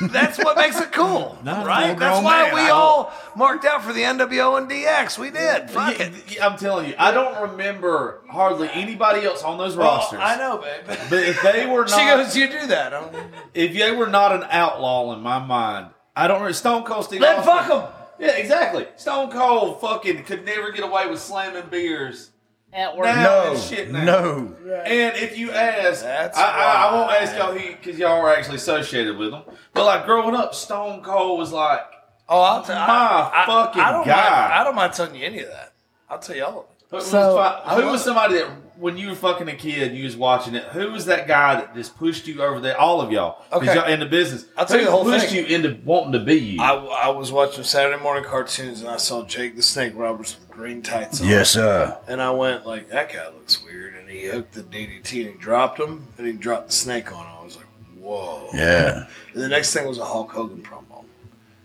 That's 0.12 0.36
what 0.38 0.56
makes 0.56 0.78
it 0.80 0.92
cool, 0.92 1.38
Not 1.44 1.66
right? 1.66 1.98
That's 1.98 2.22
why 2.22 2.42
man, 2.50 2.54
we 2.54 2.68
all 2.68 3.10
marked 3.34 3.64
out 3.64 3.82
for 3.82 3.92
the 3.94 4.02
NWO 4.02 4.58
and 4.58 4.70
DX. 4.70 5.18
We 5.18 5.30
did. 5.30 5.70
Fuck 5.70 5.98
Yeah, 5.98 6.06
it. 6.06 6.36
yeah, 6.36 6.46
I'm 6.46 6.58
telling 6.58 6.88
you, 6.90 6.94
I 6.98 7.10
don't 7.12 7.50
remember 7.50 8.22
hardly 8.30 8.68
anybody 8.70 9.24
else 9.24 9.42
on 9.42 9.56
those 9.56 9.76
Well, 9.76 9.86
rosters. 9.96 10.20
I 10.22 10.36
know, 10.36 10.58
babe. 10.58 10.98
But 11.08 11.20
if 11.22 11.40
they 11.42 11.64
were 11.66 11.86
not, 11.86 11.90
She 11.90 12.04
goes, 12.04 12.36
"You 12.36 12.48
do 12.60 12.66
that." 12.66 12.92
I'm, 12.92 13.06
if 13.54 13.72
they 13.72 13.92
were 13.92 14.08
not 14.08 14.32
an 14.34 14.44
outlaw 14.50 15.14
in 15.14 15.20
my 15.22 15.38
mind, 15.38 15.88
I 16.14 16.26
don't. 16.28 16.36
remember 16.38 16.52
Stone 16.52 16.82
Cold 16.84 17.06
Steve 17.06 17.20
Then 17.22 17.38
Austin. 17.38 17.54
fuck 17.56 17.70
'em. 17.70 17.92
Yeah, 18.18 18.32
exactly. 18.32 18.86
Stone 18.96 19.30
Cold 19.30 19.80
fucking 19.80 20.24
could 20.24 20.44
never 20.44 20.72
get 20.72 20.84
away 20.84 21.08
with 21.08 21.20
slamming 21.20 21.68
beers. 21.70 22.30
At 22.72 22.96
work. 22.96 23.06
Now 23.06 23.22
No, 23.22 23.50
and 23.52 23.60
shit 23.62 23.90
now. 23.90 24.04
no. 24.04 24.56
And 24.84 25.16
if 25.16 25.38
you 25.38 25.52
ask, 25.52 26.02
That's 26.02 26.36
I, 26.36 26.42
I, 26.42 26.88
I 26.88 26.94
won't 26.94 27.10
ask 27.12 27.36
y'all 27.36 27.54
because 27.54 27.98
y'all 27.98 28.20
were 28.22 28.28
actually 28.34 28.56
associated 28.56 29.16
with 29.16 29.32
him. 29.32 29.42
But 29.72 29.86
like 29.86 30.04
growing 30.04 30.34
up, 30.34 30.54
Stone 30.54 31.02
Cold 31.02 31.38
was 31.38 31.50
like, 31.52 31.80
Oh, 32.28 32.42
I'll 32.42 32.62
tell 32.62 32.76
My 32.86 33.44
fucking 33.46 33.80
I 33.80 33.90
don't 33.92 34.04
guy. 34.06 34.16
Mind, 34.16 34.52
I 34.52 34.64
don't 34.64 34.74
mind 34.74 34.92
telling 34.92 35.14
you 35.14 35.24
any 35.24 35.40
of 35.40 35.48
that. 35.48 35.72
I'll 36.10 36.18
tell 36.18 36.36
you 36.36 36.44
all 36.44 36.58
of 36.60 36.64
it. 36.66 36.70
who, 36.90 37.00
So, 37.00 37.36
was, 37.36 37.62
fi- 37.64 37.74
who 37.80 37.86
was 37.86 38.04
somebody 38.04 38.34
that 38.34 38.50
when 38.78 38.96
you 38.96 39.08
were 39.08 39.14
fucking 39.14 39.48
a 39.48 39.54
kid, 39.56 39.92
you 39.96 40.04
was 40.04 40.16
watching 40.16 40.54
it. 40.54 40.62
Who 40.64 40.92
was 40.92 41.06
that 41.06 41.26
guy 41.26 41.56
that 41.56 41.74
just 41.74 41.96
pushed 41.96 42.26
you 42.28 42.42
over 42.42 42.60
there? 42.60 42.78
All 42.80 43.00
of 43.00 43.10
y'all, 43.10 43.42
'Cause 43.50 43.62
Okay. 43.62 43.74
y'all 43.74 43.86
in 43.88 43.98
the 44.00 44.06
business. 44.06 44.44
I'll 44.56 44.66
tell 44.66 44.76
Who 44.76 44.80
you 44.80 44.84
the 44.86 44.90
whole 44.92 45.04
pushed 45.04 45.26
thing. 45.30 45.46
you 45.46 45.54
into 45.56 45.78
wanting 45.84 46.12
to 46.12 46.20
be 46.20 46.34
you. 46.36 46.62
I, 46.62 46.74
I 46.74 47.08
was 47.08 47.32
watching 47.32 47.64
Saturday 47.64 48.00
morning 48.02 48.24
cartoons 48.24 48.80
and 48.80 48.88
I 48.90 48.96
saw 48.98 49.24
Jake 49.24 49.56
the 49.56 49.62
Snake 49.62 49.94
Roberts 49.96 50.36
with 50.38 50.48
green 50.50 50.82
tights 50.82 51.20
on. 51.20 51.26
Yes, 51.28 51.50
sir. 51.50 51.96
And 52.06 52.22
I 52.22 52.30
went 52.30 52.66
like, 52.66 52.88
that 52.90 53.12
guy 53.12 53.26
looks 53.26 53.62
weird. 53.64 53.94
And 53.96 54.08
he 54.08 54.26
hooked 54.26 54.52
the 54.54 54.62
DDT 54.62 55.22
and 55.26 55.32
he 55.34 55.38
dropped 55.38 55.78
him 55.80 56.06
and 56.16 56.26
he 56.26 56.32
dropped 56.32 56.68
the 56.68 56.72
snake 56.74 57.12
on 57.12 57.26
him. 57.26 57.32
I 57.40 57.44
was 57.44 57.56
like, 57.56 57.66
whoa. 58.00 58.48
Yeah. 58.54 59.06
And 59.34 59.42
the 59.42 59.48
next 59.48 59.72
thing 59.74 59.86
was 59.86 59.98
a 59.98 60.04
Hulk 60.04 60.30
Hogan 60.32 60.62
promo. 60.62 61.04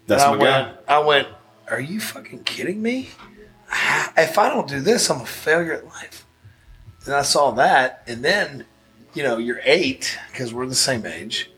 That's 0.08 0.24
and 0.24 0.40
my 0.40 0.46
I 0.46 0.50
guy. 0.50 0.62
went, 0.66 0.78
I 0.88 1.00
went, 1.00 1.28
are 1.70 1.80
you 1.80 2.00
fucking 2.02 2.44
kidding 2.44 2.82
me? 2.82 3.10
If 4.18 4.38
I 4.38 4.50
don't 4.50 4.68
do 4.68 4.82
this, 4.82 5.10
I'm 5.10 5.22
a 5.22 5.26
failure 5.26 5.74
at 5.74 5.86
life. 5.86 6.23
And 7.06 7.14
I 7.14 7.22
saw 7.24 7.52
that, 7.52 8.04
and 8.08 8.24
then, 8.24 8.66
you 9.14 9.24
know, 9.24 9.38
you're 9.38 9.60
eight 9.64 10.18
because 10.32 10.54
we're 10.54 10.66
the 10.68 10.76
same 10.76 11.06
age, 11.06 11.50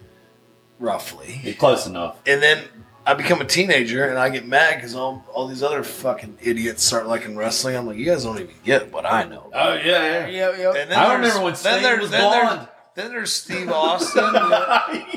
roughly. 0.80 1.39
You're 1.43 1.54
close 1.54 1.86
enough. 1.86 2.18
And 2.26 2.41
then 2.41 2.64
I 3.06 3.14
become 3.14 3.41
a 3.41 3.46
teenager, 3.46 4.06
and 4.10 4.18
I 4.18 4.30
get 4.30 4.48
mad 4.48 4.76
because 4.76 4.96
all 4.96 5.24
all 5.32 5.48
these 5.48 5.62
other 5.62 5.84
fucking 5.84 6.39
idiots 6.41 6.84
start 6.84 7.08
liking 7.08 7.36
wrestling. 7.38 7.76
I'm 7.76 7.86
like, 7.86 7.98
you 7.98 8.06
guys 8.06 8.24
don't 8.24 8.39
even 8.39 8.56
get 8.64 8.91
what 8.91 9.06
I 9.06 9.24
know. 9.26 9.52
Oh 9.54 9.74
yeah, 9.76 9.82
yeah. 9.82 10.28
Yep, 10.28 10.58
yep. 10.58 10.76
And 10.76 10.91
then 10.91 10.98
I 10.98 11.08
there's- 11.10 11.20
remember 11.20 11.43
when 11.43 11.54
then 11.54 11.56
Sting 11.58 11.84
there's- 11.84 12.02
was 12.02 12.12
then 12.12 12.32
there's- 12.32 12.54
blonde. 12.56 12.68
Then 12.96 13.10
there's 13.12 13.34
Steve 13.34 13.70
Austin. 13.72 14.24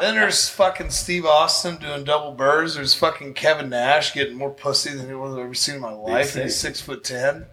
Then 0.00 0.16
there's 0.16 0.48
fucking 0.48 0.90
Steve 0.90 1.24
Austin 1.24 1.76
doing 1.76 2.02
double 2.02 2.32
birds. 2.32 2.74
There's 2.74 2.92
fucking 2.92 3.34
Kevin 3.34 3.68
Nash 3.68 4.12
getting 4.12 4.34
more 4.34 4.50
pussy 4.50 4.90
than 4.90 5.06
anyone 5.06 5.30
I've 5.32 5.38
ever 5.38 5.54
seen 5.54 5.76
in 5.76 5.80
my 5.80 5.92
life. 5.92 6.34
And 6.34 6.42
he's 6.42 6.56
six 6.56 6.80
foot 6.80 7.04
ten. 7.04 7.46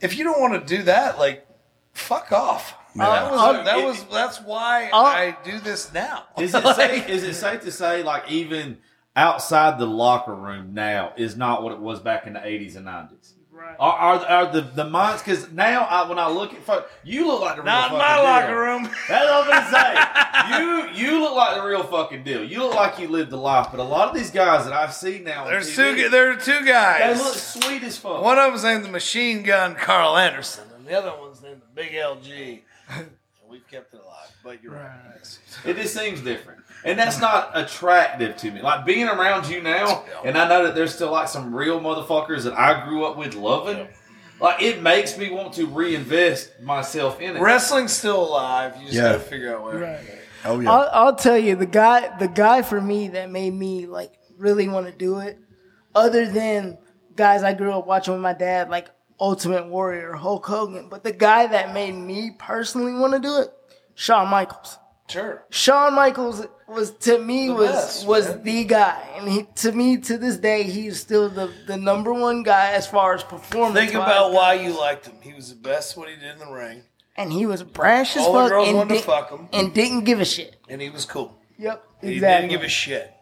If 0.00 0.16
you 0.16 0.24
don't 0.24 0.40
want 0.40 0.54
to 0.66 0.76
do 0.76 0.82
that, 0.84 1.18
like, 1.18 1.46
fuck 1.92 2.32
off. 2.32 2.74
That 2.96 3.30
was, 3.30 3.40
I'll- 3.40 3.56
um, 3.60 3.64
that 3.66 3.84
was 3.84 4.04
that's 4.04 4.40
why 4.40 4.90
I'll- 4.92 5.06
I 5.06 5.36
do 5.44 5.60
this 5.60 5.92
now. 5.92 6.24
Is 6.38 6.54
it 6.56 6.64
safe? 6.76 7.08
Is 7.08 7.22
it 7.22 7.34
safe 7.34 7.60
to 7.62 7.70
say 7.72 8.02
like 8.02 8.28
even 8.30 8.78
outside 9.14 9.78
the 9.78 9.86
locker 9.86 10.34
room 10.34 10.74
now 10.74 11.12
is 11.16 11.36
not 11.36 11.62
what 11.62 11.72
it 11.72 11.78
was 11.78 12.00
back 12.00 12.26
in 12.26 12.32
the 12.32 12.44
eighties 12.44 12.74
and 12.76 12.86
nineties? 12.86 13.34
Right. 13.60 13.76
Are, 13.78 13.92
are, 13.94 14.26
are 14.26 14.52
the 14.52 14.60
the 14.62 14.84
minds? 14.88 15.22
Because 15.22 15.50
now 15.52 15.82
I, 15.84 16.08
when 16.08 16.18
I 16.18 16.28
look 16.28 16.54
at 16.54 16.62
folks, 16.62 16.90
you 17.04 17.26
look 17.26 17.42
like 17.42 17.56
the 17.56 17.62
real 17.62 17.66
Not 17.72 17.92
in 17.92 17.98
fucking 17.98 17.98
my 17.98 18.14
deal. 18.16 18.24
locker 18.24 18.58
room. 18.58 18.82
That's 19.08 19.30
what 19.30 19.44
I'm 19.44 19.50
gonna 19.50 20.88
say. 20.90 20.94
you 20.98 21.08
you 21.12 21.20
look 21.20 21.34
like 21.34 21.56
the 21.56 21.62
real 21.68 21.82
fucking 21.82 22.24
deal. 22.24 22.42
You 22.42 22.60
look 22.64 22.74
like 22.74 22.98
you 22.98 23.08
lived 23.08 23.30
the 23.30 23.36
life. 23.36 23.68
But 23.70 23.80
a 23.80 23.84
lot 23.84 24.08
of 24.08 24.14
these 24.14 24.30
guys 24.30 24.64
that 24.64 24.72
I've 24.72 24.94
seen 24.94 25.24
now, 25.24 25.44
on 25.44 25.50
There's 25.50 25.68
TV, 25.76 26.04
two. 26.04 26.08
There 26.08 26.30
are 26.30 26.36
two 26.36 26.64
guys. 26.64 26.98
They 27.00 27.06
guys. 27.14 27.20
look 27.22 27.34
sweet 27.34 27.82
as 27.82 27.98
fuck. 27.98 28.22
One 28.22 28.38
of 28.38 28.50
them's 28.52 28.64
named 28.64 28.84
the 28.84 28.88
Machine 28.90 29.42
Gun 29.42 29.74
Karl 29.74 30.16
Anderson, 30.16 30.64
and 30.76 30.86
the 30.86 30.96
other 30.96 31.12
one's 31.20 31.42
named 31.42 31.60
the 31.60 31.74
Big 31.82 31.92
LG. 31.92 32.60
And 32.88 33.10
We've 33.48 33.66
kept 33.68 33.92
it 33.94 34.00
alive, 34.00 34.30
but 34.44 34.62
you're 34.62 34.72
right. 34.74 35.38
It 35.64 35.74
just 35.74 35.92
seems 35.94 36.20
different. 36.20 36.59
And 36.84 36.98
that's 36.98 37.20
not 37.20 37.50
attractive 37.54 38.36
to 38.38 38.50
me. 38.50 38.62
Like 38.62 38.84
being 38.86 39.06
around 39.08 39.48
you 39.48 39.60
now, 39.62 40.04
and 40.24 40.36
I 40.38 40.48
know 40.48 40.64
that 40.64 40.74
there's 40.74 40.94
still 40.94 41.10
like 41.10 41.28
some 41.28 41.54
real 41.54 41.78
motherfuckers 41.80 42.44
that 42.44 42.54
I 42.58 42.86
grew 42.88 43.04
up 43.04 43.16
with 43.16 43.34
loving. 43.34 43.86
Like 44.40 44.62
it 44.62 44.80
makes 44.82 45.18
me 45.18 45.30
want 45.30 45.52
to 45.54 45.66
reinvest 45.66 46.60
myself 46.62 47.20
in 47.20 47.36
it. 47.36 47.40
Wrestling's 47.40 47.92
still 47.92 48.22
alive. 48.26 48.74
You 48.78 48.84
just 48.84 48.94
Yeah. 48.94 49.02
gotta 49.12 49.18
figure 49.20 49.54
out 49.54 49.62
where. 49.62 49.78
Right. 49.78 50.00
Oh 50.46 50.58
yeah. 50.60 50.70
I'll, 50.72 50.90
I'll 51.08 51.16
tell 51.16 51.36
you 51.36 51.54
the 51.56 51.66
guy 51.66 52.16
the 52.18 52.28
guy 52.28 52.62
for 52.62 52.80
me 52.80 53.08
that 53.08 53.30
made 53.30 53.52
me 53.52 53.84
like 53.86 54.14
really 54.38 54.68
want 54.68 54.86
to 54.86 54.92
do 54.92 55.18
it 55.18 55.38
other 55.94 56.24
than 56.26 56.78
guys 57.14 57.42
i 57.42 57.52
grew 57.52 57.72
up 57.72 57.86
watching 57.86 58.14
with 58.14 58.22
my 58.22 58.32
dad 58.32 58.70
like 58.70 58.88
ultimate 59.20 59.66
warrior 59.66 60.14
hulk 60.14 60.46
hogan 60.46 60.88
but 60.88 61.04
the 61.04 61.12
guy 61.12 61.46
that 61.46 61.74
made 61.74 61.92
me 61.92 62.30
personally 62.38 62.94
want 62.94 63.12
to 63.12 63.18
do 63.18 63.36
it 63.40 63.50
shawn 63.94 64.28
michaels 64.28 64.78
Sure. 65.10 65.42
shawn 65.50 65.94
michaels 65.94 66.46
was 66.68 66.92
to 66.98 67.18
me 67.18 67.48
The 67.48 67.54
was 67.54 67.70
best, 67.70 68.06
was 68.06 68.28
man. 68.28 68.42
the 68.44 68.64
guy 68.64 69.08
and 69.16 69.28
he 69.28 69.42
to 69.56 69.72
me 69.72 69.96
to 69.98 70.16
this 70.16 70.36
day 70.36 70.62
he's 70.62 71.00
still 71.00 71.28
the 71.28 71.50
the 71.66 71.76
number 71.76 72.12
one 72.12 72.42
guy 72.42 72.72
as 72.72 72.86
far 72.86 73.14
as 73.14 73.22
performance 73.24 73.78
Think 73.78 73.94
about 73.94 74.32
why 74.32 74.54
you 74.54 74.78
liked 74.78 75.06
him. 75.06 75.16
He 75.20 75.34
was 75.34 75.48
the 75.50 75.56
best 75.56 75.96
what 75.96 76.08
he 76.08 76.14
did 76.14 76.32
in 76.34 76.38
the 76.38 76.50
ring, 76.52 76.84
and 77.16 77.32
he 77.32 77.44
was 77.44 77.62
brash 77.62 78.16
as 78.16 78.22
All 78.22 78.32
the 78.34 78.38
fuck 78.40 78.48
girls 78.50 78.68
and, 78.68 78.76
wanted 78.76 78.94
to 78.94 79.00
fuck 79.02 79.30
him. 79.30 79.48
and 79.52 79.74
didn't 79.74 80.04
give 80.04 80.20
a 80.20 80.24
shit 80.24 80.56
and 80.68 80.80
he 80.80 80.90
was 80.90 81.04
cool. 81.04 81.36
yep 81.58 81.84
exactly. 82.02 82.14
He 82.14 82.20
didn't 82.20 82.48
give 82.50 82.62
a 82.62 82.68
shit. 82.68 83.12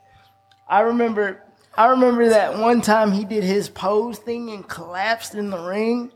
I 0.69 0.81
remember 0.81 1.43
I 1.75 1.87
remember 1.91 2.29
that 2.29 2.59
one 2.59 2.81
time 2.83 3.13
he 3.13 3.25
did 3.25 3.45
his 3.45 3.69
pose 3.69 4.19
thing 4.19 4.51
and 4.51 4.69
collapsed 4.69 5.35
in 5.35 5.49
the 5.51 5.59
ring. 5.63 6.11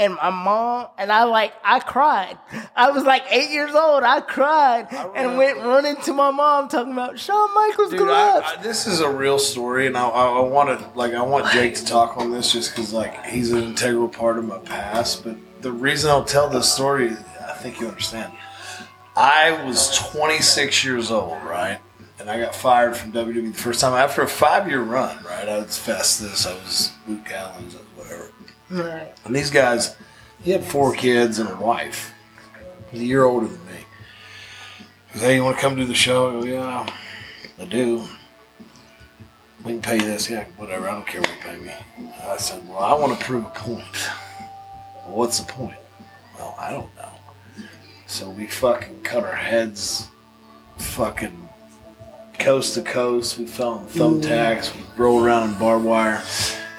And 0.00 0.14
my 0.14 0.30
mom 0.30 0.86
and 0.96 1.12
I 1.12 1.24
like 1.24 1.52
I 1.62 1.78
cried. 1.78 2.38
I 2.74 2.90
was 2.90 3.04
like 3.04 3.22
eight 3.30 3.50
years 3.50 3.74
old. 3.74 4.02
I 4.02 4.22
cried 4.22 4.88
and 5.14 5.36
went 5.36 5.58
running 5.58 5.96
to 6.04 6.14
my 6.14 6.30
mom 6.30 6.68
talking 6.68 6.94
about 6.94 7.18
Shawn 7.18 7.54
Michaels 7.54 7.90
Dude, 7.90 8.08
I. 8.08 8.40
I, 8.40 8.62
this 8.62 8.86
is 8.86 9.00
a 9.00 9.10
real 9.10 9.38
story, 9.38 9.86
and 9.86 9.98
I, 9.98 10.08
I, 10.08 10.38
I 10.38 10.40
want 10.40 10.80
to 10.80 10.98
like 10.98 11.12
I 11.12 11.20
want 11.20 11.52
Jake 11.52 11.74
to 11.74 11.84
talk 11.84 12.16
on 12.16 12.32
this 12.32 12.50
just 12.50 12.74
because 12.74 12.94
like 12.94 13.26
he's 13.26 13.52
an 13.52 13.62
integral 13.62 14.08
part 14.08 14.38
of 14.38 14.46
my 14.46 14.56
past. 14.60 15.22
But 15.22 15.36
the 15.60 15.70
reason 15.70 16.10
I'll 16.10 16.24
tell 16.24 16.48
this 16.48 16.72
story, 16.72 17.10
I 17.46 17.52
think 17.58 17.78
you 17.78 17.86
understand. 17.86 18.32
I 19.14 19.62
was 19.66 19.94
26 20.12 20.82
years 20.82 21.10
old, 21.10 21.42
right, 21.42 21.78
and 22.18 22.30
I 22.30 22.40
got 22.40 22.54
fired 22.54 22.96
from 22.96 23.12
WWE 23.12 23.52
the 23.52 23.58
first 23.58 23.82
time 23.82 23.92
after 23.92 24.22
a 24.22 24.28
five-year 24.28 24.80
run, 24.80 25.22
right. 25.24 25.46
I 25.46 25.58
was 25.58 25.78
Festus, 25.78 26.46
I 26.46 26.54
was 26.54 26.92
Luke 27.06 27.26
Gallows, 27.28 27.76
whatever. 27.96 28.30
Right. 28.70 29.12
And 29.24 29.34
these 29.34 29.50
guys, 29.50 29.96
he 30.42 30.50
had 30.50 30.64
four 30.64 30.94
kids 30.94 31.38
and 31.38 31.48
a 31.48 31.56
wife. 31.56 32.12
He's 32.90 33.00
a 33.00 33.04
year 33.04 33.24
older 33.24 33.46
than 33.46 33.66
me. 33.66 33.72
He 35.12 35.18
hey, 35.18 35.34
you 35.36 35.44
want 35.44 35.56
to 35.56 35.62
come 35.62 35.76
do 35.76 35.84
the 35.84 35.94
show? 35.94 36.28
I 36.28 36.40
go, 36.40 36.46
yeah, 36.46 36.86
I 37.58 37.64
do. 37.64 38.04
We 39.64 39.72
can 39.72 39.82
pay 39.82 39.96
you 39.96 40.02
this. 40.02 40.30
Yeah, 40.30 40.44
whatever. 40.56 40.88
I 40.88 40.94
don't 40.94 41.06
care 41.06 41.20
what 41.20 41.30
you 41.30 41.36
pay 41.42 41.56
me. 41.58 41.72
I 42.24 42.36
said, 42.36 42.66
well, 42.68 42.78
I 42.78 42.94
want 42.94 43.18
to 43.18 43.24
prove 43.24 43.44
a 43.44 43.50
point. 43.50 44.08
Well, 45.04 45.16
what's 45.16 45.40
the 45.40 45.52
point? 45.52 45.76
Well, 46.38 46.54
I 46.58 46.70
don't 46.70 46.94
know. 46.96 47.12
So 48.06 48.30
we 48.30 48.46
fucking 48.46 49.02
cut 49.02 49.24
our 49.24 49.34
heads 49.34 50.08
fucking 50.78 51.48
coast 52.38 52.74
to 52.74 52.82
coast. 52.82 53.38
We 53.38 53.46
fell 53.46 53.72
on 53.72 53.86
thumbtacks. 53.86 54.70
Mm. 54.70 54.76
We 54.96 55.04
rolled 55.04 55.24
around 55.24 55.50
in 55.50 55.58
barbed 55.58 55.84
wire. 55.84 56.22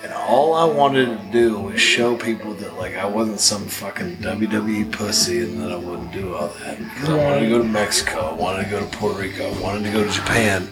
And 0.03 0.11
all 0.13 0.53
I 0.53 0.65
wanted 0.65 1.05
to 1.05 1.31
do 1.31 1.59
was 1.59 1.79
show 1.79 2.17
people 2.17 2.53
that 2.55 2.75
like 2.77 2.95
I 2.95 3.05
wasn't 3.05 3.39
some 3.39 3.65
fucking 3.65 4.17
WWE 4.17 4.91
pussy 4.91 5.41
and 5.41 5.61
that 5.61 5.71
I 5.71 5.75
wouldn't 5.75 6.11
do 6.11 6.33
all 6.33 6.47
that. 6.47 6.79
Because 6.79 7.09
I 7.09 7.17
wanted 7.17 7.41
to 7.41 7.49
go 7.49 7.57
to 7.59 7.63
Mexico, 7.63 8.19
I 8.19 8.33
wanted 8.33 8.63
to 8.63 8.69
go 8.71 8.79
to 8.79 8.97
Puerto 8.97 9.19
Rico, 9.19 9.47
I 9.47 9.61
wanted 9.61 9.83
to 9.83 9.91
go 9.91 10.03
to 10.03 10.09
Japan. 10.09 10.67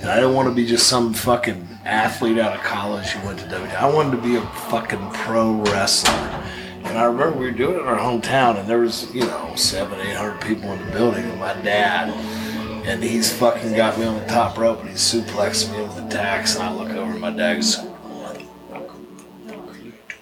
And 0.00 0.10
I 0.10 0.16
didn't 0.16 0.34
want 0.34 0.48
to 0.48 0.54
be 0.54 0.66
just 0.66 0.86
some 0.86 1.14
fucking 1.14 1.66
athlete 1.86 2.38
out 2.38 2.54
of 2.54 2.62
college 2.62 3.06
who 3.06 3.26
went 3.26 3.38
to 3.38 3.46
WWE. 3.46 3.74
I 3.74 3.90
wanted 3.90 4.16
to 4.16 4.22
be 4.22 4.36
a 4.36 4.42
fucking 4.68 5.10
pro 5.12 5.52
wrestler. 5.62 6.12
And 6.84 6.98
I 6.98 7.04
remember 7.04 7.38
we 7.38 7.46
were 7.46 7.52
doing 7.52 7.76
it 7.76 7.80
in 7.80 7.86
our 7.86 7.98
hometown, 7.98 8.58
and 8.58 8.68
there 8.68 8.80
was, 8.80 9.12
you 9.14 9.22
know, 9.22 9.54
seven, 9.56 9.98
eight 10.00 10.14
hundred 10.14 10.42
people 10.42 10.70
in 10.72 10.84
the 10.84 10.92
building, 10.92 11.24
and 11.24 11.40
my 11.40 11.54
dad, 11.62 12.10
and 12.86 13.02
he's 13.02 13.32
fucking 13.32 13.74
got 13.74 13.98
me 13.98 14.04
on 14.04 14.20
the 14.20 14.26
top 14.26 14.58
rope, 14.58 14.80
and 14.80 14.90
he's 14.90 15.00
suplexing 15.00 15.72
me 15.72 15.82
with 15.82 15.96
the 15.96 16.06
tax, 16.08 16.54
and 16.54 16.64
I 16.64 16.74
look 16.74 16.90
over, 16.90 17.12
and 17.12 17.20
my 17.20 17.30
dad 17.30 17.54
goes, 17.54 17.76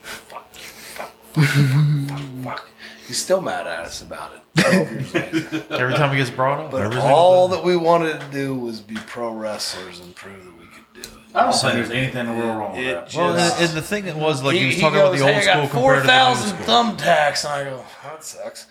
fuck, 0.02 1.12
fuck. 1.34 2.68
He's 3.06 3.20
still 3.20 3.40
mad 3.40 3.66
at 3.66 3.80
us 3.80 4.02
about 4.02 4.32
it. 4.34 4.40
Every 5.70 5.94
time 5.94 6.10
he 6.10 6.16
gets 6.16 6.30
brought 6.30 6.60
up, 6.60 6.70
But 6.70 6.96
all 6.96 7.48
that 7.48 7.64
we 7.64 7.76
wanted 7.76 8.20
to 8.20 8.26
do 8.30 8.54
was 8.54 8.80
be 8.80 8.94
pro 9.06 9.32
wrestlers 9.32 10.00
and 10.00 10.14
prove 10.14 10.44
that 10.44 10.58
we 10.58 10.66
could 10.66 10.84
do 10.94 11.00
it. 11.00 11.08
I 11.34 11.44
don't 11.44 11.52
think 11.52 11.72
there's 11.74 11.90
anything 11.90 12.28
real 12.38 12.48
wrong 12.54 12.72
with 12.72 12.80
It 12.86 12.94
that. 12.94 13.14
Well, 13.14 13.34
just- 13.34 13.56
and, 13.60 13.68
and 13.68 13.76
the 13.76 13.82
thing 13.82 14.04
that 14.04 14.16
was 14.16 14.42
like 14.42 14.54
he, 14.54 14.60
he, 14.60 14.66
was 14.66 14.74
he 14.76 14.80
talking 14.80 14.98
goes, 14.98 15.20
about 15.20 15.26
the 15.26 15.32
hey, 15.32 15.34
old 15.34 15.36
I 15.36 15.40
school 15.42 15.62
got 15.62 15.70
compared 15.70 16.00
to 16.02 16.06
the 16.06 16.28
new 16.28 16.34
4,000 16.34 16.48
school. 16.64 16.66
thumbtacks. 16.66 17.44
And 17.44 17.52
I 17.52 17.64
go, 17.70 17.84
that 18.04 18.24
sucks. 18.24 18.66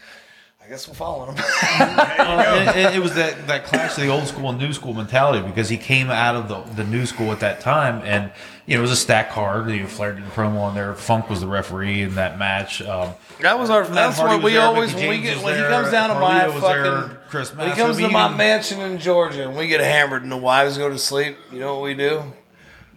I 0.63 0.69
guess 0.69 0.87
we're 0.87 0.93
following 0.93 1.35
him. 1.35 1.43
Well, 2.19 2.69
it, 2.69 2.75
it- 2.77 2.95
it 2.95 2.99
was 2.99 3.15
that, 3.15 3.47
that 3.47 3.65
clash 3.65 3.97
of 3.97 4.03
the 4.03 4.09
old 4.09 4.27
school 4.27 4.49
and 4.49 4.59
new 4.59 4.71
school 4.73 4.93
mentality 4.93 5.45
because 5.45 5.67
he 5.69 5.77
came 5.77 6.09
out 6.09 6.35
of 6.35 6.47
the, 6.47 6.61
the 6.75 6.83
new 6.89 7.05
school 7.05 7.31
at 7.31 7.39
that 7.41 7.59
time 7.59 8.01
and 8.05 8.31
you 8.71 8.77
know 8.77 8.79
it 8.79 8.81
was 8.83 8.91
a 8.91 8.95
stack 8.95 9.31
card. 9.31 9.69
You 9.69 9.81
know, 9.81 9.87
Flair 9.87 10.13
did 10.13 10.25
the 10.25 10.29
promo 10.31 10.61
on 10.61 10.75
there. 10.75 10.93
Funk 10.95 11.29
was 11.29 11.41
the 11.41 11.47
referee 11.47 12.01
in 12.03 12.15
that 12.15 12.39
match. 12.39 12.81
Um, 12.81 13.13
That 13.41 13.59
was 13.59 13.69
our. 13.69 13.83
Matt 13.83 13.93
That's 13.93 14.17
Hardy 14.17 14.35
what 14.35 14.43
we 14.43 14.53
there, 14.53 14.61
always 14.61 14.93
when 14.95 15.09
we 15.09 15.19
get 15.21 15.35
was 15.35 15.43
when 15.45 15.55
he 15.57 15.61
comes 15.63 15.91
down 15.91 16.09
to 16.09 16.15
my 16.19 16.41
Carlito 16.45 16.61
there, 16.61 17.01
fucking. 17.01 17.17
Chris 17.29 17.55
when 17.55 17.69
he 17.69 17.75
comes 17.75 17.97
to 17.97 18.07
my 18.09 18.25
even- 18.27 18.37
mansion 18.37 18.79
in 18.81 18.97
Georgia 18.99 19.47
and 19.47 19.57
we 19.57 19.67
get 19.67 19.81
hammered 19.81 20.23
and 20.23 20.31
the 20.31 20.37
wives 20.37 20.77
go 20.77 20.89
to 20.89 20.97
sleep. 20.97 21.37
You 21.51 21.59
know 21.59 21.75
what 21.75 21.83
we 21.83 21.93
do? 21.93 22.23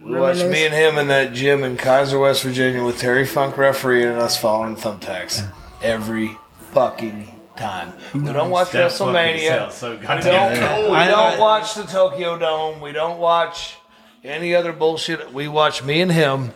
We 0.01 0.11
watch 0.19 0.37
Reminisce. 0.37 0.51
me 0.53 0.65
and 0.65 0.73
him 0.73 0.97
in 0.99 1.07
that 1.07 1.33
gym 1.33 1.63
in 1.63 1.77
Keyser, 1.77 2.21
West 2.21 2.43
Virginia, 2.43 2.83
with 2.83 2.99
Terry 2.99 3.25
Funk 3.25 3.57
refereeing 3.57 4.07
and 4.09 4.17
us 4.19 4.37
following 4.37 4.75
thumbtacks 4.75 5.43
every 5.81 6.37
fucking 6.73 7.31
time. 7.55 7.93
We 8.13 8.31
don't 8.31 8.49
watch 8.51 8.71
That 8.71 8.91
WrestleMania. 8.91 9.71
so 9.71 9.91
We 9.91 10.05
don't, 10.05 10.91
we 10.91 10.95
I- 10.97 11.07
don't 11.07 11.39
watch 11.39 11.73
the 11.73 11.83
Tokyo 11.83 12.37
Dome. 12.37 12.81
We 12.81 12.91
don't 12.91 13.17
watch 13.17 13.77
any 14.25 14.55
other 14.55 14.73
bullshit. 14.73 15.33
We 15.33 15.47
watch 15.47 15.83
me 15.83 16.01
and 16.01 16.11
him 16.11 16.53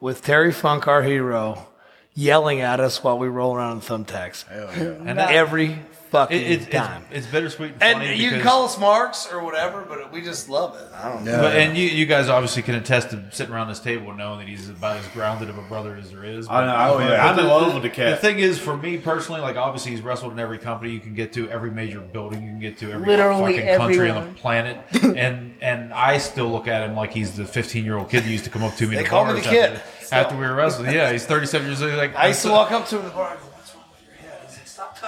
with 0.00 0.22
Terry 0.22 0.52
Funk, 0.52 0.86
our 0.88 1.02
hero, 1.02 1.68
yelling 2.14 2.60
at 2.60 2.80
us 2.80 3.02
while 3.02 3.18
we 3.18 3.28
roll 3.28 3.54
around 3.54 3.76
in 3.76 3.80
thumbtacks. 3.80 4.44
and 4.50 5.18
that, 5.18 5.32
Every 5.32 5.78
fucking 6.12 6.36
it, 6.36 6.50
it's, 6.50 6.66
it's, 6.66 6.74
time. 6.74 7.04
it's 7.10 7.26
bittersweet 7.26 7.72
and, 7.72 7.82
and 7.82 7.98
funny 8.02 8.14
you 8.16 8.30
can 8.30 8.42
call 8.42 8.66
us 8.66 8.78
marks 8.78 9.26
or 9.32 9.42
whatever, 9.42 9.82
but 9.88 10.12
we 10.12 10.20
just 10.20 10.46
love 10.50 10.76
it. 10.76 10.86
I 10.94 11.08
don't 11.08 11.24
know. 11.24 11.40
But, 11.40 11.56
and 11.56 11.76
you, 11.76 11.86
you 11.86 12.04
guys 12.04 12.28
obviously 12.28 12.62
can 12.62 12.74
attest 12.74 13.10
to 13.10 13.24
sitting 13.32 13.52
around 13.52 13.68
this 13.68 13.80
table 13.80 14.12
knowing 14.12 14.40
that 14.40 14.48
he's 14.48 14.68
about 14.68 14.98
as 14.98 15.06
grounded 15.08 15.48
of 15.48 15.56
a 15.56 15.62
brother 15.62 15.96
as 15.96 16.10
there 16.10 16.22
is. 16.22 16.48
I 16.50 16.66
know. 16.66 16.72
Oh, 16.72 16.98
I, 16.98 17.08
But 17.08 17.20
I'm 17.20 17.38
in 17.38 17.46
love 17.46 17.72
with 17.72 17.82
the 17.82 17.90
cat. 17.90 18.20
The 18.20 18.28
thing 18.28 18.40
is, 18.40 18.58
for 18.58 18.76
me 18.76 18.98
personally, 18.98 19.40
like 19.40 19.56
obviously 19.56 19.92
he's 19.92 20.02
wrestled 20.02 20.32
in 20.32 20.38
every 20.38 20.58
company 20.58 20.92
you 20.92 21.00
can 21.00 21.14
get 21.14 21.32
to, 21.32 21.48
every 21.50 21.70
major 21.70 22.00
building 22.00 22.42
you 22.42 22.50
can 22.50 22.60
get 22.60 22.76
to, 22.78 22.92
every 22.92 23.06
Literally 23.06 23.56
fucking 23.56 23.76
country 23.78 24.10
on 24.10 24.28
the 24.28 24.34
planet, 24.34 24.78
and 25.16 25.54
and 25.62 25.94
I 25.94 26.18
still 26.18 26.50
look 26.50 26.68
at 26.68 26.86
him 26.86 26.94
like 26.94 27.12
he's 27.14 27.36
the 27.36 27.46
15 27.46 27.86
year 27.86 27.96
old 27.96 28.10
kid 28.10 28.24
that 28.24 28.30
used 28.30 28.44
to 28.44 28.50
come 28.50 28.62
up 28.62 28.76
to 28.76 28.84
me. 28.84 28.90
They 28.90 28.98
in 28.98 29.04
the 29.04 29.08
call 29.08 29.24
me 29.24 29.32
bars 29.32 29.44
the 29.44 29.50
kid. 29.50 29.72
after, 29.72 30.14
after 30.14 30.36
we 30.36 30.42
were 30.42 30.54
wrestling. 30.54 30.92
Yeah, 30.92 31.10
he's 31.10 31.24
37 31.24 31.66
years 31.66 31.80
old. 31.80 31.94
Like 31.94 32.14
I 32.16 32.28
used 32.28 32.42
to 32.42 32.50
walk 32.50 32.70
up 32.70 32.86
to 32.88 32.96
him 32.96 33.02
in 33.02 33.08
the 33.08 33.14
bar. 33.14 33.38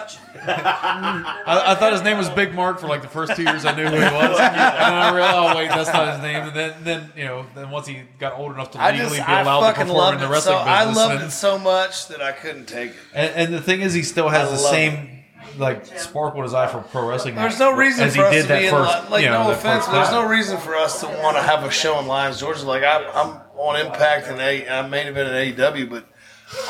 Like, 0.05 0.11
Stop 0.11 0.33
touching. 0.35 0.35
me." 0.35 0.41
I, 0.47 1.73
I 1.73 1.75
thought 1.75 1.93
his 1.93 2.03
name 2.03 2.19
was 2.19 2.29
Big 2.31 2.55
Mark 2.55 2.79
for 2.81 2.87
like 2.87 3.03
the 3.03 3.09
first 3.09 3.37
two 3.37 3.43
years 3.43 3.65
I 3.65 3.75
knew 3.75 3.85
who 3.85 3.97
he 3.97 4.03
was, 4.03 4.39
and 4.41 4.55
then 4.57 4.95
I 4.95 5.15
realized, 5.15 5.37
oh 5.37 5.57
wait, 5.57 5.69
that's 5.69 5.93
not 5.93 6.13
his 6.15 6.23
name. 6.23 6.43
And 6.43 6.57
then, 6.57 6.75
then 6.83 7.13
you 7.17 7.25
know, 7.25 7.47
then 7.55 7.71
once 7.71 7.87
he 7.87 8.03
got 8.19 8.39
old 8.39 8.53
enough 8.53 8.71
to 8.73 8.79
I 8.81 8.91
legally 8.91 9.17
just, 9.19 9.29
be 9.29 9.33
I 9.33 9.41
allowed 9.43 9.61
to 9.61 9.67
fucking 9.67 9.83
perform 9.83 9.99
loved 9.99 10.15
in 10.15 10.21
the 10.21 10.27
it. 10.27 10.31
wrestling 10.31 10.59
So 10.59 10.65
business, 10.65 10.79
I 10.79 10.93
loved 10.93 11.15
and, 11.15 11.25
it 11.25 11.31
so 11.31 11.59
much 11.59 12.09
that 12.09 12.21
I 12.23 12.33
couldn't 12.33 12.67
take 12.67 12.91
it. 12.91 12.97
and, 13.15 13.35
and 13.35 13.55
the 13.55 13.63
thing 13.63 13.81
is, 13.81 13.95
he 13.95 14.03
still 14.03 14.29
has 14.29 14.49
I 14.49 14.57
the 14.57 14.63
love 14.63 14.71
same 14.71 15.15
like 15.59 15.87
sparkle 15.87 16.41
in 16.41 16.45
his 16.45 16.55
eye 16.55 16.67
for 16.67 16.81
pro 16.81 17.09
wrestling. 17.09 17.35
There's 17.35 17.59
no 17.59 17.73
reason 17.77 18.05
as 18.05 18.17
for 18.17 18.23
he 18.23 18.29
us 18.29 18.35
did 18.35 18.43
to 18.43 18.49
that 18.49 18.63
be 18.63 18.69
first, 18.69 19.05
in, 19.05 19.11
like, 19.11 19.23
you 19.23 19.31
know, 19.31 19.45
no 19.45 19.51
offense, 19.53 19.87
but 19.87 19.93
there's 19.93 20.11
no 20.11 20.27
reason 20.27 20.59
for 20.59 20.75
us 20.75 21.01
to 21.01 21.07
want 21.07 21.37
to 21.37 21.43
have 21.43 21.65
a 21.65 21.71
show 21.71 21.99
in 22.01 22.07
Lyons, 22.07 22.41
Georgia. 22.41 22.65
Like 22.65 22.83
I, 22.83 23.05
I'm 23.11 23.41
on 23.57 23.81
Impact 23.81 24.27
and 24.29 24.41
A, 24.41 24.69
I'm 24.69 24.91
main 24.91 25.07
event 25.07 25.29
at 25.29 25.57
AEW, 25.75 25.89
but 25.89 26.07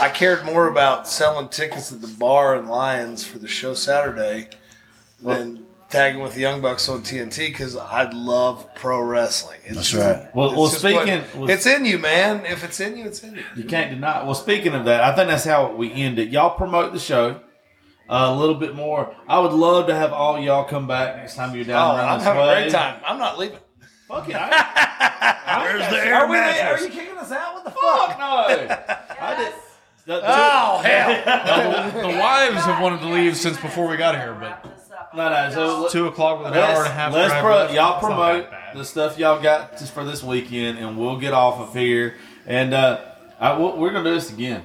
I 0.01 0.09
cared 0.09 0.44
more 0.44 0.69
about 0.69 1.09
selling 1.09 1.48
tickets 1.48 1.93
at 1.93 2.01
the 2.01 2.09
bar 2.09 2.56
in 2.56 2.66
Lyons 2.69 3.24
for 3.27 3.39
the 3.39 3.48
show 3.48 3.74
Saturday 3.74 4.48
than 5.23 5.65
tagging 5.90 6.20
with 6.23 6.35
the 6.35 6.40
Young 6.40 6.61
Bucks 6.61 6.89
on 6.89 7.02
TNT 7.02 7.47
because 7.48 7.77
I 7.77 8.11
love 8.11 8.69
pro 8.74 9.01
wrestling. 9.01 9.61
It's 9.65 9.77
That's 9.77 9.90
just- 9.90 10.02
right. 10.05 10.35
Well, 10.35 10.48
it's 10.48 10.56
well 10.56 10.66
speaking, 10.69 11.20
what- 11.40 11.51
it's 11.51 11.66
in 11.66 11.85
you, 11.85 11.98
man. 11.98 12.44
If 12.47 12.65
it's 12.65 12.81
in 12.81 12.97
you, 12.97 13.05
it's 13.06 13.23
in 13.23 13.35
you. 13.36 13.44
you 13.56 13.65
can't 13.65 13.90
deny. 13.90 14.23
Well, 14.24 14.35
speaking 14.35 14.74
of 14.74 14.85
that, 14.86 15.02
I 15.02 15.15
think 15.15 15.28
that's 15.28 15.44
how 15.44 15.73
we 15.74 15.93
end 15.93 16.19
it. 16.19 16.28
Y'all 16.31 16.56
promote 16.56 16.93
the 16.93 16.98
show 16.98 17.40
uh, 18.09 18.27
a 18.31 18.36
little 18.36 18.56
bit 18.56 18.74
more. 18.74 19.15
I 19.28 19.39
would 19.39 19.52
love 19.52 19.86
to 19.86 19.94
have 19.94 20.12
all 20.12 20.39
y'all 20.39 20.65
come 20.65 20.86
back 20.86 21.16
next 21.16 21.36
time 21.36 21.55
you're 21.55 21.65
Oh, 21.65 21.69
down 21.69 21.97
around 21.97 22.09
I'm 22.09 22.19
this 22.19 22.27
having 22.27 22.43
a 22.43 22.47
great 22.47 22.73
time. 22.73 23.01
I'm 23.06 23.19
not 23.19 23.39
leaving. 23.39 23.59
Fuck 24.09 24.28
it. 24.28 24.36
I, 24.36 25.62
Where's 25.65 25.90
the 25.90 26.05
air 26.06 26.15
Are 26.16 26.28
we? 26.28 26.36
Are 26.36 26.81
you 26.81 26.89
kicking 26.89 27.16
us 27.16 27.31
out? 27.32 27.55
What 27.55 27.65
the 27.65 27.70
fuck 27.70 28.09
fuck? 28.11 28.19
no. 28.19 29.16
I 29.20 29.35
did. 29.36 29.55
The- 30.06 30.20
the- 30.20 30.22
Oh 30.26 30.78
hell! 30.85 31.90
the, 31.93 32.01
the 32.12 32.18
wives 32.18 32.64
have 32.64 32.82
wanted 32.82 33.01
to 33.01 33.09
leave 33.09 33.36
since 33.36 33.59
before 33.60 33.89
we 33.89 33.97
got 33.97 34.16
here, 34.16 34.36
but 34.39 34.64
No, 35.14 35.28
no. 35.31 35.51
So 35.51 35.89
two 35.89 36.06
o'clock 36.06 36.39
with 36.39 36.48
an 36.48 36.55
let's, 36.55 36.72
hour 36.78 36.85
and 36.85 36.93
a 36.93 36.94
half. 36.94 37.12
let's 37.14 37.28
drive 37.31 37.43
pro- 37.43 37.55
left, 37.56 37.74
y'all 37.74 37.93
that's 37.93 38.02
not 38.02 38.09
promote 38.16 38.51
that 38.51 38.51
bad. 38.51 38.76
the 38.76 38.85
stuff 38.85 39.18
y'all 39.18 39.40
got 39.43 39.72
just 39.78 39.93
for 39.94 40.05
this 40.05 40.22
weekend, 40.22 40.78
and 40.78 40.98
we'll 40.98 41.18
get 41.18 41.32
off 41.32 41.59
of 41.60 41.74
here. 41.74 42.14
And 42.47 42.74
uh, 42.74 43.01
I, 43.40 43.59
we're 43.59 43.74
we're 43.76 43.90
gonna 43.93 44.05
do 44.10 44.14
this 44.14 44.31
again. 44.32 44.64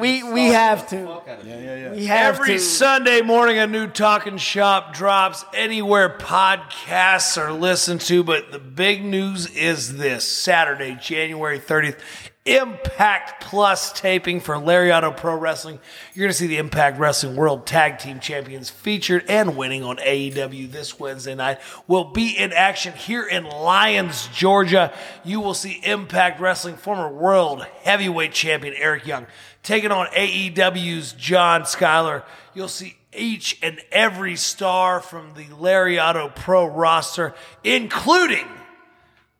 We 0.00 0.24
we 0.24 0.46
have 0.46 0.88
to. 0.88 0.96
Yeah, 0.96 1.36
yeah, 1.44 1.76
yeah. 1.76 1.90
We 1.92 2.06
have 2.06 2.34
Every 2.34 2.54
to. 2.54 2.58
Sunday 2.58 3.20
morning, 3.20 3.56
a 3.58 3.68
new 3.68 3.86
Talking 3.86 4.36
Shop 4.36 4.92
drops 4.92 5.44
anywhere 5.54 6.08
podcasts 6.18 7.38
are 7.40 7.52
listened 7.52 8.00
to. 8.02 8.24
But 8.24 8.50
the 8.50 8.58
big 8.58 9.04
news 9.04 9.46
is 9.54 9.96
this 9.96 10.24
Saturday, 10.26 10.98
January 11.00 11.60
30th, 11.60 11.98
Impact 12.46 13.42
Plus 13.42 13.92
taping 13.98 14.40
for 14.40 14.56
Lariato 14.56 15.16
Pro 15.16 15.34
Wrestling. 15.34 15.78
You're 16.12 16.24
going 16.24 16.32
to 16.32 16.36
see 16.36 16.46
the 16.46 16.58
Impact 16.58 16.98
Wrestling 16.98 17.36
World 17.36 17.66
Tag 17.66 17.98
Team 17.98 18.20
Champions 18.20 18.68
featured 18.68 19.24
and 19.28 19.56
winning 19.56 19.82
on 19.82 19.96
AEW 19.96 20.70
this 20.70 21.00
Wednesday 21.00 21.34
night. 21.34 21.58
Will 21.86 22.04
be 22.04 22.36
in 22.36 22.52
action 22.52 22.92
here 22.92 23.26
in 23.26 23.44
Lyons, 23.44 24.28
Georgia. 24.34 24.92
You 25.24 25.40
will 25.40 25.54
see 25.54 25.80
Impact 25.84 26.38
Wrestling 26.38 26.76
former 26.76 27.08
World 27.08 27.64
Heavyweight 27.82 28.32
Champion 28.32 28.74
Eric 28.76 29.06
Young 29.06 29.26
taking 29.62 29.90
on 29.90 30.08
AEW's 30.08 31.14
John 31.14 31.64
Schuyler. 31.64 32.24
You'll 32.52 32.68
see 32.68 32.96
each 33.16 33.58
and 33.62 33.80
every 33.90 34.36
star 34.36 35.00
from 35.00 35.32
the 35.34 35.44
Lariato 35.44 36.34
Pro 36.34 36.66
roster, 36.66 37.34
including 37.62 38.46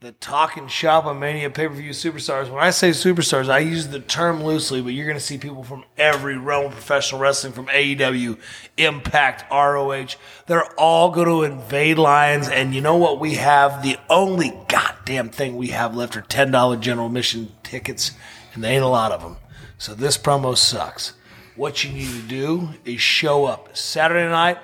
the 0.05 0.13
Talking 0.13 0.69
Shop 0.69 1.07
on 1.07 1.19
Mania 1.19 1.49
pay 1.49 1.67
per 1.67 1.73
view 1.73 1.93
superstars. 1.93 2.51
When 2.51 2.63
I 2.63 2.69
say 2.69 2.91
superstars, 2.91 3.49
I 3.49 3.61
use 3.61 3.89
the 3.89 4.01
term 4.01 4.45
loosely, 4.45 4.83
but 4.83 4.93
you're 4.93 5.07
going 5.07 5.17
to 5.17 5.25
see 5.25 5.39
people 5.39 5.65
from 5.65 5.83
every 5.97 6.37
realm 6.37 6.67
of 6.67 6.73
professional 6.73 7.23
wrestling, 7.23 7.55
from 7.55 7.69
AEW, 7.69 8.39
Impact, 8.77 9.51
ROH. 9.51 10.17
They're 10.45 10.71
all 10.79 11.11
going 11.11 11.29
to 11.29 11.43
invade 11.43 11.97
Lyons. 11.97 12.51
And 12.51 12.75
you 12.75 12.83
know 12.83 12.97
what? 12.97 13.19
We 13.19 13.37
have 13.37 13.83
the 13.83 13.97
only 14.11 14.53
goddamn 14.69 15.31
thing 15.31 15.57
we 15.57 15.69
have 15.69 15.97
left 15.97 16.19
are 16.19 16.23
$10 16.23 16.81
general 16.81 17.07
admission 17.07 17.53
tickets, 17.63 18.11
and 18.53 18.63
there 18.63 18.75
ain't 18.75 18.85
a 18.85 18.89
lot 18.89 19.11
of 19.11 19.23
them. 19.23 19.39
So 19.79 19.95
this 19.95 20.19
promo 20.19 20.55
sucks. 20.55 21.15
What 21.57 21.83
you 21.83 21.91
need 21.91 22.11
to 22.11 22.29
do 22.29 22.69
is 22.85 23.01
show 23.01 23.47
up 23.47 23.75
Saturday 23.75 24.29
night, 24.29 24.59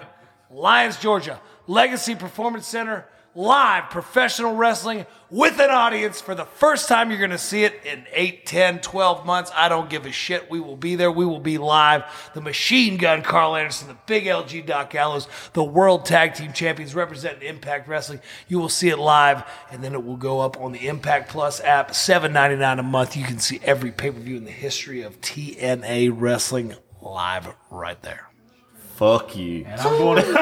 Lyons, 0.51 0.99
Georgia, 0.99 1.41
Legacy 1.67 2.15
Performance 2.15 2.67
Center, 2.67 3.07
live 3.35 3.91
professional 3.91 4.55
wrestling 4.55 5.07
with 5.31 5.61
an 5.61 5.71
audience 5.71 6.21
for 6.21 6.35
the 6.35 6.45
first 6.45 6.89
time. 6.89 7.11
You're 7.11 7.19
going 7.19 7.31
to 7.31 7.39
see 7.39 7.65
it 7.65 7.75
in 7.85 8.05
8, 8.13 8.47
10, 8.47 8.81
12 8.81 9.25
months. 9.25 9.53
I 9.55 9.69
don't 9.69 9.89
give 9.89 10.07
a 10.07 10.13
shit. 10.13 10.51
We 10.51 10.61
will 10.61 10.77
be 10.77 10.97
there. 10.97 11.11
We 11.11 11.25
will 11.25 11.41
be 11.41 11.59
live. 11.59 12.05
The 12.35 12.41
machine 12.41 12.97
gun 12.97 13.23
Karl 13.23 13.57
Anderson, 13.57 13.89
the 13.89 13.97
big 14.07 14.25
LG 14.25 14.67
Doc 14.67 14.91
Gallows, 14.91 15.29
the 15.53 15.65
world 15.65 16.05
tag 16.05 16.35
team 16.35 16.53
champions 16.53 16.95
representing 16.95 17.49
Impact 17.49 17.89
Wrestling. 17.89 18.21
You 18.49 18.59
will 18.59 18.69
see 18.69 18.89
it 18.89 18.99
live, 18.99 19.45
and 19.71 19.83
then 19.83 19.95
it 19.95 20.05
will 20.05 20.17
go 20.17 20.41
up 20.41 20.61
on 20.61 20.73
the 20.73 20.89
Impact 20.89 21.31
Plus 21.31 21.61
app, 21.61 21.91
$7.99 21.91 22.79
a 22.79 22.83
month. 22.83 23.17
You 23.17 23.25
can 23.25 23.39
see 23.39 23.61
every 23.63 23.93
pay 23.93 24.11
per 24.11 24.19
view 24.19 24.37
in 24.37 24.45
the 24.45 24.51
history 24.51 25.03
of 25.03 25.21
TNA 25.21 26.13
Wrestling 26.15 26.75
live 27.01 27.49
right 27.71 28.01
there. 28.03 28.30
Fuck 29.01 29.35
you. 29.35 29.65
And 29.67 29.81
I'm 29.81 29.97
going 29.97 30.23
to, 30.23 30.29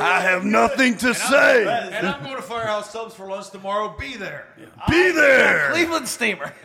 I 0.00 0.20
have 0.22 0.42
nothing 0.42 0.96
to 0.96 1.12
say. 1.12 1.66
and 1.92 2.06
I'm 2.08 2.24
going 2.24 2.36
to 2.36 2.40
Firehouse 2.42 2.90
Subs 2.90 3.14
for 3.14 3.26
lunch 3.26 3.50
tomorrow. 3.50 3.94
Be 3.98 4.16
there. 4.16 4.46
Be 4.88 5.10
there. 5.12 5.68
Cleveland 5.70 6.08
Steamer. 6.08 6.50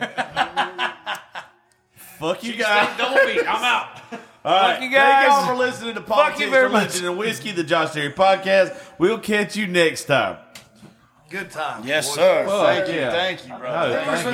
Fuck 2.18 2.42
you 2.42 2.54
guys. 2.54 2.96
Double 2.96 3.20
beat. 3.26 3.40
I'm 3.46 3.62
out. 3.62 4.00
All 4.46 4.52
right. 4.54 4.74
you 4.82 4.88
Thank 4.88 4.94
guys. 4.94 5.26
y'all 5.28 5.46
for 5.46 5.56
listening 5.56 5.94
to 5.94 6.00
Politics, 6.00 6.40
you 6.40 6.48
very 6.50 6.68
Religion, 6.68 6.86
much. 7.02 7.02
and 7.02 7.18
Whiskey, 7.18 7.52
the 7.52 7.62
Josh 7.64 7.92
Terry 7.92 8.10
podcast. 8.12 8.74
We'll 8.98 9.18
catch 9.18 9.56
you 9.56 9.66
next 9.66 10.04
time. 10.04 10.38
Good 11.28 11.50
time. 11.50 11.86
Yes, 11.86 12.14
sir. 12.14 12.46
Fuck 12.46 12.66
Thank 12.66 12.88
you. 12.88 12.94
yeah. 12.94 13.10
Thank 13.10 13.46
you, 13.46 13.54
bro. 13.56 13.70
Thank 13.70 14.24
you. 14.24 14.30